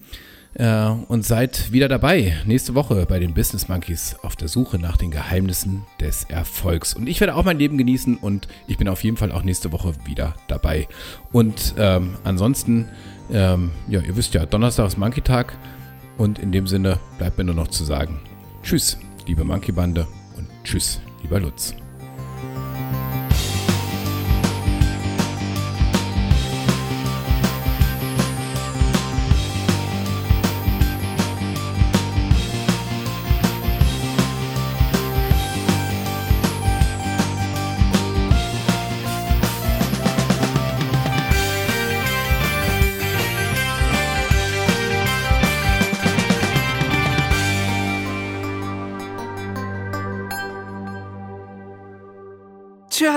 und 0.55 1.25
seid 1.25 1.73
wieder 1.73 1.89
dabei. 1.89 2.37
Nächste 2.45 2.75
Woche 2.75 3.07
bei 3.07 3.21
den 3.21 3.35
Business 3.35 3.69
Monkeys 3.69 4.17
auf 4.23 4.35
der 4.35 4.49
Suche 4.49 4.79
nach 4.79 4.97
den 4.97 5.11
Geheimnissen 5.11 5.85
des 6.01 6.25
Erfolgs. 6.25 6.93
Und 6.93 7.09
ich 7.09 7.21
werde 7.21 7.37
auch 7.37 7.45
mein 7.45 7.59
Leben 7.59 7.79
genießen 7.79 8.17
und 8.17 8.49
ich 8.67 8.77
bin 8.77 8.89
auf 8.89 9.05
jeden 9.05 9.17
Fall 9.17 9.31
auch 9.31 9.45
nächste 9.45 9.71
Woche 9.71 9.95
wieder 10.05 10.35
dabei. 10.49 10.89
Und 11.31 11.75
ähm, 11.79 12.17
ansonsten, 12.25 12.89
ähm, 13.33 13.71
ja, 13.89 14.01
ihr 14.01 14.17
wisst 14.17 14.35
ja, 14.35 14.45
Donnerstag 14.45 14.89
ist 14.89 14.99
Monkey-Tag. 14.99 15.57
Und 16.19 16.39
in 16.39 16.53
dem 16.53 16.67
Sinne 16.67 16.99
bleibt 17.17 17.39
mir 17.39 17.45
nur 17.45 17.55
noch 17.55 17.69
zu 17.69 17.85
sagen, 17.85 18.21
tschüss, 18.63 18.99
liebe 19.27 19.45
Monkey-Bande 19.45 20.07
und 20.37 20.49
tschüss, 20.65 21.01
lieber 21.23 21.41
Lutz. 21.41 21.75